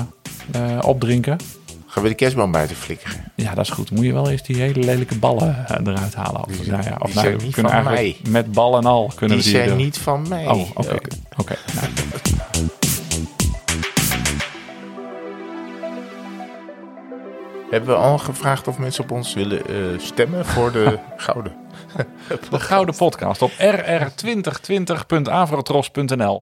uh, 0.57 0.79
opdrinken. 0.87 1.39
Gaan 1.87 2.03
we 2.03 2.09
de 2.09 2.15
kerstboom 2.15 2.53
buiten 2.53 2.77
flikkeren? 2.77 3.33
Ja, 3.35 3.55
dat 3.55 3.65
is 3.65 3.71
goed. 3.71 3.91
Moet 3.91 4.05
je 4.05 4.13
wel 4.13 4.31
eens 4.31 4.43
die 4.43 4.57
hele 4.57 4.81
lelijke 4.81 5.19
ballen 5.19 5.67
eruit 5.85 6.15
halen. 6.15 6.45
Of, 6.45 6.57
die, 6.57 6.71
nou 6.71 6.83
ja, 6.83 6.97
of 6.99 7.07
die 7.07 7.15
nou, 7.15 7.27
zijn 7.27 7.37
niet 7.45 7.55
van 7.55 7.85
mij. 7.85 8.17
Met 8.29 8.53
bal 8.53 8.77
en 8.77 8.85
al 8.85 9.13
kunnen 9.15 9.37
die 9.39 9.47
we 9.47 9.59
die 9.59 9.67
zijn 9.67 9.77
niet 9.77 9.99
van 9.99 10.29
mij. 10.29 10.47
Oh, 10.47 10.71
oké. 10.71 10.81
Okay. 10.81 10.99
okay. 11.37 11.57
Nou. 11.75 11.87
Hebben 17.71 17.89
we 17.89 17.97
al 17.97 18.19
gevraagd 18.19 18.69
of 18.69 18.79
mensen 18.79 19.05
op 19.05 19.11
ons 19.11 19.35
willen 19.35 19.71
uh, 19.71 19.99
stemmen 19.99 20.45
voor 20.45 20.73
de 20.73 20.99
gouden? 21.17 21.66
De 22.51 22.61
gouden 22.61 22.97
podcast 22.97 23.43
op 23.43 23.51
rr2020.avrotros.nl 23.51 26.35